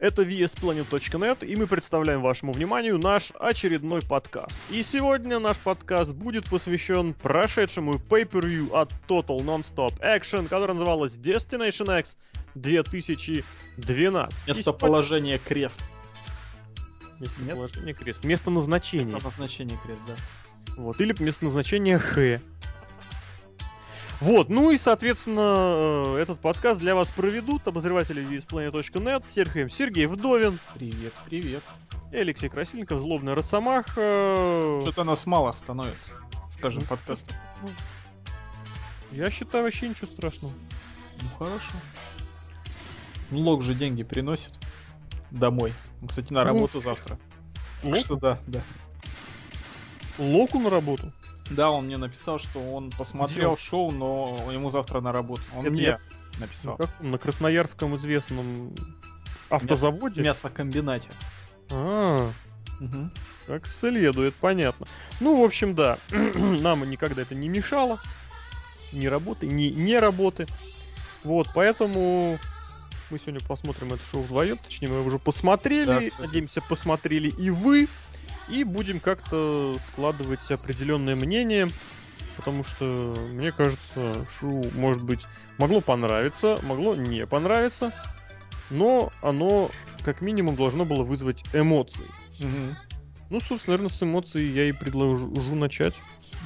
Это 0.00 0.22
VSPlanet.net, 0.22 1.46
и 1.46 1.54
мы 1.54 1.68
представляем 1.68 2.20
вашему 2.20 2.50
вниманию 2.50 2.98
наш 2.98 3.30
очередной 3.38 4.02
подкаст. 4.02 4.58
И 4.68 4.82
сегодня 4.82 5.38
наш 5.38 5.56
подкаст 5.58 6.12
будет 6.12 6.48
посвящен 6.48 7.14
прошедшему 7.14 7.94
pay-per-view 7.94 8.76
от 8.76 8.90
Total 9.06 9.38
Non-Stop 9.38 10.00
Action, 10.00 10.48
которая 10.48 10.74
называлась 10.74 11.16
Destination 11.16 12.00
X 12.00 12.18
2012. 12.56 14.48
Местоположение 14.48 15.38
крест. 15.38 15.80
Местоположение 17.20 17.94
крест. 17.94 18.24
Место 18.24 18.50
назначения. 18.50 19.04
Место 19.04 19.24
назначения 19.24 19.78
крест, 19.84 20.00
да. 20.08 20.16
Вот, 20.76 21.00
или 21.00 21.14
место 21.22 21.44
назначения 21.44 21.98
Х. 21.98 22.40
Вот, 24.20 24.48
ну 24.48 24.70
и, 24.70 24.78
соответственно, 24.78 26.14
э, 26.16 26.22
этот 26.22 26.40
подкаст 26.40 26.80
для 26.80 26.94
вас 26.94 27.08
проведут 27.08 27.66
обозреватели 27.66 28.22
VSPlanet.net, 28.22 29.24
Сергей, 29.28 29.68
Сергей 29.68 30.06
Вдовин. 30.06 30.58
Привет, 30.74 31.12
привет. 31.26 31.62
И 32.12 32.16
Алексей 32.16 32.48
Красильников, 32.48 33.00
Злобный 33.00 33.34
Росомаха. 33.34 34.80
Что-то 34.82 35.04
нас 35.04 35.26
мало 35.26 35.52
становится, 35.52 36.14
скажем, 36.50 36.82
ну, 36.82 36.86
подкаст. 36.86 37.26
Ну, 37.62 37.70
я 39.10 39.30
считаю, 39.30 39.64
вообще 39.64 39.88
ничего 39.88 40.06
страшного. 40.06 40.54
Ну, 41.20 41.28
хорошо. 41.38 41.72
Ну, 43.30 43.40
лог 43.40 43.62
же 43.62 43.74
деньги 43.74 44.04
приносит 44.04 44.52
домой. 45.30 45.72
Кстати, 46.06 46.32
на 46.32 46.40
ну, 46.40 46.46
работу 46.46 46.72
ну, 46.74 46.82
завтра. 46.82 47.18
Лок? 47.82 47.96
Что 47.98 48.16
да, 48.16 48.38
да. 48.46 48.60
Локу 50.18 50.60
на 50.60 50.70
работу? 50.70 51.12
Да, 51.50 51.70
он 51.70 51.86
мне 51.86 51.96
написал, 51.96 52.38
что 52.38 52.58
он 52.58 52.90
посмотрел 52.90 53.54
Где? 53.54 53.62
шоу, 53.62 53.90
но 53.90 54.48
ему 54.50 54.70
завтра 54.70 55.00
на 55.00 55.12
работу. 55.12 55.42
Он 55.56 55.62
Это 55.62 55.70
мне 55.70 55.82
я... 55.82 56.00
написал. 56.38 56.78
На, 56.78 56.86
каком? 56.86 57.10
на 57.10 57.18
Красноярском 57.18 57.96
известном 57.96 58.74
автозаводе? 59.50 60.22
Мясокомбинате. 60.22 61.10
А, 61.70 62.30
угу. 62.80 63.10
как 63.46 63.66
следует, 63.66 64.34
понятно. 64.34 64.86
Ну, 65.20 65.40
в 65.40 65.44
общем, 65.44 65.74
да, 65.74 65.98
нам 66.10 66.88
никогда 66.88 67.22
это 67.22 67.34
не 67.34 67.48
мешало. 67.48 68.00
Ни 68.92 69.06
работы, 69.06 69.46
ни 69.46 69.64
не 69.64 69.98
работы. 69.98 70.46
Вот, 71.24 71.48
поэтому 71.54 72.38
мы 73.10 73.18
сегодня 73.18 73.40
посмотрим 73.46 73.92
это 73.92 74.02
шоу 74.04 74.22
вдвоем. 74.22 74.58
Точнее, 74.58 74.88
мы 74.88 75.04
уже 75.04 75.18
посмотрели. 75.18 76.10
Да, 76.10 76.22
Надеемся, 76.22 76.60
посмотрели 76.62 77.28
и 77.28 77.50
вы 77.50 77.88
и 78.48 78.64
будем 78.64 79.00
как-то 79.00 79.76
складывать 79.88 80.50
определенное 80.50 81.14
мнение, 81.16 81.68
потому 82.36 82.64
что, 82.64 82.84
мне 83.30 83.52
кажется, 83.52 84.26
шоу, 84.38 84.64
может 84.74 85.04
быть, 85.04 85.20
могло 85.58 85.80
понравиться, 85.80 86.58
могло 86.62 86.94
не 86.94 87.26
понравиться, 87.26 87.92
но 88.70 89.12
оно, 89.22 89.70
как 90.04 90.20
минимум, 90.20 90.56
должно 90.56 90.84
было 90.84 91.02
вызвать 91.02 91.42
эмоции. 91.52 92.04
Угу. 92.40 92.76
Ну, 93.30 93.40
собственно, 93.40 93.76
наверное, 93.76 93.96
с 93.96 94.02
эмоций 94.02 94.44
я 94.44 94.68
и 94.68 94.72
предложу 94.72 95.54
начать. 95.54 95.94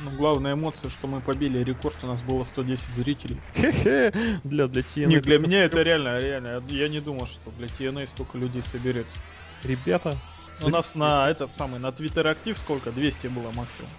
Ну, 0.05 0.16
главная 0.16 0.55
эмоция, 0.55 0.90
что 0.90 1.08
мы 1.08 1.20
побили 1.20 1.62
рекорд, 1.62 1.96
у 2.02 2.06
нас 2.06 2.22
было 2.22 2.44
110 2.44 2.88
зрителей. 2.94 3.40
Хе-хе, 3.55 4.12
для, 4.44 4.68
для 4.68 4.83
TNA. 4.83 5.06
Не, 5.06 5.20
для 5.20 5.38
меня 5.38 5.64
это 5.64 5.83
реально, 5.83 6.18
реально. 6.20 6.62
Я 6.68 6.88
не 6.88 7.00
думал, 7.00 7.27
что 7.27 7.50
для 7.58 7.66
TNA 7.66 8.06
столько 8.06 8.38
людей 8.38 8.62
соберется. 8.62 9.18
Ребята, 9.64 10.16
у 10.62 10.69
нас 10.69 10.95
на 10.95 11.31
этот 11.31 11.53
самый, 11.53 11.81
на 11.81 11.89
Twitter 11.89 12.27
актив 12.28 12.59
сколько? 12.59 12.91
200 12.91 13.28
было 13.28 13.51
максимум. 13.53 13.91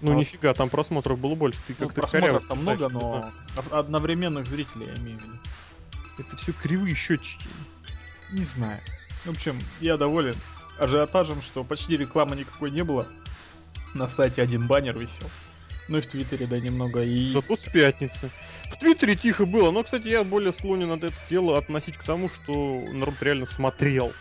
Ну 0.00 0.12
а 0.12 0.14
нифига, 0.16 0.52
там 0.54 0.68
просмотров 0.68 1.18
было 1.18 1.34
больше. 1.34 1.60
Ты 1.66 1.74
ну, 1.78 1.86
как-то 1.86 2.02
просмотров 2.02 2.46
там 2.46 2.58
много, 2.58 2.88
но 2.88 3.30
одновременных 3.70 4.46
зрителей 4.46 4.86
я 4.86 4.94
имею 5.00 5.18
в 5.18 5.22
виду. 5.22 5.38
Это 6.18 6.36
все 6.36 6.52
кривые 6.52 6.94
счетчики. 6.94 7.46
Не 8.32 8.44
знаю. 8.44 8.80
В 9.24 9.30
общем, 9.30 9.58
я 9.80 9.96
доволен 9.96 10.36
ажиотажем, 10.78 11.40
что 11.40 11.64
почти 11.64 11.96
рекламы 11.96 12.36
никакой 12.36 12.70
не 12.70 12.84
было. 12.84 13.06
На 13.94 14.10
сайте 14.10 14.42
один 14.42 14.66
баннер 14.66 14.98
висел. 14.98 15.30
Ну 15.88 15.98
и 15.98 16.00
в 16.00 16.06
Твиттере, 16.06 16.46
да, 16.46 16.58
немного. 16.58 17.02
И... 17.02 17.32
Зато 17.32 17.56
с 17.56 17.64
пятницы. 17.64 18.30
В 18.70 18.78
Твиттере 18.78 19.16
тихо 19.16 19.46
было, 19.46 19.70
но, 19.70 19.82
кстати, 19.84 20.08
я 20.08 20.24
более 20.24 20.52
склонен 20.52 20.90
от 20.92 21.04
это 21.04 21.16
дело 21.28 21.58
относить 21.58 21.96
к 21.96 22.04
тому, 22.04 22.28
что 22.28 22.84
народ 22.92 23.14
реально 23.20 23.46
смотрел 23.46 24.12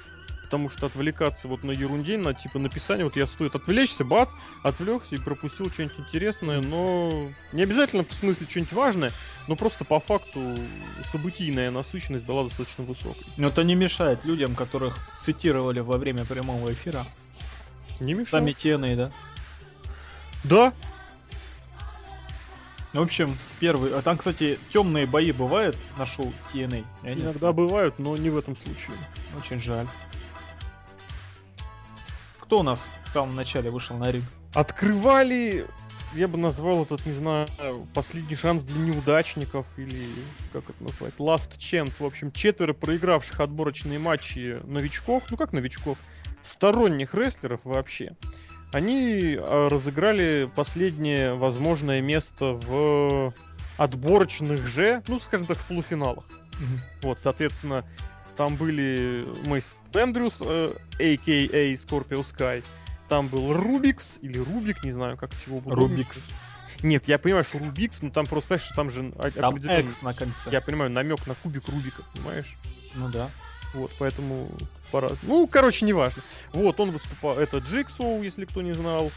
потому 0.53 0.69
что 0.69 0.85
отвлекаться 0.85 1.47
вот 1.47 1.63
на 1.63 1.71
ерунде, 1.71 2.15
на 2.15 2.35
типа 2.35 2.59
написание, 2.59 3.05
вот 3.05 3.15
я 3.15 3.25
стоит 3.25 3.55
отвлечься, 3.55 4.03
бац, 4.05 4.33
отвлекся 4.61 5.15
и 5.15 5.17
пропустил 5.17 5.71
что-нибудь 5.71 5.97
интересное, 5.97 6.61
но 6.61 7.31
не 7.53 7.63
обязательно 7.63 8.03
в 8.03 8.13
смысле 8.13 8.45
что-нибудь 8.47 8.73
важное, 8.73 9.11
но 9.47 9.55
просто 9.55 9.83
по 9.83 9.99
факту 9.99 10.55
событийная 11.05 11.71
насыщенность 11.71 12.25
была 12.25 12.43
достаточно 12.43 12.83
высокой. 12.83 13.25
Но 13.35 13.47
это 13.47 13.63
не 13.63 13.73
мешает 13.73 14.25
людям, 14.25 14.53
которых 14.53 14.95
цитировали 15.19 15.79
во 15.79 15.97
время 15.97 16.23
прямого 16.23 16.71
эфира. 16.71 17.03
Не 17.99 18.13
мешает. 18.13 18.27
Сами 18.27 18.51
тены, 18.51 18.95
да? 18.95 19.11
Да, 20.43 20.73
в 22.93 23.01
общем, 23.01 23.35
первый. 23.59 23.91
А 23.97 24.03
там, 24.03 24.19
кстати, 24.19 24.59
темные 24.71 25.07
бои 25.07 25.31
бывают 25.31 25.75
на 25.97 26.05
шоу 26.05 26.31
TNA? 26.53 26.85
Иногда 27.03 27.51
бывают, 27.51 27.97
но 27.97 28.15
не 28.15 28.29
в 28.29 28.37
этом 28.37 28.55
случае. 28.55 28.97
Очень 29.35 29.59
жаль. 29.59 29.87
Кто 32.43 32.59
у 32.59 32.63
нас 32.63 32.85
в 33.05 33.09
самом 33.09 33.35
начале 33.37 33.71
вышел 33.71 33.95
на 33.95 34.11
ринг? 34.11 34.25
Открывали, 34.53 35.65
я 36.13 36.27
бы 36.27 36.37
назвал 36.37 36.83
этот, 36.83 37.05
не 37.05 37.13
знаю, 37.13 37.47
последний 37.93 38.35
шанс 38.35 38.65
для 38.65 38.81
неудачников 38.81 39.65
или 39.79 40.05
как 40.51 40.69
это 40.69 40.83
назвать, 40.83 41.13
last 41.19 41.57
chance. 41.57 41.93
В 41.99 42.05
общем, 42.05 42.33
четверо 42.33 42.73
проигравших 42.73 43.39
отборочные 43.39 43.97
матчи 43.97 44.59
новичков, 44.65 45.23
ну 45.31 45.37
как 45.37 45.53
новичков, 45.53 45.97
сторонних 46.41 47.15
рестлеров 47.15 47.61
вообще. 47.63 48.17
Они 48.73 49.37
а, 49.39 49.69
разыграли 49.69 50.51
последнее 50.53 51.35
возможное 51.35 52.01
место 52.01 52.47
в 52.47 53.33
отборочных 53.77 54.67
же, 54.67 55.01
ну, 55.07 55.17
скажем 55.21 55.47
так, 55.47 55.57
в 55.57 55.65
полуфиналах. 55.67 56.25
Mm-hmm. 56.25 56.79
Вот, 57.03 57.19
соответственно, 57.21 57.85
там 58.35 58.55
были 58.55 59.25
Мэйс 59.45 59.77
Эндрюс, 59.93 60.41
э, 60.41 60.73
а.к.а. 60.93 61.73
Scorpio 61.73 62.21
Sky. 62.21 62.63
Там 63.09 63.27
был 63.27 63.53
Рубикс, 63.53 64.17
или 64.21 64.37
Рубик, 64.39 64.83
не 64.83 64.91
знаю, 64.91 65.17
как 65.17 65.31
чего 65.43 65.59
было. 65.59 65.75
Рубикс. 65.75 66.19
Нет, 66.81 67.07
я 67.07 67.17
понимаю, 67.17 67.45
что 67.45 67.59
Рубикс, 67.59 68.01
но 68.01 68.09
там 68.09 68.25
просто, 68.25 68.49
понимаешь, 68.49 68.71
там 68.75 68.91
же 68.91 69.11
там 69.33 69.55
X 69.55 70.01
на 70.01 70.13
конце. 70.13 70.51
Я 70.51 70.61
понимаю, 70.61 70.91
намек 70.91 71.25
на 71.27 71.35
кубик 71.35 71.67
Рубика, 71.69 72.01
понимаешь? 72.13 72.53
Ну 72.95 73.09
да. 73.09 73.29
Вот, 73.73 73.91
поэтому 73.97 74.49
по-разному. 74.91 75.39
Ну, 75.39 75.47
короче, 75.47 75.85
неважно. 75.85 76.21
Вот, 76.51 76.79
он 76.79 76.91
выступал, 76.91 77.39
это 77.39 77.57
Джигсоу, 77.57 78.21
если 78.21 78.45
кто 78.45 78.61
не 78.61 78.73
знал. 78.73 79.11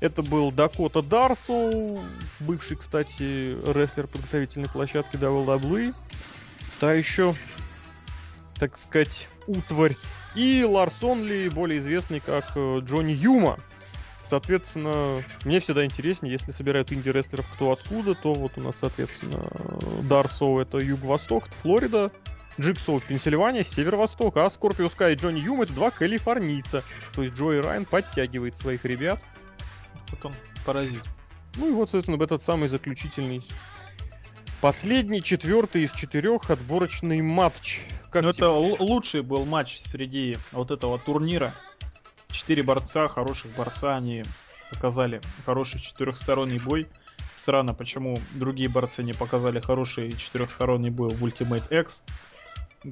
Это 0.00 0.22
был 0.22 0.50
Дакота 0.50 1.02
Дарсоу, 1.02 2.04
бывший, 2.40 2.76
кстати, 2.76 3.56
рестлер 3.72 4.06
подготовительной 4.06 4.68
площадки 4.68 5.16
WWE. 5.16 5.94
Та 6.80 6.92
еще 6.92 7.34
так 8.68 8.78
сказать, 8.78 9.28
утварь. 9.46 9.94
И 10.34 10.64
Ларсон 10.64 11.22
Ли, 11.22 11.50
более 11.50 11.78
известный 11.78 12.20
как 12.20 12.52
э, 12.56 12.78
Джонни 12.80 13.12
Юма. 13.12 13.58
Соответственно, 14.22 15.22
мне 15.44 15.60
всегда 15.60 15.84
интереснее, 15.84 16.32
если 16.32 16.50
собирают 16.50 16.90
инди-рестлеров 16.90 17.46
кто 17.52 17.72
откуда, 17.72 18.14
то 18.14 18.32
вот 18.32 18.52
у 18.56 18.62
нас, 18.62 18.76
соответственно, 18.78 19.44
Дарсоу 20.04 20.60
это 20.60 20.78
юго-восток, 20.78 21.48
это 21.48 21.56
Флорида, 21.58 22.12
Джиксоу 22.58 23.00
Пенсильвания, 23.00 23.64
северо-восток, 23.64 24.38
а 24.38 24.48
Скорпио 24.48 24.88
Скай 24.88 25.12
и 25.12 25.16
Джонни 25.16 25.40
Юм 25.40 25.60
это 25.60 25.74
два 25.74 25.90
калифорнийца. 25.90 26.82
То 27.12 27.22
есть 27.22 27.34
Джои 27.34 27.58
Райан 27.58 27.84
подтягивает 27.84 28.56
своих 28.56 28.86
ребят. 28.86 29.22
Вот 30.10 30.24
он 30.24 30.32
паразит. 30.64 31.02
Ну 31.56 31.68
и 31.68 31.72
вот, 31.72 31.90
соответственно, 31.90 32.22
этот 32.24 32.42
самый 32.42 32.68
заключительный 32.68 33.42
Последний, 34.64 35.22
четвертый 35.22 35.82
из 35.82 35.92
четырех 35.92 36.50
отборочный 36.50 37.20
матч. 37.20 37.82
Как 38.14 38.22
ну, 38.22 38.28
это 38.28 38.48
лучший 38.48 39.22
был 39.22 39.44
матч 39.44 39.80
среди 39.86 40.36
вот 40.52 40.70
этого 40.70 41.00
турнира. 41.00 41.52
Четыре 42.30 42.62
борца, 42.62 43.08
хороших 43.08 43.50
борца, 43.56 43.96
они 43.96 44.22
показали 44.70 45.20
хороший 45.44 45.80
четырехсторонний 45.80 46.60
бой. 46.60 46.86
Странно, 47.36 47.74
почему 47.74 48.16
другие 48.34 48.68
борцы 48.68 49.02
не 49.02 49.14
показали 49.14 49.58
хороший 49.58 50.12
четырехсторонний 50.12 50.90
бой 50.90 51.08
в 51.08 51.24
Ultimate 51.24 51.76
X. 51.76 52.04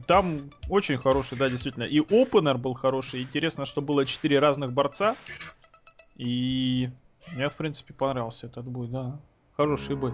Там 0.09 0.51
очень 0.69 0.99
хороший, 0.99 1.39
да, 1.39 1.49
действительно. 1.49 1.85
И 1.85 2.01
опенер 2.01 2.59
был 2.59 2.75
хороший. 2.75 3.23
Интересно, 3.23 3.65
что 3.65 3.81
было 3.81 4.05
четыре 4.05 4.41
разных 4.41 4.73
борца. 4.73 5.15
И 6.17 6.91
мне, 7.37 7.49
в 7.49 7.53
принципе, 7.53 7.95
понравился 7.95 8.49
этот 8.49 8.67
бой, 8.67 8.89
да. 8.89 9.21
Хороший 9.57 9.95
бой. 9.95 10.13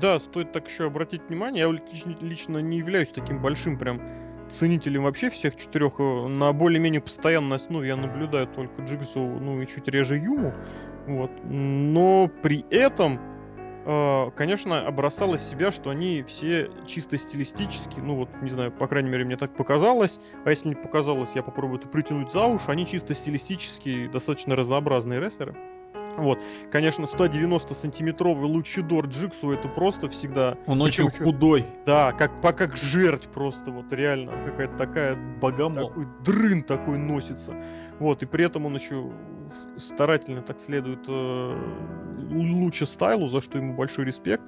Да, 0.00 0.18
стоит 0.18 0.52
так 0.52 0.66
еще 0.66 0.86
обратить 0.86 1.22
внимание, 1.28 1.68
я 1.68 2.16
лично, 2.20 2.58
не 2.58 2.78
являюсь 2.78 3.10
таким 3.10 3.42
большим 3.42 3.78
прям 3.78 4.00
ценителем 4.48 5.02
вообще 5.02 5.28
всех 5.28 5.56
четырех. 5.56 6.00
Э, 6.00 6.26
на 6.26 6.52
более-менее 6.52 7.02
постоянной 7.02 7.56
основе 7.56 7.88
я 7.88 7.96
наблюдаю 7.96 8.46
только 8.46 8.82
Джигсу, 8.82 9.20
ну 9.20 9.60
и 9.60 9.66
чуть 9.66 9.88
реже 9.88 10.16
Юму. 10.16 10.54
Вот. 11.06 11.30
Но 11.44 12.30
при 12.42 12.64
этом 12.70 13.20
э, 13.84 14.30
конечно, 14.34 14.86
обросало 14.86 15.36
себя, 15.36 15.70
что 15.70 15.90
они 15.90 16.22
все 16.22 16.70
чисто 16.86 17.18
стилистически, 17.18 18.00
ну 18.00 18.16
вот, 18.16 18.30
не 18.40 18.50
знаю, 18.50 18.72
по 18.72 18.86
крайней 18.88 19.10
мере, 19.10 19.26
мне 19.26 19.36
так 19.36 19.54
показалось, 19.54 20.18
а 20.44 20.50
если 20.50 20.68
не 20.68 20.76
показалось, 20.76 21.30
я 21.34 21.42
попробую 21.42 21.78
это 21.78 21.88
притянуть 21.88 22.32
за 22.32 22.46
уши, 22.46 22.70
они 22.70 22.86
чисто 22.86 23.14
стилистически 23.14 24.08
достаточно 24.08 24.56
разнообразные 24.56 25.20
рестлеры. 25.20 25.54
Вот, 26.16 26.42
конечно, 26.70 27.04
190-сантиметровый 27.04 28.44
лучидор 28.46 29.06
Джиксу 29.06 29.52
это 29.52 29.68
просто 29.68 30.08
всегда... 30.08 30.56
Он 30.66 30.80
очень 30.82 31.06
еще- 31.06 31.24
худой. 31.24 31.66
Да, 31.86 32.12
как, 32.12 32.40
по- 32.40 32.52
как 32.52 32.76
жерть 32.76 33.28
просто, 33.28 33.70
вот 33.70 33.92
реально, 33.92 34.32
какая-то 34.44 34.76
такая 34.76 35.16
Богомол. 35.40 35.88
такой 35.88 36.06
дрын 36.24 36.62
такой 36.62 36.98
носится. 36.98 37.54
Вот, 37.98 38.22
и 38.22 38.26
при 38.26 38.44
этом 38.44 38.66
он 38.66 38.74
еще 38.74 39.10
старательно 39.76 40.42
так 40.42 40.60
следует 40.60 41.00
э, 41.08 41.56
лучше 42.30 42.86
стайлу, 42.86 43.26
за 43.26 43.40
что 43.40 43.58
ему 43.58 43.74
большой 43.74 44.04
респект. 44.04 44.42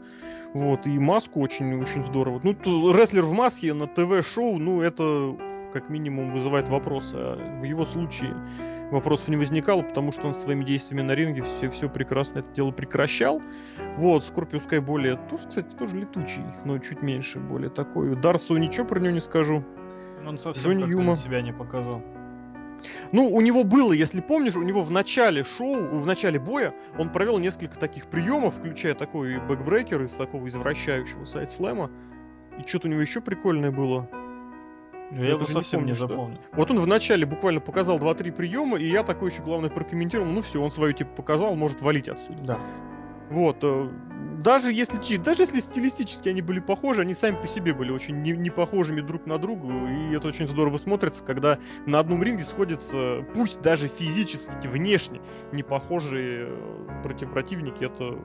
Вот, 0.55 0.87
и 0.87 0.99
маску 0.99 1.41
очень-очень 1.41 2.05
здорово. 2.05 2.41
Ну, 2.43 2.55
то 2.55 2.95
рестлер 2.97 3.23
в 3.25 3.33
маске 3.33 3.73
на 3.73 3.87
ТВ-шоу, 3.87 4.59
ну, 4.59 4.83
это 4.83 5.35
как 5.73 5.89
минимум 5.89 6.31
вызывает 6.31 6.69
вопросы. 6.69 7.15
А 7.17 7.59
в 7.61 7.65
его 7.65 7.87
случае 7.87 8.35
вопросов 8.93 9.29
не 9.29 9.37
возникало, 9.37 9.83
потому 9.83 10.13
что 10.13 10.29
он 10.29 10.35
своими 10.35 10.65
действиями 10.65 11.03
на 11.03 11.13
ринге 11.13 11.43
все, 11.43 11.69
все 11.71 11.89
прекрасно 11.89 12.41
это 12.41 12.51
дело 12.53 12.71
прекращал. 12.71 13.43
Вот, 13.97 14.25
Скорпио 14.25 14.61
Скай 14.61 14.79
более, 14.81 15.17
тоже, 15.29 15.49
кстати, 15.49 15.75
тоже 15.75 15.97
летучий, 15.97 16.43
но 16.65 16.79
чуть 16.79 17.03
меньше, 17.03 17.39
более 17.39 17.71
такой. 17.71 18.15
Дарсу 18.17 18.57
ничего 18.57 18.87
про 18.87 19.01
него 19.01 19.13
не 19.13 19.21
скажу. 19.21 19.65
Он 20.27 20.39
совсем 20.39 20.73
Джонни 20.73 20.91
Юма. 20.91 21.17
себя 21.17 21.43
не 21.43 21.53
показал. 21.53 22.03
Ну, 23.13 23.29
у 23.29 23.41
него 23.41 23.65
было, 23.65 23.93
если 23.93 24.21
помнишь, 24.21 24.57
у 24.57 24.63
него 24.63 24.83
в 24.83 24.91
начале 24.91 25.45
шоу, 25.45 25.97
в 25.97 26.07
начале 26.07 26.39
боя, 26.39 26.75
он 26.99 27.11
провел 27.11 27.39
несколько 27.39 27.79
таких 27.79 28.09
приемов, 28.09 28.57
включая 28.57 28.95
такой 28.95 29.39
бэкбрейкер 29.39 30.03
из 30.03 30.13
такого 30.13 30.49
извращающего 30.49 31.25
сайд-слэма. 31.25 31.91
И 32.59 32.67
что-то 32.67 32.89
у 32.89 32.91
него 32.91 33.01
еще 33.01 33.21
прикольное 33.21 33.71
было. 33.71 34.09
Я 35.17 35.29
его 35.29 35.39
даже 35.41 35.51
не 35.51 35.55
совсем 35.55 35.81
не 35.81 35.93
помню, 35.93 35.95
что. 35.95 36.09
запомнил. 36.09 36.39
Вот 36.53 36.71
он 36.71 36.79
вначале 36.81 37.27
буквально 37.27 37.61
показал 37.61 37.99
2-3 37.99 38.33
приема, 38.33 38.79
и 38.79 38.89
я 38.89 39.03
такой 39.03 39.31
еще, 39.31 39.43
главное, 39.43 39.71
прокомментировал. 39.71 40.31
Ну 40.31 40.43
все, 40.43 40.61
он 40.63 40.73
свою 40.73 40.93
типа 40.93 41.11
показал, 41.17 41.55
может 41.55 41.81
валить 41.81 42.09
отсюда. 42.09 42.43
Да. 42.43 42.59
Вот. 43.31 43.59
э, 43.63 43.89
Даже 44.43 44.73
если, 44.73 45.17
даже 45.17 45.45
если 45.45 45.61
стилистически 45.61 46.29
они 46.29 46.43
были 46.43 46.61
похожи, 46.61 47.01
они 47.03 47.15
сами 47.15 47.37
по 47.37 47.47
себе 47.47 47.73
были 47.73 47.91
очень 47.91 48.17
не, 48.21 48.33
не 48.33 48.51
похожими 48.51 49.01
друг 49.01 49.25
на 49.27 49.39
друга. 49.39 49.69
И 49.91 50.15
это 50.15 50.29
очень 50.29 50.49
здорово 50.49 50.77
смотрится, 50.77 51.25
когда 51.25 51.59
на 51.87 51.99
одном 51.99 52.23
ринге 52.23 52.45
сходятся, 52.45 53.25
пусть 53.35 53.63
даже 53.63 53.89
физически, 53.89 54.67
внешне, 54.69 55.21
не 55.53 55.63
похожие 55.63 56.49
э, 56.49 57.03
против 57.03 57.31
противники. 57.31 57.85
Это, 57.85 58.19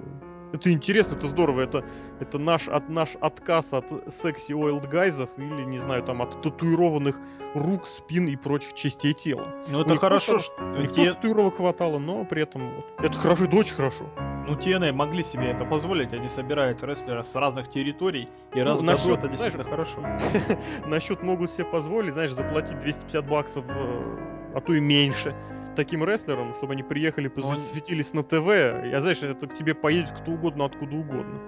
это 0.54 0.72
интересно, 0.72 1.16
это 1.16 1.28
здорово. 1.28 1.62
Это, 1.62 1.86
это 2.20 2.38
наш, 2.38 2.68
от, 2.68 2.90
наш 2.90 3.16
отказ 3.20 3.74
от 3.74 3.86
секси 4.14 4.54
oiled 4.54 4.88
гайзов 4.88 5.30
или, 5.38 5.64
не 5.64 5.80
знаю, 5.80 6.04
там 6.04 6.22
от 6.22 6.42
татуированных 6.42 7.20
рук, 7.54 7.88
спин 7.88 8.28
и 8.28 8.36
прочих 8.36 8.74
частей 8.74 9.14
тела. 9.14 9.48
Ну 9.70 9.82
это 9.82 9.96
хорошо, 9.98 10.40
что 10.40 10.78
них 10.78 10.94
те- 10.94 11.12
татуировок 11.12 11.58
хватало, 11.58 12.00
но 12.00 12.26
при 12.26 12.44
этом 12.44 12.76
вот. 12.76 12.86
Это 13.00 13.18
хорошо, 13.18 13.46
это 13.46 13.56
очень 13.56 13.76
хорошо. 13.76 14.06
ну 14.48 14.56
TNA 14.56 14.92
могли 14.92 15.24
себе 15.24 15.52
это 15.52 15.66
позволить, 15.66 16.14
они 16.14 16.30
собирают 16.30 16.84
рестлеров 16.84 17.28
с 17.28 17.36
разных 17.36 17.70
территорий, 17.70 18.30
и 18.54 18.60
раз 18.60 18.80
в 18.80 18.82
Ну, 18.84 18.92
насчет, 18.92 19.20
это 19.20 19.36
знаешь, 19.36 19.54
действительно 19.54 19.64
хорошо. 19.64 20.00
Насчет 20.88 21.24
могут 21.24 21.52
себе 21.52 21.66
позволить, 21.66 22.14
знаешь, 22.14 22.32
заплатить 22.32 22.80
250 22.80 23.28
баксов, 23.28 23.66
э, 23.68 24.18
а 24.56 24.62
то 24.62 24.74
и 24.74 24.80
меньше 24.80 25.36
таким 25.78 26.04
рестлерам, 26.04 26.54
чтобы 26.54 26.74
они 26.74 26.84
приехали, 26.84 27.30
посветились 27.30 28.14
на 28.14 28.24
ТВ. 28.24 28.48
Я 28.92 29.00
знаешь, 29.00 29.24
это 29.24 29.48
к 29.48 29.54
тебе 29.54 29.74
поедет 29.74 30.12
кто 30.12 30.32
угодно, 30.32 30.66
откуда 30.66 30.96
угодно. 30.98 31.40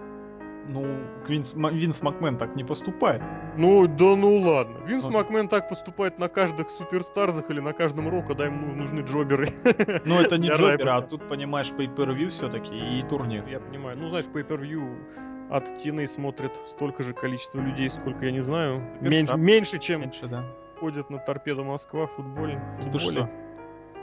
Ну, 0.71 0.85
Винс, 1.27 1.55
Винс 1.55 2.01
Макмен 2.03 2.37
так 2.37 2.55
не 2.55 2.63
поступает. 2.63 3.23
Ну, 3.57 3.87
да 3.87 4.15
ну 4.15 4.37
ладно. 4.37 4.77
Винс 4.85 5.03
Ну. 5.05 5.09
Макмен 5.11 5.47
так 5.47 5.67
поступает 5.67 6.19
на 6.19 6.27
каждых 6.29 6.69
суперстарзах 6.69 7.49
или 7.49 7.59
на 7.59 7.73
каждом 7.73 8.07
роу, 8.07 8.21
когда 8.21 8.45
ему 8.45 8.75
нужны 8.75 9.01
джоберы. 9.01 9.47
Ну, 10.05 10.19
это 10.21 10.37
не 10.37 10.47
Для 10.47 10.55
Джобер, 10.57 10.89
а 10.89 11.01
тут, 11.01 11.27
понимаешь, 11.27 11.71
pay-per-view 11.75 12.29
все-таки 12.29 12.99
и 12.99 13.03
турнир. 13.09 13.43
Я 13.49 13.59
понимаю. 13.59 13.97
Ну, 13.97 14.09
знаешь, 14.09 14.25
pay-per-view 14.31 15.49
от 15.49 15.71
TNA 15.71 16.05
смотрит 16.05 16.51
столько 16.67 17.01
же 17.01 17.13
количество 17.13 17.59
людей, 17.59 17.89
сколько 17.89 18.25
я 18.25 18.31
не 18.31 18.41
знаю. 18.41 18.83
Меньше, 19.01 19.35
меньше, 19.37 19.79
чем 19.79 20.01
Меньше, 20.01 20.27
да. 20.27 20.43
ходят 20.79 21.09
на 21.09 21.17
торпедо 21.17 21.63
Москва 21.63 22.05
в 22.05 22.11
футболе. 22.11 22.61
в 22.79 22.83
Ты 22.83 22.99
футболе. 22.99 23.11
что? 23.11 23.29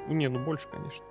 Ну, 0.09 0.15
не, 0.15 0.29
ну 0.29 0.45
больше, 0.45 0.69
конечно. 0.69 1.05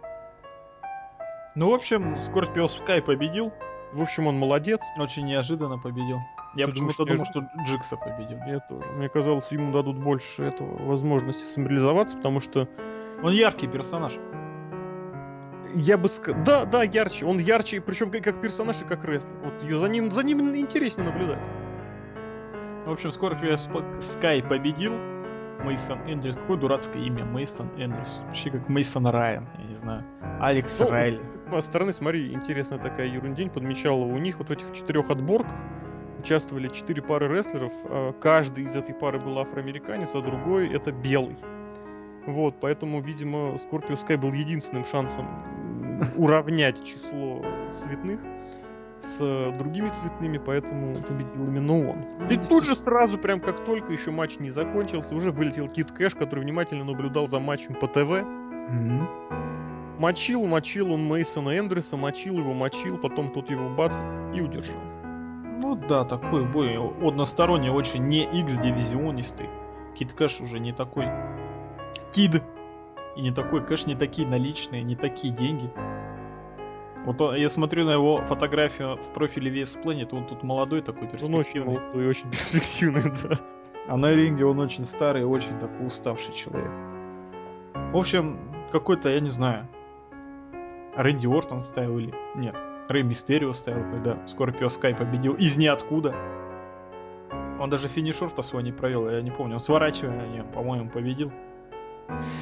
Ну, 1.56 1.70
в 1.70 1.74
общем, 1.74 2.16
Скорпио 2.16 2.68
Скай 2.68 3.02
победил. 3.02 3.54
В 3.94 4.02
общем, 4.02 4.28
он 4.28 4.38
молодец. 4.38 4.82
Очень 4.98 5.26
неожиданно 5.26 5.78
победил. 5.78 6.20
Я 6.56 6.68
почему-то 6.68 7.06
думал, 7.06 7.26
что 7.26 7.48
Джикса 7.66 7.98
победил. 7.98 8.38
Я 8.48 8.60
тоже. 8.60 8.86
Мне 8.94 9.10
казалось, 9.10 9.48
ему 9.52 9.74
дадут 9.74 9.98
больше 9.98 10.44
этого 10.44 10.86
возможности 10.86 11.44
самореализоваться, 11.44 12.18
потому 12.18 12.40
что 12.40 12.68
Он 13.24 13.34
яркий 13.34 13.68
персонаж. 13.68 14.14
я 15.74 15.98
бы 15.98 16.08
сказал... 16.08 16.44
Да, 16.44 16.66
да, 16.66 16.84
ярче. 16.84 17.26
Он 17.26 17.38
ярче, 17.38 17.82
причем 17.82 18.12
как, 18.12 18.42
персонаж 18.42 18.82
и 18.82 18.86
как 18.86 19.04
рестлер. 19.04 19.36
Вот 19.44 19.62
за 19.62 19.88
ним, 19.88 20.12
за 20.12 20.24
ним 20.24 20.56
интереснее 20.56 21.10
наблюдать. 21.10 21.40
В 22.86 22.92
общем, 22.92 23.12
Скорпио 23.12 23.58
Скай 24.00 24.44
победил. 24.44 24.94
Мейсон 25.66 26.00
Эндрюс. 26.08 26.36
Какое 26.36 26.58
дурацкое 26.58 27.04
имя. 27.04 27.26
Мейсон 27.26 27.68
Эндрюс. 27.78 28.24
Почти 28.28 28.52
как 28.52 28.70
Мейсон 28.70 29.08
Райан, 29.08 29.48
я 29.58 29.66
не 29.66 29.76
знаю. 29.76 30.04
Алекс 30.40 30.80
Ну, 30.80 30.90
Райли. 30.90 31.20
С 31.52 31.66
стороны, 31.66 31.92
смотри, 31.92 32.34
интересная 32.34 32.78
такая 32.80 33.08
ерундень 33.08 33.50
подмечала. 33.50 34.04
У 34.04 34.18
них 34.18 34.38
вот 34.38 34.50
в 34.50 34.52
этих 34.52 34.72
четырех 34.74 35.10
отборках 35.10 35.56
участвовали 36.20 36.68
четыре 36.70 37.02
пары 37.02 37.28
рестлеров. 37.28 37.74
а 37.86 38.14
Каждый 38.14 38.66
из 38.66 38.76
этой 38.76 38.94
пары 38.94 39.20
был 39.20 39.40
афроамериканец, 39.40 40.14
а 40.14 40.22
другой 40.22 40.70
это 40.70 40.92
белый. 40.92 41.38
Вот, 42.28 42.56
поэтому, 42.62 43.02
видимо, 43.02 43.58
Скорпио 43.58 43.96
Скай 43.96 44.18
был 44.18 44.34
единственным 44.34 44.86
шансом 44.86 45.28
уравнять 46.16 46.84
число 46.84 47.44
цветных 47.74 48.22
с 49.00 49.18
э, 49.20 49.58
другими 49.58 49.90
цветными, 49.90 50.38
поэтому 50.38 50.96
победил 50.96 51.48
именно 51.48 51.90
он. 51.90 52.06
Ну, 52.20 52.30
И 52.30 52.38
тут 52.38 52.66
же 52.66 52.76
сразу, 52.76 53.18
прям 53.18 53.40
как 53.40 53.64
только 53.66 53.92
еще 53.92 54.12
матч 54.12 54.40
не 54.40 54.50
закончился, 54.50 55.16
уже 55.16 55.32
вылетел 55.32 55.68
Кит 55.68 55.92
Кэш, 55.92 56.16
который 56.16 56.42
внимательно 56.42 56.84
наблюдал 56.84 57.28
за 57.28 57.40
матчем 57.40 57.76
по 57.76 57.88
ТВ. 57.88 58.26
Мгм. 58.70 59.08
Мочил, 60.00 60.46
мочил 60.46 60.92
он 60.92 61.08
Мейсона 61.08 61.58
Эндрюса, 61.58 61.96
мочил 61.96 62.38
его, 62.38 62.54
мочил, 62.54 62.98
потом 62.98 63.32
тот 63.32 63.50
его 63.50 63.70
бац 63.70 63.96
и 64.34 64.42
удержал. 64.42 64.76
Ну 65.62 65.76
да, 65.76 66.04
такой 66.04 66.46
бой 66.46 66.78
односторонний, 67.02 67.70
очень 67.70 68.04
не 68.04 68.24
X-дивизионистый. 68.42 69.50
Кид 69.96 70.14
Кэш 70.14 70.42
уже 70.42 70.60
не 70.60 70.74
такой 70.74 71.08
кид. 72.12 72.44
И 73.16 73.22
не 73.22 73.32
такой 73.32 73.66
кэш, 73.66 73.86
не 73.86 73.96
такие 73.96 74.28
наличные, 74.28 74.84
не 74.84 74.96
такие 74.96 75.34
деньги. 75.34 75.72
Вот 77.06 77.22
он- 77.22 77.36
я 77.36 77.50
смотрю 77.50 77.86
на 77.86 77.92
его 77.92 78.18
фотографию 78.26 78.98
в 78.98 79.14
профиле 79.14 79.52
VS 79.52 79.78
Planet, 79.84 80.10
он 80.12 80.26
тут 80.26 80.44
молодой 80.44 80.82
такой 80.82 81.04
Он 81.04 81.08
очень 81.14 81.14
перспективный. 81.54 81.74
молодой 81.80 82.04
и 82.06 82.08
очень 82.08 82.30
перспективный, 82.32 83.04
да. 83.30 83.40
А 83.88 83.98
на 83.98 84.12
ринге 84.14 84.46
он 84.46 84.60
очень 84.60 84.86
старый, 84.86 85.24
очень 85.24 85.60
такой 85.60 85.86
уставший 85.88 86.34
человек. 86.34 86.72
В 87.94 87.98
общем, 87.98 88.40
какой-то, 88.72 89.10
я 89.10 89.20
не 89.20 89.30
знаю, 89.30 89.68
Рэнди 90.96 91.28
Ортон 91.28 91.60
ставил 91.60 92.00
или 92.00 92.14
нет. 92.36 92.56
Рэй 92.90 93.04
Мистерио 93.04 93.54
ставил, 93.54 93.84
когда 93.92 94.18
Скорпио 94.28 94.70
Скай 94.70 94.96
победил 94.96 95.34
из 95.34 95.58
ниоткуда. 95.58 96.16
Он 97.60 97.70
даже 97.70 97.88
финишер-то 97.88 98.42
свой 98.42 98.64
не 98.64 98.72
провел, 98.72 99.10
я 99.10 99.22
не 99.22 99.32
помню. 99.32 99.56
Он 99.56 99.60
сворачивание, 99.60 100.44
по-моему, 100.44 100.90
победил. 100.90 101.32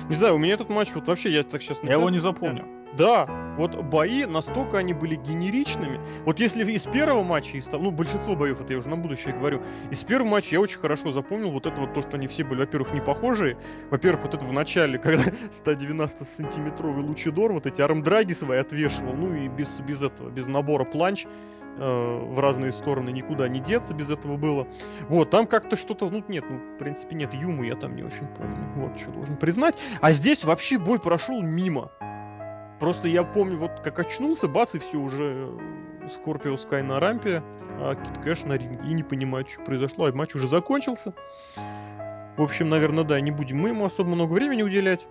Не 0.09 0.15
знаю, 0.15 0.35
у 0.35 0.37
меня 0.37 0.53
этот 0.53 0.69
матч 0.69 0.93
вот 0.95 1.07
вообще, 1.07 1.29
я 1.31 1.43
так 1.43 1.61
сейчас... 1.61 1.81
Я 1.83 1.93
его 1.93 2.09
не 2.09 2.17
запомнил. 2.19 2.65
Да, 2.97 3.27
вот 3.57 3.75
бои 3.75 4.25
настолько 4.25 4.77
они 4.77 4.93
были 4.93 5.15
генеричными. 5.15 5.99
Вот 6.25 6.39
если 6.39 6.63
из 6.71 6.83
первого 6.83 7.23
матча, 7.23 7.57
из, 7.57 7.67
ну, 7.71 7.91
большинство 7.91 8.35
боев, 8.35 8.61
это 8.61 8.73
я 8.73 8.79
уже 8.79 8.89
на 8.89 8.97
будущее 8.97 9.33
говорю, 9.33 9.61
из 9.91 10.03
первого 10.03 10.27
матча 10.27 10.55
я 10.55 10.61
очень 10.61 10.79
хорошо 10.79 11.11
запомнил 11.11 11.51
вот 11.51 11.65
это 11.65 11.81
вот 11.81 11.93
то, 11.93 12.01
что 12.01 12.11
они 12.17 12.27
все 12.27 12.43
были, 12.43 12.59
во-первых, 12.59 12.93
не 12.93 13.01
похожие. 13.01 13.57
Во-первых, 13.89 14.23
вот 14.23 14.35
это 14.35 14.45
в 14.45 14.53
начале, 14.53 14.97
когда 14.99 15.23
190-сантиметровый 15.65 17.01
лучидор 17.01 17.51
вот 17.53 17.65
эти 17.65 17.81
армдраги 17.81 18.33
свои 18.33 18.59
отвешивал, 18.59 19.13
ну 19.13 19.33
и 19.35 19.47
без, 19.47 19.79
без 19.79 20.03
этого, 20.03 20.29
без 20.29 20.47
набора 20.47 20.85
планч 20.85 21.25
э, 21.25 21.79
в 21.79 22.39
разные 22.39 22.71
стороны 22.71 23.09
никуда 23.09 23.47
не 23.47 23.59
деться 23.59 23.93
без 23.93 24.11
этого 24.11 24.37
было. 24.37 24.67
Вот, 25.09 25.31
там 25.31 25.47
как-то 25.47 25.75
что-то, 25.75 26.09
ну 26.09 26.23
нет, 26.27 26.45
ну, 26.49 26.57
в 26.75 26.77
принципе, 26.77 27.15
нет 27.15 27.33
юмы, 27.33 27.67
я 27.67 27.75
там 27.75 27.95
не 27.95 28.03
очень 28.03 28.27
помню. 28.37 28.57
Вот, 28.75 28.99
что 28.99 29.11
должен 29.11 29.37
признать. 29.37 29.77
А 30.01 30.11
здесь 30.11 30.43
вообще 30.43 30.77
бой 30.77 30.99
прошел 30.99 31.41
мимо. 31.41 31.91
Просто 32.83 33.07
я 33.07 33.23
помню, 33.23 33.55
вот 33.55 33.79
как 33.81 33.97
очнулся, 33.99 34.49
бац, 34.49 34.75
и 34.75 34.79
все, 34.79 34.97
уже 34.97 35.49
Скорпио 36.09 36.57
Скай 36.57 36.83
на 36.83 36.99
рампе, 36.99 37.41
а 37.79 37.95
Кит 37.95 38.17
Кэш 38.21 38.43
на 38.43 38.57
ринге. 38.57 38.77
И 38.85 38.93
не 38.93 39.03
понимаю, 39.03 39.45
что 39.47 39.61
произошло, 39.61 40.07
а 40.07 40.11
матч 40.11 40.35
уже 40.35 40.49
закончился. 40.49 41.13
В 42.35 42.41
общем, 42.41 42.67
наверное, 42.67 43.05
да, 43.05 43.21
не 43.21 43.31
будем 43.31 43.61
мы 43.61 43.69
ему 43.69 43.85
особо 43.85 44.09
много 44.09 44.33
времени 44.33 44.63
уделять. 44.63 45.07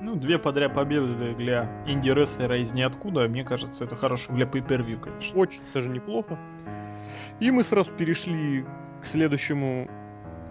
Ну, 0.00 0.16
две 0.16 0.40
подряд 0.40 0.74
победы 0.74 1.36
для 1.36 1.84
инди-рестлера 1.86 2.58
из 2.60 2.72
ниоткуда, 2.72 3.28
мне 3.28 3.44
кажется, 3.44 3.84
это 3.84 3.94
хорошо 3.94 4.32
для 4.32 4.46
pay-per-view, 4.46 4.98
конечно. 4.98 5.38
Очень 5.38 5.62
даже 5.72 5.90
неплохо. 5.90 6.36
И 7.38 7.52
мы 7.52 7.62
сразу 7.62 7.92
перешли 7.92 8.64
к 9.00 9.06
следующему 9.06 9.88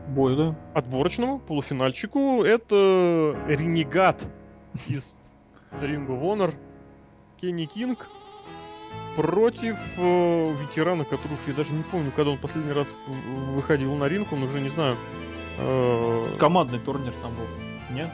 Бой, 0.07 0.37
да? 0.37 0.55
отборочному 0.73 1.39
полуфинальчику. 1.39 2.41
Это 2.45 3.35
Ренегат 3.49 4.23
из 4.87 5.19
Ring 5.81 6.07
of 6.07 6.21
Honor. 6.21 6.53
Кенни 7.39 7.65
Кинг 7.65 8.07
против 9.15 9.75
э, 9.97 10.55
ветерана, 10.61 11.03
который 11.03 11.33
уж 11.33 11.47
я 11.47 11.53
даже 11.53 11.73
не 11.73 11.83
помню, 11.83 12.11
когда 12.15 12.31
он 12.31 12.37
последний 12.37 12.71
раз 12.71 12.87
выходил 13.07 13.93
на 13.95 14.07
ринг, 14.07 14.31
он 14.31 14.43
уже 14.43 14.59
не 14.59 14.69
знаю. 14.69 14.95
э, 15.57 16.35
Командный 16.39 16.79
турнир 16.79 17.13
там 17.21 17.33
был. 17.35 17.47
Нет? 17.91 18.09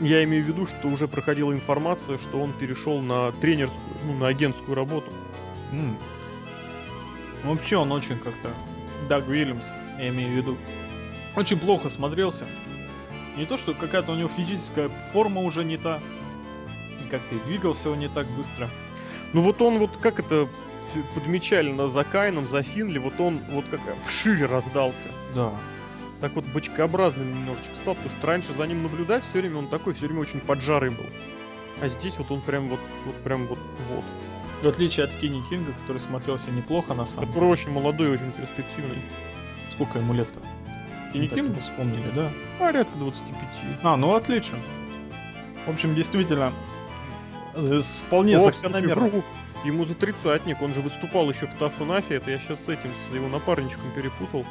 я 0.00 0.24
имею 0.24 0.44
в 0.44 0.48
виду, 0.48 0.66
что 0.66 0.88
уже 0.88 1.06
проходила 1.06 1.52
информация, 1.52 2.18
что 2.18 2.40
он 2.40 2.52
перешел 2.52 3.00
на 3.00 3.30
тренерскую, 3.32 3.80
ну, 4.04 4.14
на 4.14 4.28
агентскую 4.28 4.74
работу. 4.74 5.12
Ну, 5.70 5.96
Вообще 7.44 7.76
он 7.76 7.92
очень 7.92 8.18
как-то... 8.18 8.52
Даг 9.08 9.28
Уильямс, 9.28 9.66
я 9.98 10.08
имею 10.08 10.30
в 10.30 10.36
виду. 10.36 10.56
Очень 11.36 11.58
плохо 11.58 11.90
смотрелся. 11.90 12.46
Не 13.36 13.46
то, 13.46 13.56
что 13.56 13.74
какая-то 13.74 14.12
у 14.12 14.14
него 14.14 14.28
физическая 14.28 14.90
форма 15.12 15.40
уже 15.40 15.64
не 15.64 15.76
та. 15.76 16.00
Как-то 17.12 17.34
и 17.34 17.38
двигался 17.40 17.90
он 17.90 17.98
не 17.98 18.08
так 18.08 18.26
быстро. 18.30 18.70
Ну 19.34 19.42
вот 19.42 19.60
он 19.60 19.78
вот 19.78 19.98
как 19.98 20.18
это 20.18 20.48
подмечали 21.14 21.70
на 21.70 21.86
за 21.86 22.04
Кайном, 22.04 22.48
за 22.48 22.62
Финли, 22.62 22.98
вот 22.98 23.20
он 23.20 23.40
вот 23.50 23.66
как 23.70 23.80
вширь 24.06 24.46
раздался. 24.46 25.10
Да. 25.34 25.52
Так 26.22 26.34
вот 26.34 26.46
бочкообразным 26.46 27.28
немножечко 27.28 27.74
стал, 27.74 27.96
потому 27.96 28.16
что 28.16 28.26
раньше 28.26 28.54
за 28.54 28.64
ним 28.64 28.82
наблюдать 28.82 29.24
все 29.28 29.40
время 29.40 29.58
он 29.58 29.68
такой, 29.68 29.92
все 29.92 30.06
время 30.06 30.22
очень 30.22 30.40
поджарый 30.40 30.88
был. 30.88 31.04
А 31.82 31.88
здесь 31.88 32.16
вот 32.16 32.30
он 32.30 32.40
прям 32.40 32.70
вот, 32.70 32.80
вот 33.04 33.16
прям 33.16 33.44
вот, 33.44 33.58
вот. 33.90 34.04
В 34.62 34.68
отличие 34.68 35.04
от 35.04 35.14
Кенни 35.16 35.42
Кинга, 35.50 35.72
который 35.82 36.00
смотрелся 36.00 36.50
неплохо 36.50 36.94
на 36.94 37.04
самом 37.04 37.26
Который 37.26 37.50
очень 37.50 37.70
молодой, 37.70 38.10
очень 38.10 38.32
перспективный. 38.32 39.02
Сколько 39.72 39.98
ему 39.98 40.14
лет-то? 40.14 40.40
Кенни 41.12 41.26
Кингу? 41.26 41.54
не 41.54 41.60
вспомнили, 41.60 42.10
да? 42.14 42.30
Порядка 42.58 42.96
25. 42.96 43.80
А, 43.82 43.96
ну 43.98 44.14
отлично. 44.14 44.56
В 45.66 45.70
общем, 45.70 45.94
действительно, 45.94 46.54
с 47.54 48.00
вполне 48.06 48.38
О, 48.38 48.52
закономерно. 48.52 49.22
Ему 49.64 49.84
за 49.84 49.94
тридцатник, 49.94 50.60
он 50.60 50.74
же 50.74 50.80
выступал 50.80 51.30
еще 51.30 51.46
в 51.46 51.54
Тафунафе, 51.54 52.16
это 52.16 52.32
я 52.32 52.38
сейчас 52.38 52.64
с 52.64 52.68
этим, 52.68 52.90
с 52.94 53.14
его 53.14 53.28
напарничком 53.28 53.92
перепутал. 53.94 54.44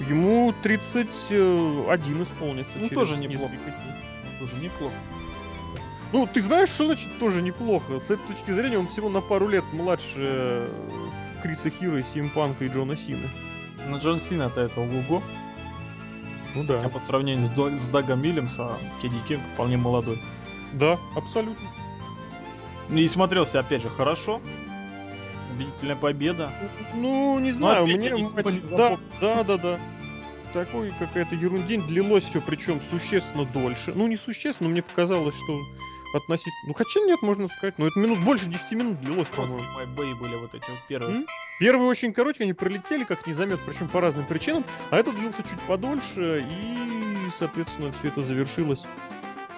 Ему 0.00 0.52
31 0.62 2.22
исполнится. 2.22 2.78
Ну, 2.78 2.88
через 2.88 2.90
тоже 2.90 3.16
неплохо. 3.16 3.52
несколько. 3.52 3.72
Тоже 4.40 4.56
неплохо. 4.56 4.94
Ну, 6.12 6.26
ты 6.26 6.42
знаешь, 6.42 6.68
что 6.68 6.86
значит 6.86 7.18
тоже 7.18 7.40
неплохо? 7.40 7.98
С 7.98 8.10
этой 8.10 8.26
точки 8.26 8.50
зрения 8.50 8.78
он 8.78 8.86
всего 8.86 9.08
на 9.08 9.22
пару 9.22 9.48
лет 9.48 9.64
младше 9.72 10.16
э, 10.16 10.68
Криса 11.42 11.70
Хира, 11.70 11.98
и 11.98 12.02
Симпанка 12.02 12.64
и 12.66 12.68
Джона 12.68 12.96
Сины. 12.96 13.30
Но 13.88 13.96
Джон 13.98 14.20
Сина-то 14.20 14.60
это 14.60 14.80
ого 14.80 15.22
Ну 16.54 16.62
А 16.62 16.64
да. 16.64 16.88
по 16.90 16.98
сравнению 16.98 17.48
с, 17.80 17.88
Дагом 17.88 18.20
Миллимсом, 18.20 18.76
Кенни 19.00 19.20
Кинг 19.26 19.42
вполне 19.54 19.78
молодой. 19.78 20.20
Да, 20.74 20.98
абсолютно. 21.16 21.68
Ну 22.92 22.98
И 22.98 23.08
смотрелся, 23.08 23.58
опять 23.58 23.82
же, 23.82 23.88
хорошо. 23.88 24.40
Убедительная 25.54 25.96
победа. 25.96 26.52
Ну, 26.94 27.38
не 27.38 27.50
знаю, 27.52 27.84
опять 27.84 27.96
мне 27.96 28.10
матч- 28.10 28.60
Да, 28.70 28.98
да, 29.20 29.42
да, 29.44 29.56
да. 29.56 29.78
Такой 30.52 30.92
какая-то 30.98 31.34
ерундень. 31.34 31.86
Длилось 31.86 32.24
все, 32.24 32.42
причем 32.42 32.80
существенно 32.90 33.46
дольше. 33.46 33.92
Ну, 33.94 34.06
не 34.06 34.16
существенно, 34.16 34.68
мне 34.68 34.82
показалось, 34.82 35.34
что 35.34 35.58
относительно... 36.14 36.54
Ну, 36.66 36.74
хотя 36.74 37.00
нет, 37.00 37.22
можно 37.22 37.48
сказать. 37.48 37.78
Но 37.78 37.86
это 37.86 37.98
минут 37.98 38.18
больше 38.20 38.46
10 38.50 38.72
минут 38.72 39.00
длилось, 39.00 39.28
по-моему. 39.28 39.64
Бои 39.96 40.12
были 40.12 40.34
вот 40.36 40.54
эти 40.54 40.68
вот 40.68 40.78
первые. 40.88 41.16
М? 41.16 41.26
Первые 41.58 41.88
очень 41.88 42.12
короткие, 42.12 42.44
они 42.44 42.52
пролетели 42.52 43.04
как 43.04 43.26
незаметно, 43.26 43.64
причем 43.66 43.88
по 43.88 44.02
разным 44.02 44.26
причинам, 44.26 44.64
а 44.90 44.98
этот 44.98 45.16
длился 45.16 45.42
чуть 45.42 45.60
подольше, 45.62 46.44
и, 46.50 47.30
соответственно, 47.38 47.92
все 47.92 48.08
это 48.08 48.22
завершилось. 48.22 48.84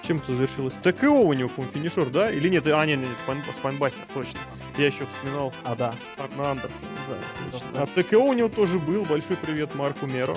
Чем 0.06 0.18
это 0.18 0.34
завершилось? 0.34 0.74
ТКО 0.82 1.06
у 1.10 1.32
него, 1.32 1.48
по-моему, 1.48 1.72
финишер, 1.72 2.10
да? 2.10 2.30
Или 2.30 2.48
нет? 2.48 2.66
А, 2.66 2.84
нет, 2.84 2.98
нет, 2.98 3.08
спайн, 3.22 3.42
спайнбастер, 3.56 4.04
точно. 4.12 4.38
Я 4.76 4.86
еще 4.86 5.06
вспоминал 5.06 5.52
А, 5.64 5.74
да. 5.74 5.94
Арна 6.18 6.50
Андерсон, 6.50 6.88
да, 7.08 7.52
точно. 7.52 7.68
Да. 7.72 7.82
А 7.82 7.86
ТКО 7.86 8.16
у 8.18 8.32
него 8.34 8.48
тоже 8.48 8.78
был. 8.78 9.04
Большой 9.04 9.36
привет 9.36 9.74
Марку 9.74 10.06
Меро. 10.06 10.36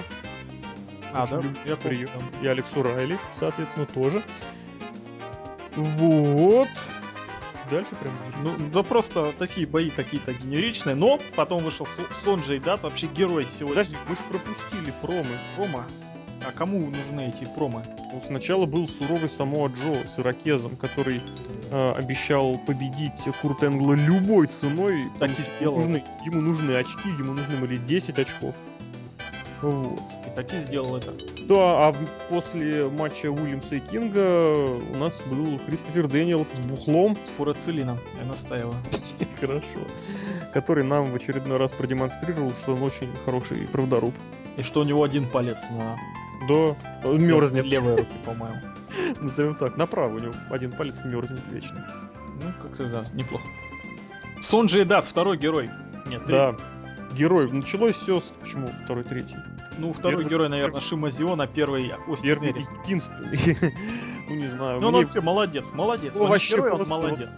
А, 1.13 1.23
Очень 1.23 1.35
да? 1.35 1.41
люблю 1.41 1.59
Я 1.65 1.75
помню, 1.75 1.89
прием. 1.97 2.09
там. 2.09 2.41
И 2.41 2.47
Алексу 2.47 2.83
Райли, 2.83 3.19
соответственно, 3.33 3.85
тоже. 3.87 4.23
Вот. 5.75 6.67
Дальше 7.69 7.95
прям 7.95 8.13
Ну, 8.43 8.55
да 8.71 8.81
просто 8.81 9.33
такие 9.37 9.67
бои 9.67 9.89
какие-то 9.89 10.31
генеричные, 10.33 10.95
но 10.95 11.19
потом 11.35 11.63
вышел 11.63 11.85
Со- 11.85 12.23
Сонджей 12.23 12.59
Дат, 12.59 12.83
вообще 12.83 13.07
герой 13.07 13.45
сегодня. 13.59 13.83
Подожди, 13.83 13.97
мы 14.07 14.15
же 14.15 14.21
пропустили 14.29 14.93
промы. 15.01 15.37
промо. 15.57 15.83
А 16.47 16.51
кому 16.53 16.79
нужны 16.79 17.27
эти 17.29 17.45
промы? 17.55 17.83
Ну, 18.13 18.21
сначала 18.25 18.65
был 18.65 18.87
суровый 18.87 19.27
Самоа 19.27 19.67
Джо 19.67 20.07
с 20.07 20.17
ирокезом, 20.17 20.77
который 20.77 21.21
э, 21.71 21.91
обещал 21.91 22.57
победить 22.59 23.21
Курт 23.41 23.63
Энгла 23.63 23.93
любой 23.95 24.47
ценой. 24.47 25.09
Так 25.19 25.29
и 25.31 25.43
сделал. 25.57 25.77
нужны- 25.77 26.03
ему 26.25 26.39
нужны 26.39 26.71
очки, 26.75 27.09
ему 27.09 27.33
нужны 27.33 27.57
были 27.57 27.75
10 27.77 28.17
очков. 28.17 28.55
Вот. 29.61 29.99
И 30.25 30.29
так 30.35 30.53
и 30.53 30.59
сделал 30.59 30.95
это. 30.95 31.11
Да, 31.49 31.87
а 31.87 31.95
после 32.29 32.87
матча 32.87 33.29
Уильямса 33.29 33.75
и 33.75 33.79
Кинга 33.79 34.53
у 34.93 34.95
нас 34.97 35.19
был 35.29 35.59
Кристофер 35.59 36.07
Дэниелс 36.07 36.47
с 36.53 36.59
бухлом, 36.59 37.17
С 37.17 37.27
фурацилином, 37.35 37.97
я 38.21 38.25
настаиваю. 38.25 38.75
хорошо, 39.41 39.79
который 40.53 40.83
нам 40.83 41.11
в 41.11 41.15
очередной 41.15 41.57
раз 41.57 41.71
продемонстрировал, 41.71 42.51
что 42.51 42.73
он 42.73 42.83
очень 42.83 43.09
хороший 43.25 43.57
правдоруб. 43.67 44.13
И 44.57 44.63
что 44.63 44.79
у 44.81 44.83
него 44.83 45.03
один 45.03 45.25
палец 45.25 45.57
на 45.69 45.97
Да, 46.47 47.09
мерзнет. 47.09 47.65
левой 47.65 47.95
руке, 47.97 48.07
по-моему. 48.25 48.57
Назовем 49.21 49.55
так, 49.55 49.77
направо 49.77 50.15
у 50.15 50.19
него 50.19 50.33
один 50.49 50.71
палец 50.71 51.01
мерзнет 51.03 51.41
вечно. 51.51 51.85
Ну, 52.41 52.51
как-то 52.61 52.85
да, 52.87 53.05
неплохо. 53.13 53.45
Сонджи 54.41 54.85
Дат, 54.85 55.05
второй 55.05 55.37
герой. 55.37 55.69
Нет, 56.07 56.21
Да, 56.27 56.55
герой. 57.13 57.51
Началось 57.51 57.95
все 57.95 58.19
с... 58.19 58.31
Почему 58.41 58.67
второй, 58.83 59.03
третий? 59.03 59.35
Ну, 59.77 59.93
второй 59.93 60.23
Первый- 60.23 60.29
герой, 60.29 60.49
наверное, 60.49 60.81
Шима 60.81 61.09
Зиона, 61.11 61.47
первый 61.47 61.93
Остин 62.07 62.29
Первый 62.29 62.51
Эрис. 62.51 62.69
единственный. 62.85 63.73
Ну, 64.29 64.35
не 64.35 64.47
знаю. 64.47 64.81
Ну, 64.81 64.87
он 64.87 64.93
мне 64.95 65.05
вообще 65.05 65.21
молодец, 65.21 65.65
молодец. 65.71 66.13
Ну, 66.15 66.23
Он 66.25 66.29
вообще 66.31 66.55
герой, 66.55 66.71
он 66.71 66.85
молодец. 66.85 67.29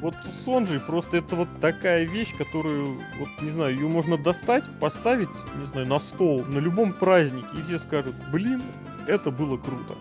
Вот 0.00 0.14
Сонджи 0.44 0.78
просто 0.78 1.18
это 1.18 1.36
вот 1.36 1.48
такая 1.60 2.04
вещь, 2.04 2.36
которую, 2.36 3.00
вот 3.18 3.28
не 3.40 3.50
знаю, 3.50 3.74
ее 3.74 3.88
можно 3.88 4.18
достать, 4.18 4.64
поставить, 4.78 5.30
не 5.58 5.66
знаю, 5.66 5.86
на 5.86 5.98
стол 5.98 6.44
на 6.44 6.58
любом 6.58 6.92
празднике, 6.92 7.48
и 7.56 7.62
все 7.62 7.78
скажут, 7.78 8.14
блин, 8.30 8.62
это 9.06 9.30
было 9.30 9.56
круто. 9.56 9.94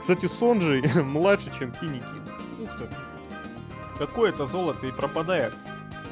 Кстати, 0.00 0.26
Сонджи 0.26 0.82
младше, 1.02 1.50
чем 1.56 1.72
Кини 1.72 2.00
Кин. 2.00 2.64
Ух 2.64 2.78
ты. 2.78 2.88
Какое 3.98 4.30
это 4.30 4.46
золото 4.46 4.86
и 4.86 4.92
пропадает. 4.92 5.54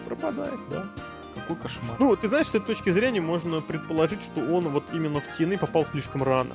Пропадает, 0.06 0.58
да. 0.70 0.86
Какой 1.34 1.56
кошмар. 1.56 1.96
Ну, 1.98 2.14
ты 2.16 2.28
знаешь, 2.28 2.46
с 2.46 2.50
этой 2.50 2.60
точки 2.66 2.90
зрения 2.90 3.20
можно 3.20 3.60
предположить, 3.60 4.22
что 4.22 4.40
он 4.40 4.68
вот 4.68 4.84
именно 4.92 5.20
в 5.20 5.28
TNA 5.28 5.58
попал 5.58 5.84
слишком 5.84 6.22
рано. 6.22 6.54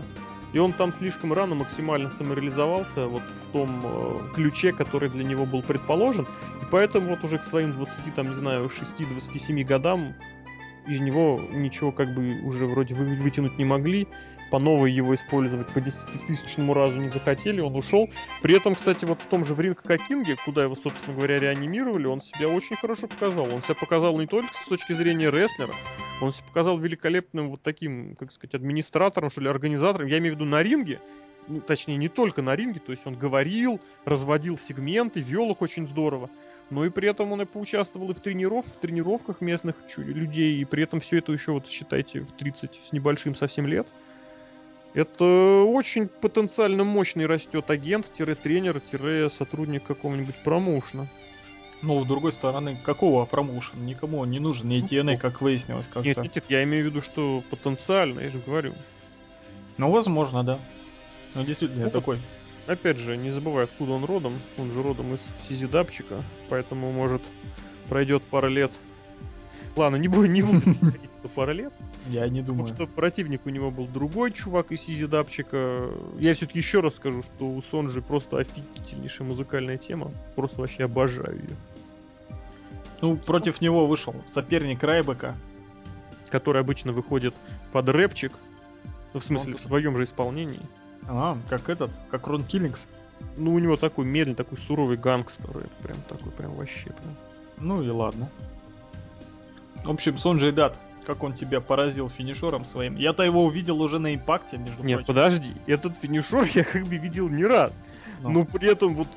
И 0.53 0.59
он 0.59 0.73
там 0.73 0.91
слишком 0.91 1.31
рано 1.31 1.55
максимально 1.55 2.09
самореализовался 2.09 3.07
вот 3.07 3.21
в 3.21 3.51
том 3.51 3.81
э, 3.83 4.33
ключе, 4.33 4.71
который 4.71 5.09
для 5.09 5.23
него 5.23 5.45
был 5.45 5.61
предположен. 5.61 6.25
И 6.61 6.65
поэтому 6.71 7.09
вот 7.09 7.23
уже 7.23 7.37
к 7.37 7.43
своим 7.43 7.71
20, 7.73 8.15
там, 8.15 8.29
не 8.29 8.35
знаю, 8.35 8.69
6-27 8.69 9.63
годам 9.63 10.15
из 10.87 10.99
него 10.99 11.39
ничего 11.51 11.91
как 11.91 12.15
бы 12.15 12.41
уже 12.41 12.65
вроде 12.65 12.95
вы- 12.95 13.15
вытянуть 13.15 13.57
не 13.59 13.65
могли. 13.65 14.07
По 14.51 14.59
новой 14.59 14.91
его 14.91 15.13
использовать 15.13 15.67
по 15.67 15.79
10 15.79 16.25
тысячному 16.25 16.73
разу 16.73 16.99
не 16.99 17.09
захотели, 17.09 17.61
он 17.61 17.75
ушел. 17.75 18.09
При 18.41 18.55
этом, 18.55 18.75
кстати, 18.75 19.05
вот 19.05 19.21
в 19.21 19.25
том 19.27 19.45
же 19.45 19.53
в 19.53 19.59
Ринг 19.59 19.83
Кинге, 20.07 20.37
куда 20.43 20.63
его, 20.63 20.75
собственно 20.75 21.15
говоря, 21.15 21.37
реанимировали, 21.37 22.07
он 22.07 22.21
себя 22.21 22.49
очень 22.49 22.75
хорошо 22.75 23.07
показал. 23.07 23.45
Он 23.53 23.61
себя 23.61 23.75
показал 23.75 24.17
не 24.19 24.27
только 24.27 24.49
с 24.53 24.67
точки 24.67 24.93
зрения 24.93 25.29
рестлера, 25.29 25.73
он 26.21 26.33
себя 26.33 26.45
показал 26.47 26.77
великолепным 26.77 27.49
вот 27.49 27.61
таким, 27.61 28.15
как 28.15 28.31
сказать, 28.31 28.55
администратором, 28.55 29.29
что 29.29 29.41
ли, 29.41 29.49
организатором. 29.49 30.07
Я 30.07 30.17
имею 30.17 30.33
в 30.33 30.37
виду 30.37 30.49
на 30.49 30.63
ринге, 30.63 30.99
ну, 31.47 31.61
точнее, 31.61 31.97
не 31.97 32.09
только 32.09 32.41
на 32.41 32.55
ринге, 32.55 32.79
то 32.79 32.91
есть 32.91 33.05
он 33.05 33.15
говорил, 33.15 33.79
разводил 34.05 34.57
сегменты, 34.57 35.21
вел 35.21 35.51
их 35.51 35.61
очень 35.61 35.87
здорово. 35.87 36.29
Но 36.69 36.85
и 36.85 36.89
при 36.89 37.09
этом 37.09 37.31
он 37.31 37.41
и 37.41 37.45
поучаствовал 37.45 38.11
и 38.11 38.13
в, 38.13 38.19
трениров, 38.19 38.65
в 38.67 38.79
тренировках 38.79 39.41
местных 39.41 39.75
людей, 39.97 40.61
и 40.61 40.65
при 40.65 40.83
этом 40.83 40.99
все 40.99 41.17
это 41.17 41.31
еще, 41.31 41.53
вот 41.53 41.67
считайте, 41.67 42.21
в 42.21 42.31
30 42.33 42.81
с 42.83 42.91
небольшим 42.91 43.33
совсем 43.33 43.65
лет. 43.65 43.87
Это 44.93 45.23
очень 45.67 46.07
потенциально 46.07 46.83
мощный 46.83 47.25
растет 47.27 47.69
агент-тренер-сотрудник 47.69 49.83
какого-нибудь 49.83 50.35
промоушена. 50.43 51.07
Но, 51.81 52.03
с 52.03 52.07
другой 52.07 52.33
стороны, 52.33 52.77
какого 52.83 53.25
промоушена? 53.25 53.81
Никому 53.81 54.19
он 54.19 54.31
не 54.31 54.39
нужен, 54.39 54.67
не 54.67 54.81
Ну, 54.81 54.87
TNA, 54.87 55.17
кто? 55.17 55.29
как 55.29 55.41
выяснилось 55.41 55.85
Нет, 55.85 55.93
как-то. 55.93 56.21
нет, 56.23 56.35
нет, 56.35 56.43
я 56.49 56.63
имею 56.63 56.83
в 56.83 56.87
виду, 56.87 57.01
что 57.01 57.41
потенциально, 57.49 58.19
я 58.19 58.29
же 58.29 58.39
говорю. 58.45 58.73
Ну, 59.77 59.89
возможно, 59.91 60.43
да. 60.43 60.59
Ну, 61.35 61.43
действительно, 61.43 61.85
Ну, 61.85 61.91
такой 61.91 62.17
Опять 62.67 62.97
же, 62.97 63.17
не 63.17 63.31
забывай, 63.31 63.63
откуда 63.63 63.93
он 63.93 64.05
родом. 64.05 64.33
Он 64.59 64.71
же 64.71 64.83
родом 64.83 65.15
из 65.15 65.25
Сизидапчика, 65.47 66.21
поэтому, 66.49 66.91
может, 66.91 67.21
пройдет 67.87 68.21
пара 68.23 68.47
лет. 68.47 68.71
Ладно, 69.75 69.95
не 69.95 70.07
буду, 70.07 70.27
не 70.27 70.43
буду 70.43 70.61
что 71.19 71.27
пара 71.29 71.51
лет. 71.51 71.73
Я 72.07 72.27
не 72.29 72.41
Потому 72.41 72.59
думаю. 72.59 72.73
что 72.75 72.87
противник 72.87 73.45
у 73.45 73.49
него 73.49 73.71
был 73.71 73.85
другой 73.87 74.31
чувак 74.31 74.71
из 74.71 74.81
Сизидапчика. 74.81 75.89
Я 76.17 76.33
все-таки 76.33 76.59
еще 76.59 76.79
раз 76.79 76.95
скажу, 76.95 77.23
что 77.23 77.45
у 77.49 77.61
Сонджи 77.61 78.01
просто 78.01 78.37
офигительнейшая 78.37 79.27
музыкальная 79.27 79.77
тема. 79.77 80.11
Просто 80.35 80.61
вообще 80.61 80.85
обожаю 80.85 81.35
ее. 81.37 81.55
Ну, 83.01 83.15
против 83.17 83.61
него 83.61 83.87
вышел 83.87 84.13
соперник 84.33 84.83
Райбека. 84.83 85.35
Который 86.29 86.61
обычно 86.61 86.91
выходит 86.91 87.33
под 87.71 87.89
рэпчик. 87.89 88.31
Ну, 89.13 89.19
в 89.19 89.23
смысле, 89.23 89.53
Он- 89.53 89.57
в 89.57 89.61
своем 89.61 89.97
же 89.97 90.03
исполнении. 90.03 90.59
А, 91.07 91.37
как 91.49 91.69
этот, 91.69 91.89
как 92.11 92.27
Рон 92.27 92.43
Киллингс. 92.43 92.85
Ну, 93.35 93.53
у 93.53 93.59
него 93.59 93.75
такой 93.77 94.05
медленный, 94.05 94.35
такой 94.35 94.57
суровый 94.59 94.95
гангстер. 94.95 95.49
Это 95.49 95.69
прям 95.81 95.97
такой, 96.07 96.31
прям 96.31 96.53
вообще 96.53 96.85
прям. 96.85 97.15
Ну 97.57 97.81
и 97.81 97.89
ладно. 97.89 98.29
В 99.83 99.89
общем, 99.89 100.17
Сонджей 100.17 100.51
Дат, 100.51 100.77
как 101.09 101.23
он 101.23 101.33
тебя 101.33 101.59
поразил 101.59 102.07
финишером 102.07 102.65
своим. 102.65 102.95
Я-то 102.95 103.23
его 103.23 103.43
увидел 103.43 103.81
уже 103.81 103.97
на 103.97 104.13
импакте, 104.13 104.59
между 104.59 104.83
Нет, 104.83 104.99
прочим. 104.99 105.07
подожди, 105.07 105.53
этот 105.65 105.97
финишер 105.97 106.47
я 106.53 106.63
как 106.63 106.83
бы 106.83 106.97
видел 106.97 107.27
не 107.27 107.45
раз. 107.45 107.81
Ну. 108.21 108.29
Но 108.29 108.45
при 108.45 108.69
этом 108.69 108.93
вот 108.93 109.07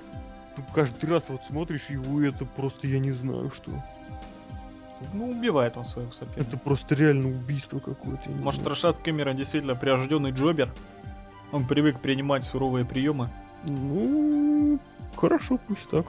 ты 0.57 0.63
каждый 0.73 1.11
раз 1.11 1.29
вот 1.29 1.43
смотришь 1.45 1.91
его, 1.91 2.23
это 2.23 2.47
просто 2.47 2.87
я 2.87 2.99
не 2.99 3.11
знаю 3.11 3.51
что. 3.51 3.71
Ну, 5.13 5.29
убивает 5.33 5.77
он 5.77 5.85
своего 5.85 6.13
соперника. 6.13 6.41
Это 6.41 6.57
просто 6.57 6.95
реально 6.95 7.29
убийство 7.29 7.79
какое-то. 7.79 8.31
Может. 8.31 8.67
Рашат 8.67 8.97
Кэмерон 9.01 9.37
действительно 9.37 9.75
прирожденный 9.75 10.31
джобер? 10.31 10.73
Он 11.51 11.67
привык 11.67 12.01
принимать 12.01 12.45
суровые 12.45 12.87
приемы. 12.87 13.29
Ну, 13.69 14.79
хорошо, 15.15 15.59
пусть 15.69 15.87
так. 15.91 16.07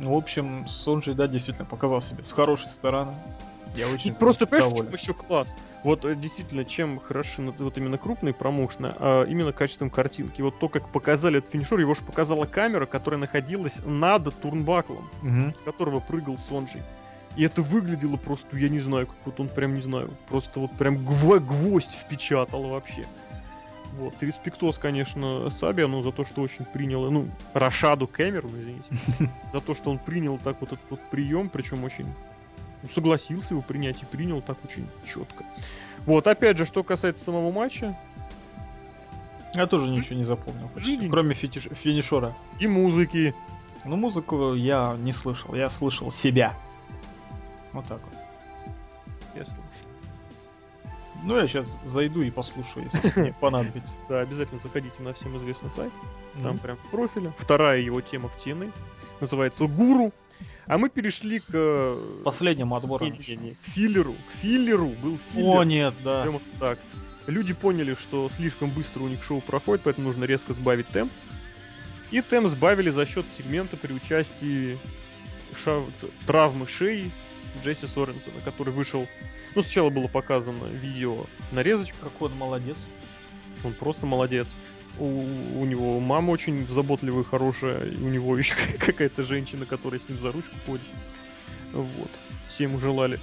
Ну, 0.00 0.12
в 0.12 0.18
общем, 0.18 0.68
Сонджей 0.68 1.14
Дат 1.14 1.30
действительно 1.30 1.64
показал 1.64 2.02
себя 2.02 2.24
с 2.24 2.32
хорошей 2.32 2.68
стороны. 2.68 3.14
Я 3.74 3.88
очень 3.88 4.12
Ну, 4.12 4.18
Просто 4.18 4.46
понимаешь, 4.46 4.74
чем 4.76 4.88
еще 4.92 5.14
класс? 5.14 5.54
Вот 5.82 6.04
э, 6.04 6.14
действительно, 6.14 6.64
чем 6.64 7.00
хороши 7.00 7.42
ну, 7.42 7.54
вот 7.58 7.76
именно 7.76 7.98
крупные 7.98 8.32
промоушены, 8.32 8.92
а 8.98 9.24
именно 9.24 9.52
качеством 9.52 9.90
картинки. 9.90 10.42
Вот 10.42 10.58
то, 10.58 10.68
как 10.68 10.88
показали 10.90 11.38
этот 11.38 11.50
финишер, 11.50 11.80
его 11.80 11.94
же 11.94 12.02
показала 12.02 12.44
камера, 12.44 12.86
которая 12.86 13.20
находилась 13.20 13.80
над 13.84 14.32
турнбаклом. 14.40 15.08
Мгм. 15.22 15.54
с 15.54 15.60
которого 15.60 16.00
прыгал 16.00 16.38
Сонджи. 16.38 16.80
И 17.36 17.42
это 17.44 17.62
выглядело 17.62 18.16
просто, 18.16 18.56
я 18.56 18.68
не 18.68 18.78
знаю, 18.78 19.08
как 19.08 19.16
вот 19.24 19.40
он 19.40 19.48
прям, 19.48 19.74
не 19.74 19.82
знаю, 19.82 20.10
просто 20.28 20.60
вот 20.60 20.70
прям 20.72 20.98
гво- 20.98 21.40
гвоздь 21.40 21.92
впечатал 21.92 22.62
вообще. 22.68 23.04
Вот, 23.98 24.14
и 24.20 24.26
респектос, 24.26 24.78
конечно, 24.78 25.50
Сабиану 25.50 26.02
за 26.02 26.10
то, 26.10 26.24
что 26.24 26.42
очень 26.42 26.64
принял, 26.64 27.10
ну, 27.10 27.28
Рашаду 27.52 28.08
Кэмерону, 28.08 28.60
извините, 28.60 28.88
за 29.52 29.60
то, 29.60 29.74
что 29.74 29.90
он 29.90 29.98
принял 29.98 30.38
так 30.38 30.56
вот 30.60 30.72
этот 30.72 30.84
вот 30.90 31.00
прием, 31.10 31.48
причем 31.48 31.84
очень 31.84 32.06
согласился 32.92 33.48
его 33.54 33.62
принять 33.62 34.02
и 34.02 34.06
принял 34.06 34.40
так 34.42 34.56
очень 34.64 34.86
четко. 35.06 35.44
Вот, 36.06 36.26
опять 36.26 36.58
же, 36.58 36.66
что 36.66 36.82
касается 36.82 37.24
самого 37.24 37.50
матча 37.50 37.96
Я 39.54 39.66
тоже 39.66 39.88
ничего 39.90 40.16
не 40.16 40.24
запомнил. 40.24 40.68
почти. 40.68 41.08
Кроме 41.08 41.34
фетиш- 41.34 41.74
финишера. 41.74 42.34
и 42.58 42.66
музыки, 42.66 43.34
Ну, 43.84 43.96
музыку 43.96 44.54
я 44.54 44.96
не 44.98 45.12
слышал. 45.12 45.54
Я 45.54 45.68
слышал 45.70 46.10
себя. 46.10 46.54
Вот 47.72 47.86
так 47.86 48.00
вот. 48.02 48.14
я 49.34 49.44
слушаю. 49.44 49.62
Ну, 51.22 51.36
я 51.36 51.48
сейчас 51.48 51.66
зайду 51.84 52.20
и 52.22 52.30
послушаю, 52.30 52.88
если 52.92 53.20
мне 53.20 53.32
понадобится. 53.40 53.94
Да, 54.08 54.20
обязательно 54.20 54.60
заходите 54.60 55.02
на 55.02 55.12
всем 55.14 55.36
известный 55.38 55.70
сайт. 55.70 55.92
Там 56.34 56.52
Мгм. 56.52 56.58
прям 56.58 56.76
в 56.76 56.90
профиле. 56.90 57.32
Вторая 57.38 57.78
его 57.80 58.00
тема 58.00 58.28
в 58.28 58.36
TNA. 58.36 58.70
Называется 59.20 59.66
Гуру. 59.66 60.12
А 60.66 60.78
мы 60.78 60.88
перешли 60.88 61.40
к... 61.40 61.44
э, 61.52 62.20
Последнему 62.24 62.74
отбору. 62.76 63.04
не-не-не, 63.04 63.54
к 63.54 63.64
филлеру. 63.74 64.14
К 64.14 64.36
филлеру 64.42 64.88
был 65.02 65.18
филлер. 65.32 65.56
О, 65.60 65.64
нет, 65.64 65.94
да. 66.02 66.22
Прямо 66.22 66.40
так. 66.58 66.78
Люди 67.26 67.52
поняли, 67.54 67.94
что 68.00 68.30
слишком 68.36 68.70
быстро 68.70 69.02
у 69.02 69.08
них 69.08 69.22
шоу 69.24 69.40
проходит, 69.40 69.82
поэтому 69.84 70.08
нужно 70.08 70.24
резко 70.24 70.52
сбавить 70.52 70.86
темп. 70.88 71.12
И 72.10 72.20
темп 72.20 72.48
сбавили 72.48 72.90
за 72.90 73.06
счет 73.06 73.24
сегмента 73.36 73.76
при 73.76 73.92
участии 73.92 74.78
ша- 75.64 75.82
травмы 76.26 76.66
шеи 76.66 77.10
Джесси 77.62 77.86
Соренсона, 77.86 78.40
который 78.44 78.72
вышел... 78.72 79.06
Ну, 79.54 79.62
сначала 79.62 79.88
было 79.90 80.08
показано 80.08 80.64
видео 80.66 81.26
нарезочка, 81.52 81.96
Какой 82.02 82.28
он 82.30 82.36
молодец. 82.38 82.76
он 83.64 83.72
просто 83.72 84.04
молодец. 84.06 84.48
У, 84.98 85.24
у 85.60 85.64
него 85.64 85.98
мама 86.00 86.30
очень 86.30 86.66
заботливая, 86.68 87.24
хорошая, 87.24 87.84
и 87.84 87.96
у 87.96 88.08
него 88.08 88.36
еще 88.38 88.54
какая-то 88.78 89.24
женщина, 89.24 89.66
которая 89.66 90.00
с 90.00 90.08
ним 90.08 90.18
за 90.18 90.32
ручку 90.32 90.54
ходит. 90.66 90.86
Вот. 91.72 92.10
Все 92.48 92.64
ему 92.64 92.78
желали 92.78 93.18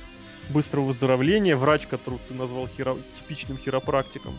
быстрого 0.50 0.86
выздоровления. 0.86 1.56
Врач, 1.56 1.88
которого 1.88 2.20
ты 2.28 2.34
назвал 2.34 2.68
хиро- 2.68 3.02
типичным 3.18 3.58
хиропрактиком, 3.58 4.38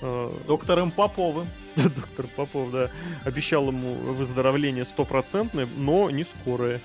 э, 0.00 0.32
Доктором 0.46 0.90
Поповым. 0.90 1.48
доктор 1.76 2.26
Попов, 2.36 2.70
да, 2.70 2.90
обещал 3.24 3.68
ему 3.68 3.94
выздоровление 3.94 4.84
стопроцентное, 4.84 5.68
но 5.76 6.10
не 6.10 6.24
скорое. 6.24 6.80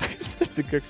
Это 0.40 0.62
как 0.62 0.82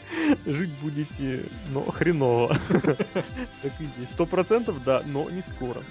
жить 0.47 0.71
будете, 0.83 1.45
но 1.73 1.83
хреново. 1.91 2.57
Так 2.69 3.73
и 3.81 3.85
здесь. 3.85 4.11
Сто 4.11 4.27
процентов, 4.27 4.83
да, 4.85 5.03
но 5.07 5.29
не 5.31 5.43
скоро. 5.43 5.83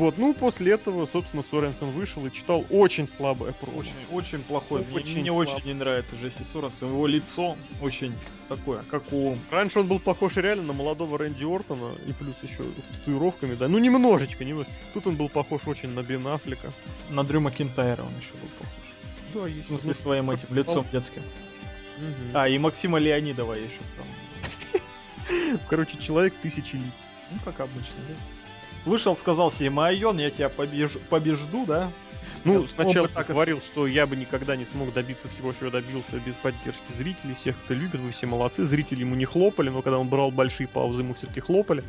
Вот, 0.00 0.16
ну, 0.16 0.32
после 0.32 0.72
этого, 0.72 1.04
собственно, 1.04 1.42
Соренсон 1.50 1.90
вышел 1.90 2.24
и 2.24 2.32
читал 2.32 2.64
очень 2.70 3.06
слабое 3.06 3.52
промо. 3.52 3.80
Очень, 3.80 3.92
очень 4.10 4.38
плохой. 4.42 4.80
Мне- 4.86 4.96
Очень 4.96 5.20
Мне 5.20 5.30
слаб. 5.30 5.48
очень 5.58 5.66
не 5.66 5.74
нравится 5.74 6.16
Джесси 6.16 6.42
Соренсон. 6.50 6.88
Его 6.88 7.06
лицо 7.06 7.54
очень 7.82 8.14
такое, 8.48 8.82
как 8.90 9.02
у... 9.12 9.36
Раньше 9.50 9.80
он 9.80 9.88
был 9.88 9.98
похож 10.00 10.36
реально 10.38 10.62
на 10.64 10.72
молодого 10.72 11.18
Рэнди 11.18 11.44
Ортона, 11.44 11.92
и 12.06 12.12
плюс 12.14 12.34
еще 12.42 12.62
татуировками, 12.92 13.54
да. 13.56 13.68
Ну, 13.68 13.76
немножечко, 13.78 14.42
немножечко. 14.42 14.72
Тут 14.94 15.06
он 15.06 15.16
был 15.16 15.28
похож 15.28 15.66
очень 15.68 15.90
на 15.90 16.02
Бен 16.02 16.26
Аффлека. 16.26 16.72
На 17.10 17.22
Дрю 17.22 17.40
Макинтайра 17.42 18.00
он 18.02 18.12
еще 18.18 18.32
был 18.32 18.48
похож. 18.58 18.74
Да, 19.34 19.40
В 19.40 19.46
есть. 19.48 19.68
смысле, 19.68 19.92
своим 19.94 20.30
этим 20.30 20.48
лицом 20.54 20.86
детским. 20.90 21.22
Мгм. 21.98 22.30
А, 22.32 22.48
и 22.48 22.56
Максима 22.56 22.98
Леонидова 22.98 23.52
еще 23.52 23.80
сам. 23.96 24.80
Короче, 25.68 25.98
человек 25.98 26.32
тысячи 26.42 26.76
лиц. 26.76 26.84
Ну, 27.30 27.38
как 27.44 27.60
обычно, 27.60 27.94
да. 28.08 28.14
Вышел, 28.84 29.16
сказал 29.16 29.50
себе, 29.52 29.70
Майон, 29.70 30.18
я 30.18 30.30
тебя 30.30 30.48
побеж... 30.48 30.92
побежду, 31.08 31.64
да? 31.66 31.90
Ну, 32.44 32.60
Он 32.60 32.68
сначала 32.68 33.08
так 33.08 33.28
и 33.28 33.32
говорил, 33.32 33.60
что 33.60 33.86
я 33.86 34.06
бы 34.06 34.16
никогда 34.16 34.56
не 34.56 34.64
смог 34.64 34.92
добиться 34.94 35.28
всего, 35.28 35.52
чего 35.52 35.66
я 35.66 35.72
добился 35.72 36.16
без 36.24 36.34
поддержки 36.36 36.92
зрителей, 36.92 37.34
всех, 37.34 37.56
кто 37.64 37.74
любит, 37.74 38.00
вы 38.00 38.10
все 38.12 38.26
молодцы. 38.26 38.64
Зрители 38.64 39.00
ему 39.00 39.14
не 39.14 39.26
хлопали, 39.26 39.68
но 39.68 39.82
когда 39.82 39.98
он 39.98 40.08
брал 40.08 40.30
большие 40.30 40.66
паузы, 40.66 41.02
ему 41.02 41.14
все-таки 41.14 41.40
хлопали. 41.40 41.84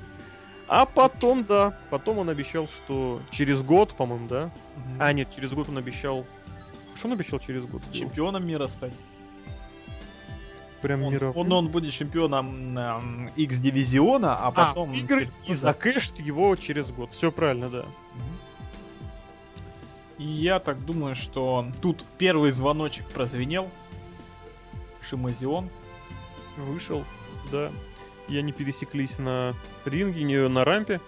А 0.67 0.85
потом, 0.85 1.45
да, 1.45 1.77
потом 1.89 2.19
он 2.19 2.29
обещал, 2.29 2.67
что 2.67 3.21
через 3.29 3.61
год, 3.61 3.93
по-моему, 3.93 4.27
да? 4.27 4.51
А, 4.99 5.13
нет, 5.13 5.29
через 5.33 5.51
год 5.51 5.69
он 5.69 5.77
обещал... 5.77 6.25
Что 6.95 7.07
он 7.07 7.13
обещал 7.13 7.39
через 7.39 7.65
год? 7.65 7.81
Чемпионом 7.93 8.45
мира 8.45 8.67
стать. 8.67 8.93
Прям 10.81 11.03
Он, 11.03 11.13
мировым? 11.13 11.37
он, 11.37 11.51
он 11.51 11.67
будет 11.67 11.93
чемпионом 11.93 12.77
м, 12.77 13.27
X-дивизиона, 13.35 14.35
а 14.35 14.47
А, 14.47 14.51
потом... 14.51 14.91
игры 14.93 15.27
и 15.45 15.53
закэшт 15.53 16.19
его 16.19 16.55
через 16.55 16.91
год. 16.91 17.11
Все 17.11 17.31
правильно, 17.31 17.69
да. 17.69 17.85
И 20.17 20.23
я 20.23 20.59
так 20.59 20.83
думаю, 20.85 21.15
что 21.15 21.67
тут 21.81 22.03
первый 22.17 22.51
звоночек 22.51 23.05
прозвенел. 23.09 23.69
Шимазион. 25.09 25.69
Вышел, 26.57 27.03
да. 27.51 27.71
И 28.27 28.37
они 28.37 28.51
пересеклись 28.51 29.17
на 29.17 29.53
ринге, 29.85 30.23
не 30.23 30.47
на 30.47 30.63
рампе. 30.63 30.99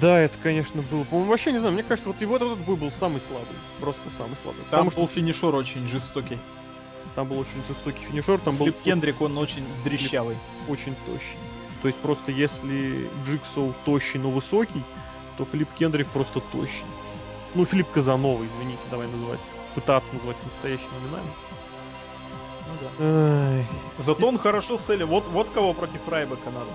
Да, 0.00 0.18
это, 0.18 0.34
конечно, 0.42 0.82
было. 0.90 1.04
По-моему, 1.04 1.30
вообще 1.30 1.52
не 1.52 1.58
знаю, 1.58 1.74
мне 1.74 1.82
кажется, 1.82 2.08
вот 2.08 2.20
его 2.20 2.36
этот 2.36 2.58
бой 2.60 2.76
был 2.76 2.90
самый 2.90 3.20
слабый. 3.20 3.46
Просто 3.80 4.00
самый 4.16 4.36
слабый. 4.42 4.60
Там 4.62 4.70
Потому 4.70 4.90
что 4.90 5.00
был 5.00 5.08
финишер 5.08 5.54
очень 5.54 5.86
жестокий. 5.88 6.38
Там 7.14 7.28
был 7.28 7.38
очень 7.38 7.64
жестокий 7.64 8.04
финишер, 8.04 8.38
там 8.40 8.56
был 8.56 8.72
Кендрик, 8.84 9.20
он 9.20 9.36
очень 9.38 9.64
дрещавый. 9.84 10.36
очень 10.68 10.94
тощий. 11.06 11.36
То 11.82 11.88
есть 11.88 11.98
просто 11.98 12.32
если 12.32 13.08
Джиксоу 13.26 13.74
тощий, 13.84 14.18
но 14.18 14.30
высокий, 14.30 14.82
то 15.36 15.44
Филипп 15.44 15.68
Кендрик 15.78 16.06
просто 16.08 16.40
тощий. 16.40 16.84
Ну, 17.54 17.64
Филипп 17.64 17.90
Казанова, 17.90 18.44
извините, 18.46 18.80
давай 18.90 19.08
называть. 19.08 19.40
Пытаться 19.74 20.14
назвать 20.14 20.36
настоящими 20.44 20.88
именами. 21.04 21.28
Ну 22.68 23.64
да. 23.98 24.02
Зато 24.02 24.26
он 24.26 24.38
хорошо 24.38 24.78
селит. 24.86 25.06
Вот, 25.06 25.26
вот 25.28 25.48
кого 25.52 25.74
против 25.74 26.06
Райбека 26.08 26.50
надо. 26.50 26.70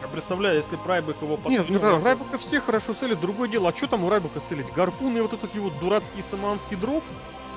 Я 0.00 0.08
представляю, 0.08 0.56
если 0.56 0.74
Прайбек 0.76 1.16
его 1.22 1.38
Нет, 1.44 1.68
ну, 1.68 2.02
Райбека 2.02 2.38
все 2.38 2.60
хорошо 2.60 2.94
селят, 2.94 3.20
другое 3.20 3.48
дело. 3.48 3.68
А 3.68 3.76
что 3.76 3.86
там 3.86 4.02
у 4.04 4.08
Райбека 4.08 4.40
селить? 4.48 4.72
Гарпун 4.72 5.16
и 5.16 5.20
вот 5.20 5.32
этот 5.32 5.54
его 5.54 5.70
дурацкий 5.80 6.22
саманский 6.22 6.76
дроп? 6.76 7.04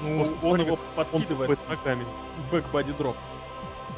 Ну, 0.06 0.22
он- 0.22 0.38
он 0.54 0.62
его 0.62 0.74
Он 0.74 0.80
подкидывает 0.96 1.60
тупает 1.60 1.80
ногами. 1.80 2.06
бэк-бади 2.52 2.94
дроп. 2.98 3.16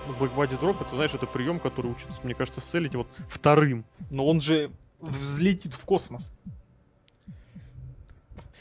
Ну, 0.07 0.13
бэкбади 0.13 0.55
дроп, 0.57 0.81
это, 0.81 0.95
знаешь, 0.95 1.13
это 1.13 1.25
прием, 1.25 1.59
который 1.59 1.91
учится, 1.91 2.19
мне 2.23 2.33
кажется, 2.33 2.61
селить 2.61 2.95
вот 2.95 3.07
вторым. 3.27 3.83
Но 4.09 4.25
он 4.25 4.39
же 4.41 4.71
взлетит 5.01 5.73
в 5.73 5.83
космос. 5.83 6.31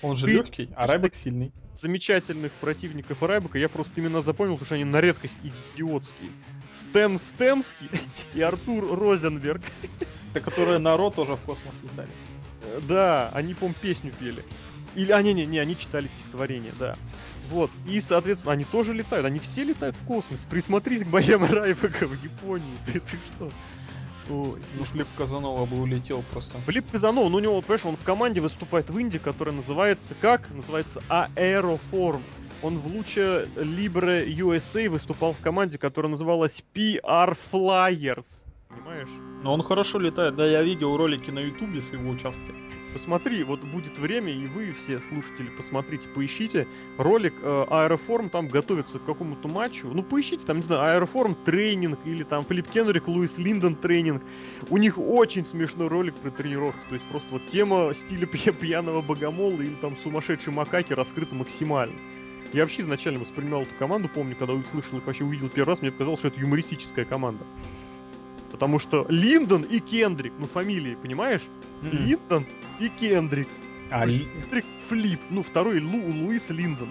Он 0.03 0.17
же 0.17 0.27
Ты- 0.27 0.33
легкий, 0.33 0.69
а 0.77 0.87
Райбек 0.87 1.15
сильный. 1.15 1.53
замечательных 1.75 2.53
противников 2.55 3.23
Райбека 3.23 3.59
я 3.59 3.69
просто 3.69 3.93
именно 3.97 4.21
запомнил, 4.21 4.55
потому 4.55 4.67
что 4.67 4.75
они 4.75 4.85
на 4.85 5.01
редкость 5.01 5.37
идиотские. 5.43 6.31
Стэн 6.83 7.19
Стенский 7.19 7.89
и 8.35 8.41
Артур 8.43 8.99
Розенберг. 8.99 9.63
Это 10.35 10.41
которые 10.45 10.79
на 10.79 10.97
Ро 10.97 11.11
тоже 11.11 11.35
в 11.37 11.41
космос 11.41 11.75
летали. 11.83 12.09
Э, 12.63 12.81
Да, 12.87 13.31
они, 13.33 13.55
по 13.55 13.73
песню 13.73 14.13
пели. 14.19 14.45
Или, 14.95 15.13
а, 15.13 15.23
не-не-не, 15.23 15.59
они 15.61 15.77
читали 15.79 16.09
стихотворение, 16.09 16.73
да. 16.79 16.97
Вот, 17.51 17.71
и, 17.87 18.01
соответственно, 18.01 18.53
они 18.53 18.65
тоже 18.65 18.93
летают, 18.93 19.27
они 19.27 19.39
все 19.39 19.65
летают 19.65 19.97
в 19.97 20.05
космос. 20.05 20.41
Присмотрись 20.51 21.05
к 21.05 21.07
боям 21.07 21.45
Райбека 21.45 22.07
в 22.07 22.23
Японии, 22.23 22.77
ты, 22.87 23.01
ты 23.01 23.17
что? 23.35 23.51
Ой, 24.29 24.61
Ну, 24.77 24.85
Флип 24.85 25.07
Казанова 25.17 25.67
бы 25.67 25.81
улетел 25.81 26.25
просто. 26.33 26.59
Филипп 26.67 26.91
Казанов, 26.91 27.31
ну 27.31 27.37
у 27.37 27.41
него, 27.41 27.61
понимаешь, 27.61 27.85
он 27.85 27.97
в 27.97 28.03
команде 28.03 28.41
выступает 28.41 28.91
в 28.91 28.99
Индии, 28.99 29.19
которая 29.19 29.55
называется 29.55 30.15
как? 30.21 30.51
Называется 30.51 31.01
Аэроформ. 31.09 32.23
Он 32.63 32.79
в 32.79 32.87
луче 32.87 33.47
Libre 33.55 34.27
USA 34.27 34.89
выступал 34.89 35.35
в 35.35 35.39
команде, 35.39 35.79
которая 35.79 36.11
называлась 36.11 36.65
PR 36.75 37.37
Flyers. 37.53 38.45
Понимаешь? 38.69 39.11
Но 39.43 39.53
он 39.53 39.63
хорошо 39.63 39.99
летает. 39.99 40.35
Да, 40.37 40.47
я 40.47 40.63
видел 40.63 40.97
ролики 40.97 41.31
на 41.31 41.41
Ютубе 41.41 41.83
с 41.83 41.93
его 41.93 42.11
участка. 42.11 42.53
Посмотри, 42.97 43.45
вот 43.45 43.61
будет 43.61 43.99
время, 43.99 44.33
и 44.33 44.47
вы 44.47 44.73
все 44.73 45.03
слушатели 45.03 45.51
посмотрите, 45.55 46.09
поищите 46.15 46.67
ролик 46.97 47.35
э, 47.43 47.67
Аэроформ, 47.69 48.31
там 48.31 48.49
готовится 48.49 48.99
к 48.99 49.05
какому-то 49.05 49.49
матчу. 49.49 49.89
Ну, 49.89 50.03
поищите, 50.03 50.47
там, 50.47 50.57
не 50.57 50.63
знаю, 50.63 50.95
Аэроформ 50.95 51.35
тренинг, 51.35 51.99
или 52.07 52.23
там 52.23 52.43
Филипп 52.43 52.71
Кенрик, 52.71 53.07
Луис 53.07 53.37
Линдон 53.37 53.77
тренинг. 53.77 54.23
У 54.71 54.79
них 54.79 54.97
очень 54.97 55.45
смешной 55.45 55.89
ролик 55.89 56.15
про 56.15 56.31
тренировку. 56.31 56.81
То 56.89 56.95
есть 56.95 57.07
просто 57.11 57.29
вот 57.33 57.47
тема 57.49 57.93
стиля 57.93 58.25
пья- 58.25 58.59
пьяного 58.59 59.03
богомола 59.03 59.61
или 59.61 59.75
там 59.75 59.95
сумасшедшей 60.03 60.55
макаки 60.55 60.95
раскрыта 60.95 61.35
максимально. 61.35 61.97
Я 62.55 62.63
вообще 62.63 62.81
изначально 62.81 63.21
воспринимал 63.21 63.61
эту 63.61 63.75
команду, 63.79 64.09
помню, 64.09 64.37
когда 64.37 64.55
услышал 64.55 64.97
их, 64.97 65.05
вообще 65.05 65.25
увидел 65.25 65.51
первый 65.51 65.69
раз, 65.69 65.83
мне 65.83 65.93
показалось, 65.93 66.21
что 66.21 66.29
это 66.29 66.41
юмористическая 66.41 67.05
команда. 67.05 67.45
Потому 68.51 68.79
что 68.79 69.07
Линдон 69.09 69.63
и 69.63 69.81
Кендрик, 69.81 70.33
ну 70.39 70.47
фамилии, 70.47 70.95
понимаешь? 71.01 71.43
Линдон 71.83 72.47
и 72.81 72.89
Кендрик. 72.89 73.49
А, 73.91 74.07
Кендрик 74.07 74.65
Флип. 74.89 75.21
Ну, 75.31 75.43
второй 75.43 75.81
Лу, 75.81 76.03
Луис 76.27 76.49
Линдон. 76.51 76.89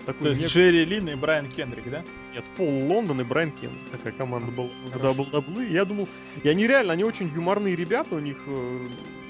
то 0.00 0.12
Такой 0.12 0.30
есть 0.30 0.40
не- 0.42 0.46
Джерри 0.48 0.84
Лин 0.84 1.08
и 1.08 1.14
Брайан 1.14 1.46
Кендрик, 1.48 1.90
да? 1.90 2.02
Нет, 2.34 2.44
Пол 2.56 2.86
Лондон 2.86 3.20
и 3.20 3.24
Брайан 3.24 3.50
Кендрик. 3.52 3.90
Такая 3.90 4.12
команда 4.12 4.50
была. 4.50 4.68
Когда 4.92 4.98
Хорошо. 5.12 5.14
был 5.14 5.26
даблы. 5.30 5.64
Я 5.66 5.84
думал... 5.84 6.08
И 6.42 6.48
они 6.48 6.66
реально, 6.66 6.92
они 6.94 7.04
очень 7.04 7.28
юморные 7.34 7.74
ребята. 7.76 8.14
У 8.14 8.18
них 8.18 8.38
э, 8.46 8.78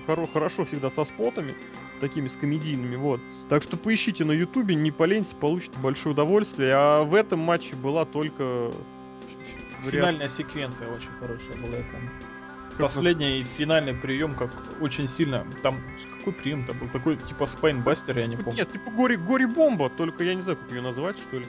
хоро- 0.06 0.28
хорошо 0.32 0.64
всегда 0.64 0.90
со 0.90 1.04
спотами. 1.04 1.54
С 1.96 2.00
такими, 2.00 2.28
с 2.28 2.36
комедийными, 2.36 2.96
вот. 2.96 3.20
Так 3.48 3.62
что 3.62 3.76
поищите 3.76 4.24
на 4.24 4.32
ютубе, 4.32 4.74
не 4.74 4.90
поленитесь, 4.90 5.34
получите 5.34 5.78
большое 5.78 6.12
удовольствие. 6.14 6.72
А 6.74 7.02
в 7.04 7.14
этом 7.14 7.38
матче 7.40 7.74
была 7.76 8.04
только... 8.04 8.70
Финальная 9.90 10.28
секвенция 10.28 10.88
очень 10.88 11.10
хорошая 11.18 11.56
была. 11.58 11.78
как 12.70 12.78
Последний 12.78 13.44
финальный 13.44 13.94
прием, 13.94 14.34
как 14.34 14.50
очень 14.80 15.08
сильно. 15.08 15.46
Там 15.62 15.74
какой 16.18 16.32
прием-то 16.32 16.74
был? 16.74 16.88
Такой 16.88 17.16
типа 17.16 17.46
спайнбастер, 17.46 18.18
я 18.18 18.26
не 18.26 18.36
помню. 18.36 18.58
Нет, 18.58 18.72
типа 18.72 18.90
гори, 18.90 19.16
гори 19.16 19.46
бомба, 19.46 19.90
только 19.90 20.24
я 20.24 20.34
не 20.34 20.42
знаю, 20.42 20.56
как 20.56 20.70
ее 20.70 20.80
назвать, 20.80 21.18
что 21.18 21.38
ли. 21.38 21.44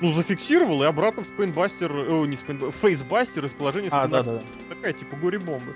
Ну, 0.00 0.12
зафиксировал 0.12 0.82
и 0.82 0.86
обратно 0.86 1.22
в 1.22 1.26
спейнбастер, 1.26 1.92
э, 1.92 2.26
не 2.26 2.36
спейнбастер, 2.36 2.80
фейсбастер 2.80 3.44
из 3.44 3.50
положения 3.52 3.88
А, 3.90 4.06
да, 4.08 4.22
да. 4.22 4.40
Такая, 4.68 4.92
типа, 4.92 5.16
гори 5.16 5.38
бомба. 5.38 5.72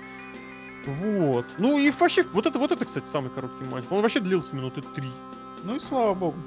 Вот. 0.85 1.45
Ну 1.57 1.77
и 1.77 1.91
вообще, 1.91 2.23
вот 2.33 2.45
это, 2.45 2.59
вот 2.59 2.71
это, 2.71 2.85
кстати, 2.85 3.05
самый 3.07 3.29
короткий 3.29 3.69
матч. 3.69 3.85
Он 3.89 4.01
вообще 4.01 4.19
длился 4.19 4.55
минуты 4.55 4.81
три. 4.81 5.09
Ну 5.63 5.75
и 5.75 5.79
слава 5.79 6.13
богу. 6.13 6.37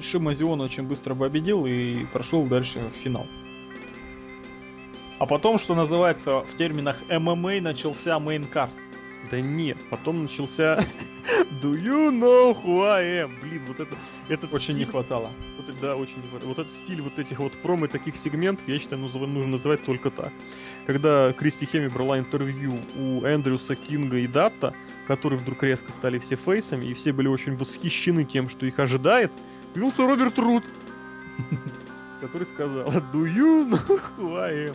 Шимазион 0.00 0.60
очень 0.60 0.82
быстро 0.82 1.14
победил 1.14 1.66
и 1.66 2.04
прошел 2.06 2.44
дальше 2.46 2.80
в 2.80 2.96
финал. 2.96 3.26
А 5.22 5.26
потом, 5.26 5.60
что 5.60 5.76
называется, 5.76 6.40
в 6.40 6.56
терминах 6.56 6.98
ММА 7.08 7.60
начался 7.60 8.18
main 8.18 8.42
card. 8.42 8.72
Да 9.30 9.40
нет, 9.40 9.78
потом 9.88 10.22
начался 10.22 10.84
Do 11.62 11.80
you 11.80 12.10
know 12.10 12.60
who 12.60 12.82
I 12.90 13.04
am? 13.22 13.30
Блин, 13.40 13.62
вот 13.68 13.78
это... 13.78 13.94
это 14.28 14.48
Очень 14.48 14.78
не 14.78 14.84
хватало. 14.84 15.30
Вот, 15.56 15.76
да, 15.80 15.94
очень 15.94 16.16
не 16.16 16.26
хватает. 16.26 16.42
Вот 16.42 16.58
этот 16.58 16.72
стиль 16.72 17.00
вот 17.02 17.20
этих 17.20 17.38
вот 17.38 17.52
промо 17.62 17.86
таких 17.86 18.16
сегментов, 18.16 18.66
я 18.66 18.78
считаю, 18.78 19.00
нужно, 19.00 19.28
нужно 19.28 19.52
называть 19.52 19.84
только 19.84 20.10
так. 20.10 20.32
Когда 20.88 21.32
Кристи 21.34 21.66
Хеми 21.66 21.86
брала 21.86 22.18
интервью 22.18 22.72
у 22.96 23.24
Эндрюса, 23.24 23.76
Кинга 23.76 24.16
и 24.16 24.26
Датта, 24.26 24.74
которые 25.06 25.38
вдруг 25.38 25.62
резко 25.62 25.92
стали 25.92 26.18
все 26.18 26.34
фейсами, 26.34 26.86
и 26.86 26.94
все 26.94 27.12
были 27.12 27.28
очень 27.28 27.54
восхищены 27.54 28.24
тем, 28.24 28.48
что 28.48 28.66
их 28.66 28.76
ожидает, 28.80 29.30
появился 29.72 30.04
Роберт 30.04 30.36
Рут, 30.40 30.64
который 32.20 32.48
сказал 32.48 32.86
Do 33.12 33.24
you 33.32 33.70
know 33.70 34.00
who 34.18 34.36
I 34.36 34.66
am? 34.66 34.74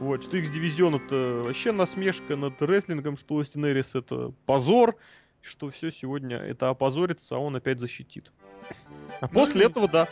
Вот, 0.00 0.24
что 0.24 0.36
X-дивизион 0.36 0.96
это 0.96 1.42
вообще 1.44 1.72
насмешка 1.72 2.36
над 2.36 2.60
рестлингом, 2.62 3.16
что 3.16 3.34
Остин 3.36 3.66
Эрис 3.66 3.94
это 3.94 4.32
позор, 4.46 4.96
что 5.42 5.70
все 5.70 5.90
сегодня 5.90 6.36
это 6.38 6.68
опозорится, 6.68 7.36
а 7.36 7.38
он 7.38 7.56
опять 7.56 7.80
защитит. 7.80 8.30
А 9.20 9.28
после 9.28 9.62
и- 9.62 9.66
этого, 9.66 9.88
да, 9.88 10.08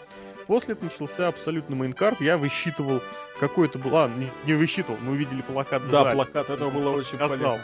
после 0.46 0.72
этого 0.74 0.86
начался 0.90 1.28
абсолютно 1.28 1.76
main 1.76 1.96
card, 1.96 2.20
я 2.20 2.36
высчитывал, 2.38 3.00
какой 3.40 3.68
это 3.68 3.78
был, 3.78 3.96
а, 3.96 4.08
не, 4.08 4.30
не 4.46 4.54
высчитывал, 4.54 4.98
мы 5.02 5.12
увидели 5.12 5.42
плакат 5.42 5.82
Да, 5.84 6.04
зале. 6.04 6.14
плакат, 6.14 6.50
это 6.50 6.68
было 6.68 6.90
очень 6.90 7.16
Сказал. 7.16 7.28
полезно. 7.28 7.60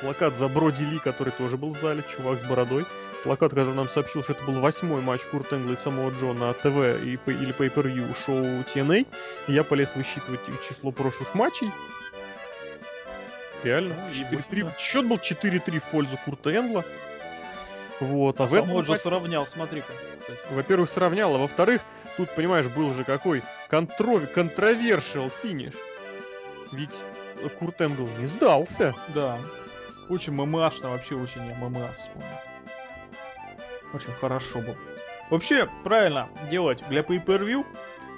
Плакат 0.00 0.34
за 0.36 0.48
Броди 0.48 0.84
Ли, 0.84 0.98
который 1.00 1.32
тоже 1.32 1.56
был 1.56 1.70
в 1.70 1.78
зале, 1.80 2.04
чувак 2.16 2.38
с 2.40 2.44
бородой. 2.44 2.84
Плакат, 3.24 3.50
который 3.50 3.74
нам 3.74 3.88
сообщил, 3.88 4.22
что 4.22 4.32
это 4.32 4.44
был 4.44 4.60
восьмой 4.60 5.00
матч 5.02 5.22
Курт 5.30 5.52
Энгла 5.52 5.72
и 5.72 5.76
самого 5.76 6.10
Джо 6.10 6.32
на 6.34 6.52
ТВ 6.52 7.02
и, 7.04 7.18
или 7.26 7.54
pay 7.54 7.72
per 7.72 7.84
view 7.84 8.14
шоу 8.24 8.42
TNA. 8.74 9.06
И 9.48 9.52
я 9.52 9.64
полез 9.64 9.94
высчитывать 9.96 10.40
их 10.48 10.54
число 10.68 10.92
прошлых 10.92 11.34
матчей. 11.34 11.70
Реально. 13.64 13.94
Ну, 13.96 14.10
и 14.10 14.22
4-3. 14.22 14.36
восемь, 14.36 14.64
да. 14.66 14.74
Счет 14.78 15.06
был 15.06 15.16
4-3 15.16 15.80
в 15.80 15.84
пользу 15.84 16.16
Курта 16.24 16.50
Энгла. 16.54 16.84
Вот, 18.00 18.40
а 18.40 18.44
А 18.44 18.46
в 18.46 18.54
этом 18.54 18.68
матче- 18.70 18.96
сравнял, 18.98 19.44
смотри-ка. 19.46 19.92
во-первых, 20.50 20.88
сравнял, 20.88 21.34
а 21.34 21.38
во-вторых, 21.38 21.82
тут, 22.16 22.30
понимаешь, 22.36 22.66
был 22.66 22.92
же 22.94 23.02
какой 23.02 23.42
контрови- 23.68 24.26
контровершил 24.28 25.30
финиш. 25.42 25.74
Ведь 26.70 26.90
Курт 27.58 27.80
Энгл 27.80 28.08
не 28.20 28.26
сдался. 28.26 28.94
Да. 29.08 29.36
Очень 30.08 30.32
ММАшно, 30.34 30.90
вообще 30.90 31.16
очень 31.16 31.44
я 31.44 31.54
ММА 31.56 31.88
вспомнил. 31.98 32.38
Очень 33.92 34.12
хорошо 34.20 34.60
был. 34.60 34.76
Вообще, 35.30 35.68
правильно 35.84 36.28
делать 36.50 36.82
для 36.88 37.02
pay 37.02 37.24
per 37.24 37.40
view. 37.40 37.64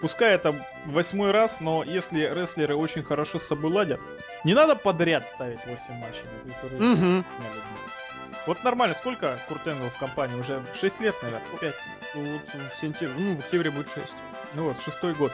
Пускай 0.00 0.34
это 0.34 0.54
восьмой 0.86 1.30
раз, 1.30 1.60
но 1.60 1.84
если 1.84 2.22
рестлеры 2.22 2.74
очень 2.74 3.02
хорошо 3.02 3.38
с 3.38 3.46
собой 3.46 3.70
ладят, 3.70 4.00
не 4.44 4.54
надо 4.54 4.74
подряд 4.74 5.24
ставить 5.34 5.58
8 5.66 5.94
матчей 5.94 6.22
на 6.24 6.48
pay 6.48 6.54
per 6.62 6.70
view. 6.70 6.94
Мгм. 6.94 7.16
Я 7.38 7.48
люблю. 7.48 7.90
Вот 8.46 8.64
нормально, 8.64 8.96
сколько 8.98 9.38
Курт 9.48 9.66
Энгл 9.68 9.90
в 9.90 9.98
компании? 9.98 10.40
Уже 10.40 10.62
6 10.80 11.00
лет, 11.00 11.14
наверное, 11.22 11.46
5. 11.60 11.74
Вот 12.14 12.42
в 12.54 12.80
сентябре, 12.80 13.10
ну, 13.18 13.36
в 13.36 13.40
октябре 13.40 13.70
будет 13.70 13.90
6. 13.92 14.06
Ну 14.54 14.64
вот, 14.64 14.80
шестой 14.82 15.12
год. 15.14 15.32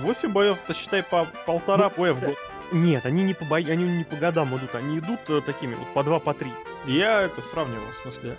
8 0.00 0.32
боев-то 0.32 0.74
считай 0.74 1.02
по 1.02 1.26
полтора 1.46 1.84
Ну, 1.84 1.92
боя 1.96 2.12
в 2.14 2.20
год. 2.20 2.36
Нет, 2.72 3.06
они 3.06 3.22
не 3.22 3.34
по 3.34 3.44
бо... 3.44 3.56
они 3.56 3.84
не 3.84 4.04
по 4.04 4.16
годам 4.16 4.54
идут, 4.56 4.74
они 4.74 4.98
идут 4.98 5.20
э, 5.28 5.40
такими 5.40 5.74
вот 5.74 5.88
по 5.94 6.02
два, 6.04 6.18
по 6.18 6.34
три. 6.34 6.52
Я 6.86 7.22
это 7.22 7.40
сравнивал, 7.40 7.86
в 7.86 8.02
смысле. 8.02 8.36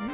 Ну, 0.00 0.10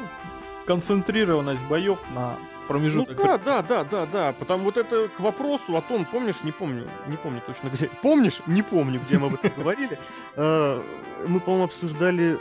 концентрированность 0.66 1.62
боев 1.66 1.98
на 2.14 2.36
Ну 2.38 2.66
промежуток. 2.68 3.16
да, 3.16 3.38
да, 3.38 3.62
да, 3.62 3.84
да, 3.84 4.06
да. 4.06 4.32
Потому 4.32 4.64
вот 4.64 4.76
это 4.76 5.08
к 5.08 5.20
вопросу 5.20 5.76
о 5.76 5.82
том, 5.82 6.04
помнишь, 6.04 6.42
не 6.42 6.52
помню, 6.52 6.88
не 7.06 7.16
помню 7.16 7.42
точно 7.46 7.68
где. 7.68 7.88
Помнишь? 8.02 8.40
Не 8.46 8.62
помню, 8.62 9.00
где 9.00 9.18
мы 9.18 9.26
об 9.26 9.34
этом 9.34 9.52
говорили. 9.56 9.98
Э, 10.36 10.82
Мы, 11.26 11.40
по-моему, 11.40 11.64
обсуждали. 11.64 12.38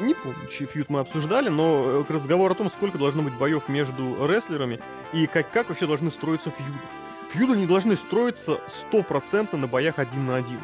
Не 0.00 0.14
помню, 0.14 0.46
чей 0.50 0.66
фьюд 0.66 0.88
мы 0.88 1.00
обсуждали, 1.00 1.48
но 1.50 2.04
э, 2.08 2.12
разговор 2.12 2.50
о 2.50 2.54
том, 2.54 2.70
сколько 2.70 2.96
должно 2.96 3.22
быть 3.22 3.34
боев 3.34 3.68
между 3.68 4.26
рестлерами 4.26 4.80
и 5.12 5.26
как, 5.26 5.50
как 5.50 5.68
вообще 5.68 5.86
должны 5.86 6.10
строиться 6.10 6.50
фьюды. 6.50 6.78
Фьюды 7.30 7.56
не 7.58 7.66
должны 7.66 7.96
строиться 7.96 8.60
стопроцентно 8.66 9.58
на 9.58 9.66
боях 9.66 9.98
один 9.98 10.26
на 10.26 10.36
один. 10.36 10.58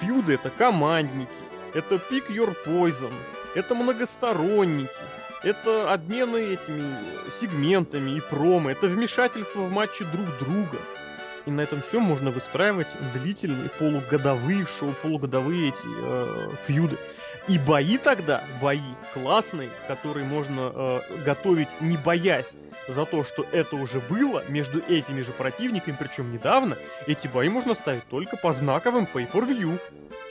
Фьюды 0.00 0.34
это 0.34 0.50
командники, 0.50 1.30
это 1.72 1.94
pick 1.94 2.28
your 2.28 2.54
poison, 2.66 3.12
это 3.54 3.74
многосторонники, 3.74 4.90
это 5.44 5.92
обмены 5.92 6.38
этими 6.38 6.84
сегментами 7.30 8.12
и 8.12 8.20
промо, 8.20 8.70
это 8.70 8.86
вмешательство 8.86 9.60
в 9.60 9.70
матчи 9.70 10.04
друг 10.04 10.26
друга. 10.40 10.78
И 11.46 11.50
на 11.50 11.60
этом 11.60 11.82
все 11.86 12.00
можно 12.00 12.30
выстраивать 12.30 12.88
длительные 13.12 13.68
полугодовые 13.78 14.66
шоу, 14.66 14.94
полугодовые 15.02 15.68
эти 15.68 15.86
э, 15.86 16.48
фьюды. 16.66 16.96
И 17.46 17.58
бои 17.58 17.98
тогда, 17.98 18.42
бои 18.62 18.80
классные, 19.12 19.68
которые 19.86 20.24
можно 20.24 20.72
э, 20.74 21.00
готовить 21.26 21.68
не 21.80 21.98
боясь 21.98 22.56
за 22.88 23.04
то, 23.04 23.22
что 23.22 23.46
это 23.52 23.76
уже 23.76 24.00
было 24.00 24.42
между 24.48 24.80
этими 24.88 25.20
же 25.20 25.32
противниками, 25.32 25.96
причем 25.98 26.32
недавно, 26.32 26.78
эти 27.06 27.28
бои 27.28 27.50
можно 27.50 27.74
ставить 27.74 28.06
только 28.08 28.38
по 28.38 28.54
знаковым 28.54 29.06
pay-per-view. 29.12 29.78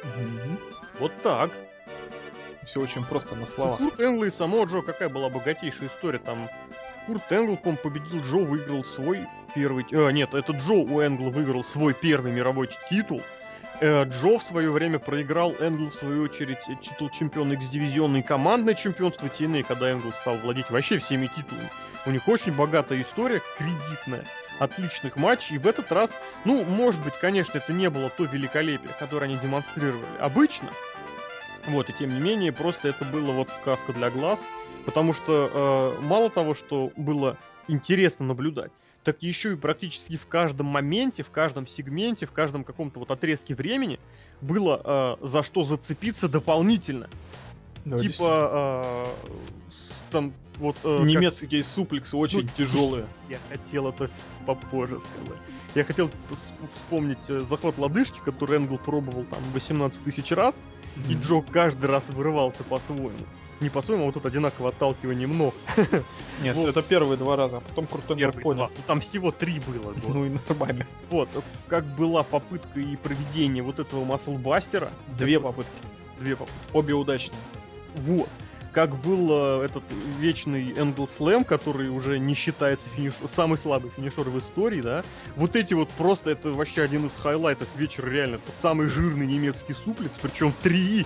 Мгм. 0.04 0.58
Вот 1.00 1.12
так. 1.22 1.52
Все 2.66 2.80
очень 2.80 3.04
просто 3.04 3.36
на 3.36 3.46
словах. 3.46 3.78
Курт 3.78 4.00
Энгл 4.00 4.24
и 4.24 4.30
само 4.30 4.64
Джо, 4.66 4.82
какая 4.82 5.10
была 5.10 5.30
богатейшая 5.30 5.90
история. 5.90 6.20
Там 6.20 6.50
Курт 7.06 7.32
Энгл, 7.32 7.58
по 7.58 7.74
победил 7.74 8.22
Джо, 8.22 8.38
выиграл 8.38 8.84
свой 8.86 9.28
первый... 9.54 9.86
Э, 9.92 10.12
нет, 10.12 10.34
это 10.34 10.54
Джо 10.54 10.74
у 10.74 11.02
Энгла 11.02 11.30
выиграл 11.30 11.64
свой 11.64 11.94
первый 11.94 12.32
мировой 12.32 12.70
титул. 12.90 13.22
Э, 13.82 14.06
Джо 14.06 14.40
в 14.40 14.44
свое 14.44 14.72
время 14.72 15.00
проиграл 15.00 15.54
Энглу, 15.60 15.90
в 15.90 15.94
свою 15.94 16.24
очередь, 16.24 16.60
э, 16.70 16.76
титул 16.82 17.10
чемпиона 17.10 17.54
X-дивизионной 17.54 18.24
командное 18.24 18.76
чемпионство 18.76 19.28
TNA, 19.28 19.66
когда 19.68 19.92
Энгл 19.92 20.12
стал 20.14 20.38
владеть 20.38 20.70
вообще 20.70 21.00
всеми 21.00 21.28
титулами. 21.28 21.70
У 22.06 22.12
них 22.12 22.28
очень 22.28 22.54
богатая 22.54 23.02
история, 23.02 23.42
кредитная, 23.58 24.26
отличных 24.60 25.16
матчей. 25.16 25.56
И 25.56 25.60
в 25.60 25.68
этот 25.68 25.92
раз, 25.92 26.18
ну, 26.46 26.64
может 26.64 27.02
быть, 27.02 27.14
конечно, 27.20 27.58
это 27.58 27.74
не 27.74 27.90
было 27.90 28.10
то 28.10 28.26
великолепие, 28.26 28.92
которое 29.00 29.26
они 29.26 29.38
демонстрировали 29.38 30.18
обычно. 30.20 30.70
Вот, 31.68 31.90
и 31.90 31.94
тем 31.94 32.10
не 32.10 32.20
менее, 32.20 32.52
просто 32.52 32.90
это 32.90 33.06
было 33.06 33.32
вот 33.32 33.50
сказка 33.50 33.94
для 33.94 34.10
глаз. 34.10 34.46
Потому 34.86 35.14
что 35.14 35.96
э, 36.00 36.02
мало 36.04 36.30
того, 36.30 36.54
что 36.54 36.92
было 36.98 37.38
интересно 37.68 38.26
наблюдать, 38.26 38.72
так 39.04 39.22
еще 39.22 39.54
и 39.54 39.56
практически 39.56 40.18
в 40.18 40.28
каждом 40.28 40.68
моменте, 40.68 41.24
в 41.24 41.30
каждом 41.30 41.68
сегменте, 41.68 42.26
в 42.26 42.32
каждом 42.32 42.64
каком-то 42.64 43.00
вот 43.00 43.12
отрезке 43.12 43.56
времени 43.56 44.00
было 44.42 45.18
э, 45.22 45.26
за 45.26 45.44
что 45.44 45.64
зацепиться 45.64 46.28
дополнительно. 46.28 47.10
Да, 47.86 47.98
типа 47.98 49.06
э, 49.06 49.42
там 50.12 50.34
вот... 50.58 50.78
Э, 50.84 51.02
Немецкие 51.04 51.64
как... 51.64 51.72
суплексы 51.72 52.16
очень 52.16 52.44
ну, 52.44 52.50
тяжелые. 52.58 53.06
Я 53.30 53.40
хотел 53.50 53.90
это 53.90 54.10
попозже 54.46 55.00
сказать. 55.00 55.42
Я 55.76 55.84
хотел 55.84 56.10
вспомнить 56.74 57.30
э, 57.30 57.42
заход 57.50 57.78
лодыжки, 57.78 58.20
который 58.24 58.58
Энгл 58.58 58.78
пробовал 58.78 59.24
там 59.26 59.40
18 59.54 60.04
тысяч 60.04 60.32
раз. 60.32 60.62
И 61.08 61.14
Джо 61.16 61.42
каждый 61.42 61.86
раз 61.90 62.10
вырывался 62.10 62.64
по-своему 62.64 63.12
не 63.64 63.70
по-своему, 63.70 64.04
а 64.04 64.06
вот 64.08 64.14
тут 64.14 64.26
одинаково 64.26 64.70
отталкивание 64.70 65.26
много. 65.28 65.56
Нет, 66.42 66.56
вот. 66.56 66.70
это 66.70 66.82
первые 66.82 67.18
два 67.18 67.36
раза, 67.36 67.58
а 67.58 67.60
потом 67.62 67.88
крутой 67.88 68.18
Первый 68.18 68.42
понял. 68.42 68.70
Ну, 68.76 68.84
там 68.86 69.00
всего 69.00 69.32
три 69.32 69.60
было. 69.60 69.94
Вот. 69.94 70.16
Ну 70.16 70.26
и 70.26 70.32
нормально. 70.50 70.86
Вот, 71.10 71.30
как 71.68 71.86
была 71.96 72.24
попытка 72.24 72.80
и 72.80 72.96
проведение 72.98 73.64
вот 73.64 73.80
этого 73.80 74.04
масл 74.04 74.33
бастера. 74.33 74.90
Две 75.18 75.40
попытки. 75.40 75.72
Две 76.20 76.36
попытки. 76.36 76.60
Обе 76.74 76.94
удачные. 76.94 77.40
Вот. 77.96 78.30
Как 78.74 78.96
был 78.96 79.62
э, 79.62 79.66
этот 79.66 79.84
вечный 80.20 80.74
Энгл 80.76 81.08
Слэм, 81.08 81.44
который 81.44 81.90
уже 81.90 82.18
не 82.18 82.34
считается 82.34 82.88
финиш... 82.90 83.14
самый 83.36 83.58
слабый 83.58 83.92
финишер 83.96 84.30
в 84.30 84.40
истории, 84.40 84.82
да. 84.82 85.04
Вот 85.36 85.56
эти 85.56 85.74
вот 85.74 85.90
просто, 85.90 86.32
это 86.32 86.52
вообще 86.52 86.82
один 86.82 87.06
из 87.06 87.12
хайлайтов 87.14 87.68
вечера, 87.76 88.10
реально. 88.10 88.36
Это 88.36 88.52
самый 88.52 88.88
жирный 88.88 89.28
немецкий 89.28 89.74
суплекс, 89.74 90.18
причем 90.18 90.54
три 90.64 91.06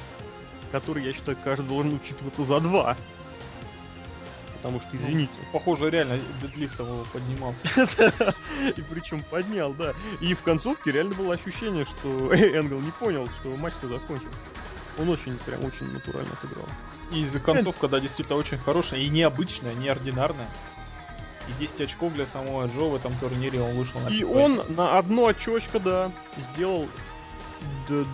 который, 0.72 1.04
я 1.04 1.14
считаю, 1.14 1.38
каждый 1.44 1.68
должен 1.68 1.94
учитываться 1.94 2.44
за 2.44 2.60
два. 2.60 2.98
Потому 4.58 4.82
что, 4.82 4.98
извините. 4.98 5.34
Ну, 5.38 5.48
похоже, 5.54 5.90
реально 5.90 6.20
дедлифтом 6.42 6.88
его 6.88 7.06
поднимал. 7.14 7.54
И 8.76 8.82
причем 8.90 9.24
поднял, 9.24 9.74
да. 9.74 9.94
И 10.20 10.34
в 10.34 10.42
концовке 10.42 10.92
реально 10.92 11.14
было 11.14 11.36
ощущение, 11.36 11.86
что 11.86 12.34
Энгл 12.34 12.80
не 12.80 12.92
понял, 12.92 13.30
что 13.40 13.56
матч-то 13.56 13.88
закончился. 13.88 14.36
Он 14.98 15.10
очень, 15.10 15.38
прям 15.46 15.64
очень 15.64 15.92
натурально 15.92 16.32
отыграл. 16.34 16.66
И 17.12 17.26
за 17.26 17.40
концовка, 17.40 17.88
да, 17.88 18.00
действительно 18.00 18.38
очень 18.38 18.58
хорошая 18.58 19.00
и 19.00 19.10
необычная, 19.10 19.74
неординарная. 19.74 20.48
И 21.48 21.52
10 21.62 21.82
очков 21.82 22.14
для 22.14 22.26
самого 22.26 22.66
Джо 22.68 22.90
в 22.90 22.96
этом 22.96 23.14
турнире 23.20 23.62
он 23.62 23.72
вышел 23.72 24.02
на 24.02 24.10
И 24.10 24.24
он 24.24 24.62
на 24.70 24.98
одно 24.98 25.28
очечко, 25.28 25.80
да, 25.80 26.12
сделал 26.38 26.88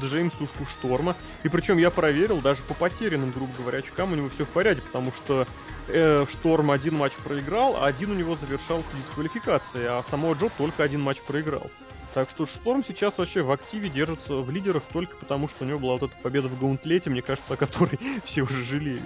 Джеймс 0.02 0.34
тушку 0.36 0.66
Шторма. 0.66 1.16
И 1.44 1.50
причем 1.50 1.78
я 1.78 1.90
проверил, 1.90 2.42
даже 2.42 2.62
по 2.64 2.74
потерянным, 2.74 3.32
грубо 3.32 3.52
говоря, 3.58 3.80
очкам 3.80 4.14
у 4.14 4.16
него 4.16 4.30
все 4.30 4.46
в 4.46 4.50
порядке, 4.50 4.84
потому 4.84 5.12
что 5.12 5.48
э, 5.88 6.26
Шторм 6.30 6.72
один 6.72 6.96
матч 6.96 7.14
проиграл, 7.14 7.78
а 7.78 7.88
один 7.88 8.12
у 8.12 8.14
него 8.14 8.36
завершался 8.36 8.96
дисквалификацией, 8.96 9.88
а 9.88 10.04
само 10.04 10.34
Джо 10.34 10.50
только 10.58 10.84
один 10.84 11.02
матч 11.02 11.22
проиграл. 11.22 11.70
Так 12.14 12.30
что 12.30 12.46
Шторм 12.46 12.84
сейчас 12.84 13.18
вообще 13.18 13.42
в 13.42 13.52
активе 13.52 13.90
держится 13.90 14.36
в 14.36 14.52
лидерах 14.52 14.84
только 14.92 15.16
потому, 15.16 15.48
что 15.48 15.64
у 15.64 15.68
него 15.68 15.80
была 15.80 15.94
вот 15.94 16.12
эта 16.12 16.22
победа 16.22 16.48
в 16.48 16.60
Гаунтлете, 16.60 17.10
мне 17.10 17.22
кажется, 17.22 17.54
о 17.54 17.58
которой 17.58 18.00
все 18.24 18.44
уже 18.44 18.64
жалели. 18.64 19.02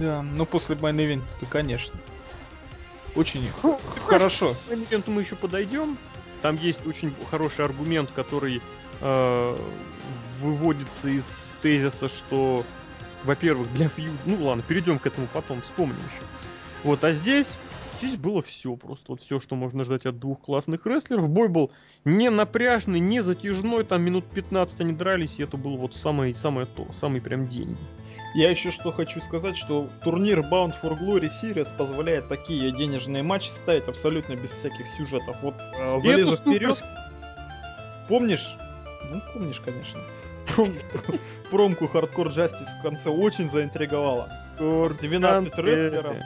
Да, 0.00 0.22
ну 0.22 0.44
после 0.44 0.74
мейн 0.74 1.22
то 1.40 1.46
конечно. 1.46 1.94
Очень 3.14 3.48
ну, 3.62 3.78
хорошо. 4.06 4.54
К 4.68 4.90
мейн 4.90 5.02
мы 5.06 5.22
еще 5.22 5.36
подойдем. 5.36 5.96
Там 6.40 6.56
есть 6.56 6.84
очень 6.86 7.14
хороший 7.30 7.64
аргумент, 7.64 8.10
который 8.14 8.60
э, 9.00 9.56
выводится 10.40 11.08
из 11.08 11.24
тезиса, 11.62 12.08
что, 12.08 12.64
во-первых, 13.22 13.72
для 13.74 13.88
фьюд... 13.88 14.12
Ну 14.26 14.44
ладно, 14.44 14.64
перейдем 14.66 14.98
к 14.98 15.06
этому 15.06 15.28
потом, 15.32 15.62
вспомним 15.62 15.98
еще. 15.98 16.22
Вот, 16.82 17.04
а 17.04 17.12
здесь 17.12 17.54
здесь 18.02 18.16
было 18.16 18.42
все 18.42 18.76
просто. 18.76 19.12
Вот 19.12 19.20
все, 19.20 19.38
что 19.38 19.54
можно 19.54 19.84
ждать 19.84 20.06
от 20.06 20.18
двух 20.18 20.40
классных 20.40 20.86
рестлеров. 20.86 21.28
Бой 21.28 21.48
был 21.48 21.70
не 22.04 22.30
напряжный, 22.30 23.00
не 23.00 23.22
затяжной, 23.22 23.84
там 23.84 24.02
минут 24.02 24.24
15 24.34 24.80
они 24.80 24.92
дрались, 24.92 25.38
и 25.38 25.44
это 25.44 25.56
был 25.56 25.76
вот 25.76 25.94
самое, 25.94 26.34
самое 26.34 26.66
то, 26.66 26.86
самый 26.92 27.20
прям 27.20 27.46
день. 27.48 27.76
Я 28.34 28.50
еще 28.50 28.70
что 28.70 28.92
хочу 28.92 29.20
сказать, 29.20 29.58
что 29.58 29.90
турнир 30.02 30.40
Bound 30.40 30.74
for 30.82 30.98
Glory 30.98 31.30
Series 31.42 31.68
позволяет 31.76 32.28
такие 32.28 32.72
денежные 32.72 33.22
матчи 33.22 33.50
ставить 33.50 33.86
абсолютно 33.88 34.34
без 34.34 34.50
всяких 34.50 34.86
сюжетов. 34.96 35.36
Вот 35.42 35.54
э, 35.78 36.00
залезу 36.00 36.36
вперед. 36.36 36.82
Помнишь, 38.08 38.56
ну, 39.10 39.20
помнишь, 39.34 39.60
конечно. 39.60 40.00
Промку 41.50 41.84
Hardcore 41.84 42.34
Justice 42.34 42.68
в 42.80 42.82
конце 42.82 43.10
очень 43.10 43.50
заинтриговала. 43.50 44.30
12 44.58 45.58
рестлеров, 45.58 46.16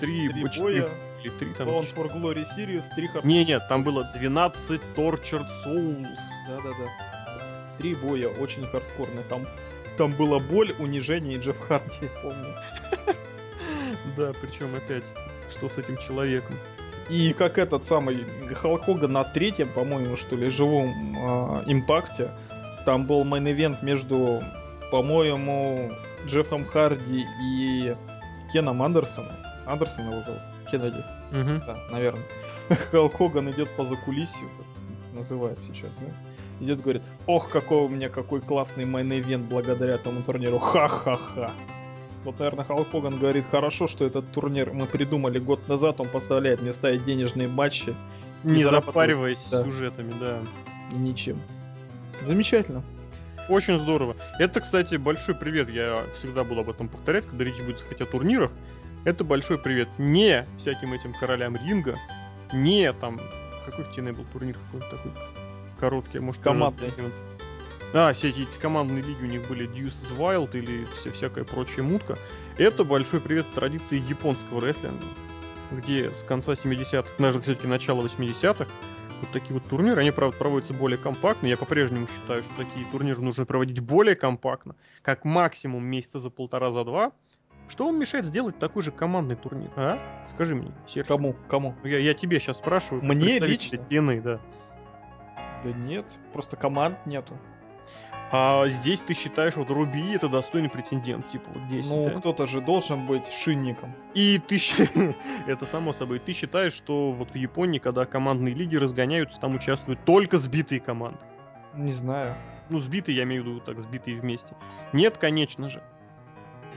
3 0.00 0.44
боя, 0.58 0.88
или 1.22 1.30
3 1.30 1.54
там. 1.54 1.68
Bound 1.68 1.94
for 1.94 2.12
Glory 2.12 2.46
Series, 2.56 2.84
3 2.94 3.08
Hardcore. 3.08 3.26
Не, 3.26 3.44
нет, 3.44 3.62
там 3.68 3.84
было 3.84 4.10
12 4.14 4.80
Tortured 4.96 5.46
Souls. 5.64 6.18
Да-да-да. 6.48 6.90
Три 7.78 7.94
боя, 7.94 8.28
очень 8.28 8.62
хардкорные. 8.66 9.24
Там, 9.28 9.42
там 9.96 10.12
была 10.12 10.38
боль, 10.38 10.74
унижение 10.78 11.36
и 11.36 11.40
Джефф 11.40 11.58
Харди, 11.60 11.92
я 12.02 12.08
помню. 12.22 12.54
Да, 14.16 14.32
причем 14.40 14.74
опять, 14.74 15.04
что 15.50 15.68
с 15.68 15.78
этим 15.78 15.96
человеком. 15.98 16.56
И 17.08 17.32
как 17.32 17.58
этот 17.58 17.84
самый 17.84 18.24
Халк 18.54 18.84
Хоган 18.84 19.12
на 19.12 19.24
третьем, 19.24 19.68
по-моему, 19.68 20.16
что 20.16 20.36
ли, 20.36 20.50
живом 20.50 20.86
э, 21.16 21.64
импакте, 21.66 22.30
там 22.84 23.06
был 23.06 23.24
main 23.24 23.50
event 23.50 23.82
между, 23.82 24.42
по-моему, 24.90 25.92
Джеффом 26.26 26.64
Харди 26.64 27.26
и 27.44 27.94
Кеном 28.52 28.82
Андерсоном. 28.82 29.32
Андерсон 29.66 30.10
его 30.10 30.22
зовут? 30.22 30.40
Кеннеди. 30.72 31.04
Угу. 31.30 31.64
Да, 31.66 31.76
наверное. 31.90 32.24
Халк 32.90 33.16
Хоган 33.16 33.50
идет 33.50 33.68
по 33.76 33.84
закулисью, 33.84 34.48
как 34.58 35.18
называют 35.18 35.58
сейчас, 35.60 35.90
да? 36.00 36.64
Идет, 36.64 36.80
говорит, 36.80 37.02
ох, 37.26 37.50
какой 37.50 37.78
у 37.78 37.88
меня 37.88 38.08
какой 38.08 38.40
классный 38.40 38.84
main 38.84 39.12
event 39.12 39.48
благодаря 39.48 39.94
этому 39.94 40.22
турниру. 40.22 40.58
Ха-ха-ха. 40.58 41.50
Вот, 42.24 42.38
наверное, 42.38 42.64
Халк 42.64 42.90
Хоган 42.90 43.18
говорит, 43.18 43.44
хорошо, 43.50 43.88
что 43.88 44.06
этот 44.06 44.30
турнир 44.30 44.72
мы 44.72 44.86
придумали 44.86 45.38
год 45.38 45.68
назад, 45.68 46.00
он 46.00 46.08
поставляет 46.08 46.62
мне 46.62 46.72
ставить 46.72 47.04
денежные 47.04 47.48
матчи. 47.48 47.94
Не 48.44 48.64
запариваясь 48.64 49.48
да. 49.50 49.62
сюжетами, 49.64 50.14
да. 50.18 50.40
Ничем. 50.92 51.40
Замечательно. 52.26 52.82
Очень 53.48 53.78
здорово. 53.78 54.16
Это, 54.38 54.60
кстати, 54.60 54.96
большой 54.96 55.34
привет. 55.34 55.68
Я 55.68 56.00
всегда 56.14 56.44
буду 56.44 56.60
об 56.60 56.70
этом 56.70 56.88
повторять, 56.88 57.26
когда 57.26 57.44
речь 57.44 57.60
будет 57.60 57.82
хоть 57.82 58.00
о 58.00 58.06
турнирах. 58.06 58.50
Это 59.04 59.24
большой 59.24 59.58
привет 59.58 59.88
не 59.98 60.46
всяким 60.56 60.92
этим 60.92 61.12
королям 61.12 61.56
ринга, 61.56 61.98
не 62.52 62.92
там... 62.92 63.18
Какой 63.66 63.84
в 63.84 63.88
TNA 63.96 64.16
был 64.16 64.24
турнир 64.32 64.56
какой-то 64.66 64.96
такой 64.96 65.12
короткий, 65.78 66.18
может, 66.18 66.42
командный. 66.42 66.92
А, 67.94 68.12
все 68.12 68.30
эти, 68.30 68.40
эти 68.40 68.58
командные 68.58 69.02
лиги 69.02 69.22
у 69.22 69.26
них 69.26 69.48
были 69.48 69.68
Deuces 69.68 70.16
Wild 70.16 70.56
или 70.56 70.84
вся, 70.96 71.12
всякая 71.12 71.44
прочая 71.44 71.84
мутка. 71.84 72.16
Это 72.58 72.84
большой 72.84 73.20
привет 73.20 73.46
традиции 73.54 73.98
японского 74.08 74.60
рестлинга, 74.60 75.04
где 75.70 76.12
с 76.14 76.22
конца 76.24 76.52
70-х, 76.52 77.08
даже 77.18 77.40
все-таки 77.40 77.68
начало 77.68 78.02
80-х, 78.06 78.66
вот 79.20 79.30
такие 79.30 79.54
вот 79.54 79.64
турниры, 79.68 80.00
они, 80.00 80.10
правда, 80.10 80.36
проводятся 80.36 80.74
более 80.74 80.98
компактно. 80.98 81.46
Я 81.46 81.56
по-прежнему 81.56 82.08
считаю, 82.08 82.42
что 82.42 82.52
такие 82.56 82.84
турниры 82.90 83.20
нужно 83.20 83.46
проводить 83.46 83.80
более 83.80 84.16
компактно, 84.16 84.74
как 85.02 85.24
максимум 85.24 85.84
месяца 85.84 86.18
за 86.18 86.30
полтора, 86.30 86.70
за 86.70 86.84
два. 86.84 87.12
Что 87.68 87.86
вам 87.86 87.98
мешает 87.98 88.26
сделать 88.26 88.58
такой 88.58 88.82
же 88.82 88.90
командный 88.90 89.36
турнир, 89.36 89.70
а? 89.76 89.98
Скажи 90.28 90.54
мне, 90.54 90.72
Серж. 90.86 91.06
Кому? 91.06 91.34
Кому? 91.48 91.74
Я, 91.84 91.98
я 91.98 92.14
тебе 92.14 92.38
сейчас 92.38 92.58
спрашиваю. 92.58 93.04
Мне 93.04 93.38
лично? 93.38 93.78
Тены, 93.78 94.20
да. 94.20 94.40
Да 95.64 95.72
нет, 95.72 96.06
просто 96.32 96.56
команд 96.56 97.06
нету. 97.06 97.38
А 98.34 98.66
здесь 98.68 99.00
ты 99.00 99.12
считаешь, 99.12 99.56
вот 99.56 99.68
Руби 99.70 100.14
это 100.14 100.26
достойный 100.26 100.70
претендент, 100.70 101.28
типа 101.28 101.50
вот 101.52 101.64
здесь. 101.64 101.90
Ну, 101.90 102.04
да? 102.06 102.12
кто-то 102.12 102.46
же 102.46 102.62
должен 102.62 103.06
быть 103.06 103.26
шинником. 103.26 103.94
И 104.14 104.38
ты, 104.38 104.58
это 105.46 105.66
само 105.66 105.92
собой, 105.92 106.18
ты 106.18 106.32
считаешь, 106.32 106.72
что 106.72 107.12
вот 107.12 107.32
в 107.32 107.34
Японии, 107.34 107.78
когда 107.78 108.06
командные 108.06 108.54
лиги 108.54 108.76
разгоняются, 108.76 109.38
там 109.38 109.54
участвуют 109.54 110.02
только 110.06 110.38
сбитые 110.38 110.80
команды? 110.80 111.20
Не 111.74 111.92
знаю. 111.92 112.34
Ну, 112.70 112.78
сбитые, 112.78 113.18
я 113.18 113.24
имею 113.24 113.42
в 113.42 113.46
виду 113.46 113.60
так, 113.60 113.78
сбитые 113.80 114.18
вместе. 114.18 114.56
Нет, 114.94 115.18
конечно 115.18 115.68
же. 115.68 115.82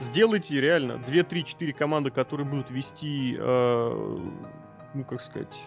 Сделайте 0.00 0.60
реально 0.60 1.00
2-3-4 1.06 1.72
команды, 1.72 2.10
которые 2.10 2.46
будут 2.46 2.70
вести, 2.70 3.36
э, 3.38 4.18
ну 4.94 5.04
как 5.04 5.20
сказать, 5.20 5.62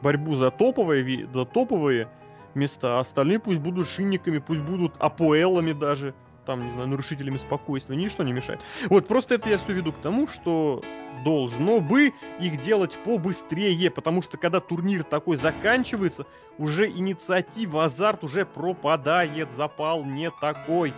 борьбу 0.00 0.34
за 0.34 0.50
топовые, 0.50 1.28
за 1.32 1.44
топовые 1.44 2.08
места, 2.54 2.96
а 2.96 3.00
остальные 3.00 3.40
пусть 3.40 3.60
будут 3.60 3.88
шинниками, 3.88 4.38
пусть 4.38 4.62
будут 4.62 4.94
апоэлами 4.98 5.72
даже, 5.72 6.14
там, 6.44 6.64
не 6.64 6.70
знаю, 6.70 6.88
нарушителями 6.88 7.38
спокойствия, 7.38 7.96
ничто 7.96 8.22
не 8.22 8.32
мешает. 8.32 8.60
Вот 8.88 9.08
просто 9.08 9.36
это 9.36 9.48
я 9.48 9.58
все 9.58 9.72
веду 9.72 9.92
к 9.92 10.00
тому, 10.00 10.28
что 10.28 10.82
должно 11.24 11.80
бы 11.80 12.12
их 12.40 12.60
делать 12.60 12.98
побыстрее, 13.04 13.90
потому 13.90 14.22
что 14.22 14.36
когда 14.36 14.60
турнир 14.60 15.04
такой 15.04 15.36
заканчивается, 15.36 16.26
уже 16.58 16.88
инициатива, 16.88 17.84
азарт 17.84 18.24
уже 18.24 18.44
пропадает, 18.44 19.52
запал 19.52 20.04
не 20.04 20.30
такой. 20.30 20.92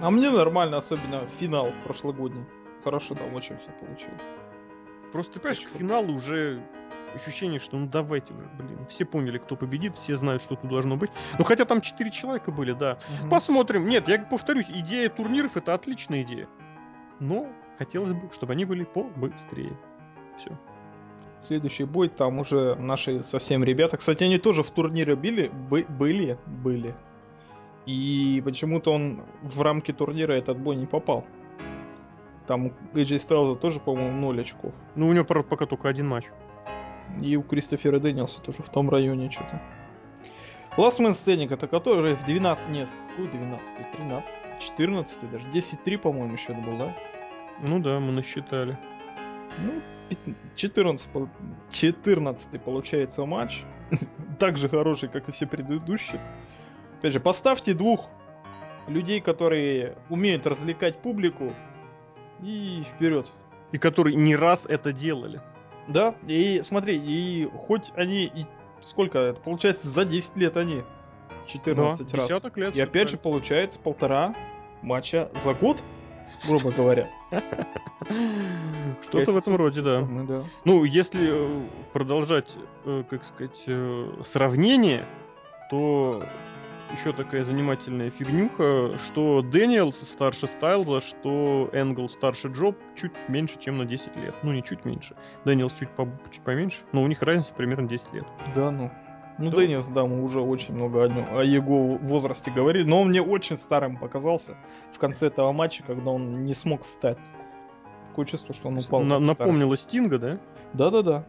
А 0.00 0.10
мне 0.10 0.30
нормально, 0.30 0.76
особенно 0.76 1.26
финал 1.38 1.72
прошлогодний. 1.84 2.44
Хорошо 2.84 3.14
там 3.14 3.34
очень 3.34 3.56
все 3.58 3.70
получилось. 3.72 4.22
Просто 5.12 5.34
ты 5.34 5.40
понимаешь, 5.40 5.60
к 5.60 5.64
Очень 5.64 5.78
финалу 5.78 6.12
уже 6.14 6.62
ощущение, 7.14 7.58
что 7.58 7.76
ну 7.76 7.86
давайте 7.86 8.34
уже, 8.34 8.46
блин, 8.58 8.86
все 8.88 9.04
поняли, 9.04 9.38
кто 9.38 9.56
победит, 9.56 9.96
все 9.96 10.14
знают, 10.14 10.42
что 10.42 10.56
тут 10.56 10.70
должно 10.70 10.96
быть. 10.96 11.10
Ну 11.38 11.44
хотя 11.44 11.64
там 11.64 11.80
4 11.80 12.10
человека 12.10 12.52
были, 12.52 12.72
да. 12.72 12.98
Посмотрим. 13.30 13.86
Нет, 13.86 14.08
я 14.08 14.18
повторюсь, 14.18 14.66
идея 14.68 15.08
турниров 15.08 15.56
это 15.56 15.74
отличная 15.74 16.22
идея. 16.22 16.48
Но 17.18 17.48
хотелось 17.78 18.12
бы, 18.12 18.30
чтобы 18.32 18.52
они 18.52 18.64
были 18.64 18.84
побыстрее. 18.84 19.76
Все. 20.36 20.56
Следующий 21.40 21.84
бой, 21.84 22.08
там 22.08 22.38
уже 22.38 22.74
наши 22.76 23.24
совсем 23.24 23.64
ребята. 23.64 23.96
Кстати, 23.96 24.24
они 24.24 24.38
тоже 24.38 24.62
в 24.62 24.70
турнире 24.70 25.14
били, 25.16 25.48
бы- 25.48 25.86
были, 25.88 26.38
были. 26.46 26.94
И 27.86 28.42
почему-то 28.44 28.92
он 28.92 29.22
в 29.42 29.60
рамки 29.62 29.92
турнира 29.92 30.34
этот 30.34 30.58
бой 30.58 30.76
не 30.76 30.86
попал. 30.86 31.24
Там 32.46 32.66
у 32.66 32.72
AJ 32.94 33.16
Styles 33.16 33.58
тоже, 33.58 33.80
по-моему, 33.80 34.18
0 34.20 34.40
очков. 34.40 34.72
Ну 34.94 35.08
у 35.08 35.12
него 35.12 35.24
правда, 35.24 35.48
пока 35.48 35.66
только 35.66 35.88
один 35.88 36.08
матч. 36.08 36.26
И 37.22 37.36
у 37.36 37.42
Кристофера 37.42 37.98
Дэнилса 37.98 38.40
тоже 38.40 38.62
в 38.62 38.68
том 38.68 38.90
районе 38.90 39.30
что-то. 39.30 39.60
Last 40.76 40.98
Man 40.98 41.12
Standing, 41.12 41.52
это 41.52 41.66
который 41.66 42.14
в 42.14 42.24
12... 42.24 42.68
Нет, 42.68 42.88
какой 43.10 43.28
12 43.28 43.92
13 43.92 44.30
14 44.60 45.30
даже. 45.30 45.46
10-3, 45.48 45.98
по-моему, 45.98 46.34
это 46.34 46.54
был, 46.54 46.78
да? 46.78 46.94
Ну 47.66 47.80
да, 47.80 47.98
мы 47.98 48.12
насчитали. 48.12 48.78
Ну, 49.58 49.80
пят- 50.08 50.36
14, 50.56 51.08
пол- 51.08 51.28
14 51.72 52.62
получается 52.62 53.24
матч. 53.26 53.64
так 54.38 54.56
же 54.56 54.68
хороший, 54.68 55.08
как 55.08 55.28
и 55.28 55.32
все 55.32 55.46
предыдущие. 55.46 56.20
Опять 56.98 57.12
же, 57.12 57.20
поставьте 57.20 57.74
двух 57.74 58.08
людей, 58.88 59.20
которые 59.20 59.96
умеют 60.08 60.46
развлекать 60.46 60.98
публику, 60.98 61.52
и 62.42 62.84
вперед. 62.94 63.26
И 63.72 63.78
которые 63.78 64.16
не 64.16 64.36
раз 64.36 64.66
это 64.66 64.92
делали. 64.92 65.40
Да, 65.88 66.14
и 66.26 66.60
смотри, 66.62 66.96
и 66.96 67.48
хоть 67.66 67.92
они 67.96 68.24
и 68.24 68.46
сколько 68.82 69.18
это 69.18 69.40
получается 69.40 69.88
за 69.88 70.04
10 70.04 70.36
лет 70.36 70.56
они 70.56 70.82
14 71.46 72.10
Да, 72.12 72.18
раз. 72.18 72.56
лет, 72.56 72.76
И 72.76 72.80
опять 72.80 73.08
же 73.10 73.16
получается 73.16 73.78
полтора 73.78 74.34
матча 74.82 75.30
за 75.44 75.54
год, 75.54 75.82
грубо 76.46 76.70
говоря. 76.70 77.10
Что-то 79.02 79.32
в 79.32 79.36
этом 79.36 79.56
роде, 79.56 79.82
да. 79.82 80.06
Ну, 80.64 80.84
если 80.84 81.30
э, 81.30 81.68
продолжать, 81.92 82.54
э, 82.84 83.04
как 83.08 83.24
сказать, 83.24 83.64
э, 83.66 84.12
сравнение, 84.22 85.06
то 85.70 86.22
еще 86.92 87.12
такая 87.12 87.44
занимательная 87.44 88.10
фигнюха, 88.10 88.96
что 88.98 89.42
Дэниелс 89.42 89.96
старше 90.08 90.46
Стайлза, 90.46 91.00
что 91.00 91.68
Энгл 91.72 92.08
старше 92.08 92.48
Джо 92.48 92.76
чуть 92.96 93.12
меньше, 93.28 93.58
чем 93.58 93.78
на 93.78 93.84
10 93.84 94.16
лет. 94.16 94.34
Ну, 94.42 94.52
не 94.52 94.62
чуть 94.62 94.84
меньше. 94.84 95.14
Дэниелс 95.44 95.72
чуть, 95.74 95.90
по- 95.90 96.08
чуть 96.30 96.42
поменьше, 96.42 96.78
но 96.92 97.02
у 97.02 97.06
них 97.06 97.22
разница 97.22 97.52
примерно 97.54 97.88
10 97.88 98.12
лет. 98.14 98.26
Да, 98.54 98.70
ну. 98.70 98.90
Ну, 99.40 99.50
Да. 99.52 99.58
Деннис, 99.58 99.86
да, 99.86 100.04
мы 100.04 100.24
уже 100.24 100.40
очень 100.40 100.74
много 100.74 101.04
о, 101.04 101.08
нем- 101.08 101.26
о 101.30 101.44
его 101.44 101.96
возрасте 101.98 102.50
говорили, 102.50 102.82
но 102.88 103.02
он 103.02 103.10
мне 103.10 103.22
очень 103.22 103.56
старым 103.56 103.96
показался 103.96 104.56
в 104.92 104.98
конце 104.98 105.28
этого 105.28 105.52
матча, 105.52 105.84
когда 105.86 106.10
он 106.10 106.44
не 106.44 106.54
смог 106.54 106.82
встать. 106.84 107.18
Такое 108.08 108.26
чувство, 108.26 108.52
что 108.52 108.66
он 108.66 108.78
упал. 108.78 109.02
На- 109.02 109.16
от 109.18 109.22
напомнила 109.22 109.76
старости. 109.76 109.84
Стинга, 109.88 110.18
да? 110.18 110.38
Да-да-да. 110.72 111.24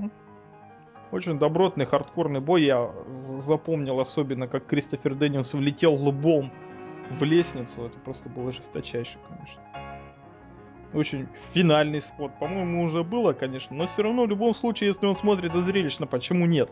Очень 1.11 1.39
добротный, 1.39 1.85
хардкорный 1.85 2.39
бой. 2.39 2.63
Я 2.63 2.91
запомнил 3.11 3.99
особенно, 3.99 4.47
как 4.47 4.65
Кристофер 4.67 5.15
Дэниелс 5.15 5.53
влетел 5.53 5.95
лбом 5.95 6.51
в 7.19 7.23
лестницу. 7.23 7.85
Это 7.85 7.97
просто 7.99 8.29
было 8.29 8.51
жесточайше, 8.51 9.17
конечно. 9.27 9.61
Очень 10.93 11.27
финальный 11.53 12.01
спот. 12.01 12.31
По-моему, 12.39 12.83
уже 12.83 13.03
было, 13.03 13.33
конечно. 13.33 13.75
Но 13.75 13.87
все 13.87 14.03
равно, 14.03 14.25
в 14.25 14.29
любом 14.29 14.53
случае, 14.53 14.89
если 14.89 15.05
он 15.07 15.15
смотрится 15.15 15.61
зрелищно, 15.61 16.05
почему 16.07 16.45
нет? 16.45 16.71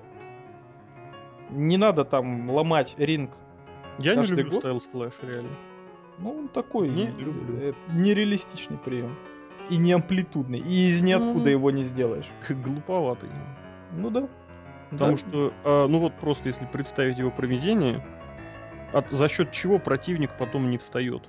Не 1.49 1.77
надо 1.77 2.03
там 2.05 2.49
ломать 2.49 2.93
ринг. 2.97 3.31
Я 3.99 4.15
не 4.15 4.25
люблю 4.27 4.51
год? 4.51 4.59
Стайлз 4.59 4.87
Клэш, 4.91 5.13
реально. 5.23 5.49
Ну, 6.19 6.31
он 6.31 6.47
такой 6.47 6.89
Не 6.89 7.05
э, 7.07 7.11
люблю. 7.11 7.73
нереалистичный 7.93 8.77
прием. 8.77 9.15
И 9.69 9.77
не 9.77 9.93
амплитудный. 9.93 10.59
И 10.59 10.89
из 10.89 11.01
ниоткуда 11.01 11.45
Ну. 11.45 11.49
его 11.49 11.71
не 11.71 11.83
сделаешь. 11.83 12.27
Как 12.47 12.61
глуповатый. 12.61 13.29
Ну 13.93 14.09
да. 14.09 14.27
Потому 14.91 15.11
Да. 15.11 15.17
что, 15.17 15.53
а, 15.63 15.87
ну 15.87 15.99
вот 15.99 16.13
просто 16.13 16.47
если 16.47 16.65
представить 16.65 17.17
его 17.17 17.31
проведение, 17.31 18.05
от, 18.93 19.09
за 19.11 19.27
счет 19.27 19.51
чего 19.51 19.79
противник 19.79 20.31
потом 20.37 20.69
не 20.69 20.77
встает. 20.77 21.23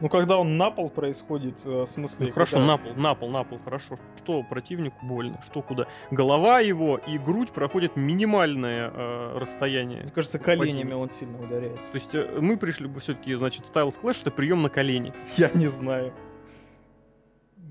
Ну, 0.00 0.08
когда 0.08 0.38
он 0.38 0.56
на 0.56 0.70
пол 0.72 0.90
происходит, 0.90 1.64
э, 1.64 1.82
в 1.82 1.86
смысле... 1.86 2.26
Ну, 2.26 2.32
хорошо, 2.32 2.56
когда- 2.56 2.66
на 2.66 2.78
пол, 2.78 2.94
на 2.96 3.14
пол, 3.14 3.30
на 3.30 3.44
пол, 3.44 3.60
хорошо. 3.64 3.96
Что 4.16 4.42
противнику 4.42 4.96
больно, 5.06 5.40
что 5.44 5.62
куда. 5.62 5.86
Голова 6.10 6.58
его 6.58 6.98
и 6.98 7.16
грудь 7.16 7.50
проходят 7.52 7.94
минимальное 7.94 8.90
э, 8.92 9.38
расстояние. 9.38 10.02
Мне 10.02 10.10
кажется, 10.10 10.38
коленями 10.40 10.94
он 10.94 11.10
сильно 11.10 11.40
ударяется. 11.40 11.90
То 11.92 11.94
есть 11.96 12.14
э, 12.14 12.38
мы 12.40 12.56
пришли 12.56 12.88
бы 12.88 12.98
все-таки, 12.98 13.34
значит, 13.34 13.66
Styles 13.72 13.94
Clash 14.02 14.22
это 14.22 14.32
прием 14.32 14.62
на 14.62 14.68
колени. 14.68 15.12
Я 15.36 15.50
не 15.54 15.68
знаю. 15.68 16.12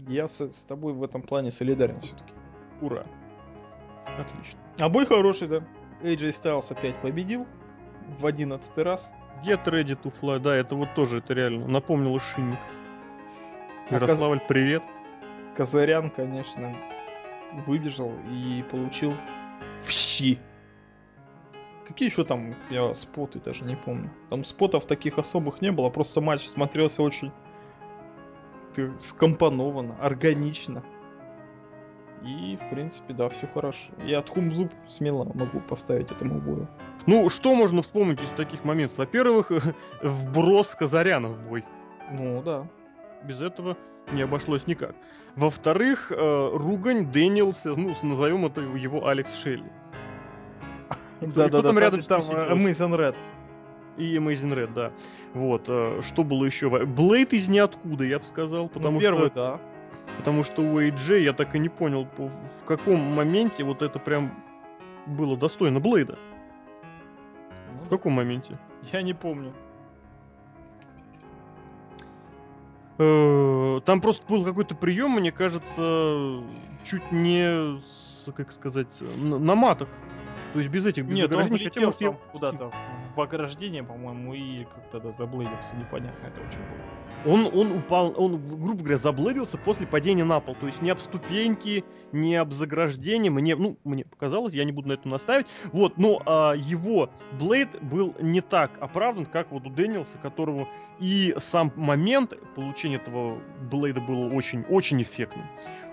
Я 0.08 0.28
с, 0.30 0.40
с 0.40 0.64
тобой 0.64 0.94
в 0.94 1.04
этом 1.04 1.22
плане 1.24 1.52
солидарен 1.52 2.00
все-таки. 2.00 2.34
Ура. 2.82 3.06
Отлично. 4.18 4.60
А 4.80 4.90
бой 4.90 5.06
хороший, 5.06 5.48
да. 5.48 5.64
AJ 6.02 6.36
Styles 6.42 6.72
опять 6.72 6.96
победил 6.98 7.48
в 8.20 8.26
одиннадцатый 8.26 8.84
раз. 8.84 9.12
Get 9.44 9.64
ready 9.66 9.98
to 10.02 10.14
fly, 10.22 10.40
да, 10.40 10.56
это 10.56 10.76
вот 10.76 10.94
тоже, 10.94 11.18
это 11.20 11.34
реально 11.34 11.68
напомнило 11.68 12.20
шинник. 12.20 12.60
А 13.90 13.96
Ярославль, 13.96 14.40
привет. 14.48 14.84
Казарян, 15.58 16.10
конечно, 16.10 16.76
выбежал 17.66 18.12
и 18.32 18.64
получил 18.72 19.14
в 19.84 19.92
щи. 19.92 20.40
Какие 21.88 22.10
еще 22.10 22.24
там 22.24 22.56
я 22.70 22.94
споты 22.96 23.40
даже 23.40 23.66
не 23.66 23.76
помню. 23.76 24.10
Там 24.30 24.46
спотов 24.46 24.86
таких 24.86 25.18
особых 25.20 25.62
не 25.62 25.72
было, 25.72 25.90
просто 25.90 26.22
матч 26.22 26.48
смотрелся 26.48 27.04
очень 27.04 27.32
ты- 28.74 28.98
скомпонованно, 29.00 29.96
органично. 30.00 30.84
И, 32.24 32.58
в 32.58 32.70
принципе, 32.70 33.14
да, 33.14 33.28
все 33.30 33.48
хорошо. 33.54 33.92
Я 34.06 34.20
от 34.20 34.32
зуб 34.52 34.72
смело 34.88 35.26
могу 35.34 35.60
поставить 35.60 36.10
этому 36.12 36.40
бою. 36.40 36.68
Ну, 37.06 37.30
что 37.30 37.54
можно 37.54 37.82
вспомнить 37.82 38.22
из 38.22 38.30
таких 38.30 38.64
моментов? 38.64 38.98
Во-первых, 38.98 39.52
вброс 40.02 40.70
Казаряна 40.76 41.28
в 41.30 41.50
бой. 41.50 41.66
Ну 42.12 42.42
да. 42.42 42.68
Без 43.24 43.42
этого 43.42 43.78
не 44.12 44.22
обошлось 44.22 44.68
никак. 44.68 44.96
Во-вторых, 45.36 46.12
э, 46.12 46.50
ругань 46.54 47.12
Дэниелса, 47.12 47.74
ну, 47.76 47.96
назовем 48.02 48.46
это 48.46 48.62
его 48.62 49.08
Алекс 49.08 49.34
Шелли. 49.42 49.64
Да, 51.22 51.48
да, 51.48 51.62
там 51.62 51.76
да. 51.76 51.82
рядом 51.82 52.02
там 52.02 52.22
э, 52.22 52.54
Amazing 52.54 52.98
Red. 52.98 53.16
И 53.98 54.18
Amazing 54.18 54.54
Red, 54.54 54.74
да. 54.74 54.92
Вот. 55.34 55.66
э, 55.68 56.02
Что 56.02 56.24
было 56.24 56.44
еще? 56.46 56.70
Блейд 56.86 57.34
из 57.34 57.48
ниоткуда, 57.48 58.04
я 58.04 58.20
бы 58.20 58.26
сказал. 58.26 58.68
Потому 58.68 58.96
Ну, 58.96 59.00
первый, 59.02 59.30
что, 59.30 59.36
да. 59.36 59.73
Потому 60.18 60.44
что 60.44 60.62
у 60.62 60.80
AJ 60.80 61.22
я 61.22 61.34
так 61.34 61.56
и 61.56 61.60
не 61.60 61.70
понял, 61.70 62.06
по- 62.06 62.28
в 62.28 62.64
каком 62.66 63.00
моменте 63.00 63.64
вот 63.64 63.82
это 63.82 64.00
прям 64.00 64.32
было 65.06 65.36
достойно 65.38 65.80
Блейда. 65.80 66.18
В 67.84 67.90
каком 67.90 68.14
моменте? 68.14 68.58
Я 68.92 69.02
не 69.02 69.14
помню. 69.14 69.54
Э, 73.00 73.82
Там 73.86 74.02
просто 74.02 74.26
был 74.28 74.44
какой-то 74.46 74.76
прием, 74.76 75.12
мне 75.12 75.32
кажется, 75.32 76.36
чуть 76.84 77.12
не, 77.12 77.80
как 78.36 78.52
сказать, 78.52 79.02
на, 79.18 79.40
на 79.40 79.56
матах. 79.56 79.90
То 80.54 80.60
есть 80.60 80.70
без 80.72 80.86
этих, 80.86 81.06
без 81.06 81.18
Нет, 81.18 81.32
он 81.34 81.42
хотя, 81.42 81.82
может, 81.82 82.02
я 82.02 82.12
куда-то 82.32 82.72
в 83.16 83.22
ограждение, 83.22 83.84
по-моему, 83.84 84.34
и 84.34 84.66
как-то 84.66 85.00
да, 85.00 85.12
заблудился, 85.12 85.76
непонятно 85.76 86.28
это 86.28 86.40
очень 86.42 86.60
было. 86.60 87.04
Он, 87.26 87.46
он 87.54 87.72
упал, 87.78 88.14
он, 88.18 88.44
грубо 88.44 88.80
говоря, 88.80 88.98
заблырился 88.98 89.58
после 89.58 89.88
падения 89.88 90.26
на 90.26 90.40
пол. 90.42 90.56
То 90.60 90.68
есть 90.68 90.82
не 90.82 90.90
об 90.90 91.00
ступеньки, 91.00 91.86
не 92.12 92.36
об 92.36 92.52
заграждение. 92.52 93.32
Мне, 93.32 93.56
ну, 93.56 93.78
мне 93.86 94.04
показалось, 94.04 94.54
я 94.54 94.66
не 94.66 94.74
буду 94.74 94.90
на 94.90 94.94
этом 94.94 95.12
наставить. 95.12 95.48
Вот, 95.72 95.98
но 95.98 96.22
а, 96.26 96.54
его 96.54 97.10
Блейд 97.40 97.82
был 97.82 98.14
не 98.20 98.42
так 98.42 98.72
оправдан, 98.82 99.26
как 99.26 99.52
вот 99.52 99.66
у 99.66 99.70
Дэниелса, 99.70 100.18
которого 100.18 100.68
и 101.00 101.34
сам 101.38 101.72
момент 101.76 102.34
получения 102.56 102.98
этого 102.98 103.40
Блейда 103.72 104.02
был 104.02 104.36
очень-очень 104.36 105.02
эффектным. 105.02 105.46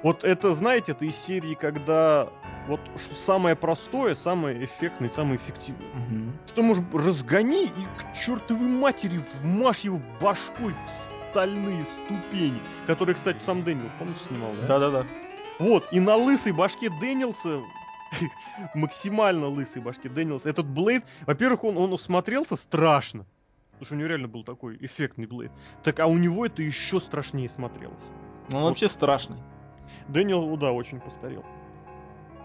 Вот 0.03 0.25
это, 0.25 0.55
знаете, 0.55 0.93
это 0.93 1.05
из 1.05 1.17
серии, 1.17 1.55
когда 1.55 2.29
вот 2.67 2.81
самое 3.17 3.55
простое, 3.55 4.15
самое 4.15 4.65
эффектное, 4.65 5.11
самое 5.11 5.37
эффективное. 5.37 5.89
Угу. 5.89 6.33
Что 6.47 6.63
может 6.63 6.95
разгони 6.95 7.65
и 7.65 7.87
к 7.99 8.17
чертовой 8.17 8.69
матери 8.69 9.21
вмажь 9.41 9.81
его 9.81 10.01
башкой 10.21 10.73
в 10.73 11.31
стальные 11.31 11.85
ступени, 11.85 12.61
которые, 12.87 13.15
кстати, 13.15 13.41
сам 13.45 13.63
Дэниелс, 13.63 13.93
помните, 13.99 14.21
снимал, 14.27 14.53
да? 14.63 14.67
Да-да-да. 14.67 15.07
Вот, 15.59 15.87
и 15.93 16.01
на 16.01 16.17
лысой 16.17 16.53
башке 16.53 16.89
Дэниелса 17.01 17.61
максимально 18.75 19.49
лысой 19.49 19.83
башке 19.83 20.09
Дэниелса. 20.09 20.49
Этот 20.49 20.67
Блейд, 20.67 21.05
во-первых, 21.27 21.65
он, 21.65 21.77
он 21.77 21.97
смотрелся 21.99 22.57
страшно. 22.57 23.27
Потому 23.73 23.85
что 23.87 23.95
у 23.95 23.99
него 23.99 24.09
реально 24.09 24.29
был 24.29 24.45
такой 24.45 24.77
эффектный 24.81 25.27
Блейд. 25.27 25.53
Так, 25.83 26.01
а 26.01 26.07
у 26.07 26.17
него 26.19 26.47
это 26.47 26.63
еще 26.63 27.01
страшнее 27.01 27.49
смотрелось. 27.49 28.03
Ну, 28.49 28.57
он 28.57 28.63
вот. 28.63 28.69
вообще 28.71 28.89
страшный. 28.89 29.39
Дэниел, 30.09 30.57
да, 30.57 30.73
очень 30.73 31.01
постарел. 31.01 31.45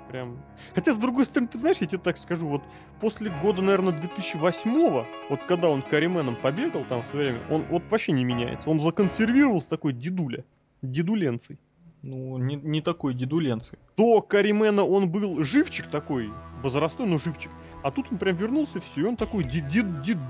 Прям. 0.10 0.38
Хотя, 0.76 0.94
с 0.94 0.98
другой 0.98 1.26
стороны, 1.26 1.50
ты 1.50 1.58
знаешь, 1.58 1.78
я 1.78 1.88
тебе 1.88 1.98
так 1.98 2.18
скажу, 2.18 2.48
вот 2.48 2.64
после 3.02 3.32
года, 3.42 3.62
наверное, 3.62 3.94
2008-го, 3.94 5.06
вот 5.30 5.44
когда 5.44 5.68
он 5.70 5.82
Карименом 5.82 6.36
побегал 6.36 6.86
там 6.86 7.02
в 7.02 7.08
свое 7.08 7.32
время, 7.32 7.42
он 7.50 7.64
вот 7.64 7.84
вообще 7.90 8.12
не 8.12 8.24
меняется. 8.24 8.70
Он 8.70 8.80
законсервировался 8.80 9.70
такой 9.70 9.94
дедуля. 9.94 10.46
Дедуленцей. 10.82 11.58
Ну, 12.04 12.38
не, 12.38 12.56
не 12.56 12.82
такой 12.82 13.16
дедуленцей. 13.16 13.80
До 13.98 14.22
Каримена 14.22 14.84
он 14.84 15.10
был 15.10 15.44
живчик 15.44 15.88
такой, 15.88 16.30
возрастной, 16.62 17.08
но 17.08 17.18
живчик. 17.18 17.52
А 17.82 17.90
тут 17.90 18.12
он 18.12 18.20
прям 18.20 18.36
вернулся, 18.36 18.78
и 18.78 18.82
все, 18.82 19.02
и 19.02 19.04
он 19.06 19.16
такой 19.16 19.44
дед, 19.44 19.70
дед, 19.70 19.88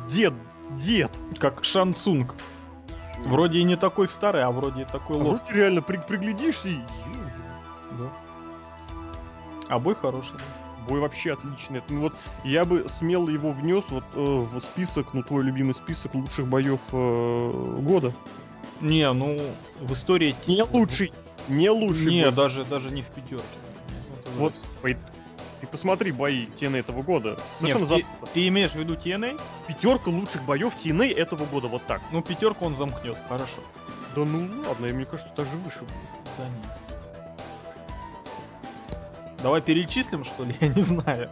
дед, 0.07 0.33
дед. 0.77 1.11
Как 1.37 1.65
Шансунг. 1.65 2.35
Вроде 3.23 3.59
и 3.59 3.63
не 3.63 3.75
такой 3.75 4.07
старый, 4.07 4.43
а 4.43 4.51
вроде 4.51 4.83
и 4.83 4.85
такой 4.85 5.17
а 5.17 5.19
лох. 5.19 5.39
Вроде 5.41 5.59
реально 5.59 5.81
при, 5.81 5.97
приглядишься 5.97 6.69
и... 6.69 6.79
Да. 7.97 8.09
А 9.69 9.79
бой 9.79 9.95
хороший. 9.95 10.35
Бой 10.87 10.99
вообще 10.99 11.33
отличный. 11.33 11.81
Ну 11.89 12.01
вот 12.01 12.13
я 12.43 12.65
бы 12.65 12.85
смело 12.99 13.29
его 13.29 13.51
внес 13.51 13.85
вот 13.89 14.03
э, 14.13 14.21
в 14.21 14.59
список, 14.59 15.13
ну 15.13 15.23
твой 15.23 15.43
любимый 15.43 15.73
список 15.73 16.13
лучших 16.13 16.47
боев 16.47 16.79
э, 16.91 17.79
года. 17.81 18.13
Не, 18.81 19.11
ну 19.11 19.39
в 19.79 19.93
истории 19.93 20.35
не 20.45 20.61
лучший, 20.61 21.11
не 21.47 21.69
лучший. 21.69 22.11
Не, 22.13 22.23
бой. 22.25 22.33
даже 22.33 22.65
даже 22.65 22.89
не 22.89 23.01
в 23.01 23.07
пятерке. 23.07 23.43
Вот, 24.37 24.53
вот 24.83 24.97
ты 25.61 25.67
посмотри 25.67 26.11
бои 26.11 26.47
TNA 26.47 26.79
этого 26.79 27.01
года. 27.01 27.37
Совершенно 27.57 27.85
Нет, 27.85 28.05
ты, 28.21 28.27
ты 28.33 28.47
имеешь 28.47 28.71
в 28.71 28.75
виду 28.75 28.95
TNA? 28.95 29.39
Пятерка 29.67 30.09
лучших 30.09 30.43
боев 30.43 30.73
TNA 30.77 31.13
этого 31.15 31.45
года, 31.45 31.67
вот 31.67 31.85
так. 31.85 32.01
Ну, 32.11 32.21
пятерку 32.21 32.65
он 32.65 32.75
замкнет, 32.75 33.17
хорошо. 33.29 33.61
Да 34.15 34.23
ну 34.23 34.63
ладно, 34.67 34.87
мне 34.87 35.05
кажется, 35.05 35.33
даже 35.35 35.57
выше 35.57 35.79
будет. 35.79 35.93
Да 36.37 36.45
нет. 36.45 36.85
Давай 39.43 39.61
перечислим, 39.61 40.23
что 40.23 40.43
ли? 40.43 40.55
Я 40.61 40.69
не 40.69 40.81
знаю. 40.81 41.29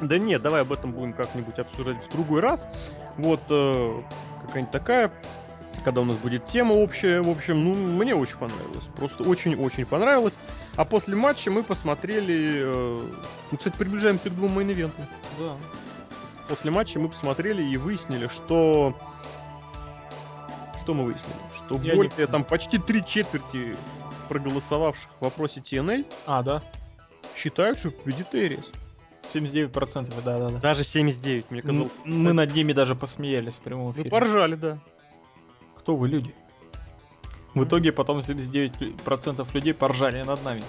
Да 0.00 0.18
нет, 0.18 0.40
давай 0.42 0.62
об 0.62 0.72
этом 0.72 0.92
будем 0.92 1.12
как-нибудь 1.12 1.58
обсуждать 1.58 2.02
в 2.02 2.10
другой 2.10 2.40
раз. 2.40 2.66
Вот 3.18 3.40
э, 3.50 4.00
какая-нибудь 4.46 4.72
такая, 4.72 5.12
когда 5.84 6.00
у 6.00 6.04
нас 6.04 6.16
будет 6.16 6.46
тема 6.46 6.72
общая. 6.72 7.20
В 7.20 7.28
общем, 7.28 7.62
ну, 7.62 7.74
мне 7.74 8.14
очень 8.14 8.38
понравилось. 8.38 8.84
Просто 8.96 9.24
очень-очень 9.24 9.84
понравилось. 9.84 10.38
А 10.76 10.84
после 10.84 11.16
матча 11.16 11.50
мы 11.50 11.62
посмотрели... 11.62 12.62
Э, 12.64 13.02
ну, 13.50 13.58
кстати, 13.58 13.76
приближаемся 13.76 14.30
к 14.30 14.34
двум 14.34 14.58
мейн-ивентам. 14.58 15.06
Да. 15.38 15.56
После 16.48 16.70
матча 16.70 16.98
мы 16.98 17.08
посмотрели 17.08 17.62
и 17.62 17.76
выяснили, 17.76 18.28
что... 18.28 18.96
Что 20.82 20.94
мы 20.94 21.04
выяснили? 21.04 21.34
Что 21.56 21.78
Я 21.80 21.94
более, 21.94 22.12
не... 22.16 22.26
там 22.26 22.44
почти 22.44 22.78
три 22.78 23.04
четверти 23.04 23.76
проголосовавших 24.28 25.10
в 25.18 25.24
вопросе 25.24 25.60
TNA 25.60 26.06
а, 26.26 26.42
да? 26.42 26.62
считают, 27.36 27.78
что 27.78 27.90
победит 27.90 28.34
Эрис. 28.34 28.72
79%, 29.32 30.12
да, 30.24 30.38
да, 30.38 30.48
да. 30.48 30.58
Даже 30.58 30.84
79, 30.84 31.50
мне 31.50 31.62
казалось. 31.62 31.92
Мы, 32.04 32.16
мы 32.16 32.32
над 32.32 32.54
ними 32.54 32.72
даже 32.72 32.94
посмеялись 32.94 33.56
в 33.56 33.60
прямом 33.60 33.92
эфире. 33.92 34.04
Мы 34.04 34.10
поржали, 34.10 34.54
да. 34.54 34.78
Кто 35.78 35.96
вы, 35.96 36.08
люди? 36.08 36.34
В 37.54 37.64
итоге 37.64 37.92
потом 37.92 38.18
79% 38.18 39.54
людей 39.54 39.74
поржали 39.74 40.22
над 40.22 40.44
нами. 40.44 40.62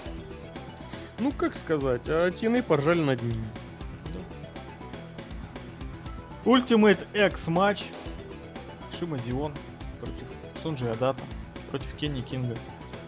Ну, 1.18 1.30
как 1.36 1.54
сказать, 1.54 2.02
а 2.08 2.30
тины 2.30 2.62
поржали 2.62 3.00
над 3.00 3.22
ними. 3.22 3.46
Ultimate 6.44 6.98
X 7.14 7.46
матч. 7.46 7.84
Шима 8.98 9.18
Дион 9.18 9.52
против 10.00 10.24
Сунджи 10.62 10.88
Адата, 10.88 11.22
против 11.70 11.92
Кенни 11.94 12.20
Кинга, 12.20 12.56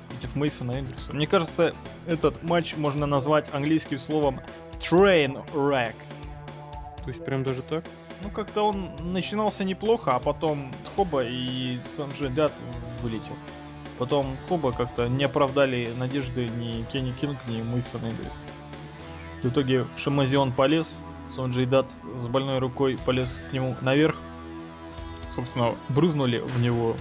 против 0.09 0.35
Мейсона 0.37 0.79
Эндрюса. 0.79 1.13
Мне 1.13 1.27
кажется, 1.27 1.75
этот 2.07 2.43
матч 2.43 2.77
можно 2.77 3.07
назвать 3.07 3.53
английским 3.53 3.99
словом 3.99 4.41
Train 4.81 5.45
Wreck. 5.53 5.95
То 7.05 7.09
есть 7.09 7.25
прям 7.25 7.43
даже 7.43 7.63
так? 7.63 7.85
Ну, 8.23 8.31
как-то 8.31 8.63
он 8.63 8.97
начинался 9.01 9.65
неплохо, 9.65 10.15
а 10.15 10.19
потом 10.19 10.73
хоба 10.97 11.25
и 11.25 11.79
Санджи 11.97 12.29
Дат 12.29 12.53
вылетел. 13.03 13.37
Потом 13.99 14.37
хоба 14.49 14.73
как-то 14.73 15.09
не 15.09 15.25
оправдали 15.25 15.93
надежды 15.97 16.49
ни 16.49 16.83
Кенни 16.93 17.13
Кинг, 17.13 17.39
ни 17.49 17.63
Мейсон 17.63 18.03
Эндрюс. 18.03 18.33
В 19.43 19.49
итоге 19.49 19.87
Шамазион 19.97 20.53
полез, 20.53 20.97
Сонджи 21.29 21.67
Дат 21.67 21.95
с 22.17 22.27
больной 22.27 22.59
рукой 22.59 22.97
полез 23.05 23.43
к 23.51 23.53
нему 23.53 23.77
наверх. 23.81 24.17
Собственно, 25.35 25.75
брызнули 25.89 26.39
в 26.39 26.61
него 26.61 26.97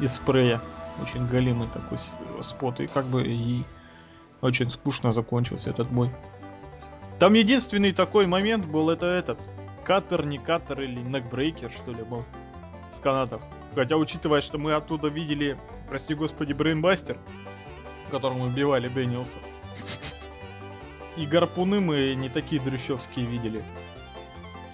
из 0.00 0.14
спрея. 0.14 0.60
Очень 1.02 1.26
галимый 1.26 1.66
такой 1.68 1.98
спот. 2.42 2.80
И 2.80 2.86
как 2.86 3.06
бы 3.06 3.24
и 3.26 3.64
очень 4.40 4.70
скучно 4.70 5.12
закончился 5.12 5.70
этот 5.70 5.88
бой. 5.88 6.10
Там 7.18 7.34
единственный 7.34 7.92
такой 7.92 8.26
момент 8.26 8.66
был 8.66 8.90
это 8.90 9.06
этот. 9.06 9.38
Каттер, 9.84 10.24
не 10.24 10.38
каттер 10.38 10.80
или 10.82 11.00
некбрейкер, 11.00 11.70
что 11.70 11.92
ли, 11.92 12.02
был. 12.02 12.24
С 12.94 13.00
канатов. 13.00 13.42
Хотя, 13.74 13.96
учитывая, 13.96 14.40
что 14.40 14.58
мы 14.58 14.74
оттуда 14.74 15.08
видели, 15.08 15.56
прости 15.88 16.14
господи, 16.14 16.52
Брейнбастер, 16.52 17.18
которым 18.10 18.42
убивали 18.42 18.88
Дэниелса. 18.88 19.36
И 21.16 21.26
гарпуны 21.26 21.80
мы 21.80 22.14
не 22.14 22.28
такие 22.28 22.60
дрющевские 22.60 23.26
видели. 23.26 23.62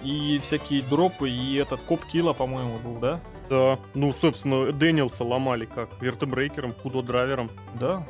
И 0.03 0.39
всякие 0.43 0.83
дропы, 0.83 1.29
и 1.29 1.57
этот 1.57 1.81
коп 1.83 2.05
килла, 2.07 2.33
по-моему, 2.33 2.79
был, 2.79 2.99
да? 2.99 3.21
Да. 3.51 3.79
Ну, 3.95 4.15
собственно, 4.15 4.73
Дэниелса 4.73 5.25
ломали 5.25 5.67
как? 5.67 5.91
Вертебрейкером, 6.01 6.73
кудо-драйвером. 6.73 7.51
Да. 7.75 8.07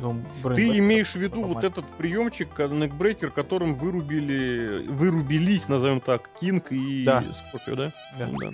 Ну, 0.00 0.22
Ты 0.54 0.78
имеешь 0.78 1.12
в 1.12 1.16
виду 1.16 1.42
вот 1.42 1.64
этот 1.64 1.84
приемчик, 1.98 2.58
некбрейкер, 2.58 3.30
которым 3.30 3.74
вырубили, 3.74 4.86
вырубились, 4.86 5.68
назовем 5.68 6.00
так, 6.00 6.30
Кинг 6.40 6.72
и 6.72 7.04
да. 7.04 7.24
Скорпио, 7.48 7.76
да? 7.76 7.92
Да. 8.18 8.26
да. 8.26 8.50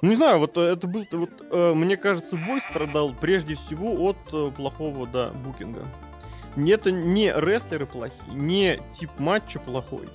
Ну 0.00 0.10
не 0.10 0.16
знаю, 0.16 0.38
вот 0.38 0.56
э, 0.56 0.60
это 0.60 0.86
был, 0.86 1.06
вот 1.12 1.30
э, 1.50 1.74
мне 1.74 1.96
кажется, 1.96 2.36
бой 2.36 2.60
страдал 2.70 3.14
прежде 3.20 3.54
всего 3.54 3.92
от 4.08 4.16
э, 4.32 4.50
плохого, 4.56 5.06
да, 5.06 5.30
букинга. 5.30 5.84
Это 6.56 6.90
не 6.90 7.32
рестлеры 7.32 7.86
плохие, 7.86 8.34
не 8.34 8.80
тип 8.92 9.10
матча 9.18 9.58
плохой, 9.58 10.08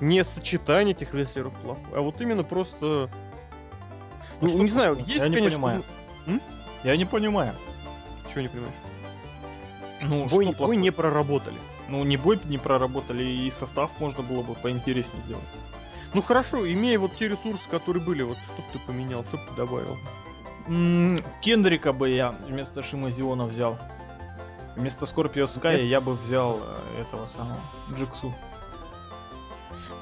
не 0.00 0.22
сочетание 0.22 0.94
этих 0.94 1.14
рестлеров 1.14 1.54
плохое, 1.62 1.96
а 1.96 2.00
вот 2.00 2.20
именно 2.20 2.44
просто... 2.44 3.08
Ну, 4.40 4.48
а 4.48 4.62
не 4.62 4.70
знаю, 4.70 4.96
есть, 4.98 5.24
Я 5.24 5.30
конечно... 5.30 5.38
не 5.40 5.50
понимаю. 5.50 5.82
М? 6.26 6.40
Я 6.84 6.96
не 6.96 7.04
понимаю. 7.04 7.54
Чего 8.30 8.42
не 8.42 8.48
понимаешь? 8.48 8.74
Ну, 10.02 10.28
бой, 10.28 10.52
что 10.52 10.66
бой 10.66 10.76
не 10.76 10.90
проработали. 10.90 11.58
Ну, 11.88 12.04
не 12.04 12.16
бой 12.16 12.40
не 12.44 12.58
проработали, 12.58 13.24
и 13.24 13.50
состав 13.50 13.90
можно 14.00 14.22
было 14.22 14.42
бы 14.42 14.54
поинтереснее 14.54 15.22
сделать. 15.22 15.44
Ну 16.14 16.22
хорошо, 16.22 16.70
имея 16.70 16.98
вот 16.98 17.16
те 17.16 17.28
ресурсы, 17.28 17.68
которые 17.68 18.02
были, 18.02 18.22
вот 18.22 18.38
что 18.46 18.62
бы 18.62 18.68
ты 18.72 18.78
поменял, 18.78 19.24
что 19.24 19.36
бы 19.36 19.42
ты 19.48 19.56
добавил? 19.56 19.96
М-м, 20.68 21.24
Кендрика 21.40 21.92
бы 21.92 22.08
я 22.08 22.30
вместо 22.46 22.82
Шимазиона 22.82 23.46
взял. 23.46 23.78
Вместо 24.76 25.06
Скорпио 25.06 25.46
Скай 25.46 25.72
вместо... 25.72 25.88
я 25.88 26.00
бы 26.00 26.14
взял 26.14 26.60
э, 26.60 27.02
этого 27.02 27.26
самого 27.26 27.60
Джиксу. 27.96 28.32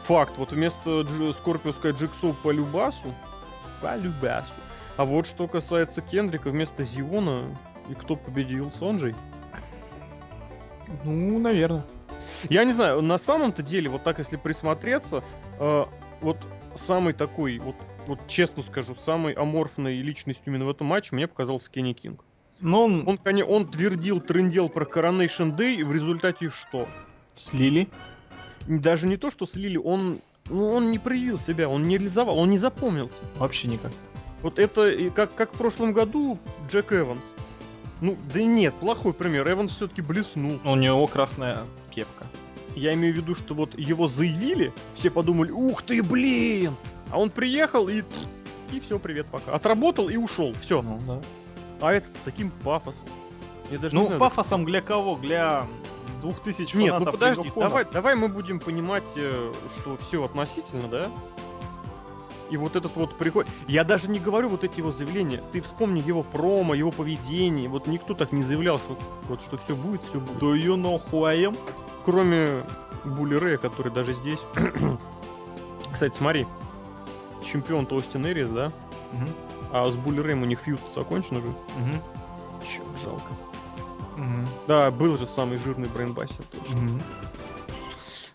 Факт, 0.05 0.37
вот 0.37 0.53
вместо 0.53 1.05
Скорпио 1.35 1.73
Скай 1.73 1.93
Джиксу 1.93 2.35
по 2.43 2.51
Любасу, 2.51 3.15
по 3.81 3.97
Любасу. 3.97 4.53
А 4.97 5.05
вот 5.05 5.27
что 5.27 5.49
касается 5.49 6.03
Кендрика, 6.03 6.51
вместо 6.51 6.85
Зиона, 6.85 7.45
и 7.89 7.95
кто 7.95 8.17
победил, 8.17 8.71
Сонджей? 8.71 9.15
Ну, 11.05 11.39
наверное. 11.39 11.85
Я 12.49 12.65
не 12.65 12.73
знаю, 12.73 13.03
на 13.03 13.19
самом-то 13.19 13.63
деле, 13.63 13.89
вот 13.89 14.03
так 14.03 14.19
если 14.19 14.37
присмотреться, 14.37 15.23
э, 15.59 15.85
вот 16.21 16.39
самый 16.75 17.13
такой, 17.13 17.59
вот, 17.59 17.77
вот 18.07 18.19
честно 18.27 18.63
скажу, 18.63 18.95
самой 18.95 19.33
аморфной 19.33 19.97
личностью 20.01 20.45
именно 20.47 20.65
в 20.65 20.71
этом 20.71 20.87
матче 20.87 21.15
мне 21.15 21.27
показался 21.27 21.71
Кенни 21.71 21.93
Кинг. 21.93 22.25
Ну, 22.61 22.85
он, 22.85 23.09
Он, 23.09 23.17
коне- 23.17 23.45
он 23.45 23.67
твердил, 23.69 24.21
трындел 24.21 24.69
про 24.69 24.85
Coronation 24.85 25.57
Day, 25.57 25.75
и 25.77 25.83
в 25.83 25.93
результате 25.93 26.49
что? 26.51 26.89
слили. 27.33 27.89
Даже 28.69 29.07
не 29.09 29.17
то, 29.17 29.31
что 29.31 29.47
слили, 29.47 29.77
он, 29.77 30.19
ну, 30.49 30.73
он 30.73 30.91
не 30.91 30.99
проявил 30.99 31.39
себя, 31.39 31.69
он 31.69 31.85
не 31.89 31.97
реализовал, 31.99 32.39
он 32.39 32.51
не 32.51 32.59
запомнился. 32.59 33.23
Вообще 33.37 33.69
никак. 33.69 33.91
Вот 34.43 34.59
это 34.59 34.95
как, 35.15 35.35
как 35.35 35.53
в 35.53 35.59
прошлом 35.59 35.93
году 35.93 36.39
Джек 36.69 36.93
Эванс. 36.93 37.23
Ну, 38.03 38.17
да 38.35 38.43
нет, 38.43 38.75
плохой 38.75 39.15
пример. 39.15 39.49
Эванс 39.49 39.73
все-таки 39.77 40.03
блеснул. 40.03 40.59
У 40.65 40.75
него 40.75 41.07
красная 41.07 41.65
кепка. 41.91 42.27
Я 42.75 42.95
имею 42.95 43.15
в 43.15 43.17
виду, 43.17 43.35
что 43.37 43.55
вот 43.55 43.79
его 43.79 44.09
заявили, 44.09 44.73
все 44.95 45.09
подумали, 45.09 45.53
ух 45.53 45.83
ты, 45.83 46.03
блин! 46.03 46.75
А 47.11 47.19
он 47.19 47.31
приехал 47.31 47.89
и... 47.89 48.03
И 48.73 48.81
все, 48.81 48.99
привет, 48.99 49.27
пока. 49.31 49.53
Отработал 49.53 50.09
и 50.09 50.17
ушел, 50.17 50.53
все. 50.61 50.83
Ну, 50.83 50.99
да. 51.07 51.21
А 51.81 51.93
этот 51.93 52.17
с 52.17 52.21
таким 52.25 52.51
пафосом. 52.65 53.07
Я 53.71 53.79
даже 53.79 53.95
Ну, 53.95 54.07
знаю, 54.07 54.19
пафосом 54.19 54.65
для 54.65 54.81
кого? 54.81 55.17
Для 55.17 55.65
двух 56.23 56.43
тысяч 56.43 56.75
Нет, 56.75 56.99
ну 56.99 57.05
подожди, 57.07 57.53
давай, 57.55 57.85
давай 57.93 58.17
мы 58.17 58.29
будем 58.29 58.59
понимать, 58.59 59.05
э, 59.17 59.53
что 59.79 59.97
все 59.99 60.25
относительно, 60.25 60.89
да? 60.89 61.07
И 62.53 62.57
вот 62.59 62.77
этот 62.77 62.95
вот 62.97 63.17
приход... 63.17 63.47
Я 63.67 63.83
даже 63.83 64.11
не 64.11 64.19
говорю 64.21 64.51
вот 64.51 64.63
эти 64.63 64.79
его 64.81 64.93
заявления. 64.93 65.41
Ты 65.53 65.63
вспомни 65.63 66.01
его 66.07 66.23
промо, 66.23 66.75
его 66.75 66.91
поведение. 66.91 67.67
Вот 67.67 67.87
никто 67.87 68.13
так 68.13 68.31
не 68.33 68.43
заявлял, 68.43 68.77
что 68.77 68.99
вот 69.27 69.41
что 69.43 69.57
все 69.57 69.75
будет, 69.75 70.05
все 70.05 70.21
будет. 70.21 70.37
Do 70.43 70.55
you 70.55 70.77
know 70.77 71.01
who 71.11 71.25
I 71.25 71.45
am? 71.47 71.57
Кроме 72.05 72.63
Були 73.05 73.37
Рэя, 73.37 73.57
который 73.57 73.91
даже 73.91 74.13
здесь. 74.13 74.41
Кстати, 75.93 76.15
смотри. 76.15 76.47
Чемпион 77.43 77.89
Остин 77.91 78.27
Эрис, 78.27 78.51
да? 78.51 78.71
Мгм, 79.13 79.29
А 79.73 79.91
с 79.91 79.95
Були 79.97 80.21
Рэем 80.21 80.43
у 80.43 80.45
них 80.45 80.61
фьюд 80.61 80.81
закончен 80.95 81.39
уже. 81.39 81.49
мгм, 81.49 82.01
Чё, 82.69 82.83
жалко. 83.03 83.33
мгм, 84.19 84.47
Да, 84.69 84.91
был 84.91 85.17
же 85.17 85.27
самый 85.27 85.57
жирный 85.57 85.89
Брейн 85.89 86.13
Бассер, 86.13 86.45
точно. 86.53 86.77
мгм. 86.77 87.03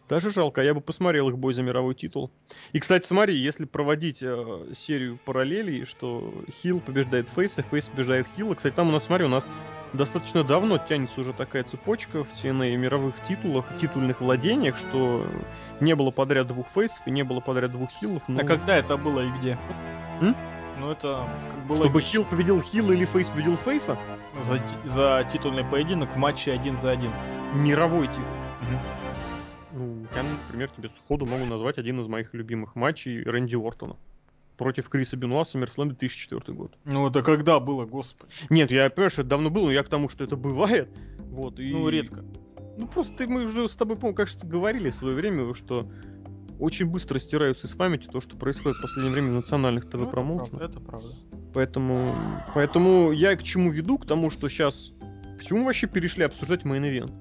Даже 0.09 0.31
жалко, 0.31 0.61
я 0.61 0.73
бы 0.73 0.79
посмотрел 0.79 1.29
их 1.29 1.37
бой 1.37 1.53
за 1.53 1.63
мировой 1.63 1.93
титул. 1.93 2.31
И, 2.71 2.79
кстати, 2.79 3.05
смотри, 3.05 3.35
если 3.35 3.65
проводить 3.65 4.23
э, 4.23 4.67
серию 4.73 5.19
параллелей, 5.25 5.85
что 5.85 6.33
Хилл 6.61 6.79
побеждает 6.79 7.29
Фейса, 7.29 7.61
Фейс 7.63 7.89
побеждает 7.89 8.25
Хилла. 8.37 8.55
Кстати, 8.55 8.73
там 8.73 8.87
у 8.87 8.91
нас, 8.91 9.03
смотри, 9.03 9.25
у 9.25 9.29
нас 9.29 9.49
достаточно 9.91 10.43
давно 10.43 10.77
тянется 10.77 11.19
уже 11.19 11.33
такая 11.33 11.63
цепочка 11.63 12.23
в 12.23 12.31
TNA 12.33 12.75
мировых 12.77 13.15
титулах, 13.27 13.65
титульных 13.79 14.21
владениях, 14.21 14.77
что 14.77 15.25
не 15.81 15.93
было 15.93 16.11
подряд 16.11 16.47
двух 16.47 16.67
Фейсов 16.69 17.05
и 17.05 17.11
не 17.11 17.23
было 17.23 17.41
подряд 17.41 17.71
двух 17.73 17.89
Хиллов. 17.91 18.23
но 18.27 18.41
А 18.41 18.43
когда 18.45 18.77
это 18.77 18.95
было 18.95 19.21
и 19.21 19.29
где? 19.39 19.57
М? 20.21 20.35
Ну 20.79 20.91
это 20.91 21.27
как 21.51 21.65
было 21.67 21.77
Чтобы 21.77 22.01
Хилл 22.01 22.23
победил 22.23 22.61
Хилла 22.61 22.93
или 22.93 23.05
Фейс 23.05 23.29
победил 23.29 23.57
Фейса, 23.57 23.97
за, 24.43 24.61
за 24.85 25.27
титульный 25.33 25.65
поединок 25.65 26.13
в 26.13 26.17
матче 26.17 26.53
один 26.53 26.77
за 26.77 26.91
один. 26.91 27.09
мировой 27.53 28.07
титул. 28.07 28.23
Мгм. 28.61 28.79
Ну, 30.11 30.17
я, 30.17 30.23
например, 30.23 30.69
тебе 30.75 30.89
сходу 30.89 31.25
могу 31.25 31.45
назвать 31.45 31.77
один 31.77 31.99
из 31.99 32.07
моих 32.07 32.33
любимых 32.33 32.75
матчей 32.75 33.23
Рэнди 33.23 33.55
Ортона. 33.55 33.95
Против 34.57 34.89
Криса 34.89 35.17
Бенуа 35.17 35.43
SummerSlam 35.43 35.89
2004 35.89 36.57
год. 36.57 36.73
Ну 36.85 37.07
это 37.07 37.21
когда 37.21 37.59
было, 37.59 37.85
господи? 37.85 38.31
Нет, 38.49 38.71
я 38.71 38.89
понимаю, 38.89 39.11
что 39.11 39.21
это 39.21 39.29
давно 39.29 39.49
было, 39.51 39.65
но 39.65 39.71
я 39.71 39.83
к 39.83 39.89
тому, 39.89 40.09
что 40.09 40.23
это 40.23 40.35
бывает. 40.35 40.89
Вот, 41.29 41.59
и... 41.59 41.71
Ну 41.71 41.87
редко. 41.89 42.25
Ну 42.77 42.87
просто 42.87 43.27
мы 43.27 43.43
уже 43.45 43.69
с 43.69 43.75
тобой, 43.75 43.97
по-моему, 43.97 44.15
кажется, 44.15 44.47
говорили 44.47 44.89
в 44.89 44.95
свое 44.95 45.15
время, 45.15 45.53
что 45.53 45.87
очень 46.59 46.87
быстро 46.87 47.19
стираются 47.19 47.67
из 47.67 47.73
памяти 47.73 48.07
то, 48.11 48.19
что 48.19 48.35
происходит 48.35 48.79
в 48.79 48.81
последнее 48.81 49.13
время 49.13 49.29
в 49.29 49.35
национальных 49.35 49.83
Ну, 49.85 49.89
это 49.89 50.05
ТВ-промоушенах. 50.05 50.59
правда, 50.59 50.65
Это 50.65 50.79
правда. 50.79 51.07
Поэтому, 51.53 52.15
поэтому 52.55 53.11
я 53.11 53.35
к 53.35 53.43
чему 53.43 53.71
веду? 53.71 53.97
К 53.97 54.05
тому, 54.07 54.29
что 54.29 54.49
сейчас... 54.49 54.91
Почему 55.37 55.65
вообще 55.65 55.85
перешли 55.85 56.23
обсуждать 56.23 56.63
main 56.63 56.82
event? 56.82 57.11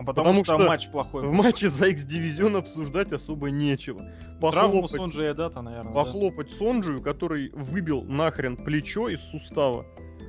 А 0.00 0.04
потому, 0.04 0.28
Потому 0.28 0.44
что, 0.44 0.54
что 0.54 0.66
матч 0.68 0.88
плохой. 0.88 1.22
В 1.26 1.32
матче 1.32 1.70
за 1.70 1.86
X-дивизион 1.88 2.56
обсуждать 2.56 3.12
особо 3.12 3.50
нечего. 3.50 4.00
Похлопать, 4.40 4.92
Сонджая 4.92 5.30
Датта, 5.30 5.60
наверное. 5.60 5.92
да? 5.92 5.94
похлопать 5.94 6.50
Сонджаю, 6.52 7.02
который 7.02 7.50
выбил 7.52 8.04
нахрен 8.04 8.56
плечо 8.56 9.08
из 9.08 9.20
сустава, 9.32 9.84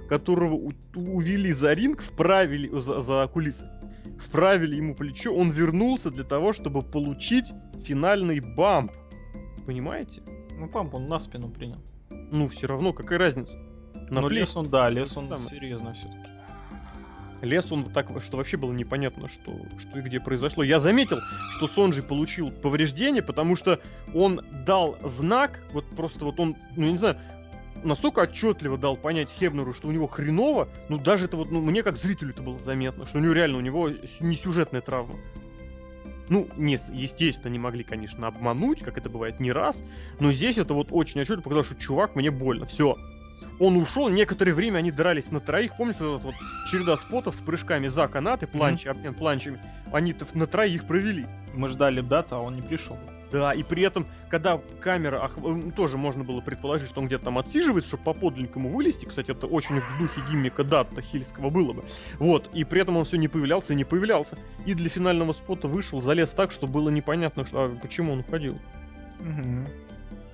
которого 0.09 0.55
у- 0.55 0.73
увели 0.95 1.51
за 1.53 1.73
ринг, 1.73 2.01
вправили 2.01 2.67
за, 2.79 2.99
за 3.01 3.27
кулисы, 3.31 3.67
вправили 4.19 4.75
ему 4.75 4.95
плечо, 4.95 5.35
он 5.35 5.51
вернулся 5.51 6.09
для 6.09 6.23
того, 6.23 6.51
чтобы 6.53 6.81
получить 6.81 7.51
финальный 7.83 8.39
бамп. 8.39 8.91
Понимаете? 9.67 10.21
Ну 10.57 10.67
памп 10.67 10.95
он 10.95 11.07
на 11.07 11.19
спину 11.19 11.49
принял. 11.49 11.77
Ну, 12.31 12.47
все 12.47 12.65
равно, 12.67 12.91
какая 12.93 13.19
разница? 13.19 13.55
На 14.09 14.21
Но 14.21 14.27
плечи. 14.27 14.39
лес 14.41 14.57
он, 14.57 14.69
да, 14.69 14.89
лес 14.89 15.15
он 15.15 15.27
самое. 15.27 15.47
серьезно 15.47 15.93
все-таки. 15.93 16.27
Лес 17.41 17.71
он 17.71 17.85
так, 17.85 18.07
что 18.21 18.37
вообще 18.37 18.57
было 18.57 18.73
непонятно, 18.73 19.27
что, 19.27 19.53
что 19.77 19.99
и 19.99 20.01
где 20.01 20.19
произошло. 20.19 20.63
Я 20.63 20.79
заметил, 20.79 21.19
что 21.55 21.67
Сонджи 21.67 22.03
получил 22.03 22.51
повреждение, 22.51 23.21
потому 23.21 23.55
что 23.55 23.79
он 24.13 24.41
дал 24.65 24.97
знак, 25.03 25.59
вот 25.73 25.85
просто 25.95 26.25
вот 26.25 26.39
он, 26.39 26.55
ну 26.75 26.85
я 26.85 26.91
не 26.91 26.97
знаю, 26.97 27.17
настолько 27.83 28.21
отчетливо 28.21 28.77
дал 28.77 28.97
понять 28.97 29.29
Хебнеру, 29.29 29.73
что 29.73 29.87
у 29.87 29.91
него 29.91 30.07
хреново, 30.07 30.67
ну 30.89 30.97
даже 30.97 31.25
это 31.25 31.37
вот, 31.37 31.51
ну 31.51 31.61
мне 31.61 31.83
как 31.83 31.97
зрителю 31.97 32.31
это 32.31 32.41
было 32.41 32.59
заметно, 32.59 33.05
что 33.05 33.17
у 33.17 33.21
него 33.21 33.33
реально, 33.33 33.57
у 33.57 33.61
него 33.61 33.89
не 34.19 34.35
сюжетная 34.35 34.81
травма. 34.81 35.15
Ну, 36.29 36.47
не, 36.57 36.77
естественно, 36.93 37.51
не 37.51 37.57
могли, 37.57 37.83
конечно, 37.83 38.27
обмануть, 38.27 38.83
как 38.83 38.99
это 38.99 39.09
бывает 39.09 39.39
не 39.39 39.51
раз, 39.51 39.81
но 40.19 40.31
здесь 40.31 40.59
это 40.59 40.75
вот 40.75 40.89
очень 40.91 41.21
отчетливо 41.21 41.41
показалось, 41.41 41.67
что 41.67 41.75
чувак, 41.75 42.15
мне 42.15 42.29
больно, 42.29 42.67
все. 42.67 42.95
Он 43.59 43.75
ушел, 43.75 44.07
некоторое 44.09 44.53
время 44.53 44.77
они 44.79 44.91
дрались 44.91 45.31
на 45.31 45.39
троих, 45.39 45.75
помните, 45.77 46.03
вот, 46.03 46.23
вот 46.23 46.35
череда 46.71 46.95
спотов 46.97 47.35
с 47.35 47.39
прыжками 47.39 47.87
за 47.87 48.07
канаты, 48.07 48.47
планчи, 48.47 48.87
обмен 48.87 49.13
планчами, 49.13 49.59
они 49.91 50.15
на 50.33 50.47
троих 50.47 50.85
провели. 50.85 51.25
Мы 51.53 51.67
ждали 51.69 52.01
Дата, 52.01 52.37
а 52.37 52.39
он 52.39 52.55
не 52.55 52.61
пришел. 52.61 52.97
Да, 53.31 53.53
и 53.53 53.61
при 53.61 53.83
этом, 53.83 54.07
когда 54.29 54.59
камера, 54.81 55.19
ох- 55.19 55.37
м, 55.37 55.71
тоже 55.71 55.97
можно 55.99 56.23
было 56.23 56.41
предположить, 56.41 56.89
что 56.89 56.99
он 56.99 57.05
где-то 57.05 57.25
там 57.25 57.37
отсиживается, 57.37 57.89
чтобы 57.89 58.03
по 58.05 58.13
подлинному 58.13 58.69
вылезти. 58.69 59.05
Кстати, 59.05 59.29
это 59.31 59.45
очень 59.45 59.79
в 59.79 59.99
духе 59.99 60.21
гиммика 60.31 60.63
Датта 60.63 61.01
Хильского 61.01 61.51
было 61.51 61.73
бы. 61.73 61.83
Вот, 62.17 62.49
и 62.55 62.63
при 62.63 62.81
этом 62.81 62.97
он 62.97 63.03
все 63.05 63.17
не 63.17 63.27
появлялся 63.27 63.73
и 63.73 63.75
не 63.75 63.83
появлялся. 63.83 64.35
И 64.65 64.73
для 64.73 64.89
финального 64.89 65.33
спота 65.33 65.67
вышел, 65.67 66.01
залез 66.01 66.31
так, 66.31 66.51
что 66.51 66.65
было 66.65 66.89
непонятно, 66.89 67.45
что, 67.45 67.65
а 67.65 67.77
почему 67.79 68.13
он 68.13 68.19
уходил. 68.21 68.57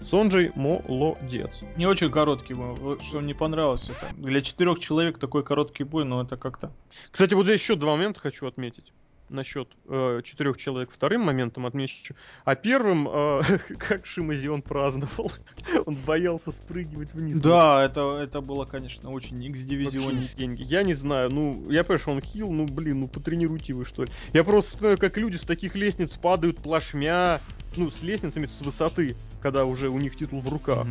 Сонджей 0.05 0.51
молодец. 0.55 1.61
Не 1.77 1.87
очень 1.87 2.11
короткий 2.11 2.53
вот 2.53 3.01
что 3.01 3.19
мне 3.19 3.33
понравилось 3.33 3.89
это. 3.89 4.15
Для 4.15 4.41
четырех 4.41 4.79
человек 4.79 5.17
такой 5.17 5.43
короткий 5.43 5.83
бой, 5.83 6.05
но 6.05 6.21
это 6.21 6.37
как-то... 6.37 6.71
Кстати, 7.11 7.33
вот 7.33 7.45
здесь 7.45 7.61
еще 7.61 7.75
два 7.75 7.95
момента 7.95 8.19
хочу 8.19 8.47
отметить. 8.47 8.93
Насчет 9.27 9.67
э, 9.89 10.21
четырех 10.23 10.57
человек 10.57 10.91
вторым 10.91 11.21
моментом 11.21 11.65
отмечу. 11.65 12.13
А 12.43 12.53
первым, 12.55 13.07
э, 13.07 13.41
как 13.79 14.05
Шимазион 14.05 14.61
праздновал. 14.61 15.31
Он 15.87 15.95
боялся 15.95 16.51
спрыгивать 16.51 17.13
вниз. 17.13 17.39
Да, 17.39 17.83
это, 17.83 18.19
это 18.21 18.41
было, 18.41 18.65
конечно, 18.65 19.09
очень 19.09 19.37
не 19.37 19.47
деньги. 19.47 20.61
Я 20.61 20.83
не 20.83 20.93
знаю, 20.93 21.31
ну, 21.31 21.71
я 21.71 21.83
понимаю, 21.83 21.99
что 21.99 22.11
он 22.11 22.21
хил, 22.21 22.51
ну, 22.51 22.65
блин, 22.67 22.99
ну, 22.99 23.07
потренируйте 23.07 23.73
вы, 23.73 23.85
что 23.85 24.03
ли. 24.03 24.11
Я 24.33 24.43
просто 24.43 24.71
вспоминаю, 24.71 24.99
как 24.99 25.17
люди 25.17 25.37
с 25.37 25.43
таких 25.43 25.75
лестниц 25.75 26.11
падают 26.11 26.57
плашмя, 26.57 27.41
ну, 27.77 27.91
с 27.91 28.01
лестницами 28.01 28.45
с 28.47 28.61
высоты, 28.61 29.15
когда 29.41 29.65
уже 29.65 29.89
у 29.89 29.97
них 29.99 30.17
титул 30.17 30.41
в 30.41 30.49
руках. 30.49 30.85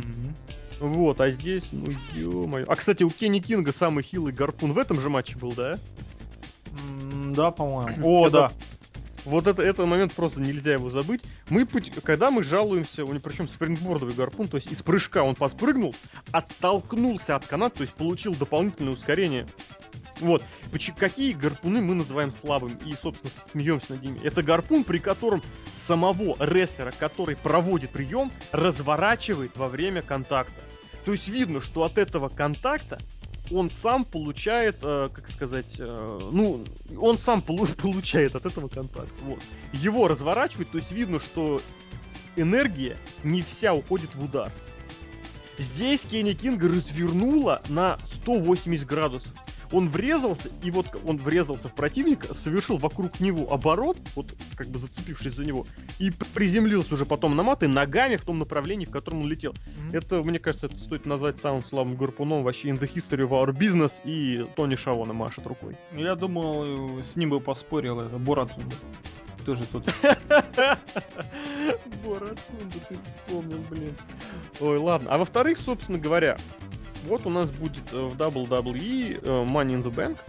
Вот, 0.79 1.21
а 1.21 1.29
здесь, 1.31 1.69
ну, 1.71 1.85
ё-моё. 2.13 2.65
А, 2.67 2.75
кстати, 2.75 3.03
у 3.03 3.09
Кенни 3.09 3.39
Кинга 3.39 3.71
самый 3.71 4.03
хилый 4.03 4.33
гарпун 4.33 4.73
в 4.73 4.77
этом 4.77 4.99
же 4.99 5.09
матче 5.09 5.37
был, 5.37 5.53
да? 5.53 5.75
М, 7.01 7.33
Да, 7.33 7.51
по-моему. 7.51 8.05
О, 8.05 8.27
Это- 8.27 8.31
да. 8.31 8.51
Вот 9.25 9.47
это, 9.47 9.63
этот 9.63 9.87
момент 9.87 10.13
просто 10.13 10.39
нельзя 10.39 10.73
его 10.73 10.89
забыть. 10.91 11.21
Мы, 11.49 11.65
когда 11.65 12.29
мы 12.29 12.43
жалуемся, 12.43 13.03
у 13.03 13.07
него 13.07 13.19
причем 13.23 13.47
спрингбордовый 13.49 14.13
гарпун, 14.13 14.47
то 14.47 14.57
есть 14.57 14.71
из 14.71 14.83
прыжка 14.83 15.23
он 15.23 15.33
подпрыгнул, 15.33 15.95
оттолкнулся 16.31 17.35
от 17.35 17.45
каната, 17.47 17.77
то 17.77 17.81
есть 17.81 17.93
получил 17.93 18.35
дополнительное 18.35 18.93
ускорение. 18.93 19.47
Вот. 20.19 20.43
Какие 20.97 21.33
гарпуны 21.33 21.81
мы 21.81 21.95
называем 21.95 22.31
слабыми 22.31 22.77
и, 22.85 22.93
собственно, 22.93 23.31
смеемся 23.51 23.93
над 23.93 24.03
ними? 24.03 24.19
Это 24.23 24.43
гарпун, 24.43 24.83
при 24.83 24.97
котором 24.97 25.41
самого 25.87 26.35
рестлера, 26.39 26.91
который 26.97 27.35
проводит 27.35 27.91
прием, 27.91 28.31
разворачивает 28.51 29.57
во 29.57 29.67
время 29.67 30.01
контакта. 30.01 30.61
То 31.03 31.11
есть 31.11 31.27
видно, 31.27 31.61
что 31.61 31.83
от 31.83 31.97
этого 31.97 32.29
контакта 32.29 32.97
он 33.51 33.69
сам 33.69 34.03
получает, 34.03 34.77
э, 34.81 35.07
как 35.13 35.29
сказать, 35.29 35.75
э, 35.77 36.19
ну, 36.31 36.63
он 36.99 37.19
сам 37.19 37.41
полу- 37.41 37.73
получает 37.81 38.35
от 38.35 38.45
этого 38.45 38.67
контакта. 38.67 39.13
Вот. 39.23 39.39
Его 39.73 40.07
разворачивает, 40.07 40.69
то 40.71 40.77
есть 40.77 40.91
видно, 40.91 41.19
что 41.19 41.61
энергия 42.35 42.97
не 43.23 43.41
вся 43.41 43.73
уходит 43.73 44.15
в 44.15 44.23
удар. 44.23 44.51
Здесь 45.57 46.01
Кенни 46.01 46.33
Кинга 46.33 46.67
развернула 46.67 47.61
на 47.69 47.97
180 48.21 48.85
градусов. 48.85 49.31
Он 49.71 49.89
врезался, 49.89 50.49
и 50.63 50.71
вот 50.71 50.87
он 51.05 51.17
врезался 51.17 51.67
в 51.67 51.73
противника, 51.73 52.33
совершил 52.33 52.77
вокруг 52.77 53.19
него 53.19 53.51
оборот, 53.51 53.97
вот 54.15 54.33
как 54.55 54.67
бы 54.67 54.79
зацепившись 54.79 55.33
за 55.33 55.45
него, 55.45 55.65
и 55.99 56.11
приземлился 56.33 56.93
уже 56.93 57.05
потом 57.05 57.35
на 57.35 57.43
маты 57.43 57.67
ногами 57.67 58.15
в 58.15 58.21
том 58.21 58.39
направлении, 58.39 58.85
в 58.85 58.91
котором 58.91 59.21
он 59.21 59.27
летел. 59.27 59.51
Mm-hmm. 59.51 59.97
Это, 59.97 60.23
мне 60.23 60.39
кажется, 60.39 60.67
это 60.67 60.77
стоит 60.77 61.05
назвать 61.05 61.39
самым 61.39 61.63
слабым 61.63 61.95
гарпуном 61.95 62.43
вообще 62.43 62.69
in 62.69 62.79
the 62.79 62.91
history 62.91 63.27
of 63.27 63.29
our 63.29 63.51
business, 63.55 64.01
и 64.03 64.47
Тони 64.55 64.75
Шавона 64.75 65.13
машет 65.13 65.45
рукой. 65.45 65.77
Я 65.93 66.15
думал, 66.15 67.01
с 67.03 67.15
ним 67.15 67.29
бы 67.31 67.39
поспорил 67.39 67.99
это 67.99 68.17
Борат 68.17 68.55
тоже 69.45 69.63
тут. 69.71 69.85
Боратунда 72.03 72.79
ты 72.89 72.95
вспомнил, 72.95 73.63
блин. 73.69 73.95
Ой, 74.59 74.77
ладно. 74.77 75.11
А 75.11 75.17
во-вторых, 75.17 75.59
собственно 75.59 75.99
говоря, 75.99 76.37
вот 77.05 77.25
у 77.25 77.29
нас 77.29 77.49
будет 77.51 77.93
э, 77.93 77.97
в 77.97 78.17
WWE 78.17 79.19
э, 79.21 79.45
Money 79.45 79.79
in 79.79 79.83
the 79.83 79.93
Bank. 79.93 80.19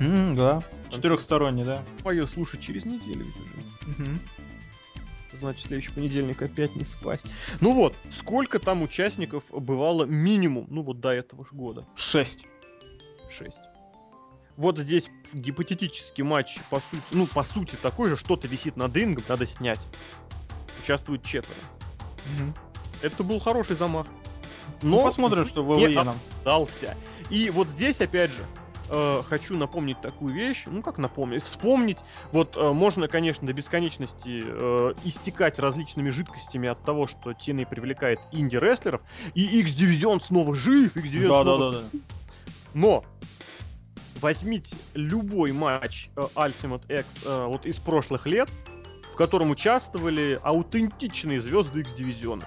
Mm, 0.00 0.36
да. 0.36 0.62
Четырехсторонний, 0.90 1.64
да. 1.64 1.82
Пою 2.02 2.26
слушать 2.26 2.60
через 2.60 2.84
неделю. 2.84 3.24
Угу. 3.86 5.38
Значит, 5.40 5.66
следующий 5.66 5.90
понедельник 5.90 6.42
опять 6.42 6.76
не 6.76 6.84
спать. 6.84 7.20
Ну 7.60 7.72
вот, 7.72 7.96
сколько 8.16 8.58
там 8.58 8.82
участников 8.82 9.44
бывало 9.50 10.04
минимум, 10.04 10.66
ну 10.70 10.82
вот 10.82 11.00
до 11.00 11.10
этого 11.10 11.44
же 11.44 11.50
года? 11.52 11.86
Шесть. 11.96 12.44
Шесть. 13.30 13.60
Вот 14.56 14.78
здесь 14.78 15.08
гипотетический 15.32 16.22
матч, 16.22 16.60
по 16.68 16.76
сути, 16.76 17.02
ну, 17.12 17.26
по 17.26 17.42
сути, 17.42 17.76
такой 17.80 18.10
же, 18.10 18.16
что-то 18.16 18.46
висит 18.46 18.76
над 18.76 18.94
рингом, 18.94 19.24
надо 19.28 19.46
снять. 19.46 19.80
Участвуют 20.82 21.22
четверо. 21.22 21.58
Угу. 22.36 22.54
Это 23.02 23.24
был 23.24 23.40
хороший 23.40 23.76
замах. 23.76 24.06
Ну, 24.82 24.90
Но 24.90 24.96
ну, 24.98 25.02
посмотрим, 25.02 25.46
что 25.46 25.62
ВВЕ 25.64 26.02
нам 26.02 26.16
дался. 26.44 26.96
И 27.30 27.50
вот 27.50 27.68
здесь, 27.68 28.00
опять 28.00 28.32
же, 28.32 28.44
э, 28.88 29.22
хочу 29.28 29.56
напомнить 29.56 30.00
такую 30.00 30.34
вещь. 30.34 30.64
Ну, 30.66 30.82
как 30.82 30.98
напомнить? 30.98 31.42
Вспомнить. 31.42 31.98
Вот 32.32 32.56
э, 32.56 32.72
можно, 32.72 33.08
конечно, 33.08 33.46
до 33.46 33.52
бесконечности 33.52 34.42
э, 34.44 34.94
истекать 35.04 35.58
различными 35.58 36.10
жидкостями 36.10 36.68
от 36.68 36.82
того, 36.84 37.06
что 37.06 37.30
TNA 37.30 37.66
привлекает 37.66 38.20
инди-рестлеров. 38.32 39.00
И 39.34 39.60
X-дивизион 39.60 40.20
снова 40.20 40.54
жив, 40.54 40.96
X-дивизион 40.96 41.34
да, 41.34 41.42
снова... 41.42 41.72
Да, 41.72 41.78
да, 41.78 41.84
да. 41.92 41.98
Но 42.74 43.04
возьмите 44.22 44.76
любой 44.94 45.52
матч 45.52 46.08
э, 46.16 46.20
Ultimate 46.34 46.82
X 46.88 47.22
э, 47.24 47.46
вот 47.46 47.66
из 47.66 47.76
прошлых 47.76 48.26
лет, 48.26 48.50
в 49.10 49.16
котором 49.16 49.50
участвовали 49.50 50.40
аутентичные 50.42 51.42
звезды 51.42 51.80
X-дивизиона. 51.80 52.46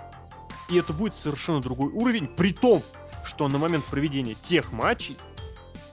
И 0.70 0.78
это 0.78 0.94
будет 0.94 1.14
совершенно 1.24 1.62
другой 1.62 1.92
уровень, 1.92 2.28
при 2.28 2.54
том, 2.54 2.82
что 3.24 3.48
на 3.48 3.58
момент 3.58 3.86
проведения 3.86 4.36
тех 4.36 4.72
матчей 4.72 5.18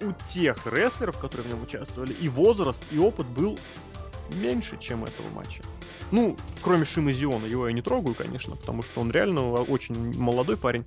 у 0.00 0.12
тех 0.28 0.66
рестлеров, 0.66 1.18
которые 1.18 1.46
в 1.46 1.50
нем 1.50 1.62
участвовали, 1.62 2.12
и 2.12 2.28
возраст, 2.28 2.82
и 2.90 2.98
опыт 2.98 3.26
был 3.26 3.58
меньше, 4.40 4.78
чем 4.78 5.04
этого 5.04 5.28
матча. 5.30 5.62
Ну, 6.10 6.36
кроме 6.60 6.84
Шима 6.84 7.12
Зиона, 7.12 7.46
его 7.46 7.66
я 7.66 7.72
не 7.72 7.82
трогаю, 7.82 8.14
конечно, 8.14 8.56
потому 8.56 8.82
что 8.82 9.00
он 9.00 9.10
реально 9.10 9.52
очень 9.52 10.18
молодой 10.18 10.56
парень. 10.56 10.84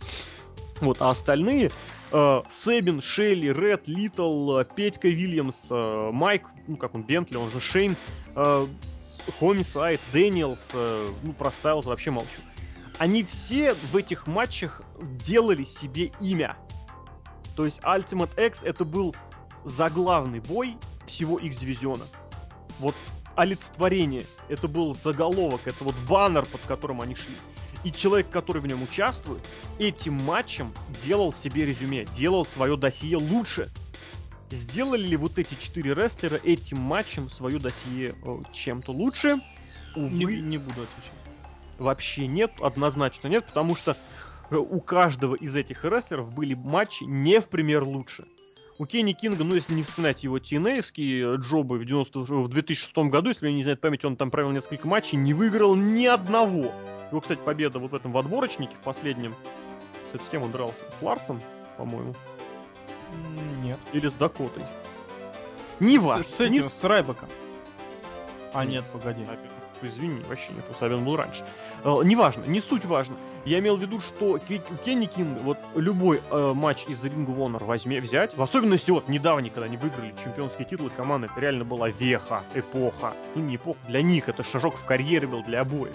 Вот, 0.82 1.02
а 1.02 1.10
остальные 1.10 1.72
э, 2.12 2.42
Сэбин, 2.50 3.02
Шелли, 3.02 3.48
Ред, 3.48 3.88
Литл, 3.88 4.58
э, 4.58 4.66
Петька 4.76 5.08
Вильямс, 5.08 5.68
э, 5.70 6.10
Майк, 6.12 6.44
ну 6.68 6.76
как 6.76 6.96
он, 6.96 7.04
Бентли, 7.04 7.38
он 7.38 7.50
же 7.50 7.62
Шейн, 7.62 7.96
э, 8.36 8.68
Хомисайд, 9.40 10.02
Дэниелс, 10.12 10.60
ну 11.24 11.34
про 11.34 11.50
Стайлз 11.50 11.86
вообще 11.86 12.12
молчу. 12.12 12.42
Они 12.98 13.24
все 13.24 13.74
в 13.74 13.96
этих 13.96 14.28
матчах 14.28 14.82
делали 15.02 15.64
себе 15.64 16.12
имя. 16.22 16.56
То 17.56 17.66
есть 17.66 17.80
Ultimate 17.82 18.48
X 18.48 18.64
это 18.64 18.86
был 18.86 19.16
заглавный 19.64 20.40
бой 20.40 20.78
всего 21.06 21.38
X-дивизиона. 21.38 22.04
Вот 22.80 22.96
олицетворение, 23.36 24.26
это 24.50 24.68
был 24.68 24.96
заголовок, 24.96 25.62
это 25.66 25.84
вот 25.84 25.96
баннер, 26.08 26.46
под 26.46 26.62
которым 26.62 27.02
они 27.02 27.16
шли. 27.16 27.36
И 27.84 27.92
человек, 27.92 28.30
который 28.30 28.62
в 28.62 28.68
нем 28.68 28.82
участвует, 28.82 29.44
этим 29.78 30.14
матчем 30.14 30.74
делал 31.04 31.34
себе 31.34 31.66
резюме, 31.66 32.06
делал 32.06 32.46
свое 32.46 32.78
досье 32.78 33.18
лучше. 33.18 33.70
Сделали 34.50 35.06
ли 35.06 35.18
вот 35.18 35.38
эти 35.38 35.54
четыре 35.56 35.94
рестлера 35.94 36.40
этим 36.44 36.80
матчем 36.80 37.30
свое 37.30 37.60
досье 37.60 38.16
э, 38.24 38.40
чем-то 38.54 38.92
лучше? 38.92 39.38
Увы, 39.96 40.10
не, 40.10 40.26
не 40.42 40.58
буду 40.58 40.82
отвечать. 40.82 41.15
Вообще 41.78 42.28
нет, 42.28 42.52
однозначно 42.62 43.28
нет, 43.28 43.46
потому 43.46 43.76
что 43.76 43.98
э, 44.50 44.56
у 44.56 44.80
каждого 44.80 45.36
из 45.36 45.56
этих 45.56 45.84
рестлеров 45.84 46.34
были 46.34 46.54
матчи 46.54 47.04
не 47.04 47.42
в 47.42 47.48
пример 47.48 47.84
лучше. 47.84 48.26
У 48.78 48.86
Кенни 48.86 49.14
Кинга, 49.14 49.46
ну, 49.46 49.56
если 49.56 49.74
не 49.74 49.84
вспоминать 49.84 50.24
его 50.24 50.38
тинейские 50.38 51.38
джобы 51.38 51.78
в, 51.78 51.86
90, 51.86 52.20
в 52.20 52.48
2006 52.50 52.98
году, 53.10 53.30
если 53.30 53.46
мне 53.46 53.56
не 53.56 53.64
знает 53.64 53.80
память, 53.80 54.04
он 54.04 54.18
там 54.18 54.32
провел 54.32 54.52
несколько 54.52 54.86
матчей, 54.86 55.18
не 55.18 55.34
выиграл 55.34 55.76
ни 55.76 56.06
одного. 56.06 56.74
Его, 57.10 57.22
кстати, 57.22 57.40
победа 57.40 57.80
вот 57.80 57.92
в 57.92 57.96
этом 57.96 58.12
в 58.12 58.18
отборочнике 58.18 58.76
в 58.76 58.80
последнем. 58.80 59.34
Кстати, 60.08 60.24
с 60.24 60.30
кем 60.30 60.44
он 60.44 60.52
дрался? 60.52 60.84
С 61.00 61.02
Ларсом, 61.02 61.42
по-моему. 61.78 62.14
Нет. 63.64 63.80
Или 63.94 64.10
с 64.10 64.16
Дакотой. 64.16 64.64
Не 65.80 65.98
важно. 65.98 66.24
С, 66.24 66.36
с 66.36 66.42
этим, 66.42 66.64
не... 66.64 66.70
с 66.70 66.84
Райбаком. 66.84 67.30
А, 68.54 68.66
нет, 68.66 68.84
погоди. 68.92 69.26
Извини, 69.86 70.22
вообще 70.28 70.54
нет, 70.54 70.66
Сабин 70.80 71.04
был 71.04 71.16
раньше. 71.16 71.46
Э, 71.84 72.02
неважно, 72.04 72.44
не 72.46 72.62
суть 72.62 72.86
важно. 72.86 73.16
Я 73.46 73.60
имел 73.60 73.78
в 73.78 73.82
виду, 73.82 74.00
что 74.00 74.40
Кенни 74.40 75.06
Кинг, 75.06 75.42
вот 75.42 75.58
любой 75.76 76.22
э, 76.32 76.54
матч 76.54 76.86
из 76.88 77.04
Ring 77.06 77.28
of 77.28 77.38
Honor 77.38 77.64
возьме, 77.64 78.02
взять, 78.02 78.36
в 78.36 78.42
особенности 78.42 78.92
вот 78.92 79.08
недавний, 79.08 79.50
когда 79.50 79.66
они 79.66 79.78
выиграли 79.78 80.14
чемпионские 80.24 80.66
титулы 80.68 80.90
команды, 80.90 81.28
это 81.32 81.40
реально 81.40 81.64
была 81.66 81.90
веха, 81.90 82.42
эпоха. 82.54 83.14
Ну 83.36 83.44
не 83.44 83.58
эпоха, 83.58 83.80
для 83.88 84.02
них 84.02 84.30
это 84.30 84.44
шажок 84.44 84.76
в 84.76 84.86
карьере 84.86 85.28
был 85.28 85.44
для 85.44 85.62
обоих. 85.62 85.94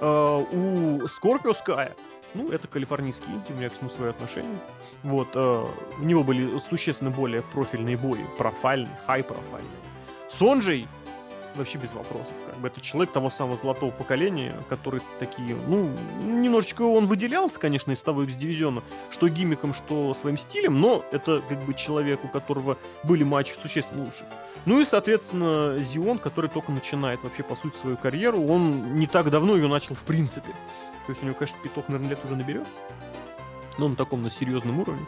Uh, 0.00 0.46
у 0.52 1.04
Scorpio 1.04 1.54
Sky, 1.54 1.92
ну, 2.32 2.50
это 2.50 2.66
калифорнийский 2.68 3.26
инди, 3.26 3.52
у 3.52 3.54
меня 3.56 3.68
к 3.68 3.78
нему 3.82 3.90
свои 3.90 4.08
отношения. 4.08 4.58
Вот, 5.02 5.36
uh, 5.36 5.68
у 5.98 6.02
него 6.02 6.24
были 6.24 6.58
существенно 6.60 7.10
более 7.10 7.42
профильные 7.42 7.98
бои, 7.98 8.22
профильные, 8.38 8.98
хай-профильные. 9.06 9.68
Сонджей 10.30 10.88
вообще 11.54 11.78
без 11.78 11.92
вопросов. 11.92 12.32
Как 12.46 12.58
бы 12.58 12.68
это 12.68 12.80
человек 12.80 13.12
того 13.12 13.30
самого 13.30 13.56
золотого 13.56 13.90
поколения, 13.90 14.54
который 14.68 15.00
такие, 15.18 15.56
ну, 15.66 15.90
немножечко 16.22 16.82
он 16.82 17.06
выделялся, 17.06 17.58
конечно, 17.58 17.92
из 17.92 18.00
того 18.00 18.22
X-дивизиона, 18.24 18.82
что 19.10 19.28
гиммиком, 19.28 19.74
что 19.74 20.14
своим 20.14 20.36
стилем, 20.36 20.80
но 20.80 21.04
это 21.12 21.42
как 21.48 21.62
бы 21.62 21.74
человек, 21.74 22.24
у 22.24 22.28
которого 22.28 22.78
были 23.02 23.24
матчи 23.24 23.54
существенно 23.60 24.04
лучше. 24.04 24.24
Ну 24.66 24.80
и, 24.80 24.84
соответственно, 24.84 25.78
Зион, 25.78 26.18
который 26.18 26.50
только 26.50 26.70
начинает 26.72 27.22
вообще, 27.22 27.42
по 27.42 27.56
сути, 27.56 27.76
свою 27.78 27.96
карьеру, 27.96 28.44
он 28.44 28.94
не 28.94 29.06
так 29.06 29.30
давно 29.30 29.56
ее 29.56 29.68
начал 29.68 29.94
в 29.94 30.02
принципе. 30.02 30.52
То 31.06 31.12
есть 31.12 31.22
у 31.22 31.26
него, 31.26 31.34
конечно, 31.34 31.58
пяток, 31.62 31.88
наверное, 31.88 32.10
лет 32.10 32.24
уже 32.24 32.36
наберет. 32.36 32.66
Но 33.78 33.88
на 33.88 33.96
таком, 33.96 34.22
на 34.22 34.30
серьезном 34.30 34.80
уровне. 34.80 35.06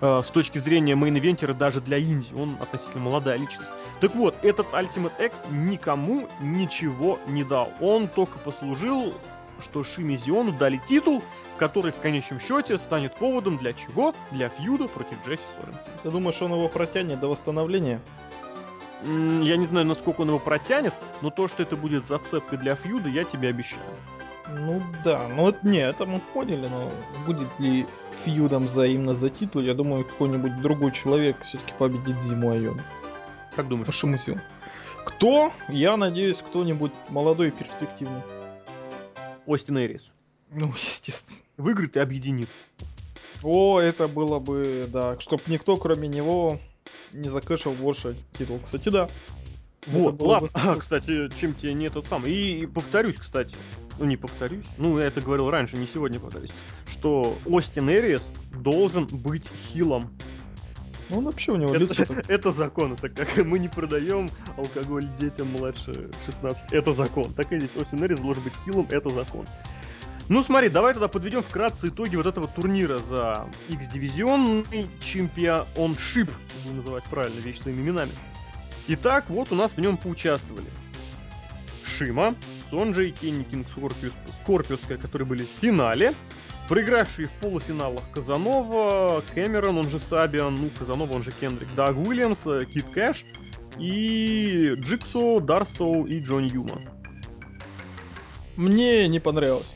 Э, 0.00 0.22
с 0.24 0.28
точки 0.28 0.58
зрения 0.58 0.94
мейн-ивентера 0.94 1.54
даже 1.54 1.80
для 1.80 1.96
инди. 1.96 2.34
Он 2.34 2.56
относительно 2.60 3.04
молодая 3.04 3.36
личность. 3.36 3.70
Так 4.00 4.14
вот, 4.14 4.36
этот 4.42 4.68
Ultimate 4.68 5.24
X 5.24 5.46
никому 5.50 6.28
ничего 6.40 7.18
не 7.26 7.42
дал. 7.42 7.72
Он 7.80 8.08
только 8.08 8.38
послужил, 8.38 9.12
что 9.60 9.82
Шиме 9.82 10.17
Зиону 10.17 10.52
дали 10.52 10.80
титул, 10.86 11.22
который 11.58 11.90
в 11.90 11.98
конечном 11.98 12.38
счете 12.38 12.78
станет 12.78 13.14
поводом 13.14 13.58
для 13.58 13.72
чего? 13.72 14.14
Для 14.30 14.48
фьюда 14.48 14.86
против 14.86 15.16
Джесси 15.26 15.42
Соренса. 15.58 15.90
Ты 16.02 16.10
думаешь, 16.10 16.40
он 16.40 16.52
его 16.52 16.68
протянет 16.68 17.18
до 17.18 17.28
восстановления? 17.28 18.00
Я 19.02 19.56
не 19.56 19.66
знаю, 19.66 19.86
насколько 19.86 20.22
он 20.22 20.28
его 20.28 20.38
протянет, 20.38 20.94
но 21.20 21.30
то, 21.30 21.48
что 21.48 21.62
это 21.62 21.76
будет 21.76 22.06
зацепкой 22.06 22.58
для 22.58 22.74
фьюда, 22.74 23.08
я 23.08 23.24
тебе 23.24 23.48
обещаю. 23.48 23.82
Ну 24.60 24.82
да, 25.04 25.26
ну 25.28 25.54
не, 25.62 25.78
это 25.78 26.06
мы 26.06 26.20
поняли, 26.32 26.66
но 26.66 26.90
будет 27.26 27.48
ли 27.58 27.86
фьюдом 28.24 28.68
за 28.68 28.86
именно 28.86 29.14
за 29.14 29.30
титул, 29.30 29.62
я 29.62 29.74
думаю, 29.74 30.04
какой-нибудь 30.04 30.60
другой 30.60 30.92
человек 30.92 31.36
все-таки 31.44 31.72
победит 31.78 32.20
Зиму 32.22 32.52
Айон. 32.52 32.80
Как 33.58 33.66
думаешь? 33.66 33.92
Шимусил. 33.92 34.36
Кто? 35.04 35.52
Я 35.68 35.96
надеюсь, 35.96 36.36
кто-нибудь 36.36 36.92
молодой 37.08 37.48
и 37.48 37.50
перспективный. 37.50 38.22
Остин 39.46 39.78
Эрис. 39.78 40.12
Ну, 40.52 40.72
естественно. 40.80 41.40
Выиграет 41.56 41.96
и 41.96 41.98
объединит. 41.98 42.48
О, 43.42 43.80
это 43.80 44.06
было 44.06 44.38
бы, 44.38 44.86
да, 44.86 45.18
чтоб 45.18 45.44
никто, 45.48 45.74
кроме 45.74 46.06
него, 46.06 46.60
не 47.12 47.30
закэшил 47.30 47.72
больше 47.72 48.14
титул. 48.38 48.60
Кстати, 48.62 48.90
да. 48.90 49.08
Вот, 49.88 50.22
ладно. 50.22 50.50
А, 50.54 50.76
кстати, 50.76 51.28
чем 51.34 51.52
тебе 51.52 51.74
не 51.74 51.88
тот 51.88 52.06
самый. 52.06 52.32
И, 52.32 52.60
и 52.60 52.66
повторюсь, 52.66 53.16
кстати, 53.16 53.56
ну 53.98 54.04
не 54.04 54.16
повторюсь, 54.16 54.66
ну 54.76 55.00
я 55.00 55.06
это 55.06 55.20
говорил 55.20 55.50
раньше, 55.50 55.76
не 55.76 55.88
сегодня 55.88 56.20
повторюсь, 56.20 56.52
что 56.86 57.36
Остин 57.44 57.90
Эриас 57.90 58.32
должен 58.52 59.08
быть 59.08 59.50
хилом. 59.66 60.16
Ну 61.08 61.18
он 61.18 61.24
вообще 61.24 61.52
у 61.52 61.56
него 61.56 61.74
это, 61.74 61.84
лицо 61.84 62.14
это 62.28 62.52
закон, 62.52 62.92
это 62.92 63.08
как 63.08 63.36
мы 63.38 63.58
не 63.58 63.68
продаем 63.68 64.28
алкоголь 64.56 65.06
детям 65.18 65.50
младше 65.52 66.10
16, 66.26 66.72
это 66.72 66.92
закон. 66.92 67.32
Так 67.34 67.52
и 67.52 67.58
здесь 67.58 67.76
Остин 67.76 68.04
Эриас 68.04 68.20
должен 68.20 68.42
быть 68.42 68.52
хилом, 68.64 68.86
это 68.90 69.10
закон. 69.10 69.46
Ну 70.28 70.42
смотри, 70.44 70.68
давай 70.68 70.92
тогда 70.92 71.08
подведем 71.08 71.42
вкратце 71.42 71.88
итоги 71.88 72.16
вот 72.16 72.26
этого 72.26 72.46
турнира 72.46 72.98
за 72.98 73.48
X-дивизионный 73.68 74.90
чемпионшип, 75.00 76.30
будем 76.62 76.76
называть 76.76 77.04
правильно 77.04 77.40
вещи 77.40 77.60
своими 77.60 77.80
именами. 77.80 78.12
Итак, 78.88 79.30
вот 79.30 79.52
у 79.52 79.54
нас 79.54 79.72
в 79.72 79.78
нем 79.78 79.96
поучаствовали 79.96 80.68
Шима, 81.82 82.34
Сонджей, 82.68 83.12
Кенни 83.12 83.44
Кинг 83.44 83.68
Скорпиус, 83.70 84.12
Скорпиуска, 84.42 84.98
которые 84.98 85.26
были 85.26 85.44
в 85.44 85.60
финале, 85.60 86.14
проигравшие 86.68 87.28
в 87.28 87.32
полуфиналах 87.32 88.04
Казанова, 88.12 89.22
Кэмерон, 89.34 89.78
он 89.78 89.88
же 89.88 89.98
Сабиан, 89.98 90.54
ну, 90.54 90.68
Казанова, 90.78 91.14
он 91.14 91.22
же 91.22 91.32
Кендрик, 91.32 91.68
Даг 91.74 91.96
Уильямс, 91.96 92.44
Кит 92.72 92.90
Кэш 92.90 93.24
и 93.78 94.74
Джиксо, 94.76 95.40
Дарсоу 95.40 96.06
и 96.06 96.20
Джон 96.20 96.46
Юма. 96.46 96.82
Мне 98.56 99.08
не 99.08 99.20
понравилось. 99.20 99.74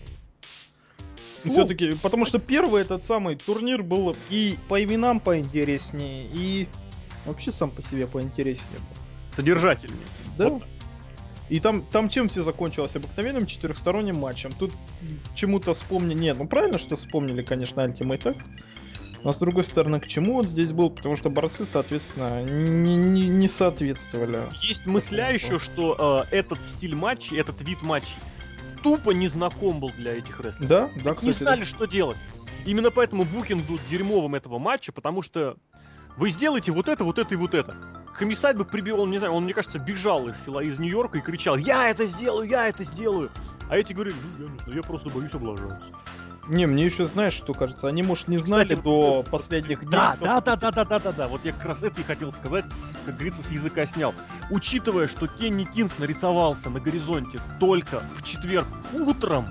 Все-таки, 1.38 1.92
потому 2.02 2.24
что 2.24 2.38
первый 2.38 2.82
этот 2.82 3.04
самый 3.04 3.36
турнир 3.36 3.82
был 3.82 4.14
и 4.30 4.56
по 4.68 4.82
именам 4.82 5.18
поинтереснее, 5.18 6.28
и 6.32 6.68
вообще 7.26 7.52
сам 7.52 7.70
по 7.70 7.82
себе 7.82 8.06
поинтереснее 8.06 8.78
был. 8.78 9.34
Содержательнее. 9.34 10.06
Да. 10.38 10.50
Вот. 10.50 10.62
И 11.52 11.60
там, 11.60 11.82
там 11.82 12.08
чем 12.08 12.30
все 12.30 12.42
закончилось? 12.42 12.96
Обыкновенным 12.96 13.44
четырехсторонним 13.44 14.18
матчем. 14.18 14.52
Тут 14.58 14.72
чему-то 15.34 15.74
вспомнили. 15.74 16.18
Нет, 16.18 16.38
ну 16.38 16.46
правильно, 16.46 16.78
что 16.78 16.96
вспомнили, 16.96 17.42
конечно, 17.42 17.82
Ultimate 17.82 18.36
X. 18.36 18.48
Но 19.22 19.34
с 19.34 19.36
другой 19.36 19.64
стороны, 19.64 20.00
к 20.00 20.06
чему 20.06 20.38
он 20.38 20.48
здесь 20.48 20.72
был? 20.72 20.88
Потому 20.88 21.14
что 21.16 21.28
борцы, 21.28 21.66
соответственно, 21.66 22.42
не, 22.42 22.96
не, 22.96 23.28
не 23.28 23.48
соответствовали. 23.48 24.44
Есть 24.62 24.86
мысля 24.86 25.30
еще, 25.30 25.58
что 25.58 26.26
э, 26.32 26.34
этот 26.34 26.58
стиль 26.64 26.94
матчей, 26.94 27.38
этот 27.38 27.60
вид 27.60 27.82
матчей 27.82 28.16
тупо 28.82 29.10
не 29.10 29.28
знаком 29.28 29.78
был 29.78 29.90
для 29.90 30.14
этих 30.14 30.40
рестлеров. 30.40 30.68
Да, 30.70 30.90
да, 31.04 31.12
кстати. 31.12 31.26
Не 31.26 31.32
знали, 31.32 31.60
да. 31.60 31.66
что 31.66 31.84
делать. 31.84 32.16
Именно 32.64 32.90
поэтому 32.90 33.26
букинг 33.26 33.62
был 33.66 33.78
дерьмовым 33.90 34.36
этого 34.36 34.58
матча, 34.58 34.90
потому 34.90 35.20
что 35.20 35.58
вы 36.16 36.30
сделаете 36.30 36.72
вот 36.72 36.88
это, 36.88 37.04
вот 37.04 37.18
это 37.18 37.34
и 37.34 37.36
вот 37.36 37.54
это. 37.54 37.76
Хамисайд 38.14 38.56
бы 38.56 38.64
прибил, 38.64 39.00
он, 39.00 39.10
не 39.10 39.18
знаю, 39.18 39.32
он, 39.32 39.44
мне 39.44 39.54
кажется, 39.54 39.78
бежал 39.78 40.28
из, 40.28 40.36
из 40.46 40.78
Нью-Йорка 40.78 41.18
и 41.18 41.20
кричал, 41.20 41.56
я 41.56 41.88
это 41.88 42.06
сделаю, 42.06 42.48
я 42.48 42.68
это 42.68 42.84
сделаю. 42.84 43.30
А 43.68 43.76
эти 43.78 43.92
говорили, 43.92 44.16
ну, 44.38 44.44
я, 44.44 44.64
знаю, 44.64 44.76
я 44.76 44.82
просто 44.82 45.08
боюсь 45.08 45.34
облажаться. 45.34 45.86
Не, 46.48 46.66
мне 46.66 46.84
еще 46.84 47.06
знаешь, 47.06 47.34
что 47.34 47.54
кажется, 47.54 47.86
они, 47.86 48.02
может, 48.02 48.26
не 48.26 48.36
знали 48.36 48.74
Кстати, 48.74 48.82
до 48.82 49.24
последних 49.30 49.80
дней. 49.80 49.90
Да, 49.92 50.16
да, 50.20 50.40
да, 50.40 50.56
да, 50.56 50.70
да, 50.72 50.84
да, 50.84 50.98
да, 50.98 51.12
да. 51.12 51.28
Вот 51.28 51.44
я 51.44 51.52
как 51.52 51.64
раз 51.66 51.82
это 51.84 52.00
и 52.00 52.04
хотел 52.04 52.32
сказать, 52.32 52.64
как 53.06 53.14
говорится, 53.14 53.42
с 53.42 53.52
языка 53.52 53.86
снял. 53.86 54.12
Учитывая, 54.50 55.06
что 55.06 55.28
Кенни 55.28 55.64
Кинг 55.64 55.92
нарисовался 55.98 56.68
на 56.68 56.80
горизонте 56.80 57.38
только 57.60 58.02
в 58.16 58.24
четверг 58.24 58.66
утром, 58.92 59.46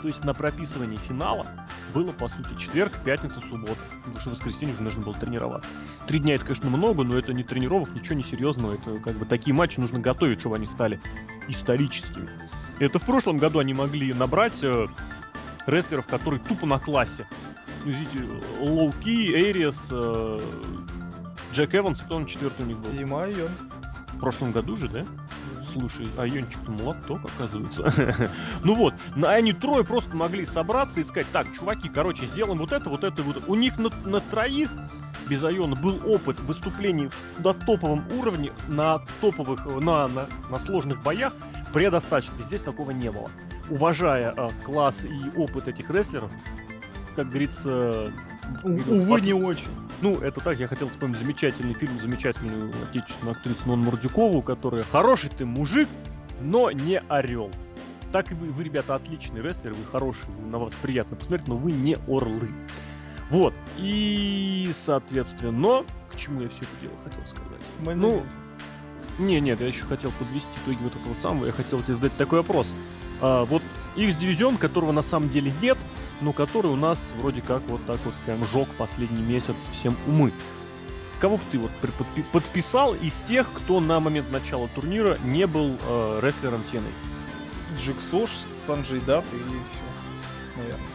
то 0.00 0.08
есть 0.08 0.24
на 0.24 0.32
прописывании 0.32 0.96
финала, 0.96 1.46
было, 1.92 2.12
по 2.12 2.28
сути, 2.28 2.48
четверг, 2.58 2.92
пятница, 3.04 3.40
суббота. 3.48 3.76
Потому 3.98 4.20
что 4.20 4.30
в 4.30 4.32
воскресенье 4.32 4.74
уже 4.74 4.82
нужно 4.82 5.02
было 5.02 5.14
тренироваться. 5.14 5.68
Три 6.06 6.18
дня 6.18 6.34
это, 6.34 6.44
конечно, 6.44 6.68
много, 6.68 7.04
но 7.04 7.16
это 7.16 7.32
не 7.32 7.44
тренировок, 7.44 7.94
ничего 7.94 8.16
не 8.16 8.22
серьезного. 8.22 8.74
Это 8.74 8.98
как 8.98 9.16
бы 9.16 9.24
такие 9.24 9.54
матчи 9.54 9.78
нужно 9.78 10.00
готовить, 10.00 10.40
чтобы 10.40 10.56
они 10.56 10.66
стали 10.66 11.00
историческими. 11.48 12.28
Это 12.78 12.98
в 12.98 13.04
прошлом 13.04 13.36
году 13.36 13.60
они 13.60 13.74
могли 13.74 14.12
набрать 14.12 14.62
э, 14.62 14.88
рестлеров, 15.66 16.06
которые 16.06 16.40
тупо 16.40 16.66
на 16.66 16.78
классе. 16.78 17.26
Видите, 17.84 18.18
Лоуки, 18.60 19.32
Эриас, 19.32 19.88
э, 19.92 20.38
Джек 21.52 21.74
Эванс, 21.74 22.00
кто 22.02 22.16
он 22.16 22.26
четвертый 22.26 22.62
у 22.62 22.66
них 22.66 22.78
был? 22.78 22.90
Зима 22.92 23.26
Йон. 23.26 23.50
В 24.14 24.18
прошлом 24.18 24.52
году 24.52 24.76
же, 24.76 24.88
да? 24.88 25.04
Слушай, 25.72 26.06
а 26.16 26.26
Йончик-то 26.26 26.70
молоток, 26.70 27.20
оказывается. 27.24 28.28
ну 28.64 28.74
вот, 28.74 28.94
они 29.24 29.52
трое 29.52 29.84
просто 29.84 30.14
могли 30.16 30.44
собраться 30.44 31.00
и 31.00 31.04
сказать, 31.04 31.26
так, 31.32 31.52
чуваки, 31.52 31.88
короче, 31.88 32.26
сделаем 32.26 32.58
вот 32.58 32.72
это, 32.72 32.90
вот 32.90 33.04
это, 33.04 33.22
вот 33.22 33.38
это. 33.38 33.46
У 33.50 33.54
них 33.54 33.78
на, 33.78 33.90
на 34.04 34.20
троих 34.20 34.70
без 35.32 35.42
Айона 35.42 35.76
был 35.76 35.98
опыт 36.06 36.40
выступлений 36.40 37.08
на 37.38 37.54
топовом 37.54 38.04
уровне, 38.18 38.52
на 38.68 39.02
топовых, 39.20 39.64
на, 39.64 40.06
на, 40.08 40.26
на 40.50 40.60
сложных 40.60 41.02
боях 41.02 41.32
предостаточно. 41.72 42.34
Здесь 42.42 42.60
такого 42.60 42.90
не 42.90 43.10
было 43.10 43.30
уважая 43.70 44.34
э, 44.36 44.48
класс 44.64 45.04
и 45.04 45.38
опыт 45.38 45.68
этих 45.68 45.90
рестлеров, 45.90 46.30
как 47.16 47.28
говорится... 47.28 48.12
Увы, 48.64 49.20
не 49.20 49.32
очень. 49.32 49.68
Ну, 50.02 50.16
это 50.16 50.40
так, 50.40 50.58
я 50.58 50.68
хотел 50.68 50.88
вспомнить 50.88 51.18
замечательный 51.18 51.74
фильм, 51.74 51.98
замечательную 52.00 52.70
отечественную 52.90 53.36
актрису 53.36 53.66
Нон 53.66 53.80
Мурдюкову, 53.80 54.42
которая 54.42 54.82
хороший 54.82 55.30
ты 55.30 55.46
мужик, 55.46 55.88
но 56.40 56.70
не 56.70 56.98
орел. 57.08 57.50
Так 58.10 58.30
и 58.32 58.34
вы, 58.34 58.48
вы, 58.50 58.64
ребята, 58.64 58.94
отличные 58.94 59.42
рестлеры, 59.42 59.74
вы 59.74 59.84
хорошие, 59.90 60.26
на 60.50 60.58
вас 60.58 60.74
приятно 60.74 61.16
посмотреть, 61.16 61.48
но 61.48 61.54
вы 61.54 61.72
не 61.72 61.96
орлы. 62.06 62.50
Вот. 63.32 63.54
И, 63.78 64.70
соответственно, 64.74 65.84
к 66.12 66.16
чему 66.16 66.42
я 66.42 66.50
все 66.50 66.60
это 66.60 66.82
дело 66.82 66.96
хотел 67.02 67.24
сказать? 67.24 67.62
Мы 67.86 67.94
ну, 67.94 68.26
не, 69.18 69.40
нет, 69.40 69.58
я 69.62 69.68
еще 69.68 69.84
хотел 69.84 70.12
подвести 70.18 70.50
итоги 70.62 70.76
вот 70.82 70.94
этого 70.94 71.14
самого. 71.14 71.46
Я 71.46 71.52
хотел 71.52 71.80
тебе 71.80 71.94
задать 71.94 72.14
такой 72.18 72.40
вопрос. 72.40 72.74
А, 73.22 73.46
вот 73.46 73.62
X-дивизион, 73.96 74.58
которого 74.58 74.92
на 74.92 75.02
самом 75.02 75.30
деле 75.30 75.50
нет, 75.62 75.78
но 76.20 76.34
который 76.34 76.70
у 76.70 76.76
нас 76.76 77.08
вроде 77.20 77.40
как 77.40 77.62
вот 77.68 77.82
так 77.86 77.98
вот 78.04 78.12
прям 78.26 78.44
жег 78.44 78.68
последний 78.76 79.22
месяц 79.22 79.56
всем 79.72 79.96
умы. 80.06 80.30
Кого 81.18 81.38
бы 81.38 81.42
ты 81.50 81.58
вот 81.58 81.70
подписал 82.32 82.94
из 82.94 83.14
тех, 83.22 83.50
кто 83.50 83.80
на 83.80 83.98
момент 83.98 84.30
начала 84.30 84.68
турнира 84.68 85.16
не 85.24 85.46
был 85.46 85.78
э, 85.80 86.20
рестлером 86.22 86.64
Теной? 86.70 86.92
Джексош, 87.78 88.28
Санджей 88.66 89.00
Дат 89.00 89.24
и 89.32 89.38
все, 89.38 90.58
наверное. 90.58 90.91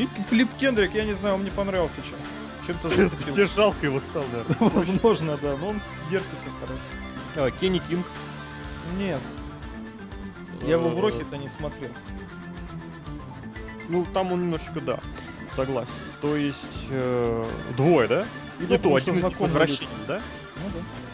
И 0.00 0.08
Филипп 0.30 0.48
Кендрик, 0.58 0.94
я 0.94 1.04
не 1.04 1.12
знаю, 1.12 1.34
он 1.34 1.42
мне 1.42 1.50
понравился 1.50 1.96
чем. 1.96 2.18
Чем-то 2.66 2.88
зацепил. 2.88 3.34
Тебе 3.34 3.46
жалко 3.46 3.84
его 3.84 4.00
стал, 4.00 4.24
наверное. 4.32 4.70
Возможно, 4.86 5.38
да, 5.42 5.56
но 5.58 5.68
он 5.68 5.80
вертится, 6.08 6.48
короче. 6.58 6.82
А, 7.36 7.50
Кенни 7.50 7.80
Кинг? 7.80 8.06
Нет, 8.96 9.20
я 10.62 10.72
его 10.72 10.88
в 10.88 10.98
э, 10.98 11.00
Роке-то 11.02 11.36
не 11.36 11.50
смотрел. 11.50 11.90
Ну, 13.88 14.06
там 14.14 14.32
он 14.32 14.42
немножечко, 14.44 14.80
да, 14.80 15.00
согласен. 15.50 15.92
То 16.22 16.34
есть, 16.34 16.86
э, 16.88 17.48
двое, 17.76 18.08
да? 18.08 18.24
И 18.58 18.78
то, 18.78 18.94
один 18.94 19.18
из 19.18 19.38
возвращений, 19.38 19.88
да? 20.08 20.20
Ну 20.56 20.70
да. 20.74 21.09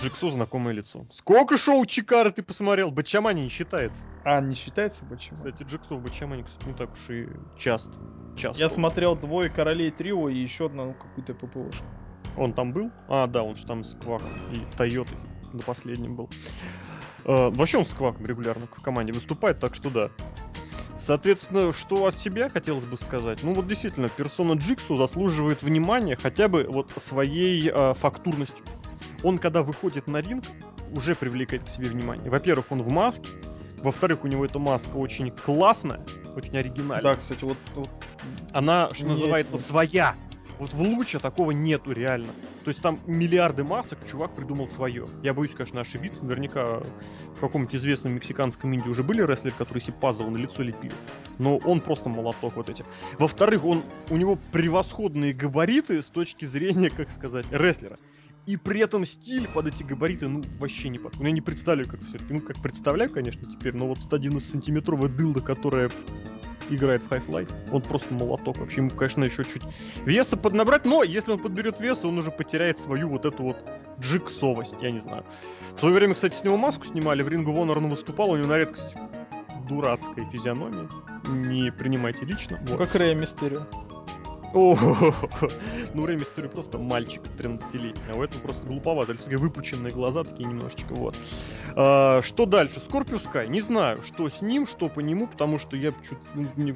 Джиксу 0.00 0.30
знакомое 0.30 0.74
лицо. 0.74 1.06
Сколько 1.10 1.56
шоу 1.56 1.84
Чикара 1.86 2.30
ты 2.30 2.42
посмотрел? 2.42 2.90
Бачамани 2.90 3.42
не 3.42 3.48
считается. 3.48 4.02
А, 4.24 4.40
не 4.40 4.54
считается 4.54 5.04
Бачамани? 5.04 5.36
Кстати, 5.36 5.62
Джиксу 5.62 5.96
в 5.96 6.02
Бачамани, 6.02 6.42
кстати, 6.42 6.68
не 6.68 6.74
так 6.74 6.92
уж 6.92 7.10
и 7.10 7.28
часто. 7.56 7.92
часто. 8.36 8.60
Я 8.60 8.68
смотрел 8.68 9.16
двое 9.16 9.48
Королей 9.48 9.90
Трио 9.90 10.28
и 10.28 10.38
еще 10.38 10.66
одну 10.66 10.94
какую-то 10.94 11.34
ППОшку. 11.34 11.84
Он 12.36 12.52
там 12.52 12.72
был? 12.72 12.90
А, 13.08 13.26
да, 13.26 13.42
он 13.42 13.56
же 13.56 13.64
там 13.64 13.82
с 13.82 13.94
Кваком 13.94 14.28
и 14.52 14.76
Тойотой 14.76 15.16
на 15.52 15.62
последнем 15.62 16.16
был. 16.16 16.28
Э, 17.24 17.50
вообще 17.50 17.78
он 17.78 17.86
с 17.86 17.94
Кваком 17.94 18.26
регулярно 18.26 18.66
в 18.66 18.82
команде 18.82 19.12
выступает, 19.12 19.58
так 19.58 19.74
что 19.74 19.90
да. 19.90 20.08
Соответственно, 20.98 21.72
что 21.72 22.06
от 22.06 22.14
себя 22.14 22.48
хотелось 22.50 22.84
бы 22.84 22.98
сказать? 22.98 23.42
Ну 23.42 23.54
вот 23.54 23.66
действительно, 23.68 24.08
персона 24.08 24.54
Джиксу 24.54 24.96
заслуживает 24.96 25.62
внимания 25.62 26.16
хотя 26.16 26.48
бы 26.48 26.66
вот 26.68 26.90
своей 26.96 27.70
э, 27.70 27.94
фактурностью. 27.94 28.64
Он, 29.22 29.38
когда 29.38 29.62
выходит 29.62 30.06
на 30.06 30.18
ринг, 30.18 30.44
уже 30.94 31.14
привлекает 31.14 31.64
к 31.64 31.68
себе 31.68 31.88
внимание. 31.88 32.30
Во-первых, 32.30 32.66
он 32.70 32.82
в 32.82 32.90
маске. 32.90 33.28
Во-вторых, 33.78 34.24
у 34.24 34.28
него 34.28 34.44
эта 34.44 34.58
маска 34.58 34.96
очень 34.96 35.30
классная, 35.30 36.00
очень 36.34 36.56
оригинальная. 36.56 37.02
Да, 37.02 37.14
кстати, 37.14 37.44
вот... 37.44 37.58
вот... 37.74 37.90
Она, 38.52 38.88
что 38.90 39.04
Нет, 39.04 39.10
называется, 39.10 39.58
своя. 39.58 40.16
Вот 40.58 40.72
в 40.72 40.80
луче 40.80 41.18
такого 41.18 41.50
нету 41.50 41.92
реально. 41.92 42.28
То 42.64 42.70
есть 42.70 42.80
там 42.80 43.00
миллиарды 43.06 43.62
масок, 43.62 43.98
чувак 44.10 44.34
придумал 44.34 44.68
свое. 44.68 45.06
Я 45.22 45.34
боюсь, 45.34 45.52
конечно, 45.52 45.82
ошибиться. 45.82 46.24
Наверняка 46.24 46.80
в 47.36 47.40
каком-нибудь 47.40 47.76
известном 47.76 48.14
мексиканском 48.14 48.74
инди 48.74 48.88
уже 48.88 49.02
были 49.02 49.20
рестлеры, 49.22 49.54
которые 49.58 49.82
себе 49.82 49.96
пазл 50.00 50.24
на 50.30 50.38
лицо 50.38 50.62
лепили. 50.62 50.94
Но 51.38 51.58
он 51.58 51.80
просто 51.80 52.08
молоток 52.08 52.56
вот 52.56 52.70
эти. 52.70 52.84
Во-вторых, 53.18 53.66
он, 53.66 53.82
у 54.08 54.16
него 54.16 54.38
превосходные 54.52 55.34
габариты 55.34 56.00
с 56.00 56.06
точки 56.06 56.46
зрения, 56.46 56.88
как 56.88 57.10
сказать, 57.10 57.44
рестлера. 57.50 57.98
И 58.46 58.56
при 58.56 58.80
этом 58.80 59.04
стиль 59.04 59.48
под 59.48 59.66
эти 59.66 59.82
габариты, 59.82 60.28
ну, 60.28 60.42
вообще 60.60 60.88
не 60.88 60.98
под. 60.98 61.18
Ну, 61.18 61.26
я 61.26 61.32
не 61.32 61.40
представляю, 61.40 61.88
как 61.88 62.00
все 62.00 62.18
Ну, 62.30 62.40
как 62.40 62.62
представляю, 62.62 63.10
конечно, 63.10 63.42
теперь, 63.50 63.74
но 63.74 63.88
вот 63.88 64.00
111 64.00 64.48
сантиметровая 64.48 65.08
дылда, 65.08 65.40
которая 65.40 65.90
играет 66.70 67.02
в 67.02 67.10
Half-Life. 67.10 67.52
Он 67.72 67.82
просто 67.82 68.14
молоток. 68.14 68.58
Вообще 68.58 68.78
ему, 68.80 68.90
конечно, 68.90 69.24
еще 69.24 69.44
чуть 69.44 69.62
веса 70.04 70.36
поднабрать, 70.36 70.84
но 70.84 71.02
если 71.02 71.32
он 71.32 71.38
подберет 71.38 71.80
вес, 71.80 72.04
он 72.04 72.18
уже 72.18 72.30
потеряет 72.30 72.78
свою 72.78 73.08
вот 73.08 73.24
эту 73.24 73.42
вот 73.42 73.56
джиксовость, 74.00 74.76
я 74.80 74.90
не 74.90 74.98
знаю. 74.98 75.24
В 75.74 75.80
свое 75.80 75.94
время, 75.94 76.14
кстати, 76.14 76.36
с 76.36 76.44
него 76.44 76.56
маску 76.56 76.84
снимали, 76.84 77.22
в 77.22 77.28
of 77.28 77.46
Honor 77.46 77.78
он 77.78 77.88
выступал, 77.88 78.30
у 78.30 78.36
него 78.36 78.48
на 78.48 78.58
редкость 78.58 78.94
дурацкая 79.68 80.24
физиономия. 80.30 80.88
Не 81.28 81.72
принимайте 81.72 82.24
лично. 82.24 82.58
Вот. 82.66 82.78
Как 82.78 82.94
Рэя 82.94 83.14
Мистерио. 83.14 83.60
О, 84.54 84.76
ну 85.94 86.02
время 86.02 86.22
истории 86.22 86.48
просто 86.48 86.78
мальчик 86.78 87.22
13-летний, 87.38 88.02
а 88.12 88.16
у 88.16 88.22
этого 88.22 88.40
просто 88.40 88.64
глуповато, 88.64 89.14
такие 89.14 89.38
выпученные 89.38 89.92
глаза 89.92 90.24
такие 90.24 90.48
немножечко, 90.48 90.94
вот. 90.94 91.16
А, 91.74 92.22
что 92.22 92.46
дальше? 92.46 92.80
Скорпиус 92.80 93.24
Скай, 93.24 93.48
не 93.48 93.60
знаю, 93.60 94.02
что 94.02 94.28
с 94.28 94.40
ним, 94.40 94.66
что 94.66 94.88
по 94.88 95.00
нему, 95.00 95.26
потому 95.26 95.58
что 95.58 95.76
я 95.76 95.92
чуть, 96.08 96.18
не, 96.56 96.74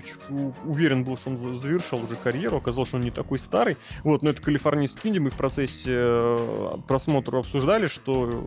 уверен 0.64 1.04
был, 1.04 1.16
что 1.16 1.30
он 1.30 1.38
завершил 1.38 2.04
уже 2.04 2.16
карьеру, 2.16 2.58
оказалось, 2.58 2.88
что 2.88 2.98
он 2.98 3.04
не 3.04 3.10
такой 3.10 3.38
старый, 3.38 3.76
вот, 4.04 4.22
но 4.22 4.30
это 4.30 4.42
калифорнийский 4.42 5.10
инди, 5.10 5.18
мы 5.18 5.30
в 5.30 5.36
процессе 5.36 5.92
э, 5.94 6.76
просмотра 6.86 7.38
обсуждали, 7.38 7.86
что 7.86 8.46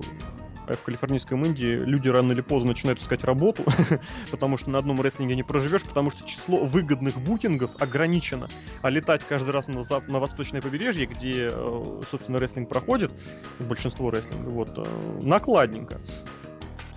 в 0.68 0.82
калифорнийском 0.84 1.44
Индии 1.46 1.78
люди 1.78 2.08
рано 2.08 2.32
или 2.32 2.42
поздно 2.42 2.70
начинают 2.70 3.02
искать 3.02 3.24
работу, 3.24 3.64
потому 4.32 4.58
что 4.58 4.70
на 4.70 4.78
одном 4.78 5.02
рестлинге 5.02 5.36
не 5.36 5.44
проживешь, 5.44 5.84
потому 5.84 6.12
что 6.12 6.26
число 6.26 6.66
выгодных 6.66 7.18
букингов 7.18 7.72
ограничено. 7.80 8.48
А 8.82 8.90
летать 8.90 9.24
каждый 9.28 9.52
раз 9.52 9.68
на, 9.68 9.80
зап- 9.80 10.10
на 10.10 10.20
восточное 10.20 10.62
побережье, 10.62 11.06
где, 11.06 11.50
э, 11.52 12.02
собственно, 12.10 12.38
рестлинг 12.38 12.70
проходит, 12.70 13.12
большинство 13.60 14.10
рестлинга, 14.12 14.50
вот, 14.50 14.70
э, 14.78 14.84
накладненько. 15.22 16.00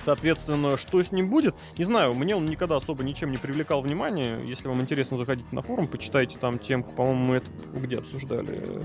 Соответственно, 0.07 0.77
что 0.77 1.03
с 1.03 1.11
ним 1.11 1.29
будет, 1.29 1.57
не 1.77 1.83
знаю, 1.83 2.15
мне 2.15 2.37
он 2.37 2.47
никогда 2.47 2.77
особо 2.77 3.03
ничем 3.03 3.33
не 3.33 3.39
привлекал 3.39 3.81
внимания. 3.81 4.41
Если 4.45 4.69
вам 4.69 4.81
интересно, 4.81 5.17
заходите 5.17 5.49
на 5.51 5.63
форум, 5.63 5.89
почитайте 5.89 6.39
там 6.39 6.61
темку, 6.61 6.93
по-моему, 6.93 7.25
мы 7.25 7.37
это 7.39 7.47
где 7.75 7.99
обсуждали? 7.99 8.85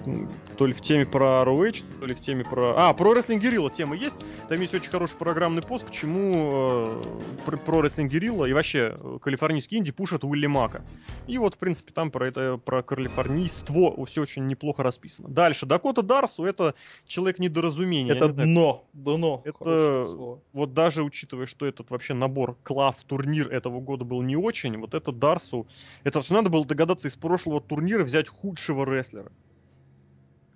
То 0.58 0.66
ли 0.66 0.74
в 0.74 0.82
теме 0.82 1.06
про 1.06 1.44
ROH, 1.44 2.00
то 2.00 2.08
ли 2.08 2.16
в 2.16 2.22
теме 2.22 2.44
про... 2.44 2.74
А, 2.76 2.94
про 2.96 3.14
Wrestling 3.14 3.40
Guerrilla 3.40 3.72
тема 3.72 3.96
есть. 3.96 4.18
Там 4.50 4.60
есть 4.60 4.74
очень 4.74 4.90
хороший 4.90 5.16
программный 5.16 5.62
пост, 5.62 5.86
почему 5.86 6.34
э, 6.36 7.02
про, 7.46 7.58
про 7.58 7.86
Wrestling 7.86 8.10
Guerrilla 8.10 8.50
и 8.50 8.54
вообще 8.54 8.96
э, 9.00 9.20
калифорнийский 9.22 9.78
инди 9.78 9.92
пушат 9.92 10.24
Уилли 10.24 10.48
Мака. 10.48 10.84
И 11.28 11.38
вот, 11.38 11.54
в 11.54 11.60
принципе, 11.60 11.94
там 11.94 12.10
про 12.10 12.30
это, 12.30 12.58
про 12.58 12.82
калифорнийство 12.82 14.04
все 14.08 14.24
очень 14.24 14.48
неплохо 14.48 14.82
расписано. 14.82 15.30
Дальше, 15.30 15.68
Дакота 15.68 16.02
Дарсу 16.02 16.46
это 16.46 16.74
человек 17.06 17.38
недоразумения. 17.38 18.12
Это 18.12 18.30
дно, 18.30 18.86
дно. 18.94 19.44
Это 19.46 20.40
вот 20.52 20.74
даже 20.74 21.11
учитывая, 21.12 21.46
что 21.46 21.66
этот 21.66 21.92
вообще 21.92 22.14
набор 22.14 22.58
класс 22.64 23.04
турнир 23.06 23.52
этого 23.52 23.82
года 23.82 24.06
был 24.06 24.22
не 24.22 24.38
очень, 24.38 24.78
вот 24.78 24.94
это 24.94 25.12
Дарсу, 25.12 25.68
это 26.06 26.22
надо 26.30 26.50
было 26.50 26.66
догадаться 26.66 27.10
из 27.10 27.16
прошлого 27.16 27.60
турнира 27.60 28.04
взять 28.04 28.30
худшего 28.30 28.86
рестлера. 28.86 29.30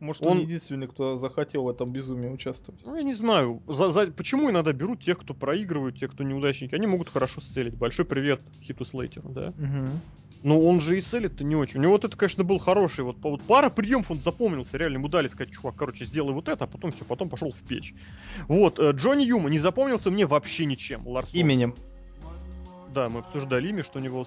Может, 0.05 0.21
он, 0.21 0.37
он 0.37 0.39
единственный, 0.43 0.87
кто 0.87 1.17
захотел 1.17 1.63
в 1.63 1.69
этом 1.69 1.91
безумии 1.91 2.29
участвовать. 2.29 2.81
Ну, 2.85 2.95
я 2.95 3.03
не 3.03 3.13
знаю. 3.13 3.61
За, 3.67 3.89
за, 3.89 4.07
почему 4.07 4.49
иногда 4.49 4.71
берут 4.71 5.01
тех, 5.01 5.19
кто 5.19 5.33
проигрывают, 5.33 5.97
тех, 5.97 6.11
кто 6.11 6.23
неудачники? 6.23 6.75
Они 6.75 6.87
могут 6.87 7.09
хорошо 7.09 7.41
сцелить. 7.41 7.75
Большой 7.75 8.05
привет 8.05 8.41
Хиту 8.61 8.85
Слейтеру, 8.85 9.29
да? 9.29 9.49
Угу. 9.49 9.89
Но 10.43 10.59
он 10.59 10.79
же 10.79 10.97
и 10.97 11.01
целит-то 11.01 11.43
не 11.43 11.55
очень. 11.55 11.79
У 11.79 11.83
него 11.83 11.93
вот 11.93 12.05
это, 12.05 12.15
конечно, 12.15 12.43
был 12.43 12.59
хороший. 12.59 13.03
Вот, 13.03 13.17
вот 13.21 13.41
пара 13.43 13.69
приемов 13.69 14.11
он 14.11 14.17
запомнился. 14.17 14.77
Реально 14.77 14.97
ему 14.97 15.07
дали 15.07 15.27
сказать, 15.27 15.51
чувак, 15.51 15.75
короче, 15.75 16.05
сделай 16.05 16.33
вот 16.33 16.47
это, 16.49 16.65
а 16.65 16.67
потом 16.67 16.91
все, 16.91 17.03
потом 17.03 17.29
пошел 17.29 17.51
в 17.51 17.67
печь. 17.67 17.95
Вот, 18.47 18.79
э, 18.79 18.91
Джонни 18.91 19.23
Юма 19.23 19.49
не 19.49 19.57
запомнился 19.57 20.11
мне 20.11 20.27
вообще 20.27 20.65
ничем. 20.65 21.07
Ларсон. 21.07 21.31
Именем 21.33 21.73
да, 22.95 23.09
мы 23.09 23.19
обсуждали 23.19 23.67
имя, 23.67 23.83
что 23.83 23.99
у 23.99 24.01
него 24.01 24.25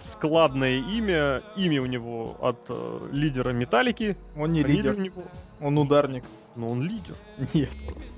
складное 0.00 0.78
имя, 0.78 1.40
имя 1.56 1.82
у 1.82 1.86
него 1.86 2.36
от 2.40 2.64
э, 2.68 3.00
лидера 3.12 3.50
Металлики. 3.50 4.16
Он 4.36 4.52
не 4.52 4.62
лидер. 4.62 4.94
У 4.94 5.00
него... 5.00 5.22
Он 5.60 5.76
ударник. 5.76 6.24
Но 6.54 6.68
он 6.68 6.82
лидер. 6.82 7.16
Нет. 7.52 7.70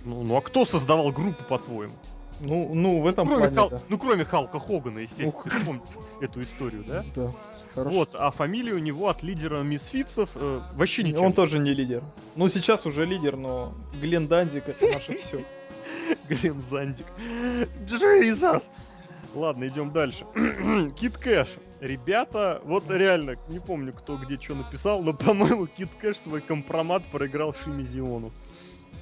Ну, 0.05 0.23
ну 0.23 0.37
а 0.37 0.43
кто 0.43 0.67
создавал 0.67 1.11
группу, 1.13 1.43
по-твоему? 1.45 1.95
Ну, 2.43 2.75
ну, 2.75 3.01
в 3.01 3.07
этом 3.07 3.27
кроме 3.27 3.41
плане, 3.41 3.57
Хал... 3.57 3.71
да. 3.71 3.79
Ну, 3.89 3.99
кроме 3.99 4.25
Халка 4.25 4.59
Хогана, 4.59 4.99
естественно, 4.99 5.31
Ух. 5.31 5.45
ты 5.45 5.65
помнишь 5.65 5.89
эту 6.21 6.41
историю, 6.41 6.85
да? 6.87 7.03
Да. 7.15 7.31
Хорошо. 7.75 7.97
Вот, 7.97 8.11
а 8.15 8.31
фамилия 8.31 8.75
у 8.75 8.79
него 8.79 9.09
от 9.09 9.23
лидера 9.23 9.63
Мисфитцев 9.63 10.29
э, 10.35 10.61
вообще 10.75 11.05
ничего. 11.05 11.25
Он 11.25 11.33
тоже 11.33 11.59
не 11.59 11.73
лидер. 11.73 12.05
Ну, 12.35 12.51
сейчас 12.51 12.85
уже 12.85 13.07
лидер, 13.07 13.37
но 13.37 13.73
Глен 13.99 14.29
Дандик 14.29 14.69
это 14.69 14.87
наше 14.93 15.17
все. 15.17 15.43
Глен 16.29 16.63
Дандик. 16.71 17.07
Джейзас! 17.87 18.71
Ладно, 19.35 19.67
идем 19.67 19.93
дальше. 19.93 20.25
Кит 20.97 21.17
Кэш. 21.17 21.57
Ребята, 21.81 22.63
вот 22.65 22.85
реально, 22.89 23.37
не 23.49 23.59
помню, 23.59 23.93
кто 23.93 24.17
где 24.17 24.39
что 24.39 24.55
написал, 24.55 25.03
но, 25.03 25.13
по-моему, 25.15 25.67
Кит 25.67 25.91
Кэш 25.99 26.19
свой 26.19 26.41
компромат 26.41 27.07
проиграл 27.11 27.55
Шимизиону. 27.55 28.33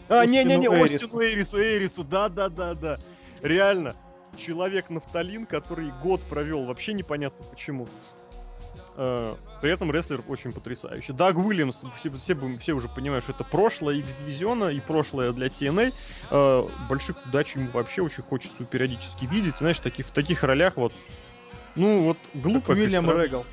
А, 0.09 0.27
не-не-не, 0.27 0.69
Остину 0.69 1.23
Эрису, 1.23 1.63
Эрису, 1.63 2.05
да-да-да-да. 2.05 2.99
Реально, 3.43 3.93
человек 4.37 4.91
нафталин, 4.91 5.47
который 5.47 5.91
год 6.03 6.21
провел, 6.23 6.65
вообще 6.65 6.93
непонятно 6.93 7.45
почему. 7.49 7.87
Uh, 8.97 9.37
при 9.65 9.73
этом 9.73 9.91
рестлер 9.91 10.23
очень 10.29 10.53
потрясающий. 10.53 11.15
Даг 11.15 11.39
Уильямс, 11.39 11.83
все, 11.99 12.11
все, 12.11 12.37
все 12.61 12.73
уже 12.75 12.87
понимают, 12.87 13.25
что 13.25 13.33
это 13.33 13.45
прошлое 13.45 13.95
X-дивизиона 13.95 14.69
и 14.69 14.79
прошлое 14.79 15.33
для 15.33 15.47
TNA. 15.47 15.95
А, 16.31 16.69
больших 16.87 17.17
удач 17.25 17.57
ему 17.57 17.71
вообще 17.73 18.03
очень 18.03 18.23
хочется 18.23 18.63
периодически 18.67 19.25
видеть. 19.25 19.57
Знаешь, 19.57 19.79
таких, 19.79 20.05
в 20.07 20.11
таких 20.11 20.43
ролях 20.43 20.77
вот, 20.77 20.93
ну 21.77 22.01
вот 22.01 22.19
глупо. 22.35 22.75
Как 22.75 22.77
Уильям 22.77 23.11
Регал. 23.11 23.47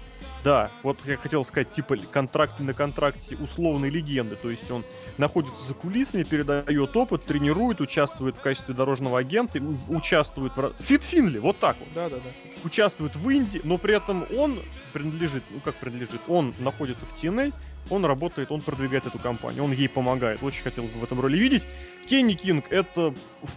Да, 0.43 0.71
вот 0.81 0.97
я 1.05 1.17
хотел 1.17 1.45
сказать, 1.45 1.71
типа 1.71 1.97
контракт 2.11 2.59
на 2.59 2.73
контракте 2.73 3.35
условной 3.35 3.89
легенды. 3.89 4.35
То 4.35 4.49
есть 4.49 4.71
он 4.71 4.83
находится 5.17 5.63
за 5.65 5.73
кулисами, 5.73 6.23
передает 6.23 6.97
опыт, 6.97 7.25
тренирует, 7.25 7.79
участвует 7.79 8.37
в 8.37 8.41
качестве 8.41 8.73
дорожного 8.73 9.19
агента, 9.19 9.59
участвует 9.89 10.55
в... 10.55 10.73
Фит 10.79 11.03
Финли, 11.03 11.37
вот 11.37 11.59
так 11.59 11.77
вот. 11.79 11.89
Да, 11.93 12.09
да, 12.09 12.15
да. 12.15 12.31
Участвует 12.63 13.15
в 13.15 13.31
Инди, 13.31 13.61
но 13.63 13.77
при 13.77 13.95
этом 13.95 14.25
он 14.35 14.59
принадлежит, 14.93 15.43
ну 15.51 15.59
как 15.59 15.75
принадлежит, 15.75 16.21
он 16.27 16.53
находится 16.59 17.05
в 17.05 17.23
TNA, 17.23 17.53
он 17.89 18.05
работает, 18.05 18.51
он 18.51 18.61
продвигает 18.61 19.05
эту 19.05 19.19
компанию, 19.19 19.63
он 19.63 19.71
ей 19.71 19.89
помогает. 19.89 20.41
Очень 20.43 20.63
хотел 20.63 20.83
бы 20.83 20.99
в 20.99 21.03
этом 21.03 21.19
роли 21.19 21.37
видеть. 21.37 21.63
Кенни 22.07 22.33
Кинг 22.33 22.65
это 22.71 23.13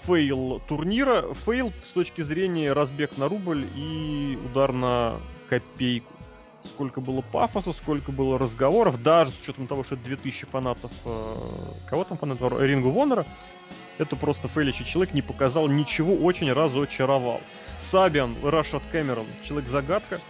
fail 0.06 0.60
турнира. 0.68 1.32
Fail 1.46 1.72
с 1.88 1.92
точки 1.92 2.22
зрения 2.22 2.72
разбег 2.72 3.16
на 3.16 3.28
рубль 3.28 3.66
и 3.74 4.38
удар 4.44 4.72
на 4.72 5.16
копейку 5.48 6.12
сколько 6.64 7.00
было 7.00 7.22
пафоса, 7.32 7.72
сколько 7.72 8.12
было 8.12 8.38
разговоров, 8.38 9.02
даже 9.02 9.30
с 9.30 9.40
учетом 9.40 9.66
того, 9.66 9.84
что 9.84 9.94
это 9.94 10.04
2000 10.04 10.46
фанатов, 10.46 10.90
э, 11.04 11.34
кого 11.88 12.04
там 12.04 12.18
фанатов, 12.18 12.52
Ring 12.60 12.90
of 12.90 12.97
Honor'а, 12.97 13.26
это 13.98 14.16
просто 14.16 14.48
фейлище 14.48 14.84
человек 14.84 15.14
не 15.14 15.22
показал 15.22 15.68
ничего, 15.68 16.14
очень 16.14 16.52
разочаровал. 16.52 17.40
Сабиан, 17.80 18.34
Рашат 18.42 18.82
Кэмерон, 18.90 19.26
человек-загадка, 19.42 20.20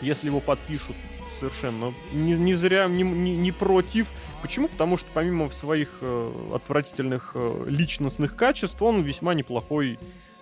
если 0.00 0.28
его 0.28 0.40
подпишут, 0.40 0.96
совершенно 1.38 1.92
не, 2.12 2.34
не 2.34 2.54
зря, 2.54 2.86
не, 2.86 3.02
не, 3.02 3.36
не 3.36 3.52
против. 3.52 4.08
Почему? 4.40 4.68
Потому 4.68 4.96
что 4.96 5.08
помимо 5.12 5.50
своих 5.50 5.98
э, 6.00 6.48
отвратительных 6.54 7.32
э, 7.34 7.66
личностных 7.68 8.36
качеств, 8.36 8.80
он 8.80 9.02
весьма 9.02 9.34
неплохой 9.34 9.98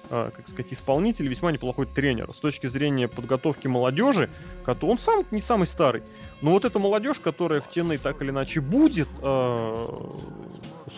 как 0.08 0.48
сказать, 0.48 0.72
исполнитель, 0.72 1.28
весьма 1.28 1.52
неплохой 1.52 1.86
тренер. 1.86 2.32
С 2.32 2.38
точки 2.38 2.66
зрения 2.66 3.08
подготовки 3.08 3.66
молодежи, 3.66 4.30
он 4.82 4.98
сам 4.98 5.24
не 5.30 5.40
самый 5.40 5.66
старый. 5.66 6.02
Но 6.40 6.52
вот 6.52 6.64
эта 6.64 6.78
молодежь, 6.78 7.20
которая 7.20 7.60
в 7.60 7.68
TNA 7.68 7.98
так 7.98 8.20
или 8.22 8.30
иначе 8.30 8.60
будет, 8.60 9.08
э, 9.22 10.10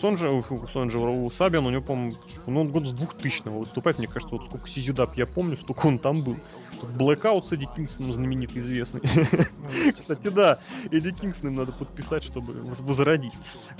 Сонджи, 0.01 0.29
у, 0.29 0.41
Сонджи, 0.41 0.97
у 0.97 1.29
Сабиан, 1.29 1.65
у 1.65 1.69
него, 1.69 1.81
по-моему, 1.81 2.13
ну, 2.47 2.61
он 2.61 2.69
год 2.69 2.87
с 2.87 2.91
2000 2.91 3.47
выступает, 3.49 3.97
мне 3.99 4.07
кажется, 4.07 4.35
вот 4.35 4.47
сколько 4.47 4.69
CZW 4.69 5.15
я 5.15 5.25
помню, 5.25 5.57
столько 5.57 5.87
он 5.87 5.99
там 5.99 6.21
был. 6.21 6.35
Тут 6.81 6.89
Blackout 6.91 7.45
с 7.45 7.53
Эдди 7.53 7.67
Кингстоном 7.75 8.13
знаменитый, 8.13 8.61
известный. 8.61 9.01
Кстати, 9.99 10.27
да, 10.29 10.57
Эдди 10.91 11.11
Кингстоном 11.11 11.55
надо 11.55 11.71
подписать, 11.71 12.23
чтобы 12.23 12.53
возродить 12.79 13.33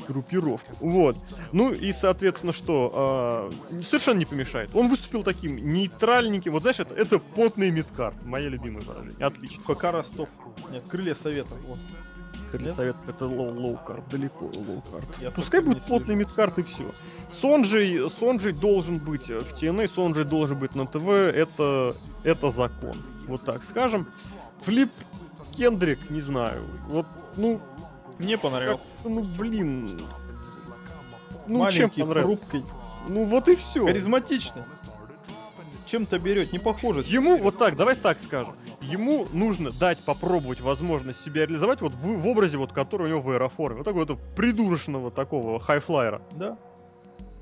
группировку. 0.08 0.72
Вот. 0.80 1.18
Ну 1.52 1.74
и, 1.74 1.92
соответственно, 1.94 2.54
что? 2.54 2.92
А, 2.94 3.52
совершенно 3.82 4.20
не 4.20 4.26
помешает. 4.26 4.72
Он 4.74 4.88
выступил 4.88 5.15
таким 5.24 5.56
нейтральненьким. 5.56 6.52
Вот 6.52 6.62
знаешь, 6.62 6.80
это, 6.80 6.94
это 6.94 7.20
плотный 7.20 7.72
midcard. 7.72 8.24
Моя 8.26 8.50
любимая 8.50 8.84
выражение. 8.84 9.26
Отлично. 9.26 9.64
ФК 9.64 9.84
Ростов. 9.86 10.30
Нет, 10.72 10.84
крылья 10.90 11.16
совета. 11.16 11.56
Вот. 11.68 11.80
Крылья 12.52 12.72
совета 12.72 13.00
это 13.08 13.26
low 13.26 13.54
lowcard, 13.54 14.08
далеко 14.10 14.46
lowcard. 14.46 15.36
Пускай 15.36 15.62
будет 15.62 15.84
плотный 15.86 16.16
midcard 16.16 16.60
и 16.60 16.64
все. 16.64 16.92
Сонджей, 17.42 18.10
Сонджей 18.10 18.54
должен 18.54 18.98
быть 18.98 19.28
в 19.28 19.54
TNA, 19.54 19.90
Сонджей 19.90 20.24
должен 20.24 20.58
быть 20.60 20.76
на 20.76 20.86
ТВ, 20.86 21.08
это, 21.10 21.92
это 22.24 22.50
закон. 22.50 22.96
Вот 23.28 23.44
так 23.44 23.64
скажем. 23.64 24.08
Флип 24.62 24.90
Кендрик, 25.56 26.10
не 26.10 26.22
знаю. 26.22 26.64
Вот, 26.88 27.06
ну... 27.38 27.62
Мне 28.18 28.38
понравился. 28.38 28.84
Как, 29.04 29.12
ну, 29.12 29.22
блин. 29.38 30.00
Ну, 31.48 31.60
Маленький, 31.60 31.98
чем 31.98 32.08
понравился? 32.08 32.44
Ну, 33.10 33.26
вот 33.26 33.50
и 33.50 33.56
все. 33.56 33.86
Харизматичный 33.86 34.64
чем-то 35.96 36.20
берет, 36.20 36.52
не 36.52 36.60
похоже. 36.60 37.04
Ему, 37.08 37.38
вот 37.38 37.58
так, 37.58 37.78
давай 37.78 37.96
так 37.96 38.20
скажем. 38.20 38.54
Ему 38.82 39.26
нужно 39.32 39.72
дать 39.72 40.04
попробовать 40.06 40.60
возможность 40.60 41.24
себя 41.24 41.46
реализовать 41.46 41.80
вот 41.80 41.94
в, 41.94 42.20
в 42.20 42.28
образе, 42.28 42.58
вот 42.58 42.74
который 42.74 43.04
у 43.04 43.10
него 43.10 43.22
в 43.22 43.30
аэроформе. 43.30 43.78
Вот 43.78 43.86
такого 43.86 44.06
вот 44.06 44.20
придурочного 44.36 45.10
такого 45.10 45.58
хайфлайера. 45.58 46.22
Да. 46.34 46.58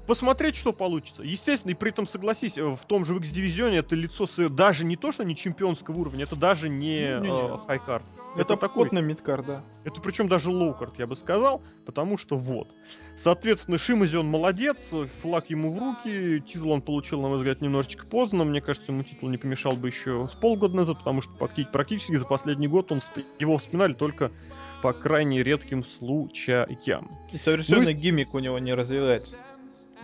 Посмотреть, 0.05 0.55
что 0.55 0.71
получится. 0.71 1.23
Естественно, 1.23 1.71
и 1.71 1.73
при 1.73 1.89
этом, 1.89 2.07
согласись, 2.07 2.57
в 2.57 2.79
том 2.85 3.05
же 3.05 3.15
X-дивизионе 3.15 3.77
это 3.77 3.95
лицо 3.95 4.27
с, 4.27 4.49
даже 4.49 4.85
не 4.85 4.97
то, 4.97 5.11
что 5.11 5.23
не 5.23 5.35
чемпионского 5.35 5.97
уровня, 5.97 6.25
это 6.25 6.35
даже 6.35 6.69
не, 6.69 6.75
не, 6.75 7.21
не, 7.21 7.27
не. 7.29 7.55
Э, 7.55 7.57
highcard. 7.65 8.05
Это, 8.35 8.53
это 8.53 8.57
такой... 8.57 8.89
на 8.91 8.99
midcard, 8.99 9.43
да. 9.43 9.63
Это 9.83 10.01
причем 10.01 10.27
даже 10.27 10.49
lowcard, 10.49 10.97
я 10.97 11.07
бы 11.07 11.15
сказал, 11.15 11.61
потому 11.85 12.17
что 12.17 12.35
вот. 12.35 12.73
Соответственно, 13.15 13.77
Шима 13.77 14.17
Зион 14.17 14.27
молодец, 14.27 14.91
флаг 15.21 15.49
ему 15.49 15.71
в 15.71 15.79
руки, 15.79 16.43
титул 16.47 16.71
он 16.71 16.81
получил, 16.81 17.21
на 17.21 17.27
мой 17.27 17.37
взгляд, 17.37 17.61
немножечко 17.61 18.05
поздно, 18.05 18.39
но 18.39 18.45
мне 18.45 18.61
кажется, 18.61 18.91
ему 18.91 19.03
титул 19.03 19.29
не 19.29 19.37
помешал 19.37 19.73
бы 19.73 19.87
еще 19.87 20.27
с 20.31 20.35
полгода 20.35 20.75
назад, 20.75 20.99
потому 20.99 21.21
что 21.21 21.33
практически 21.33 22.15
за 22.15 22.25
последний 22.25 22.67
год 22.67 22.91
он 22.91 23.01
его 23.39 23.57
вспоминали 23.57 23.93
только 23.93 24.31
по 24.81 24.93
крайне 24.93 25.43
редким 25.43 25.83
случаям. 25.83 27.11
И 27.31 27.37
совершенно 27.37 27.83
ну, 27.83 27.89
и... 27.89 27.93
gimmick 27.93 28.33
у 28.33 28.39
него 28.39 28.59
не 28.59 28.73
развивается. 28.73 29.37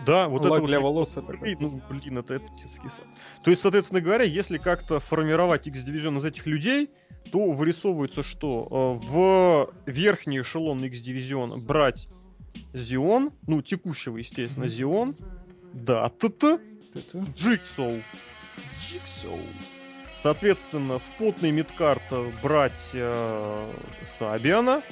Да, 0.06 0.28
вот 0.28 0.44
Лак 0.44 0.58
это 0.58 0.66
для 0.66 0.80
вот, 0.80 0.84
волос 0.84 1.16
это. 1.16 1.32
Ну, 1.60 1.80
блин, 1.88 2.18
это 2.18 2.36
эпический 2.38 2.90
сад. 2.90 3.04
То 3.44 3.50
есть, 3.50 3.62
соответственно 3.62 4.00
говоря, 4.00 4.24
если 4.24 4.58
как-то 4.58 5.00
формировать 5.00 5.66
X-дивизион 5.66 6.18
из 6.18 6.24
этих 6.24 6.46
людей, 6.46 6.90
то 7.32 7.50
вырисовывается, 7.50 8.22
что 8.22 8.98
э, 9.02 9.06
в 9.06 9.70
верхний 9.86 10.40
эшелон 10.40 10.84
X-дивизиона 10.84 11.56
брать 11.58 12.08
Зион, 12.72 13.32
ну, 13.46 13.62
текущего, 13.62 14.16
естественно, 14.16 14.66
Зион, 14.68 15.14
да, 15.72 16.08
ТТ, 16.08 16.60
Джиксоу, 17.34 18.02
Джиксоу. 18.80 19.38
Соответственно, 20.16 20.98
в 20.98 21.04
потный 21.18 21.50
мидкарт 21.50 22.02
брать 22.42 22.90
э, 22.92 23.58
Сабиана, 24.02 24.82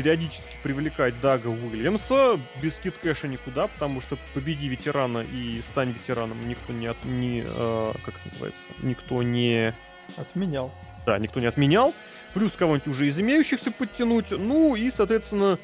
периодически 0.00 0.56
привлекать 0.62 1.20
Дага 1.20 1.48
Уильямса, 1.48 2.40
без 2.62 2.76
кит 2.76 2.96
кэша 2.96 3.28
никуда, 3.28 3.66
потому 3.66 4.00
что 4.00 4.16
победи 4.32 4.64
ветерана 4.64 5.18
и 5.18 5.60
стань 5.60 5.90
ветераном 5.90 6.48
никто 6.48 6.72
не, 6.72 6.86
от, 6.86 7.04
не 7.04 7.44
э, 7.46 7.92
как 8.02 8.14
это 8.14 8.24
называется, 8.24 8.62
никто 8.82 9.22
не... 9.22 9.74
Отменял. 10.16 10.72
Да, 11.04 11.18
никто 11.18 11.38
не 11.38 11.46
отменял. 11.46 11.94
Плюс 12.32 12.52
кого-нибудь 12.52 12.88
уже 12.88 13.08
из 13.08 13.18
имеющихся 13.20 13.70
подтянуть. 13.70 14.30
Ну 14.30 14.74
и, 14.74 14.90
соответственно, 14.90 15.58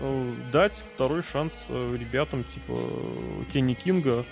э, 0.00 0.32
дать 0.50 0.72
второй 0.94 1.22
шанс 1.22 1.52
э, 1.68 1.96
ребятам 2.00 2.42
типа 2.54 2.78
Кенни 3.52 3.74
Кинга 3.74 4.24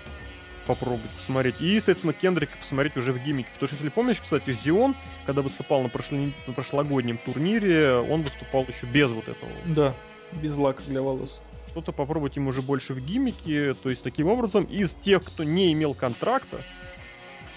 попробовать 0.66 1.10
посмотреть. 1.10 1.60
И, 1.60 1.78
соответственно, 1.78 2.12
Кендрика 2.12 2.56
посмотреть 2.58 2.96
уже 2.96 3.12
в 3.12 3.18
гиммике. 3.22 3.48
Потому 3.54 3.68
что, 3.68 3.76
если 3.76 3.88
помнишь, 3.88 4.20
кстати, 4.20 4.52
Зион, 4.52 4.96
когда 5.26 5.42
выступал 5.42 5.82
на, 5.82 5.88
прошло... 5.88 6.18
на 6.18 6.52
прошлогоднем 6.52 7.18
турнире, 7.18 7.96
он 7.96 8.22
выступал 8.22 8.64
еще 8.68 8.86
без 8.86 9.10
вот 9.10 9.28
этого. 9.28 9.50
Да, 9.66 9.94
без 10.40 10.54
лака 10.56 10.82
для 10.86 11.02
волос. 11.02 11.40
Что-то 11.68 11.92
попробовать 11.92 12.36
им 12.36 12.48
уже 12.48 12.62
больше 12.62 12.94
в 12.94 13.04
гиммике. 13.04 13.74
То 13.74 13.90
есть, 13.90 14.02
таким 14.02 14.28
образом, 14.28 14.64
из 14.64 14.94
тех, 14.94 15.24
кто 15.24 15.44
не 15.44 15.72
имел 15.72 15.94
контракта, 15.94 16.58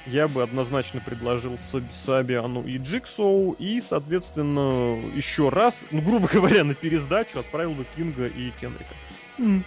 я 0.08 0.28
бы 0.28 0.44
однозначно 0.44 1.02
предложил 1.02 1.58
Сабиану 1.92 2.64
и 2.64 2.78
Джиксоу, 2.78 3.54
и, 3.54 3.82
соответственно, 3.82 5.00
еще 5.14 5.50
раз, 5.50 5.84
ну, 5.92 6.02
грубо 6.02 6.28
говоря, 6.32 6.64
на 6.64 6.76
пересдачу 6.76 7.40
отправил 7.40 7.72
бы 7.72 7.86
Кинга 7.96 8.28
и 8.28 8.52
Кенрика. 8.62 8.94
Mm. 9.38 9.62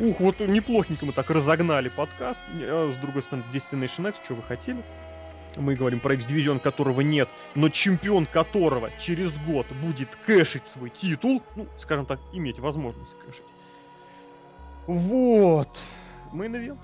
Ух, 0.00 0.18
вот 0.18 0.40
неплохенько 0.40 1.04
мы 1.04 1.12
так 1.12 1.28
разогнали 1.28 1.90
подкаст. 1.90 2.40
С 2.54 2.96
другой 2.96 3.22
стороны, 3.22 3.44
Destination 3.52 4.08
X, 4.08 4.20
что 4.24 4.34
вы 4.34 4.42
хотели? 4.42 4.82
Мы 5.58 5.74
говорим 5.74 6.00
про 6.00 6.14
X-дивизион, 6.14 6.58
которого 6.58 7.02
нет, 7.02 7.28
но 7.54 7.68
чемпион 7.68 8.24
которого 8.24 8.90
через 8.98 9.32
год 9.40 9.66
будет 9.82 10.08
кэшить 10.24 10.62
свой 10.68 10.88
титул, 10.88 11.42
ну, 11.54 11.66
скажем 11.76 12.06
так, 12.06 12.18
иметь 12.32 12.60
возможность 12.60 13.14
кэшить. 13.26 13.44
Вот. 14.86 15.68
Main 16.32 16.50
event. 16.50 16.78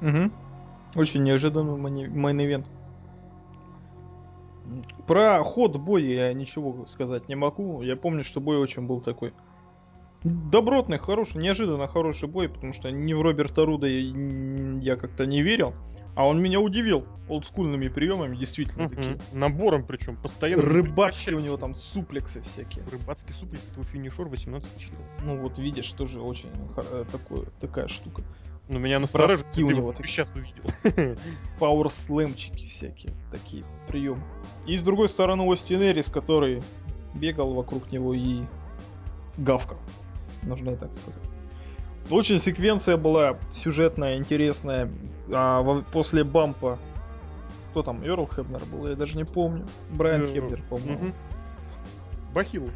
Угу. 0.00 0.30
Очень 1.00 1.24
неожиданный 1.24 1.76
main 1.76 2.12
event. 2.12 2.66
Про 5.08 5.42
ход 5.42 5.76
боя 5.76 6.28
я 6.28 6.32
ничего 6.32 6.86
сказать 6.86 7.28
не 7.28 7.34
могу. 7.34 7.82
Я 7.82 7.96
помню, 7.96 8.22
что 8.22 8.40
бой 8.40 8.58
очень 8.58 8.86
был 8.86 9.00
такой 9.00 9.32
добротный, 10.24 10.98
хороший, 10.98 11.40
неожиданно 11.40 11.86
хороший 11.86 12.28
бой, 12.28 12.48
потому 12.48 12.72
что 12.72 12.90
ни 12.90 13.12
в 13.12 13.22
Роберта 13.22 13.64
Руда 13.64 13.86
я, 13.86 14.12
я 14.80 14.96
как-то 14.96 15.26
не 15.26 15.42
верил. 15.42 15.74
А 16.16 16.26
он 16.28 16.40
меня 16.40 16.60
удивил 16.60 17.06
олдскульными 17.28 17.88
приемами, 17.88 18.36
действительно 18.36 18.84
угу. 18.84 18.94
такие. 18.94 19.18
Набором 19.32 19.84
причем, 19.84 20.16
постоянно. 20.16 20.62
Рыбацкие 20.62 21.36
у 21.36 21.40
него 21.40 21.56
там 21.56 21.74
суплексы 21.74 22.40
всякие. 22.40 22.84
Рыбацкий 22.90 23.34
суплекс, 23.34 23.64
твой 23.66 23.84
финишер 23.84 24.26
18 24.26 24.78
часов. 24.78 25.00
Ну 25.24 25.38
вот 25.38 25.58
видишь, 25.58 25.90
тоже 25.92 26.20
очень 26.20 26.50
э, 26.76 27.04
такое, 27.10 27.46
такая 27.60 27.88
штука. 27.88 28.22
Ну 28.68 28.78
меня 28.78 29.00
настораживает, 29.00 29.58
у 29.58 29.70
него 29.70 29.92
такие. 29.92 30.08
сейчас 30.08 30.30
увидел. 30.34 31.16
Пауэр 31.58 31.90
слэмчики 32.06 32.66
всякие, 32.68 33.10
такие 33.32 33.64
приемы. 33.88 34.22
И 34.66 34.78
с 34.78 34.82
другой 34.82 35.08
стороны 35.08 35.42
Остин 35.42 35.82
Эрис, 35.82 36.06
который 36.06 36.62
бегал 37.16 37.52
вокруг 37.54 37.90
него 37.90 38.14
и 38.14 38.42
гавкал 39.36 39.78
нужно 40.46 40.70
и 40.70 40.76
так 40.76 40.92
сказать. 40.94 41.22
Очень 42.10 42.38
секвенция 42.38 42.96
была 42.96 43.38
сюжетная, 43.50 44.18
интересная. 44.18 44.90
А 45.32 45.82
после 45.90 46.22
бампа 46.22 46.78
кто 47.74 47.82
там, 47.82 48.04
Эрл 48.04 48.28
Хебнер 48.28 48.62
был, 48.70 48.86
я 48.86 48.94
даже 48.94 49.16
не 49.16 49.24
помню. 49.24 49.66
Брайан 49.90 50.22
э, 50.22 50.32
Хебнер, 50.32 50.62
по-моему. 50.70 51.10
Бахил. 52.32 52.70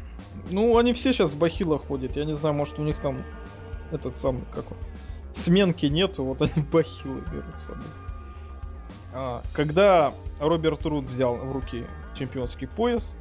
Ну, 0.51 0.77
они 0.77 0.91
все 0.91 1.13
сейчас 1.13 1.31
в 1.31 1.39
бахилах 1.39 1.85
ходят. 1.85 2.17
Я 2.17 2.25
не 2.25 2.35
знаю, 2.35 2.53
может 2.53 2.77
у 2.79 2.83
них 2.83 2.99
там 2.99 3.23
этот 3.93 4.17
самый, 4.17 4.43
как 4.53 4.69
он, 4.69 4.77
сменки 5.35 5.85
нету, 5.85 6.25
вот 6.25 6.41
они 6.41 6.65
бахилы 6.69 7.21
берут 7.31 7.57
с 7.57 7.67
собой. 7.67 7.83
А, 9.13 9.41
когда 9.53 10.11
Роберт 10.41 10.85
Руд 10.85 11.05
взял 11.05 11.37
в 11.37 11.49
руки 11.53 11.85
чемпионский 12.13 12.67
пояс, 12.67 13.15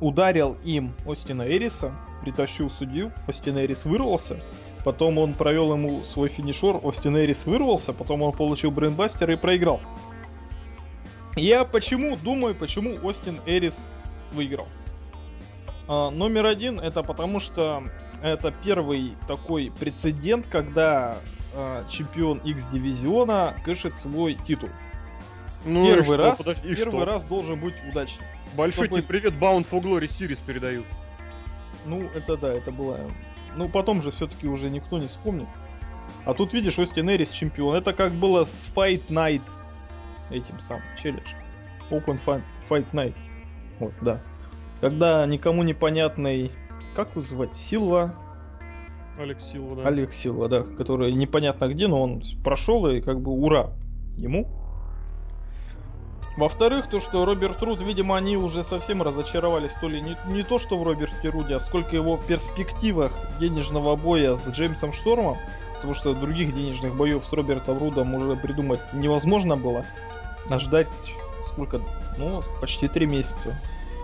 ударил 0.00 0.56
им 0.64 0.94
Остина 1.06 1.42
Эриса, 1.42 1.92
притащил 2.22 2.70
судью, 2.70 3.12
Остин 3.26 3.58
Эрис 3.58 3.84
вырвался, 3.84 4.36
потом 4.84 5.18
он 5.18 5.34
провел 5.34 5.74
ему 5.74 6.04
свой 6.04 6.28
финишер, 6.28 6.76
Остин 6.82 7.16
Эрис 7.16 7.44
вырвался, 7.44 7.92
потом 7.92 8.22
он 8.22 8.32
получил 8.32 8.70
brainbuster 8.70 9.30
и 9.30 9.36
проиграл. 9.36 9.80
Я 11.34 11.64
почему 11.64 12.16
думаю, 12.16 12.54
почему 12.54 12.94
Остин 13.02 13.38
Эрис 13.46 13.74
выиграл? 14.32 14.66
А, 15.88 16.10
номер 16.10 16.46
один, 16.46 16.78
это 16.78 17.02
потому 17.02 17.40
что 17.40 17.82
это 18.22 18.52
первый 18.64 19.14
такой 19.26 19.72
прецедент, 19.78 20.46
когда 20.46 21.16
а, 21.54 21.84
чемпион 21.90 22.38
X 22.38 22.64
дивизиона 22.72 23.54
кэшит 23.64 23.96
свой 23.96 24.34
титул. 24.34 24.68
Ну 25.64 25.86
первый 25.86 26.16
раз, 26.16 26.36
Подожди, 26.36 26.74
первый 26.74 27.00
что? 27.00 27.04
раз 27.04 27.24
должен 27.24 27.58
быть 27.58 27.74
удачным. 27.88 28.26
Большой 28.56 28.86
Чтобы... 28.86 29.00
тебе 29.00 29.08
привет, 29.08 29.34
Bound 29.34 29.66
for 29.70 29.80
Glory 29.80 30.08
Series 30.08 30.38
передают. 30.46 30.84
Ну, 31.86 32.02
это 32.14 32.36
да, 32.36 32.52
это 32.52 32.70
было... 32.72 32.98
Ну, 33.56 33.68
потом 33.68 34.02
же 34.02 34.10
все-таки 34.10 34.48
уже 34.48 34.70
никто 34.70 34.98
не 34.98 35.06
вспомнит. 35.06 35.48
А 36.24 36.34
тут, 36.34 36.52
видишь, 36.52 36.78
Остин 36.78 37.10
Эрис 37.10 37.30
чемпион. 37.30 37.76
Это 37.76 37.92
как 37.92 38.12
было 38.12 38.44
с 38.44 38.68
Fight 38.74 39.02
Night 39.08 39.42
этим 40.30 40.58
самым, 40.66 40.82
челлендж. 41.00 41.28
Open 41.90 42.18
Fight, 42.24 42.42
Fight 42.68 42.86
Night. 42.92 43.14
Вот, 43.78 43.92
да. 44.00 44.20
Когда 44.80 45.26
никому 45.26 45.62
непонятный... 45.62 46.50
Как 46.96 47.14
вызывать? 47.16 47.54
Силва? 47.54 48.14
Алекс 49.18 49.44
Силва, 49.44 49.76
да. 49.76 49.88
Алекс 49.88 50.16
Силва, 50.16 50.48
да. 50.48 50.62
Который 50.62 51.12
непонятно 51.12 51.68
где, 51.68 51.86
но 51.86 52.02
он 52.02 52.22
прошел 52.42 52.88
и 52.88 53.00
как 53.00 53.20
бы 53.20 53.32
ура 53.32 53.70
ему. 54.16 54.48
Во-вторых, 56.36 56.88
то, 56.88 56.98
что 56.98 57.24
Роберт 57.24 57.62
Руд, 57.62 57.80
видимо, 57.82 58.16
они 58.16 58.36
уже 58.36 58.64
совсем 58.64 59.02
разочаровались, 59.02 59.72
то 59.80 59.88
ли 59.88 60.00
не, 60.00 60.16
не 60.26 60.42
то, 60.42 60.58
что 60.58 60.78
в 60.78 60.82
Роберте 60.82 61.28
Руде, 61.28 61.56
а 61.56 61.60
сколько 61.60 61.94
его 61.94 62.16
в 62.16 62.26
перспективах 62.26 63.12
денежного 63.38 63.96
боя 63.96 64.36
с 64.36 64.48
Джеймсом 64.48 64.94
Штормом, 64.94 65.36
потому 65.74 65.94
что 65.94 66.14
других 66.14 66.54
денежных 66.54 66.94
боев 66.94 67.22
с 67.28 67.32
Робертом 67.32 67.78
Рудом 67.78 68.14
уже 68.14 68.34
придумать 68.34 68.80
невозможно 68.94 69.56
было. 69.56 69.84
А 70.48 70.58
ждать 70.58 70.88
сколько? 71.46 71.80
Ну, 72.16 72.42
почти 72.60 72.88
три 72.88 73.06
месяца. 73.06 73.54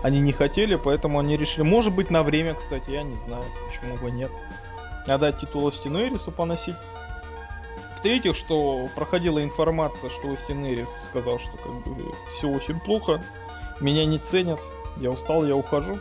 Они 0.03 0.19
не 0.19 0.31
хотели, 0.31 0.75
поэтому 0.75 1.19
они 1.19 1.35
решили, 1.35 1.63
может 1.63 1.93
быть, 1.93 2.09
на 2.09 2.21
время, 2.23 2.53
кстати, 2.53 2.91
я 2.91 3.03
не 3.03 3.15
знаю, 3.27 3.43
почему 3.67 3.97
бы 3.97 4.11
нет. 4.11 4.31
Отдать 5.07 5.39
титул 5.39 5.67
Остину 5.67 5.99
Эрису 5.99 6.31
поносить. 6.31 6.75
В-третьих, 7.99 8.37
что 8.37 8.87
проходила 8.95 9.43
информация, 9.43 10.09
что 10.09 10.29
Остин 10.29 10.65
Эрис 10.65 10.87
сказал, 11.09 11.37
что 11.37 11.57
как 11.57 11.73
бы 11.85 12.01
все 12.37 12.47
очень 12.47 12.79
плохо, 12.79 13.21
меня 13.81 14.05
не 14.05 14.19
ценят, 14.19 14.61
я 15.01 15.11
устал, 15.11 15.45
я 15.45 15.53
ухожу. 15.53 15.97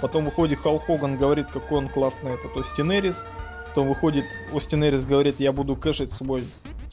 Потом 0.00 0.24
выходит 0.24 0.60
Халл 0.60 0.78
Хоган, 0.78 1.18
говорит, 1.18 1.48
какой 1.48 1.78
он 1.78 1.88
классный 1.90 2.32
этот 2.32 2.56
Остин 2.56 2.90
Эрис. 2.90 3.22
Потом 3.68 3.88
выходит 3.88 4.24
Остин 4.54 4.82
Эрис, 4.82 5.04
говорит, 5.04 5.38
я 5.38 5.52
буду 5.52 5.76
кэшить 5.76 6.10
свой 6.10 6.42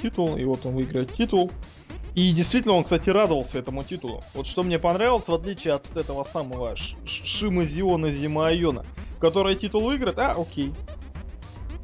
титул, 0.01 0.35
и 0.35 0.43
вот 0.43 0.65
он 0.65 0.75
выиграет 0.75 1.13
титул. 1.13 1.49
И 2.13 2.33
действительно, 2.33 2.75
он, 2.75 2.83
кстати, 2.83 3.09
радовался 3.09 3.59
этому 3.59 3.81
титулу. 3.81 4.21
Вот 4.35 4.45
что 4.45 4.61
мне 4.63 4.77
понравилось, 4.77 5.25
в 5.25 5.33
отличие 5.33 5.73
от 5.73 5.95
этого 5.95 6.25
самого 6.25 6.75
Шима 7.05 7.63
Зиона 7.63 8.11
Зима 8.11 8.47
Айона, 8.47 8.85
который 9.21 9.55
титул 9.55 9.85
выиграет, 9.85 10.19
а, 10.19 10.31
окей, 10.31 10.73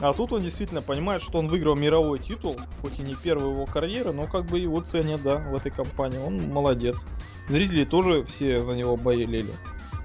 а 0.01 0.13
тут 0.13 0.31
он 0.31 0.41
действительно 0.41 0.81
понимает, 0.81 1.21
что 1.21 1.39
он 1.39 1.47
выиграл 1.47 1.75
мировой 1.75 2.19
титул, 2.19 2.55
хоть 2.81 2.99
и 2.99 3.01
не 3.01 3.15
первый 3.15 3.51
его 3.51 3.65
карьеры, 3.65 4.13
но 4.13 4.27
как 4.27 4.45
бы 4.45 4.59
его 4.59 4.79
ценят, 4.81 5.21
да, 5.23 5.37
в 5.37 5.55
этой 5.55 5.71
компании. 5.71 6.19
Он 6.19 6.37
молодец. 6.51 7.03
Зрители 7.49 7.83
тоже 7.83 8.23
все 8.23 8.57
за 8.57 8.73
него 8.73 8.95
болели. 8.95 9.43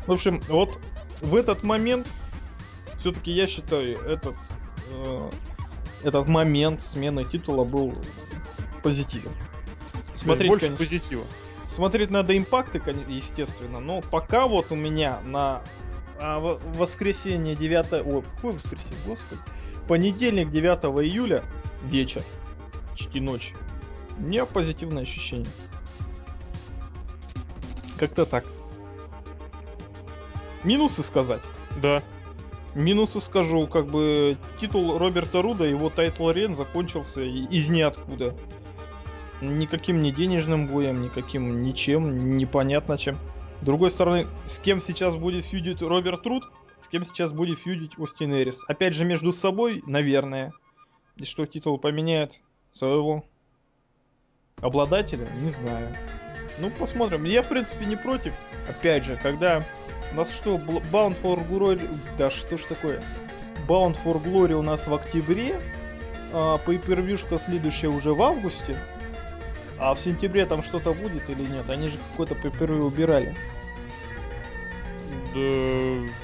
В 0.06 0.12
общем, 0.12 0.40
вот 0.48 0.78
в 1.22 1.36
этот 1.36 1.62
момент, 1.62 2.08
все-таки 2.98 3.30
я 3.30 3.46
считаю, 3.46 3.96
этот, 4.00 4.34
э, 4.94 5.30
этот 6.02 6.26
момент 6.26 6.82
смены 6.82 7.22
титула 7.22 7.62
был 7.62 7.94
позитивен. 8.82 9.32
Смотреть, 10.14 10.48
больше 10.48 10.66
конечно, 10.66 10.84
позитива. 10.84 11.24
Смотреть 11.68 12.10
надо 12.10 12.36
импакты, 12.36 12.82
естественно, 13.08 13.80
но 13.80 14.00
пока 14.00 14.46
вот 14.46 14.66
у 14.70 14.76
меня 14.76 15.18
на 15.26 15.62
а, 16.20 16.38
воскресенье 16.38 17.54
9... 17.54 18.06
Ой, 18.06 18.22
какое 18.36 18.52
воскресенье, 18.52 18.96
господи. 19.06 19.40
Понедельник 19.88 20.50
9 20.50 20.84
июля, 21.04 21.42
вечер, 21.84 22.22
почти 22.92 23.20
ночь. 23.20 23.52
У 24.18 24.22
меня 24.22 24.46
позитивное 24.46 25.02
ощущение. 25.02 25.46
Как-то 27.98 28.24
так. 28.24 28.44
Минусы 30.62 31.02
сказать? 31.02 31.42
Да. 31.82 32.02
Минусы 32.74 33.20
скажу, 33.20 33.66
как 33.66 33.86
бы 33.86 34.36
титул 34.60 34.98
Роберта 34.98 35.42
Руда, 35.42 35.64
его 35.66 35.90
title 35.90 36.30
reign 36.30 36.56
закончился 36.56 37.22
из 37.22 37.68
ниоткуда. 37.68 38.34
Никаким 39.40 40.02
не 40.02 40.10
денежным 40.10 40.66
боем, 40.66 41.02
никаким 41.02 41.62
ничем, 41.62 42.36
непонятно 42.38 42.96
чем. 42.96 43.16
С 43.60 43.64
другой 43.64 43.90
стороны, 43.90 44.26
с 44.46 44.58
кем 44.58 44.80
сейчас 44.80 45.14
будет 45.14 45.44
фьюдить 45.44 45.82
Роберт 45.82 46.26
Руд, 46.26 46.44
кем 46.94 47.04
сейчас 47.06 47.32
будет 47.32 47.58
фьюдить 47.58 47.98
Остин 47.98 48.32
Эрис. 48.32 48.60
Опять 48.68 48.94
же, 48.94 49.04
между 49.04 49.32
собой, 49.32 49.82
наверное. 49.84 50.52
И 51.16 51.24
что 51.24 51.44
титул 51.44 51.76
поменяет 51.76 52.40
своего 52.70 53.24
обладателя, 54.60 55.26
не 55.40 55.50
знаю. 55.50 55.92
Ну, 56.60 56.70
посмотрим. 56.70 57.24
Я, 57.24 57.42
в 57.42 57.48
принципе, 57.48 57.86
не 57.86 57.96
против. 57.96 58.32
Опять 58.70 59.02
же, 59.02 59.18
когда 59.20 59.64
у 60.12 60.16
нас 60.18 60.30
что, 60.30 60.54
Bound 60.54 61.20
for 61.20 61.44
Glory... 61.50 61.84
Да 62.16 62.30
что 62.30 62.56
ж 62.56 62.62
такое? 62.62 63.02
Bound 63.66 63.98
for 64.04 64.22
Glory 64.24 64.52
у 64.52 64.62
нас 64.62 64.86
в 64.86 64.94
октябре, 64.94 65.60
а 66.32 66.60
pay 66.64 67.38
следующая 67.44 67.88
уже 67.88 68.14
в 68.14 68.22
августе. 68.22 68.76
А 69.80 69.96
в 69.96 69.98
сентябре 69.98 70.46
там 70.46 70.62
что-то 70.62 70.92
будет 70.92 71.28
или 71.28 71.44
нет? 71.50 71.68
Они 71.68 71.88
же 71.88 71.98
какой-то 72.12 72.36
pay 72.36 72.80
убирали. 72.80 73.34
Да... 75.34 76.23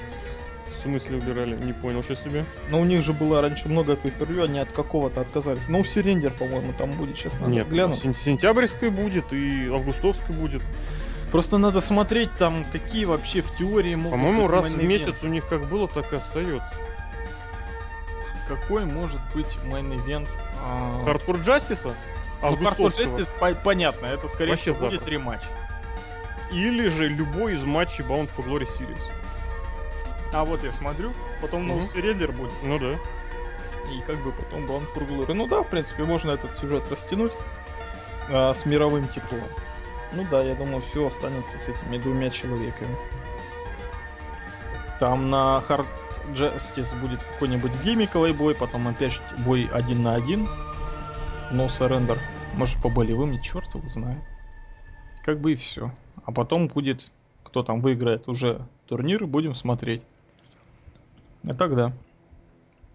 В 0.81 0.83
смысле 0.83 1.17
убирали? 1.17 1.55
Не 1.55 1.73
понял, 1.73 2.01
что 2.01 2.15
себе. 2.15 2.43
Но 2.69 2.81
у 2.81 2.85
них 2.85 3.03
же 3.03 3.13
было 3.13 3.39
раньше 3.39 3.69
много 3.69 3.93
pay 3.93 4.43
они 4.43 4.57
от 4.57 4.71
какого-то 4.71 5.21
отказались. 5.21 5.67
Ну, 5.67 5.83
Surrender, 5.83 6.31
по-моему, 6.31 6.73
там 6.75 6.89
будет, 6.91 7.15
честно. 7.15 7.45
Нет, 7.45 7.69
глянуть. 7.69 7.99
сентябрьской 7.99 8.89
будет 8.89 9.31
и 9.31 9.69
августовской 9.69 10.35
будет. 10.35 10.63
Просто 11.31 11.59
надо 11.59 11.81
смотреть 11.81 12.33
там, 12.37 12.65
какие 12.71 13.05
вообще 13.05 13.41
в 13.41 13.55
теории 13.57 13.93
могут 13.93 14.11
По-моему, 14.11 14.47
раз 14.47 14.71
в 14.71 14.83
месяц 14.83 15.23
у 15.23 15.27
них 15.27 15.47
как 15.47 15.65
было, 15.65 15.87
так 15.87 16.11
и 16.13 16.15
остается. 16.15 16.73
Какой 18.47 18.85
может 18.85 19.21
быть 19.35 19.47
main 19.65 19.90
event? 19.90 20.27
Хардкор 21.05 21.37
Джастиса? 21.37 21.93
Ну, 22.41 22.55
Хардкор 22.57 22.91
Джастис, 22.91 23.27
понятно, 23.63 24.07
это 24.07 24.27
скорее 24.27 24.51
Вообще 24.51 24.73
всего 24.73 24.89
будет 24.89 25.07
рематч. 25.07 25.41
Или 26.51 26.87
же 26.89 27.07
любой 27.07 27.53
из 27.53 27.63
матчей 27.63 28.03
Bound 28.03 28.29
for 28.35 28.43
Glory 28.45 28.67
Series. 28.67 28.99
А 30.33 30.45
вот 30.45 30.63
я 30.63 30.71
смотрю, 30.71 31.11
потом 31.41 31.69
mm-hmm. 31.69 31.93
Surrender 31.93 32.31
будет. 32.31 32.53
Ну 32.63 32.79
да. 32.79 32.91
И 33.91 33.99
как 34.01 34.17
бы 34.23 34.31
потом 34.31 34.65
for 34.65 35.07
Glory. 35.07 35.33
Ну 35.33 35.47
да, 35.47 35.61
в 35.63 35.67
принципе, 35.67 36.03
можно 36.03 36.31
этот 36.31 36.57
сюжет 36.57 36.83
растянуть 36.89 37.33
а, 38.29 38.53
с 38.53 38.65
мировым 38.65 39.07
титулом. 39.07 39.43
Ну 40.13 40.23
да, 40.29 40.41
я 40.41 40.55
думаю, 40.55 40.81
все 40.81 41.07
останется 41.07 41.57
с 41.57 41.69
этими 41.69 41.97
двумя 41.97 42.29
человеками. 42.29 42.95
Там 44.99 45.29
на 45.29 45.61
Hard 45.67 45.85
Justice 46.33 46.97
будет 47.01 47.23
какой-нибудь 47.23 47.71
геймиковый 47.83 48.33
бой, 48.33 48.55
потом 48.55 48.87
опять 48.87 49.19
бой 49.45 49.67
один 49.71 50.03
на 50.03 50.15
один. 50.15 50.47
No 51.51 51.67
Surrender. 51.67 52.17
Может 52.53 52.81
по 52.81 52.89
болевым, 52.89 53.41
черт 53.41 53.73
его 53.73 53.87
знает. 53.87 54.21
Как 55.23 55.39
бы 55.39 55.53
и 55.53 55.55
все. 55.55 55.91
А 56.23 56.31
потом 56.31 56.67
будет, 56.67 57.11
кто 57.43 57.63
там 57.63 57.81
выиграет 57.81 58.27
уже 58.27 58.67
турнир, 58.87 59.25
будем 59.25 59.55
смотреть. 59.55 60.03
А 61.43 61.53
тогда. 61.53 61.93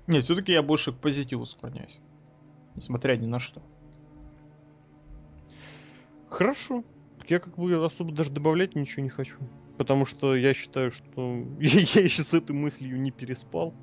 Нет, 0.06 0.24
все-таки 0.24 0.52
я 0.52 0.62
больше 0.62 0.92
к 0.92 0.96
позитиву 0.96 1.46
склоняюсь. 1.46 1.98
Несмотря 2.74 3.16
ни 3.16 3.26
на 3.26 3.40
что. 3.40 3.62
Хорошо 6.28 6.84
я 7.30 7.38
как 7.38 7.56
бы 7.56 7.84
особо 7.84 8.12
даже 8.12 8.30
добавлять 8.30 8.74
ничего 8.74 9.02
не 9.02 9.08
хочу. 9.08 9.38
Потому 9.78 10.06
что 10.06 10.34
я 10.34 10.54
считаю, 10.54 10.90
что 10.90 11.44
я, 11.60 11.80
я 11.80 12.02
еще 12.02 12.22
с 12.22 12.32
этой 12.32 12.52
мыслью 12.52 13.00
не 13.00 13.10
переспал. 13.10 13.74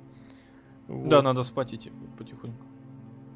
Вот. 0.88 1.08
Да, 1.08 1.22
надо 1.22 1.42
спать 1.42 1.72
идти 1.74 1.92
потихоньку. 2.18 2.66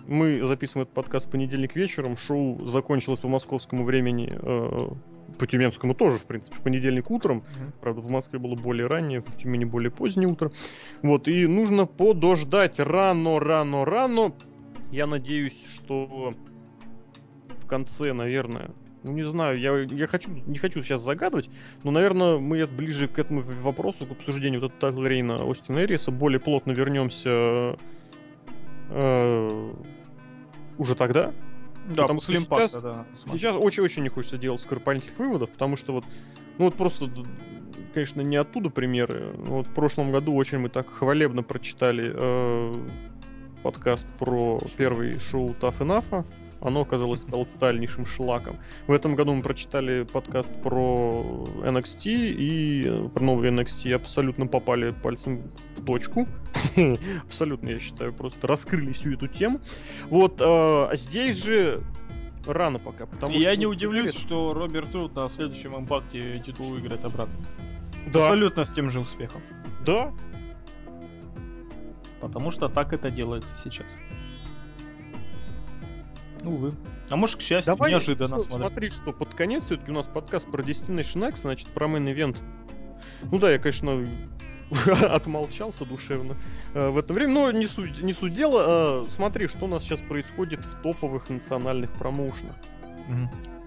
Мы 0.07 0.43
записываем 0.47 0.85
этот 0.85 0.95
подкаст 0.95 1.29
в 1.29 1.31
понедельник 1.31 1.76
вечером. 1.76 2.16
Шоу 2.16 2.64
закончилось 2.64 3.20
по 3.20 3.29
московскому 3.29 3.85
времени, 3.85 4.31
э, 4.33 4.89
по 5.39 5.47
тюменскому 5.47 5.95
тоже, 5.95 6.18
в 6.18 6.24
принципе, 6.24 6.57
в 6.57 6.61
понедельник 6.61 7.11
утром. 7.11 7.39
Mm-hmm. 7.39 7.72
Правда, 7.81 8.01
в 8.01 8.09
Москве 8.09 8.39
было 8.39 8.55
более 8.55 8.87
раннее, 8.87 9.20
в 9.20 9.37
Тюмени 9.37 9.64
более 9.64 9.91
позднее 9.91 10.29
утро. 10.29 10.51
Вот, 11.03 11.29
и 11.29 11.47
нужно 11.47 11.87
подождать 11.87 12.79
рано, 12.79 13.39
рано, 13.39 13.85
рано. 13.85 14.33
Я 14.91 15.07
надеюсь, 15.07 15.64
что 15.66 16.35
в 17.59 17.66
конце, 17.66 18.12
наверное, 18.12 18.70
ну, 19.03 19.12
не 19.12 19.22
знаю, 19.22 19.59
я, 19.59 19.79
я 19.79 20.07
хочу, 20.07 20.31
не 20.47 20.59
хочу 20.59 20.83
сейчас 20.83 21.03
загадывать, 21.03 21.51
но, 21.85 21.91
наверное, 21.91 22.39
мы 22.39 22.66
ближе 22.66 23.07
к 23.09 23.18
этому 23.18 23.43
вопросу, 23.43 24.07
к 24.07 24.12
обсуждению 24.12 24.61
вот 24.61 24.72
этого 24.76 25.07
Рейна 25.07 25.49
Остина 25.49 25.85
Эриса, 25.85 26.11
более 26.11 26.41
плотно 26.41 26.72
вернемся 26.72 27.79
э, 28.91 29.72
уже 30.79 30.95
тогда. 30.97 31.33
Да, 31.95 32.03
потому 32.03 32.20
после 32.20 32.36
импакта, 32.36 32.68
сейчас, 32.68 32.82
да. 32.82 33.07
Сейчас 33.32 33.57
очень-очень 33.57 34.03
не 34.03 34.09
хочется 34.09 34.39
делать 34.39 34.61
скоропалительных 34.61 35.18
выводов, 35.18 35.51
потому 35.51 35.76
что 35.76 35.93
вот, 35.93 36.05
ну 36.59 36.66
вот 36.66 36.74
просто, 36.74 37.11
конечно, 37.95 38.20
не 38.20 38.36
оттуда 38.36 38.70
примеры. 38.70 39.32
Вот 39.36 39.66
в 39.66 39.74
прошлом 39.74 40.11
году 40.11 40.34
очень 40.34 40.59
мы 40.59 40.68
так 40.68 40.91
хвалебно 40.91 41.43
прочитали 41.43 42.12
э, 42.14 42.74
подкаст 43.62 44.07
про 44.18 44.61
первый 44.76 45.18
шоу 45.18 45.51
Tough 45.61 45.78
Enough, 45.78 46.24
оно 46.61 46.80
оказалось 46.80 47.20
тотальнейшим 47.20 48.06
шлаком. 48.06 48.59
В 48.86 48.92
этом 48.92 49.14
году 49.14 49.34
мы 49.34 49.42
прочитали 49.42 50.04
подкаст 50.04 50.50
про 50.62 51.46
NXT 51.62 52.06
и 52.06 52.84
э, 52.86 53.09
про 53.09 53.22
новый 53.22 53.50
NXT 53.50 53.94
абсолютно 53.94 54.46
попали 54.46 54.90
пальцем 54.90 55.42
в 55.76 55.84
точку. 55.84 56.26
абсолютно, 57.24 57.68
я 57.68 57.78
считаю, 57.78 58.12
просто 58.12 58.46
раскрыли 58.46 58.92
всю 58.92 59.14
эту 59.14 59.28
тему. 59.28 59.61
Вот, 60.11 60.40
э, 60.40 60.90
здесь 60.94 61.42
же 61.42 61.82
рано 62.46 62.78
пока, 62.78 63.06
потому 63.06 63.34
Я 63.34 63.52
что... 63.52 63.56
не 63.56 63.66
удивлюсь, 63.66 64.14
что 64.14 64.54
Роберт 64.54 64.90
Труд 64.92 65.14
на 65.14 65.28
следующем 65.28 65.76
импакте 65.76 66.42
титул 66.44 66.70
выиграет 66.70 67.04
обратно. 67.04 67.34
Да. 68.12 68.24
Абсолютно 68.24 68.64
с 68.64 68.72
тем 68.72 68.90
же 68.90 69.00
успехом. 69.00 69.42
Да. 69.84 70.12
Потому 72.20 72.50
что 72.50 72.68
так 72.68 72.92
это 72.92 73.11
делается 73.11 73.54
сейчас. 73.62 73.96
Увы. 76.45 76.74
А 77.09 77.16
может, 77.16 77.36
к 77.36 77.41
счастью, 77.41 77.74
Давай, 77.74 77.91
неожиданно. 77.91 78.41
Что, 78.41 78.51
смотри, 78.51 78.91
что 78.91 79.12
под 79.12 79.34
конец 79.34 79.64
все-таки 79.64 79.91
у 79.91 79.95
нас 79.95 80.07
подкаст 80.07 80.51
про 80.51 80.62
Destination 80.62 81.28
X, 81.28 81.41
значит, 81.41 81.68
про 81.68 81.89
мейн 81.89 82.09
ивент. 82.09 82.41
Ну 83.30 83.39
да, 83.39 83.51
я, 83.51 83.59
конечно, 83.59 84.09
отмолчался 85.11 85.84
душевно 85.84 86.36
э, 86.74 86.89
в 86.91 86.99
это 86.99 87.14
время, 87.14 87.32
но 87.32 87.53
не 87.53 87.66
суть, 87.66 88.03
не 88.03 88.12
суть 88.12 88.34
дела. 88.34 89.05
Э, 89.07 89.11
смотри, 89.11 89.47
что 89.47 89.64
у 89.64 89.68
нас 89.68 89.82
сейчас 89.82 90.01
происходит 90.03 90.64
в 90.64 90.82
топовых 90.82 91.28
национальных 91.30 91.91
промоушенах. 91.93 92.57
Mm-hmm. 93.09 93.59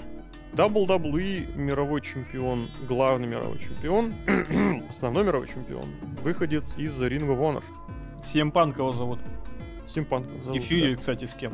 WWE 0.53 1.55
мировой 1.55 2.01
чемпион, 2.01 2.69
главный 2.87 3.27
мировой 3.27 3.57
чемпион, 3.59 4.13
основной 4.89 5.23
мировой 5.23 5.47
чемпион, 5.47 5.85
выходец 6.23 6.75
из 6.77 7.01
Ring 7.01 7.27
of 7.27 7.39
Honor. 7.39 7.63
Симпанк 8.25 8.77
его 8.77 8.91
зовут. 8.91 9.19
Симпанк 9.87 10.27
зовут. 10.41 10.59
И 10.59 10.63
Фьюри, 10.63 10.93
да. 10.93 10.99
кстати, 10.99 11.25
с 11.25 11.33
кем? 11.33 11.53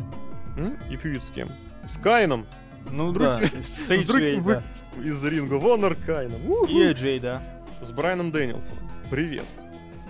И 0.89 0.97
фьюд 0.97 1.23
с 1.23 1.31
кем? 1.31 1.51
С 1.88 1.97
Кайном. 1.97 2.45
Ну 2.91 3.11
да, 3.11 3.41
с 3.41 3.89
AJ, 3.89 4.41
да. 4.43 4.63
Из 5.03 5.23
Ринга 5.23 5.55
Вонор 5.55 5.95
Кайном. 5.95 6.41
И 6.67 6.73
AJ, 6.73 7.19
да. 7.19 7.43
С 7.81 7.91
Брайаном 7.91 8.31
Дэнилсоном. 8.31 8.89
Привет. 9.09 9.45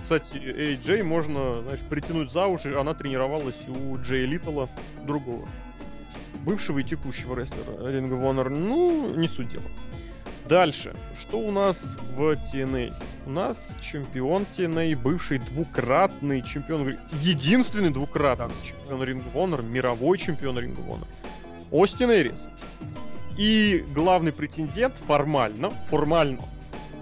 Кстати, 0.04 0.38
AJ 0.38 1.04
можно, 1.04 1.62
знаешь, 1.62 1.82
притянуть 1.82 2.32
за 2.32 2.48
уши. 2.48 2.74
Она 2.74 2.94
тренировалась 2.94 3.58
у 3.68 3.98
Джей 3.98 4.26
Литтла, 4.26 4.70
другого. 5.06 5.48
Бывшего 6.46 6.80
и 6.80 6.84
текущего 6.84 7.36
рестлера 7.36 7.92
Ринга 7.92 8.14
Вонор. 8.14 8.50
Ну, 8.50 9.14
не 9.18 9.28
суть 9.28 9.50
дела. 9.50 9.66
Дальше. 10.48 10.96
Что 11.20 11.40
у 11.40 11.52
нас 11.52 11.96
в 12.16 12.22
TNA? 12.22 12.94
У 13.26 13.30
нас 13.30 13.76
чемпион 13.82 14.46
TNA, 14.56 14.96
бывший 14.96 15.40
двукратный 15.40 16.42
чемпион, 16.42 16.98
единственный 17.22 17.90
двукратный 17.90 18.56
чемпион 18.64 19.04
Ring 19.04 19.24
of 19.26 19.34
Honor, 19.34 19.62
мировой 19.62 20.18
чемпион 20.18 20.58
Ring 20.58 20.78
of 20.78 20.88
Honor. 20.88 21.08
Остин 21.72 22.12
Эрис. 22.12 22.48
И 23.38 23.84
главный 23.94 24.32
претендент 24.32 24.96
формально, 25.06 25.70
формально, 25.90 26.42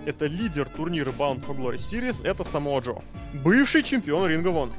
это 0.07 0.25
лидер 0.25 0.67
турнира 0.67 1.11
Bound 1.11 1.45
for 1.45 1.55
Glory 1.55 1.77
Series, 1.77 2.25
это 2.25 2.43
Самоа 2.43 2.79
Джо. 2.79 3.01
Бывший 3.43 3.83
чемпион 3.83 4.27
Ring 4.29 4.43
of 4.43 4.55
Honor. 4.55 4.73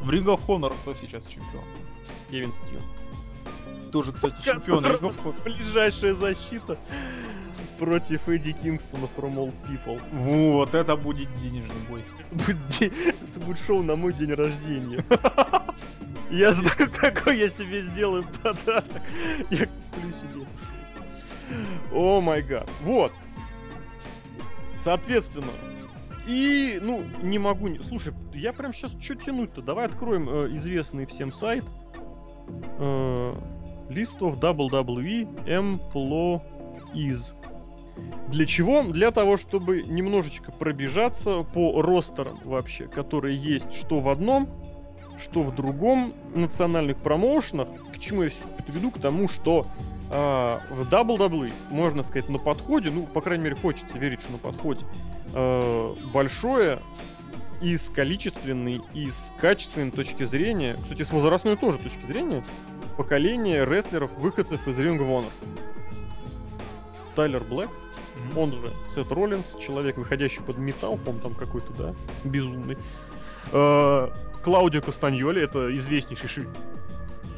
В 0.00 0.10
Ring 0.10 0.24
of 0.24 0.40
Honor 0.46 0.72
кто 0.82 0.94
сейчас 0.94 1.26
чемпион? 1.26 1.64
Кевин 2.30 2.52
Стил. 2.52 2.80
Тоже, 3.92 4.12
кстати, 4.12 4.34
чемпион. 4.42 4.84
Ближайшая 5.44 6.14
защита 6.14 6.78
против 7.78 8.26
Эдди 8.28 8.52
Кингстона 8.52 9.06
from 9.16 9.36
All 9.36 9.52
People. 9.68 10.00
Вот, 10.12 10.74
это 10.74 10.96
будет 10.96 11.28
денежный 11.42 11.76
бой. 11.88 12.02
Это 12.30 13.40
будет 13.40 13.58
шоу 13.58 13.82
на 13.82 13.94
мой 13.94 14.12
день 14.14 14.32
рождения. 14.32 15.04
Я 16.30 16.54
знаю, 16.54 16.90
какой 16.96 17.36
я 17.36 17.50
себе 17.50 17.82
сделаю 17.82 18.24
подарок. 18.42 18.86
Я 19.50 19.66
куплю 19.66 20.12
себе 20.12 20.44
это 20.44 21.90
шоу. 21.90 22.16
О 22.16 22.20
май 22.22 22.40
гад. 22.40 22.66
Вот. 22.84 23.12
Соответственно, 24.74 25.52
и, 26.26 26.78
ну, 26.82 27.04
не 27.22 27.38
могу... 27.38 27.68
не- 27.68 27.80
Слушай, 27.80 28.14
я 28.32 28.54
прям 28.54 28.72
сейчас 28.72 28.92
что 28.98 29.14
тянуть-то? 29.14 29.60
Давай 29.60 29.84
откроем 29.84 30.26
э, 30.30 30.56
известный 30.56 31.04
всем 31.04 31.34
сайт. 31.34 31.66
Э, 32.78 33.34
List 33.94 34.18
of 34.20 34.40
WWE 34.40 35.28
Employees. 35.46 37.34
Для 38.28 38.46
чего? 38.46 38.82
Для 38.82 39.10
того, 39.10 39.36
чтобы 39.36 39.82
немножечко 39.82 40.50
пробежаться 40.52 41.42
по 41.42 41.82
ростерам 41.82 42.38
вообще, 42.44 42.86
которые 42.88 43.36
есть 43.36 43.74
что 43.74 44.00
в 44.00 44.08
одном, 44.08 44.48
что 45.20 45.42
в 45.42 45.54
другом 45.54 46.14
национальных 46.34 46.96
промоушенах. 46.98 47.68
К 47.92 47.98
чему 47.98 48.22
я 48.22 48.30
всё 48.30 48.40
это 48.58 48.72
веду? 48.72 48.90
К 48.90 48.98
тому, 48.98 49.28
что 49.28 49.66
а, 50.10 50.60
в 50.70 50.88
WWE, 50.88 51.52
можно 51.70 52.02
сказать, 52.02 52.28
на 52.28 52.38
подходе, 52.38 52.90
ну, 52.90 53.06
по 53.06 53.20
крайней 53.20 53.44
мере, 53.44 53.56
хочется 53.56 53.98
верить, 53.98 54.20
что 54.20 54.32
на 54.32 54.38
подходе, 54.38 54.84
э, 55.34 55.94
большое 56.12 56.80
и 57.62 57.76
с 57.76 57.88
количественной, 57.88 58.80
и 58.92 59.06
с 59.06 59.32
качественной 59.40 59.90
точки 59.90 60.24
зрения, 60.24 60.76
кстати, 60.82 61.02
с 61.02 61.12
возрастной 61.12 61.56
тоже 61.56 61.78
точки 61.78 62.04
зрения, 62.04 62.44
поколение 62.96 63.64
рестлеров, 63.64 64.10
выходцев 64.18 64.66
из 64.66 64.78
Ring 64.78 64.98
of 64.98 65.08
Honor. 65.08 65.30
Тайлер 67.14 67.42
Блэк, 67.44 67.70
он 68.36 68.52
же 68.52 68.68
Сет 68.88 69.10
Роллинс, 69.12 69.54
человек, 69.60 69.96
выходящий 69.98 70.42
под 70.42 70.58
металл, 70.58 70.96
по 70.96 71.12
там 71.12 71.34
какой-то, 71.34 71.72
да, 71.74 71.94
безумный. 72.24 72.76
Э, 73.52 74.08
Клаудио 74.42 74.80
Кастаньоли, 74.80 75.42
это 75.42 75.74
известнейший 75.76 76.28
прошу 76.28 76.48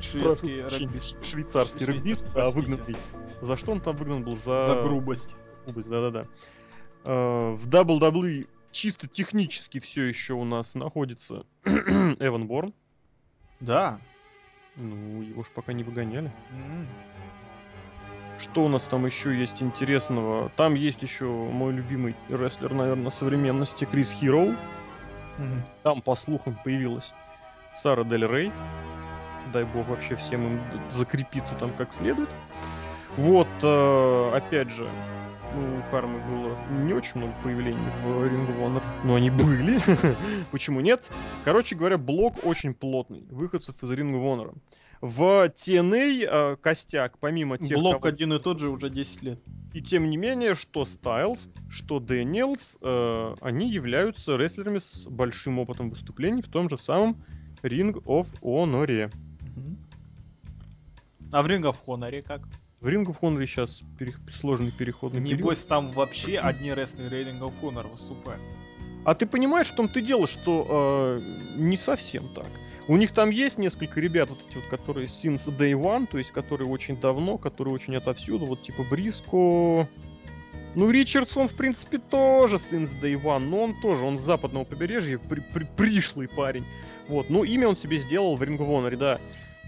Шведский 0.01 0.79
регбист. 0.79 1.25
швейцарский 1.25 1.87
Шве- 1.87 1.93
регбист, 1.95 2.27
а 2.35 2.51
выгнанный. 2.51 2.97
За 3.41 3.57
что 3.57 3.73
он 3.73 3.81
там 3.81 3.97
выгнан 3.97 4.23
был? 4.23 4.37
За, 4.37 4.63
За 4.63 4.83
грубость. 4.85 5.35
грубость, 5.65 5.89
да-да-да. 5.89 6.27
Э, 7.05 7.55
В 7.55 7.67
WWE 7.69 8.47
чисто 8.75 9.09
технически 9.09 9.81
все 9.81 10.03
еще 10.03 10.35
у 10.35 10.45
нас 10.45 10.75
находится 10.75 11.47
Эван 11.65 12.47
Борн. 12.47 12.75
Да. 13.61 14.01
Ну, 14.77 15.23
его 15.23 15.45
ж 15.45 15.47
пока 15.55 15.73
не 15.73 15.85
выгоняли. 15.85 16.31
М. 16.51 16.87
Что 18.39 18.65
у 18.65 18.69
нас 18.69 18.83
там 18.85 19.07
еще 19.07 19.39
есть 19.39 19.63
интересного? 19.63 20.51
Там 20.57 20.75
есть 20.75 21.03
еще 21.03 21.27
мой 21.27 21.73
любимый 21.73 22.17
рестлер, 22.29 22.75
наверное, 22.75 23.11
современности, 23.11 23.85
Крис 23.85 24.13
Хироу. 24.13 24.53
Мгм. 25.39 25.63
Там, 25.85 26.03
по 26.03 26.17
слухам, 26.17 26.59
появилась 26.65 27.15
Сара 27.73 28.03
Дель 28.03 28.27
Рей. 28.27 28.53
Дай 29.53 29.65
бог 29.65 29.87
вообще 29.87 30.17
всем 30.17 30.47
им 30.47 30.61
закрепиться 30.91 31.55
там 31.55 31.73
как 31.75 31.93
следует. 31.93 32.29
Вот, 33.17 33.49
э, 33.63 34.31
опять 34.35 34.71
же, 34.71 34.89
ну, 35.55 35.79
у 35.79 35.91
Кармы 35.91 36.19
было 36.21 36.57
не 36.85 36.93
очень 36.93 37.19
много 37.19 37.33
появлений 37.43 37.79
в 38.03 38.25
Ring 38.25 38.47
of 38.49 38.59
Honor, 38.61 38.83
но 39.05 39.15
они 39.15 39.31
были. 39.31 39.81
Почему 40.51 40.81
нет? 40.81 41.03
Короче 41.45 41.77
говоря, 41.77 41.99
блок 41.99 42.45
очень 42.45 42.75
плотный. 42.75 43.25
Выходцев 43.31 43.81
из 43.83 43.91
Ring 43.91 44.13
of 44.13 44.23
Honor. 44.23 44.55
В 45.01 45.49
TNA 45.49 46.25
э, 46.25 46.57
костяк, 46.63 47.19
помимо 47.19 47.59
тех, 47.59 47.77
Блок 47.79 47.97
кого- 48.03 48.09
один 48.09 48.33
и 48.33 48.39
тот 48.39 48.59
же 48.59 48.71
уже 48.71 48.89
10 48.89 49.23
лет. 49.23 49.39
и 49.75 49.83
тем 49.83 50.09
не 50.09 50.17
менее, 50.17 50.55
что 50.55 50.87
Стайлз, 50.87 51.49
что 51.69 52.01
Дэниелс, 52.01 52.79
э, 52.81 53.35
они 53.43 53.71
являются 53.71 54.37
рестлерами 54.37 54.79
с 54.79 55.05
большим 55.07 55.59
опытом 55.59 55.91
выступлений 55.91 56.41
в 56.41 56.49
том 56.49 56.71
же 56.71 56.79
самом 56.79 57.17
Ring 57.63 57.93
of 58.05 58.27
Honor. 58.41 59.13
А 61.33 61.43
в 61.43 61.47
Ring 61.47 61.63
of 61.63 61.77
Honor 61.87 62.23
как? 62.23 62.41
В 62.85 62.87
Ring 62.87 63.07
of 63.07 63.17
Honor 63.23 63.47
сейчас 63.47 63.83
сложный 64.31 64.71
переходный 64.71 65.23
период. 65.23 65.41
Небось 65.41 65.65
там 65.65 65.91
вообще 65.93 66.39
одни 66.39 66.71
рестлеры 66.71 67.23
Ring 67.23 67.41
of 67.41 67.55
Honor 67.63 67.91
выступают. 67.91 68.43
А 69.07 69.15
ты 69.15 69.25
понимаешь, 69.25 69.69
в 69.69 69.75
том-то 69.75 70.01
и 70.01 70.03
дело, 70.03 70.27
что 70.27 71.19
э, 71.19 71.23
не 71.57 71.79
совсем 71.79 72.29
так. 72.35 72.47
У 72.87 72.99
них 72.99 73.13
там 73.13 73.31
есть 73.31 73.57
несколько 73.57 74.01
ребят, 74.01 74.29
вот 74.29 74.39
эти 74.47 74.57
вот, 74.57 74.67
которые 74.67 75.07
since 75.07 75.47
day 75.47 75.73
one, 75.73 76.07
то 76.07 76.19
есть 76.19 76.31
которые 76.31 76.69
очень 76.69 77.01
давно, 77.01 77.39
которые 77.39 77.73
очень 77.73 77.97
отовсюду, 77.97 78.45
вот 78.45 78.63
типа 78.63 78.83
Бриско. 78.83 79.89
Ну, 80.75 80.91
Ричардсон, 80.91 81.49
в 81.49 81.57
принципе, 81.57 81.97
тоже 81.97 82.57
since 82.57 82.91
day 83.01 83.15
one, 83.15 83.47
но 83.47 83.63
он 83.63 83.81
тоже, 83.81 84.05
он 84.05 84.19
с 84.19 84.21
западного 84.21 84.65
побережья, 84.65 85.17
при- 85.17 85.41
при- 85.41 85.65
пришлый 85.65 86.29
парень. 86.29 86.67
Вот, 87.09 87.31
ну, 87.31 87.45
имя 87.45 87.67
он 87.69 87.79
себе 87.79 87.97
сделал 87.97 88.37
в 88.37 88.43
Ring 88.43 88.59
of 88.59 88.69
Honor, 88.69 88.95
да. 88.97 89.19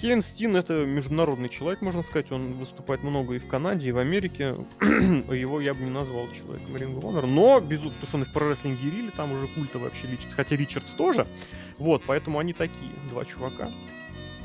Кевин 0.01 0.23
Стин 0.23 0.55
это 0.56 0.85
международный 0.85 1.48
человек, 1.48 1.81
можно 1.81 2.02
сказать, 2.02 2.31
он 2.31 2.52
выступает 2.52 3.02
много 3.02 3.35
и 3.35 3.39
в 3.39 3.47
Канаде, 3.47 3.89
и 3.89 3.93
в 3.93 3.98
Америке. 3.98 4.55
Его 4.81 5.60
я 5.60 5.73
бы 5.73 5.81
не 5.85 5.90
назвал 5.90 6.28
человеком 6.32 6.74
of 6.74 7.01
Honor, 7.01 7.27
но, 7.27 7.60
безусловно, 7.60 7.94
потому 7.94 8.06
что 8.06 8.16
он 8.18 8.23
и 8.24 8.27
в 8.27 8.32
прорестлинге 8.32 8.90
Рили, 8.90 9.10
там 9.10 9.32
уже 9.32 9.48
культа 9.48 9.78
вообще 9.78 10.06
личит, 10.06 10.35
хотя 10.35 10.55
Ричардс 10.55 10.93
тоже. 10.93 11.27
Вот, 11.78 12.02
поэтому 12.06 12.39
они 12.39 12.52
такие, 12.52 12.93
два 13.09 13.24
чувака, 13.24 13.70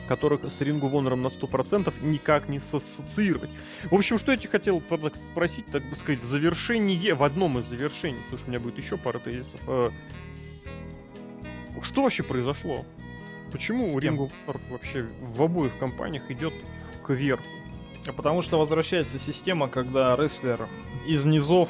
которых 0.08 0.46
с 0.46 0.62
of 0.62 0.92
Honor 0.92 1.16
на 1.16 1.28
100% 1.28 1.94
никак 2.02 2.48
не 2.48 2.58
ассоциировать. 2.58 3.50
В 3.90 3.96
общем, 3.96 4.20
что 4.20 4.32
я 4.32 4.38
тебе 4.38 4.50
хотел 4.50 4.82
спросить, 4.82 5.66
так 5.68 5.84
бы 5.84 5.96
сказать, 5.96 6.22
в 6.22 6.26
завершении, 6.26 7.12
в 7.12 7.24
одном 7.24 7.60
из 7.60 7.66
завершений, 7.66 8.20
потому 8.22 8.38
что 8.38 8.48
у 8.48 8.52
меня 8.52 8.62
будет 8.62 8.78
еще 8.78 8.96
пара 8.96 9.20
тезисов. 9.20 9.60
э, 9.68 9.92
Что 11.82 12.04
вообще 12.04 12.24
произошло? 12.24 12.86
Почему? 13.52 13.88
Ring 14.00 14.18
of 14.18 14.32
Honor 14.48 14.62
вообще 14.70 15.06
в 15.22 15.42
обоих 15.42 15.78
компаниях 15.78 16.30
идет 16.32 16.54
кверху? 17.06 17.44
А 18.08 18.14
Потому 18.14 18.42
что 18.42 18.58
возвращается 18.58 19.20
система, 19.20 19.68
когда 19.68 20.16
рестлер 20.16 20.68
из 21.06 21.26
низов 21.26 21.70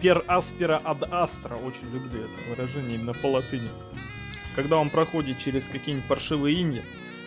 пер 0.00 0.24
аспера 0.28 0.80
ад 0.84 1.02
астра, 1.10 1.56
очень 1.56 1.92
люблю 1.92 2.20
это 2.20 2.50
выражение 2.50 2.96
именно 2.96 3.14
по 3.14 3.26
латыни. 3.26 3.68
Когда 4.54 4.76
он 4.76 4.90
проходит 4.90 5.38
через 5.38 5.64
какие-нибудь 5.64 6.06
паршивые 6.06 6.60
инди, 6.60 6.82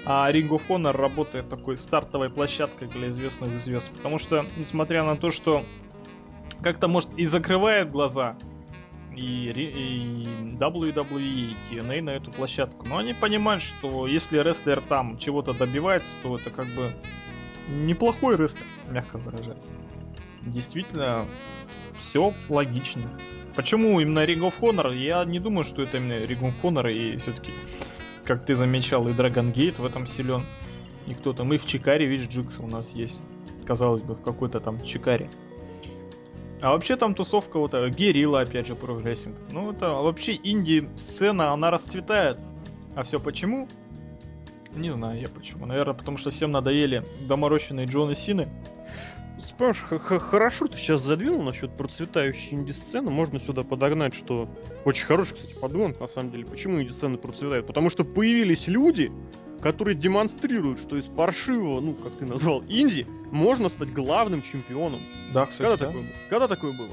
а 0.05 0.29
Ring 0.31 0.49
of 0.49 0.61
Honor 0.67 0.91
работает 0.91 1.49
такой 1.49 1.77
стартовой 1.77 2.29
площадкой 2.29 2.87
для 2.87 3.09
известных 3.09 3.49
звезд. 3.61 3.87
Потому 3.95 4.19
что, 4.19 4.45
несмотря 4.57 5.03
на 5.03 5.15
то, 5.15 5.31
что 5.31 5.63
как-то, 6.61 6.87
может, 6.87 7.09
и 7.17 7.25
закрывает 7.25 7.91
глаза 7.91 8.35
и, 9.15 9.49
и 9.51 10.23
WWE, 10.57 11.21
и 11.21 11.55
TNA 11.69 12.01
на 12.01 12.11
эту 12.11 12.31
площадку, 12.31 12.87
но 12.87 12.97
они 12.97 13.13
понимают, 13.13 13.63
что 13.63 14.07
если 14.07 14.39
рестлер 14.39 14.81
там 14.81 15.17
чего-то 15.17 15.53
добивается, 15.53 16.13
то 16.21 16.37
это 16.37 16.49
как 16.49 16.67
бы 16.67 16.91
неплохой 17.69 18.37
рестлер, 18.37 18.65
мягко 18.89 19.17
выражаясь. 19.17 19.71
Действительно, 20.41 21.25
все 21.97 22.33
логично. 22.49 23.09
Почему 23.55 23.99
именно 23.99 24.25
Ring 24.25 24.39
of 24.39 24.55
Honor? 24.61 24.95
Я 24.95 25.23
не 25.25 25.39
думаю, 25.39 25.63
что 25.63 25.83
это 25.83 25.97
именно 25.97 26.13
Ring 26.13 26.41
of 26.41 26.53
Honor, 26.63 26.91
и 26.91 27.17
все-таки, 27.17 27.51
как 28.23 28.45
ты 28.45 28.55
замечал, 28.55 29.07
и 29.07 29.11
Dragon 29.11 29.53
Gate 29.53 29.79
в 29.79 29.85
этом 29.85 30.07
силен. 30.07 30.43
И 31.07 31.13
кто 31.13 31.33
там, 31.33 31.53
и 31.53 31.57
в 31.57 31.65
Чикаре, 31.65 32.05
видишь, 32.05 32.29
Джикс 32.29 32.59
у 32.59 32.67
нас 32.67 32.89
есть. 32.91 33.19
Казалось 33.65 34.01
бы, 34.01 34.15
в 34.15 34.21
какой-то 34.21 34.59
там 34.59 34.81
Чикаре. 34.83 35.29
А 36.63 36.71
вообще 36.71 36.95
там 36.95 37.13
тусовка 37.13 37.59
вот 37.59 37.73
э, 37.73 37.89
Guerrilla, 37.89 38.39
опять 38.39 38.67
же, 38.67 38.75
Pro 38.75 38.89
Wrestling. 38.89 39.35
Ну, 39.51 39.73
это 39.73 39.89
вообще 39.89 40.39
инди-сцена, 40.41 41.51
она 41.51 41.69
расцветает. 41.71 42.39
А 42.95 43.03
все 43.03 43.19
почему? 43.19 43.67
Не 44.73 44.89
знаю 44.89 45.19
я 45.19 45.27
почему. 45.27 45.65
Наверное, 45.65 45.93
потому 45.93 46.17
что 46.17 46.31
всем 46.31 46.53
надоели 46.53 47.03
доморощенные 47.27 47.85
Джоны 47.85 48.15
Сины. 48.15 48.47
Х- 49.59 50.19
хорошо 50.19 50.67
ты 50.69 50.77
сейчас 50.77 51.01
задвинул 51.01 51.43
насчет 51.43 51.75
процветающей 51.75 52.53
инди-сцены. 52.53 53.11
Можно 53.11 53.41
сюда 53.41 53.63
подогнать, 53.63 54.13
что 54.13 54.47
очень 54.85 55.05
хороший, 55.05 55.35
кстати, 55.35 55.53
подгон, 55.59 55.93
на 55.99 56.07
самом 56.07 56.31
деле. 56.31 56.45
Почему 56.45 56.81
инди-сцены 56.81 57.17
процветают? 57.17 57.67
Потому 57.67 57.89
что 57.89 58.05
появились 58.05 58.69
люди, 58.69 59.11
которые 59.63 59.95
демонстрируют, 59.95 60.79
что 60.79 60.97
из 60.97 61.05
паршивого, 61.05 61.79
ну, 61.79 61.93
как 61.93 62.13
ты 62.13 62.25
назвал, 62.25 62.63
инди, 62.67 63.07
можно 63.31 63.69
стать 63.69 63.93
главным 63.93 64.41
чемпионом. 64.41 64.99
Да, 65.33 65.45
Когда 65.45 65.77
такое 65.77 65.93
было? 65.93 66.05
Когда 66.29 66.47
такое 66.47 66.73
было? 66.73 66.89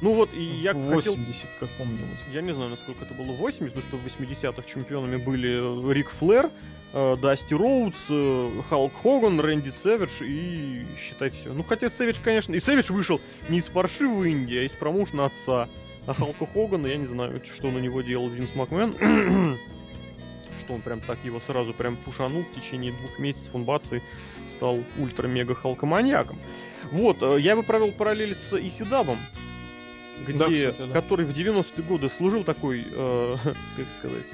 Ну 0.00 0.14
вот, 0.14 0.32
и 0.32 0.42
я 0.42 0.72
в 0.72 0.94
хотел... 0.94 1.14
80 1.14 1.46
каком-нибудь. 1.58 2.18
Я 2.32 2.40
не 2.40 2.54
знаю, 2.54 2.70
насколько 2.70 3.04
это 3.04 3.12
было 3.12 3.32
80, 3.32 3.74
потому 3.74 3.82
что 3.82 3.96
в 3.98 4.22
80-х 4.22 4.62
чемпионами 4.62 5.16
были 5.16 5.92
Рик 5.92 6.08
Флэр, 6.10 6.50
э, 6.94 7.16
Дасти 7.20 7.52
Роудс, 7.52 7.98
э, 8.08 8.62
Халк 8.70 8.94
Хоган, 8.94 9.40
Рэнди 9.40 9.68
Сэвидж 9.68 10.22
и 10.22 10.86
считай 10.96 11.28
все. 11.30 11.52
Ну 11.52 11.64
хотя 11.64 11.90
Сэвидж, 11.90 12.16
конечно, 12.24 12.54
и 12.54 12.60
Сэвидж 12.60 12.92
вышел 12.92 13.20
не 13.50 13.58
из 13.58 13.64
паршивой 13.64 14.32
Индии, 14.32 14.60
а 14.60 14.62
из 14.62 14.70
промоушена 14.70 15.26
отца. 15.26 15.68
А 16.06 16.14
Халка 16.14 16.46
Хогана, 16.46 16.86
я 16.86 16.96
не 16.96 17.06
знаю, 17.06 17.42
что 17.44 17.70
на 17.70 17.78
него 17.78 18.00
делал 18.00 18.28
Винс 18.28 18.54
Макмен. 18.54 19.58
Что 20.70 20.74
он 20.76 20.82
прям 20.82 21.00
так 21.00 21.18
его 21.24 21.40
сразу 21.40 21.74
прям 21.74 21.96
пушанул 21.96 22.44
в 22.44 22.60
течение 22.60 22.92
двух 22.92 23.18
месяцев, 23.18 23.50
он 23.54 23.64
бац 23.64 23.92
и 23.92 24.00
стал 24.48 24.78
ультра-мега-халкоманьяком. 24.98 26.36
Вот, 26.92 27.22
э, 27.22 27.40
я 27.40 27.56
бы 27.56 27.62
провел 27.64 27.90
параллель 27.90 28.34
с 28.36 28.52
Исидабом, 28.56 29.18
где, 30.26 30.38
Да, 30.38 30.44
кстати, 30.44 30.74
да. 30.88 30.92
который 30.92 31.24
в 31.26 31.30
90-е 31.32 31.82
годы 31.84 32.08
служил 32.08 32.44
такой, 32.44 32.84
э, 32.88 33.36
как 33.76 33.90
сказать, 33.90 34.26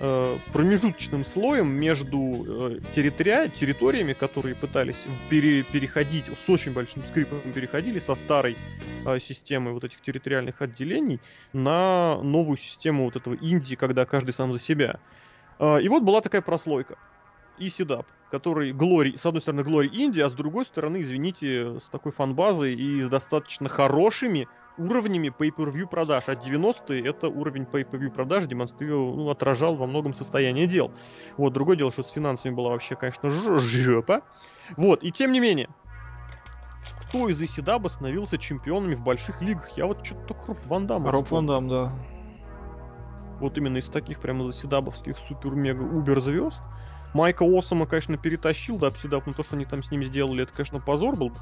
э, 0.00 0.38
промежуточным 0.52 1.24
слоем 1.24 1.68
между 1.68 2.18
э, 2.46 2.80
территория, 2.94 3.48
территориями, 3.48 4.12
которые 4.12 4.54
пытались 4.54 5.04
пере- 5.30 5.62
переходить, 5.62 6.26
с 6.26 6.48
очень 6.50 6.72
большим 6.72 7.02
скрипом 7.08 7.40
переходили 7.54 8.00
со 8.00 8.14
старой 8.16 8.56
э, 9.06 9.18
системы 9.18 9.72
вот 9.72 9.84
этих 9.84 10.00
территориальных 10.02 10.60
отделений 10.62 11.20
на 11.54 12.20
новую 12.22 12.56
систему 12.58 13.04
вот 13.04 13.16
этого 13.16 13.34
Индии, 13.34 13.76
когда 13.76 14.04
каждый 14.04 14.34
сам 14.34 14.52
за 14.52 14.58
себя. 14.58 15.00
Э, 15.60 15.80
и 15.80 15.88
вот 15.88 16.02
была 16.02 16.20
такая 16.20 16.42
прослойка. 16.42 16.96
И 17.58 17.68
Седап, 17.68 18.06
который 18.30 18.72
Глори, 18.72 19.16
с 19.16 19.26
одной 19.26 19.42
стороны 19.42 19.62
Глори 19.62 19.88
Индия, 19.88 20.24
а 20.24 20.30
с 20.30 20.32
другой 20.32 20.64
стороны, 20.64 21.02
извините, 21.02 21.78
с 21.78 21.88
такой 21.90 22.10
фанбазой 22.10 22.74
и 22.74 23.00
с 23.02 23.08
достаточно 23.08 23.68
хорошими 23.68 24.48
уровнями 24.78 25.28
pay-per-view 25.28 25.86
продаж. 25.86 26.24
А 26.28 26.32
90-е 26.32 27.06
это 27.06 27.28
уровень 27.28 27.64
pay-per-view 27.64 28.10
продаж 28.10 28.46
демонстрировал, 28.46 29.14
ну, 29.14 29.28
отражал 29.28 29.76
во 29.76 29.86
многом 29.86 30.14
состояние 30.14 30.66
дел. 30.66 30.90
Вот, 31.36 31.52
другое 31.52 31.76
дело, 31.76 31.92
что 31.92 32.02
с 32.02 32.10
финансами 32.10 32.54
была 32.54 32.70
вообще, 32.70 32.96
конечно, 32.96 33.30
жопа. 33.30 34.22
Вот, 34.78 35.02
и 35.02 35.12
тем 35.12 35.32
не 35.32 35.40
менее, 35.40 35.68
кто 37.02 37.28
из 37.28 37.42
Исидаба 37.42 37.88
становился 37.88 38.38
чемпионами 38.38 38.94
в 38.94 39.02
больших 39.02 39.42
лигах? 39.42 39.76
Я 39.76 39.84
вот 39.84 40.06
что-то 40.06 40.34
Роб 40.46 40.64
Ван 40.64 40.86
Дамма 40.86 41.12
Роб. 41.12 41.30
Ван 41.30 41.46
Дам, 41.46 41.68
да. 41.68 41.92
Вот 43.40 43.56
именно 43.58 43.78
из 43.78 43.86
таких 43.86 44.20
прямо 44.20 44.50
заседабовских 44.50 45.16
супер-мега-убер 45.18 46.20
звезд. 46.20 46.60
Майка 47.14 47.44
Осома, 47.44 47.86
конечно, 47.86 48.16
перетащил, 48.16 48.78
да, 48.78 48.90
Псидап, 48.90 49.26
но 49.26 49.32
то, 49.32 49.42
что 49.42 49.56
они 49.56 49.64
там 49.64 49.82
с 49.82 49.90
ним 49.90 50.04
сделали, 50.04 50.44
это, 50.44 50.52
конечно, 50.52 50.78
позор 50.78 51.16
был. 51.16 51.32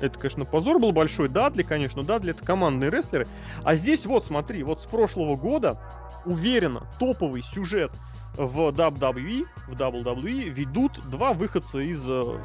Это, 0.00 0.18
конечно, 0.18 0.44
позор 0.44 0.78
был 0.80 0.92
большой. 0.92 1.28
Дадли, 1.28 1.62
конечно, 1.62 2.02
Дадли 2.02 2.30
это 2.30 2.44
командные 2.44 2.90
рестлеры. 2.90 3.26
А 3.64 3.74
здесь 3.74 4.06
вот, 4.06 4.24
смотри, 4.24 4.62
вот 4.62 4.82
с 4.82 4.86
прошлого 4.86 5.36
года 5.36 5.80
уверенно 6.24 6.86
топовый 6.98 7.42
сюжет 7.42 7.92
в 8.34 8.70
WWE, 8.70 9.46
в 9.68 9.72
WWE 9.72 10.48
ведут 10.48 11.00
два 11.10 11.32
выходца 11.34 11.78
из 11.78 12.08
э, 12.08 12.40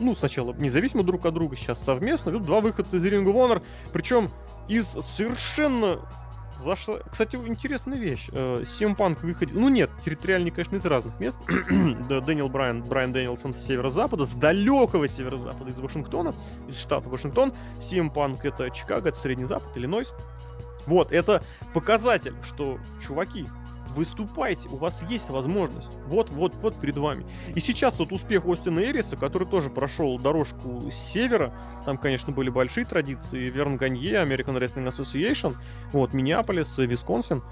ну, 0.00 0.14
сначала 0.14 0.52
независимо 0.54 1.02
друг 1.02 1.26
от 1.26 1.34
друга, 1.34 1.56
сейчас 1.56 1.82
совместно, 1.82 2.30
ведут 2.30 2.46
два 2.46 2.60
выходца 2.60 2.96
из 2.96 3.04
Ring 3.04 3.24
of 3.24 3.34
Honor, 3.34 3.62
причем 3.92 4.28
из 4.68 4.86
совершенно 4.86 6.00
зашла... 6.58 6.98
Кстати, 7.10 7.36
интересная 7.36 7.98
вещь. 7.98 8.28
CM 8.28 8.96
Punk 8.96 9.20
выходит... 9.22 9.54
Ну 9.54 9.68
нет, 9.68 9.90
территориальный, 10.04 10.50
конечно, 10.50 10.76
из 10.76 10.84
разных 10.84 11.18
мест. 11.20 11.38
Да, 12.08 12.20
Дэниел 12.20 12.48
Брайан, 12.48 12.82
Брайан 12.82 13.12
Дэнилсон 13.12 13.54
с 13.54 13.64
северо-запада, 13.64 14.26
с 14.26 14.32
далекого 14.32 15.08
северо-запада, 15.08 15.70
из 15.70 15.78
Вашингтона, 15.78 16.34
из 16.68 16.76
штата 16.76 17.08
Вашингтон. 17.08 17.52
Punk 17.80 18.40
это 18.42 18.70
Чикаго, 18.70 19.08
это 19.08 19.18
Средний 19.18 19.44
Запад, 19.44 19.76
Иллинойс. 19.76 20.12
Вот, 20.86 21.12
это 21.12 21.42
показатель, 21.72 22.34
что, 22.42 22.78
чуваки, 23.00 23.46
выступайте, 23.94 24.68
у 24.68 24.76
вас 24.76 25.02
есть 25.08 25.30
возможность. 25.30 25.88
Вот, 26.06 26.30
вот, 26.30 26.54
вот 26.56 26.78
перед 26.80 26.96
вами. 26.96 27.24
И 27.54 27.60
сейчас 27.60 27.98
вот 27.98 28.12
успех 28.12 28.46
Остина 28.46 28.80
Эриса, 28.80 29.16
который 29.16 29.48
тоже 29.48 29.70
прошел 29.70 30.18
дорожку 30.18 30.90
с 30.90 30.94
севера, 30.94 31.54
там, 31.84 31.98
конечно, 31.98 32.32
были 32.32 32.50
большие 32.50 32.84
традиции, 32.84 33.50
Верн 33.50 33.76
Ганье, 33.76 34.22
American 34.22 34.58
Wrestling 34.58 34.88
Association, 34.88 35.56
вот, 35.92 36.12
Миннеаполис, 36.12 36.78
э, 36.78 36.86
Висконсин, 36.86 37.42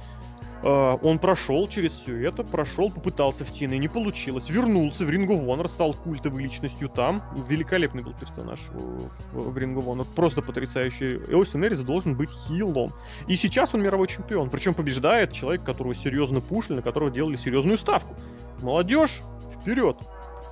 он 0.62 1.18
прошел 1.18 1.66
через 1.66 1.92
все 1.92 2.28
это, 2.28 2.44
прошел, 2.44 2.90
попытался 2.90 3.44
в 3.44 3.48
TNA, 3.48 3.78
не 3.78 3.88
получилось, 3.88 4.48
вернулся 4.48 5.04
в 5.04 5.10
Ring 5.10 5.26
of 5.26 5.44
Honor, 5.46 5.68
стал 5.68 5.94
культовой 5.94 6.42
личностью 6.42 6.88
там, 6.88 7.22
великолепный 7.48 8.02
был 8.02 8.14
персонаж 8.14 8.60
в, 8.70 9.50
в, 9.50 9.58
Ring 9.58 9.74
of 9.74 9.86
Honor, 9.86 10.06
просто 10.14 10.42
потрясающий. 10.42 11.16
И 11.16 11.34
Остин 11.34 11.64
Эрис 11.64 11.80
должен 11.80 12.14
быть 12.16 12.30
хилом. 12.30 12.92
И 13.26 13.36
сейчас 13.36 13.74
он 13.74 13.82
мировой 13.82 14.06
чемпион, 14.06 14.50
причем 14.50 14.74
побеждает 14.74 15.32
человек, 15.32 15.64
которого 15.64 15.94
серьезно 15.94 16.40
пушили, 16.40 16.76
на 16.76 16.82
которого 16.82 17.10
делали 17.10 17.36
серьезную 17.36 17.78
ставку. 17.78 18.14
Молодежь, 18.60 19.22
вперед! 19.60 19.96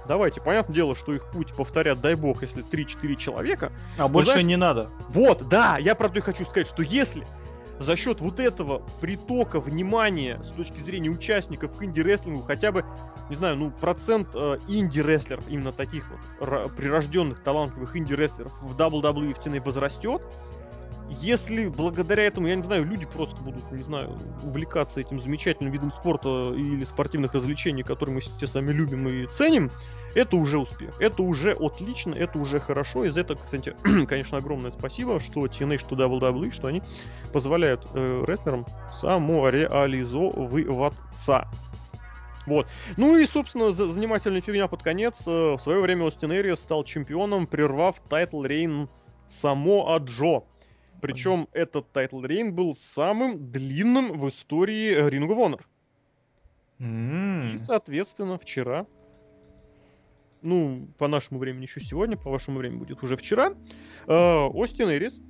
Давайте, 0.09 0.41
понятное 0.41 0.74
дело, 0.74 0.97
что 0.97 1.12
их 1.12 1.31
путь 1.31 1.55
повторят, 1.55 2.01
дай 2.01 2.16
бог, 2.16 2.43
если 2.43 2.65
3-4 2.65 3.15
человека. 3.15 3.70
А 3.97 4.09
больше 4.09 4.32
знаешь- 4.32 4.47
не 4.47 4.57
надо. 4.57 4.89
Вот, 5.09 5.49
да, 5.49 5.78
я 5.78 5.95
то 5.95 6.11
и 6.12 6.20
хочу 6.20 6.45
сказать, 6.45 6.66
что 6.66 6.82
если 6.82 7.24
за 7.81 7.97
счет 7.97 8.20
вот 8.20 8.39
этого 8.39 8.82
притока 9.01 9.59
внимания 9.59 10.39
с 10.43 10.51
точки 10.51 10.78
зрения 10.81 11.09
участников 11.09 11.77
к 11.77 11.82
инди-рестлингу 11.82 12.43
хотя 12.43 12.73
бы, 12.73 12.85
не 13.31 13.36
знаю, 13.36 13.57
ну, 13.57 13.70
процент 13.70 14.28
э, 14.35 14.59
инди-рестлеров, 14.69 15.48
именно 15.48 15.73
таких 15.73 16.11
вот 16.11 16.77
прирожденных, 16.77 17.43
талантливых 17.43 17.97
инди-рестлеров 17.97 18.52
в 18.61 18.77
WWE 18.77 19.35
в 19.35 19.39
TNA 19.39 19.65
возрастет, 19.65 20.23
если 21.11 21.69
благодаря 21.69 22.24
этому, 22.24 22.47
я 22.47 22.57
не 22.57 22.62
знаю, 22.62 22.85
люди 22.85 23.05
просто 23.05 23.43
будут, 23.43 23.70
не 23.73 23.82
знаю, 23.82 24.16
увлекаться 24.45 25.01
этим 25.01 25.20
замечательным 25.20 25.73
видом 25.73 25.91
спорта 25.93 26.53
или 26.55 26.85
спортивных 26.85 27.35
развлечений, 27.35 27.82
которые 27.82 28.15
мы 28.15 28.20
все 28.20 28.47
сами 28.47 28.70
любим 28.73 29.09
и 29.09 29.27
ценим, 29.27 29.70
это 30.15 30.37
уже 30.37 30.59
успех. 30.59 30.95
Это 31.01 31.23
уже 31.23 31.53
отлично, 31.53 32.15
это 32.15 32.39
уже 32.39 32.61
хорошо. 32.61 33.05
И 33.05 33.09
за 33.09 33.20
это, 33.20 33.35
кстати, 33.35 33.74
конечно, 34.09 34.39
огромное 34.39 34.70
спасибо, 34.70 35.19
что 35.20 35.47
TNA, 35.47 35.78
что 35.78 35.97
WWE, 35.97 36.51
что 36.53 36.69
они 36.69 36.82
позволяют 37.32 37.87
э, 37.95 38.24
рестлерам 38.27 38.65
самореализовываться. 38.93 41.49
Вот. 42.47 42.66
Ну 42.97 43.19
и, 43.19 43.27
собственно, 43.27 43.70
за- 43.73 43.89
занимательная 43.91 44.41
фигня 44.41 44.66
под 44.69 44.82
конец. 44.82 45.15
Э, 45.27 45.57
В 45.57 45.61
свое 45.61 45.81
время 45.81 46.05
Остин 46.05 46.32
Эриас 46.32 46.61
стал 46.61 46.85
чемпионом, 46.85 47.47
прервав 47.47 48.01
title 48.09 48.43
reign 48.43 48.89
Самоа 49.28 49.99
Джо. 49.99 50.43
Причем 51.01 51.48
этот 51.52 51.90
title 51.93 52.23
reign 52.23 52.55
был 52.55 52.74
самым 52.74 53.51
длинным 53.51 54.18
в 54.18 54.28
истории 54.28 54.94
э, 54.94 55.09
Ring 55.09 55.28
of 55.28 55.36
Honor. 55.36 55.62
М. 56.78 57.55
И, 57.55 57.59
соответственно, 57.59 58.39
вчера, 58.39 58.86
ну, 60.43 60.89
по 60.98 61.09
нашему 61.09 61.40
времени 61.40 61.62
еще 61.62 61.81
сегодня, 61.81 62.16
по 62.16 62.31
вашему 62.31 62.59
времени 62.59 62.78
будет 62.78 63.02
уже 63.02 63.16
вчера, 63.16 63.55
э, 64.06 64.12
Остин 64.14 64.90
Эрис 64.90 65.20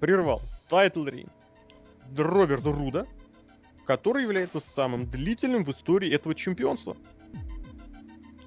прервал 0.00 0.40
title 0.68 1.04
reign 1.06 1.30
Роберта 2.16 2.72
Руда, 2.72 3.06
который 3.86 4.22
является 4.22 4.60
самым 4.60 5.06
длительным 5.06 5.64
в 5.64 5.70
истории 5.70 6.12
этого 6.12 6.34
чемпионства. 6.34 6.96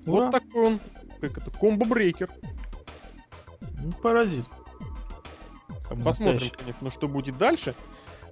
Ура. 0.05 0.25
Вот 0.25 0.31
такой 0.31 0.65
он, 0.65 0.79
как 1.19 1.37
это, 1.37 1.51
combo 1.51 1.81
breaker. 1.81 2.29
Ну, 3.81 3.91
Паразит. 4.01 4.45
Посмотрим, 6.03 6.51
конечно, 6.57 6.91
что 6.91 7.07
будет 7.07 7.37
дальше. 7.37 7.75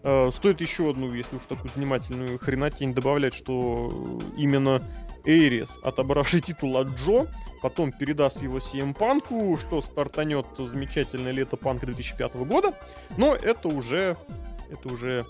Э, 0.03 0.29
Стоит 0.33 0.61
еще 0.61 0.89
одну, 0.89 1.13
если 1.13 1.37
уж 1.37 1.43
такую 1.45 1.71
занимательную 1.73 2.37
хренотень 2.39 2.93
добавлять, 2.93 3.33
что 3.33 4.19
именно 4.37 4.81
Эйрис, 5.25 5.79
отобравший 5.83 6.41
титул 6.41 6.77
от 6.77 6.89
Джо, 6.95 7.27
потом 7.61 7.91
передаст 7.91 8.41
его 8.41 8.59
CM 8.59 8.93
Панку, 8.93 9.57
что 9.57 9.81
стартанет 9.81 10.45
замечательное 10.57 11.31
лето 11.31 11.57
Панка 11.57 11.85
2005 11.85 12.35
года, 12.47 12.73
но 13.17 13.35
это 13.35 13.67
уже, 13.67 14.17
это 14.69 14.87
уже 14.87 15.25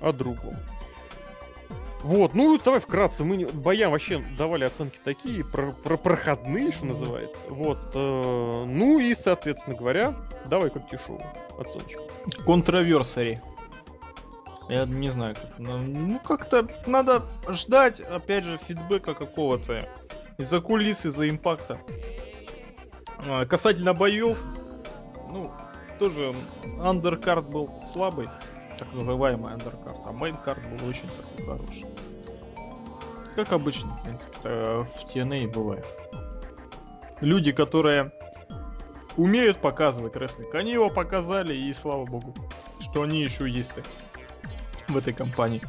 о 0.00 0.12
другом. 0.12 0.56
Вот, 2.02 2.34
ну 2.34 2.58
давай 2.58 2.80
вкратце, 2.80 3.22
мы 3.22 3.46
боям 3.46 3.92
вообще 3.92 4.20
давали 4.36 4.64
оценки 4.64 4.98
такие, 5.04 5.44
про, 5.44 5.70
про- 5.70 5.96
проходные, 5.96 6.72
что 6.72 6.86
называется. 6.86 7.46
Вот, 7.48 7.90
э, 7.94 8.64
ну 8.66 8.98
и, 8.98 9.14
соответственно 9.14 9.76
говоря, 9.76 10.16
давай 10.46 10.70
как 10.70 10.88
тишоу 10.88 11.22
оценочку. 11.58 12.02
Контроверсари. 12.44 13.38
Я 14.68 14.84
не 14.86 15.10
знаю, 15.10 15.34
как, 15.34 15.58
ну, 15.58 15.78
ну 15.78 16.20
как-то 16.20 16.66
надо 16.86 17.22
ждать, 17.48 18.00
опять 18.00 18.44
же, 18.44 18.58
фидбэка 18.66 19.14
какого-то 19.14 19.88
из-за 20.38 20.60
кулис, 20.60 21.04
из-за 21.04 21.28
Impact 21.28 21.65
а. 21.65 21.78
А, 23.18 23.46
касательно 23.46 23.94
боев, 23.94 24.38
ну, 25.30 25.52
тоже 25.98 26.34
undercard 26.80 27.48
был 27.48 27.70
слабый, 27.92 28.28
так 28.78 28.92
называемый 28.92 29.52
undercard, 29.52 30.00
а 30.04 30.12
main 30.12 30.36
card 30.36 30.60
был 30.68 30.88
очень 30.88 31.08
такой 31.08 31.46
хороший. 31.46 31.86
Как 33.34 33.52
обычно, 33.52 33.88
в 33.88 34.02
принципе, 34.04 34.48
в 34.48 34.88
TNA 35.08 35.52
бывает. 35.52 35.86
Люди, 37.20 37.52
которые 37.52 38.12
умеют 39.16 39.58
показывать 39.58 40.16
рестлинг. 40.16 40.54
Они 40.54 40.72
его 40.72 40.90
показали, 40.90 41.54
и 41.54 41.72
слава 41.72 42.04
богу, 42.04 42.34
что 42.80 43.02
они 43.02 43.22
еще 43.22 43.48
есть 43.48 43.70
в 44.88 44.96
этой 44.96 45.12
компании. 45.12 45.62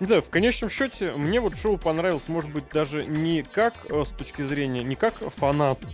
Знаю, 0.00 0.22
в 0.22 0.30
конечном 0.30 0.70
счете, 0.70 1.12
мне 1.12 1.40
вот 1.40 1.56
шоу 1.56 1.78
понравилось, 1.78 2.28
может 2.28 2.52
быть, 2.52 2.64
даже 2.72 3.06
не 3.06 3.42
как 3.42 3.74
э, 3.88 4.04
с 4.04 4.08
точки 4.08 4.42
зрения, 4.42 4.82
не 4.82 4.96
как 4.96 5.14
фанату. 5.36 5.86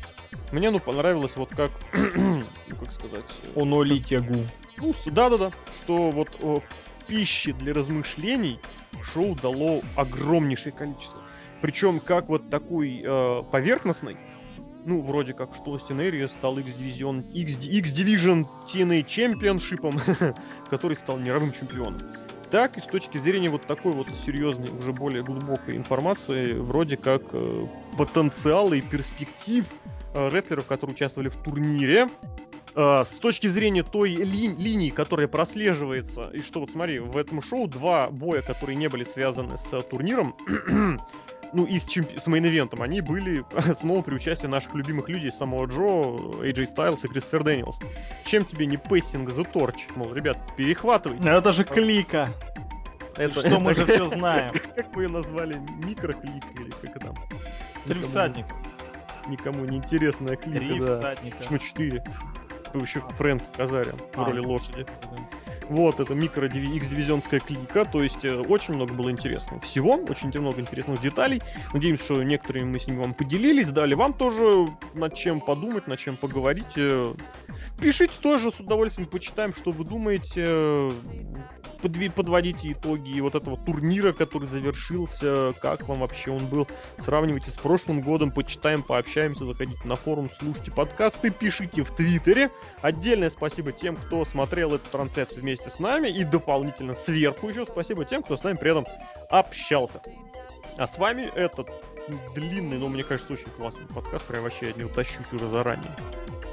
Мне, 0.53 0.71
ну, 0.71 0.81
понравилось 0.81 1.37
вот 1.37 1.51
как, 1.51 1.71
ну, 1.93 2.43
как 2.79 2.93
сказать... 2.93 3.25
э, 3.55 3.61
Оноли 3.61 4.01
тягу. 4.01 4.47
Ну, 4.79 4.95
да-да-да, 5.07 5.53
что 5.77 6.11
вот 6.11 6.29
о, 6.43 6.61
пищи 7.07 7.53
для 7.53 7.73
размышлений 7.73 8.59
шоу 9.03 9.37
дало 9.37 9.83
огромнейшее 9.97 10.73
количество. 10.73 11.21
Причем 11.61 12.01
как 12.01 12.29
вот 12.29 12.51
такой 12.51 13.03
э, 13.05 13.43
поверхностный, 13.51 14.17
ну, 14.85 15.03
вроде 15.03 15.35
как, 15.35 15.55
что 15.55 15.77
Эрия 15.77 16.27
стал 16.27 16.59
X-Division, 16.59 17.31
X-Division 17.33 18.47
TNA 18.67 19.05
чемпионшипом, 19.05 20.01
который 20.71 20.97
стал 20.97 21.19
мировым 21.19 21.53
чемпионом. 21.53 22.01
Так 22.51 22.79
и 22.79 22.81
с 22.81 22.85
точки 22.85 23.19
зрения 23.19 23.49
вот 23.49 23.67
такой 23.67 23.93
вот 23.93 24.09
серьезной, 24.27 24.71
уже 24.71 24.93
более 24.93 25.23
глубокой 25.23 25.77
информации, 25.77 26.55
вроде 26.55 26.97
как 26.97 27.23
э, 27.33 27.67
потенциала 27.97 28.75
и 28.75 28.81
перспектив 28.81 29.65
рестлеров, 30.15 30.67
которые 30.67 30.95
участвовали 30.95 31.29
в 31.29 31.37
турнире, 31.37 32.09
э, 32.75 33.05
с 33.05 33.19
точки 33.19 33.47
зрения 33.47 33.83
той 33.83 34.11
ли- 34.11 34.55
линии, 34.57 34.91
которая 34.91 35.29
прослеживается, 35.29 36.31
и 36.33 36.41
что 36.43 36.61
вот 36.61 36.71
смотри, 36.71 36.99
в 36.99 37.17
этом 37.17 37.43
шоу 37.43 37.67
два 37.69 38.09
боя, 38.11 38.43
которые 38.43 38.77
не 38.77 38.89
были 38.89 39.05
связаны 39.05 39.57
с 39.57 39.73
э, 39.73 39.81
турниром, 39.83 40.35
ну 41.53 41.65
и 41.65 41.79
с, 41.79 41.87
чемпи- 41.87 42.21
с 42.21 42.27
мейн-ивентом, 42.29 42.83
они 42.83 43.01
были 43.01 43.45
снова 43.81 44.03
при 44.03 44.15
участии 44.15 44.47
наших 44.47 44.75
любимых 44.75 45.09
людей, 45.09 45.33
самого 45.33 45.67
Джо, 45.67 45.83
AJ 46.45 46.75
Styles 46.75 47.01
и 47.05 47.09
Кристофер 47.09 47.43
Дэниелс. 47.45 47.81
Чем 48.25 48.45
тебе 48.45 48.67
не 48.67 48.77
passing 48.77 49.31
the 49.31 49.45
torch? 49.45 49.87
Мол, 49.97 50.15
ребят, 50.15 50.39
перехватывайте. 50.57 51.29
Это 51.29 51.53
же 51.53 51.65
клика. 51.65 52.33
Это, 53.17 53.41
что 53.47 53.59
мы 53.59 53.75
же 53.75 53.85
все 53.85 54.09
знаем. 54.17 54.53
Как 54.77 54.95
вы 54.95 55.03
ее 55.03 55.09
назвали? 55.09 55.57
Микроклик 55.85 56.45
или 56.59 56.71
как 56.71 56.97
это 56.97 57.01
там? 57.01 57.15
Три 57.87 58.01
Никому- 59.31 59.65
не 59.65 59.77
интересная 59.79 60.37
клика, 60.37 60.59
Три 60.59 60.81
да. 60.81 60.99
всадника. 60.99 61.37
Почему 61.39 61.59
четыре? 61.59 62.05
Еще 62.75 63.01
Фрэнк 63.19 63.43
Казарин 63.57 63.95
в 64.15 64.21
А. 64.21 64.25
роли 64.25 64.39
лошади. 64.41 64.87
Вот, 65.69 66.01
это 66.01 66.15
микро 66.15 66.47
X-дивизионская 66.49 67.39
клика, 67.39 67.85
то 67.85 68.03
есть 68.03 68.25
э, 68.25 68.35
очень 68.37 68.75
много 68.75 68.93
было 68.93 69.09
интересного 69.11 69.61
всего, 69.61 69.95
очень 70.09 70.29
много 70.41 70.61
интересных 70.61 71.01
деталей. 71.01 71.43
Надеемся, 71.73 72.05
что 72.05 72.23
некоторыми 72.25 72.65
мы 72.73 72.79
с 72.81 72.89
ними 72.89 72.99
вам 72.99 73.15
поделились, 73.15 73.69
дали 73.69 73.95
вам 73.95 74.13
тоже 74.13 74.67
над 74.95 75.15
чем 75.15 75.41
подумать, 75.41 75.87
над 75.87 75.99
чем 76.01 76.17
поговорить. 76.17 76.73
э. 76.77 77.15
Пишите 77.81 78.13
тоже, 78.21 78.53
с 78.53 78.61
удовольствием 78.61 79.09
почитаем, 79.09 79.55
что 79.55 79.71
вы 79.71 79.85
думаете, 79.85 80.43
подви- 81.83 82.11
подводите 82.11 82.73
итоги 82.73 83.19
вот 83.21 83.35
этого 83.35 83.57
турнира, 83.57 84.13
который 84.13 84.47
завершился, 84.47 85.55
как 85.61 85.89
вам 85.89 86.01
вообще 86.01 86.31
он 86.31 86.47
был, 86.47 86.69
сравнивайте 86.99 87.51
с 87.51 87.57
прошлым 87.57 88.03
годом, 88.03 88.33
почитаем, 88.33 88.83
пообщаемся, 88.83 89.47
заходите 89.47 89.81
на 89.85 89.97
форум, 89.97 90.31
слушайте 90.39 90.71
подкасты, 90.71 91.31
пишите 91.31 91.83
в 91.83 91.91
Твиттере. 91.91 92.51
Отдельное 92.83 93.31
спасибо 93.31 93.73
тем, 93.73 93.97
кто 93.97 94.25
смотрел 94.25 94.75
эту 94.75 94.89
трансляцию 94.91 95.41
вместе 95.41 95.71
с 95.71 95.79
нами, 95.79 96.09
и 96.09 96.25
дополнительно 96.25 96.95
сверху 96.95 97.49
еще 97.49 97.65
спасибо 97.65 98.05
тем, 98.05 98.23
кто 98.23 98.37
с 98.37 98.43
нами 98.43 98.57
при 98.57 98.73
этом 98.73 98.87
общался. 99.31 100.03
А 100.77 100.87
с 100.87 100.99
вами 100.99 101.31
этот 101.35 101.69
длинный, 102.35 102.79
но 102.79 102.89
мне 102.89 103.05
кажется, 103.05 103.33
очень 103.33 103.51
классный 103.57 103.87
подкаст, 103.87 104.27
прям 104.27 104.43
вообще 104.43 104.67
я 104.67 104.71
от 104.73 104.77
него 104.77 104.91
тащусь 104.91 105.33
уже 105.33 105.49
заранее. 105.49 105.97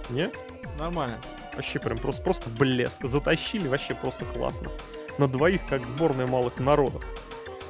Не? 0.09 0.31
Нормально. 0.77 1.19
Вообще 1.53 1.79
прям 1.79 1.97
просто, 1.97 2.21
просто 2.21 2.49
блеск. 2.49 3.03
Затащили 3.03 3.67
вообще 3.67 3.95
просто 3.95 4.25
классно. 4.25 4.69
На 5.17 5.27
двоих, 5.27 5.65
как 5.67 5.85
сборная 5.85 6.27
малых 6.27 6.59
народов. 6.59 7.03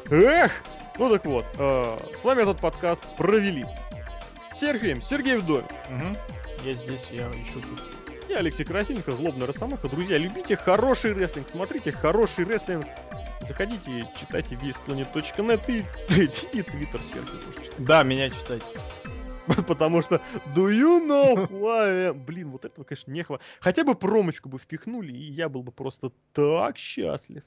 Эх! 0.09 0.51
Ну 0.97 1.09
так 1.09 1.25
вот, 1.25 1.45
э, 1.57 1.97
с 2.19 2.23
вами 2.23 2.41
этот 2.41 2.59
подкаст 2.59 3.03
провели. 3.17 3.65
Сергей, 4.53 4.99
Сергей 5.01 5.37
в 5.37 5.45
доме. 5.45 5.67
Мгм. 5.89 6.17
Я 6.63 6.73
здесь, 6.73 7.07
я 7.11 7.27
еще 7.27 7.53
тут. 7.53 7.81
Я 8.27 8.39
Алексей 8.39 8.65
Красильников, 8.65 9.15
Злобный 9.15 9.45
Росомаха. 9.45 9.87
Друзья, 9.87 10.17
любите 10.17 10.57
хороший 10.57 11.13
рестлинг, 11.13 11.47
смотрите 11.47 11.91
хороший 11.91 12.45
рестлинг. 12.45 12.85
Заходите, 13.41 14.05
читайте 14.19 14.55
весьplanet.net 14.55 15.61
и, 15.69 15.85
и 16.57 16.61
твиттер 16.63 16.99
Сергея 17.03 17.25
тоже 17.25 17.53
читайте. 17.53 17.73
Да, 17.77 18.03
меня 18.03 18.29
читать. 18.29 18.63
Потому 19.67 20.01
что 20.01 20.21
do 20.55 20.69
you 20.69 21.05
know 21.05 21.47
am? 21.49 22.25
Блин, 22.25 22.51
вот 22.51 22.65
этого, 22.65 22.83
конечно, 22.85 23.11
не 23.11 23.23
хватит. 23.23 23.45
Хотя 23.59 23.83
бы 23.83 23.95
промочку 23.95 24.49
бы 24.49 24.57
впихнули, 24.59 25.11
и 25.13 25.31
я 25.31 25.49
был 25.49 25.63
бы 25.63 25.71
просто 25.71 26.11
так 26.33 26.77
счастлив. 26.77 27.43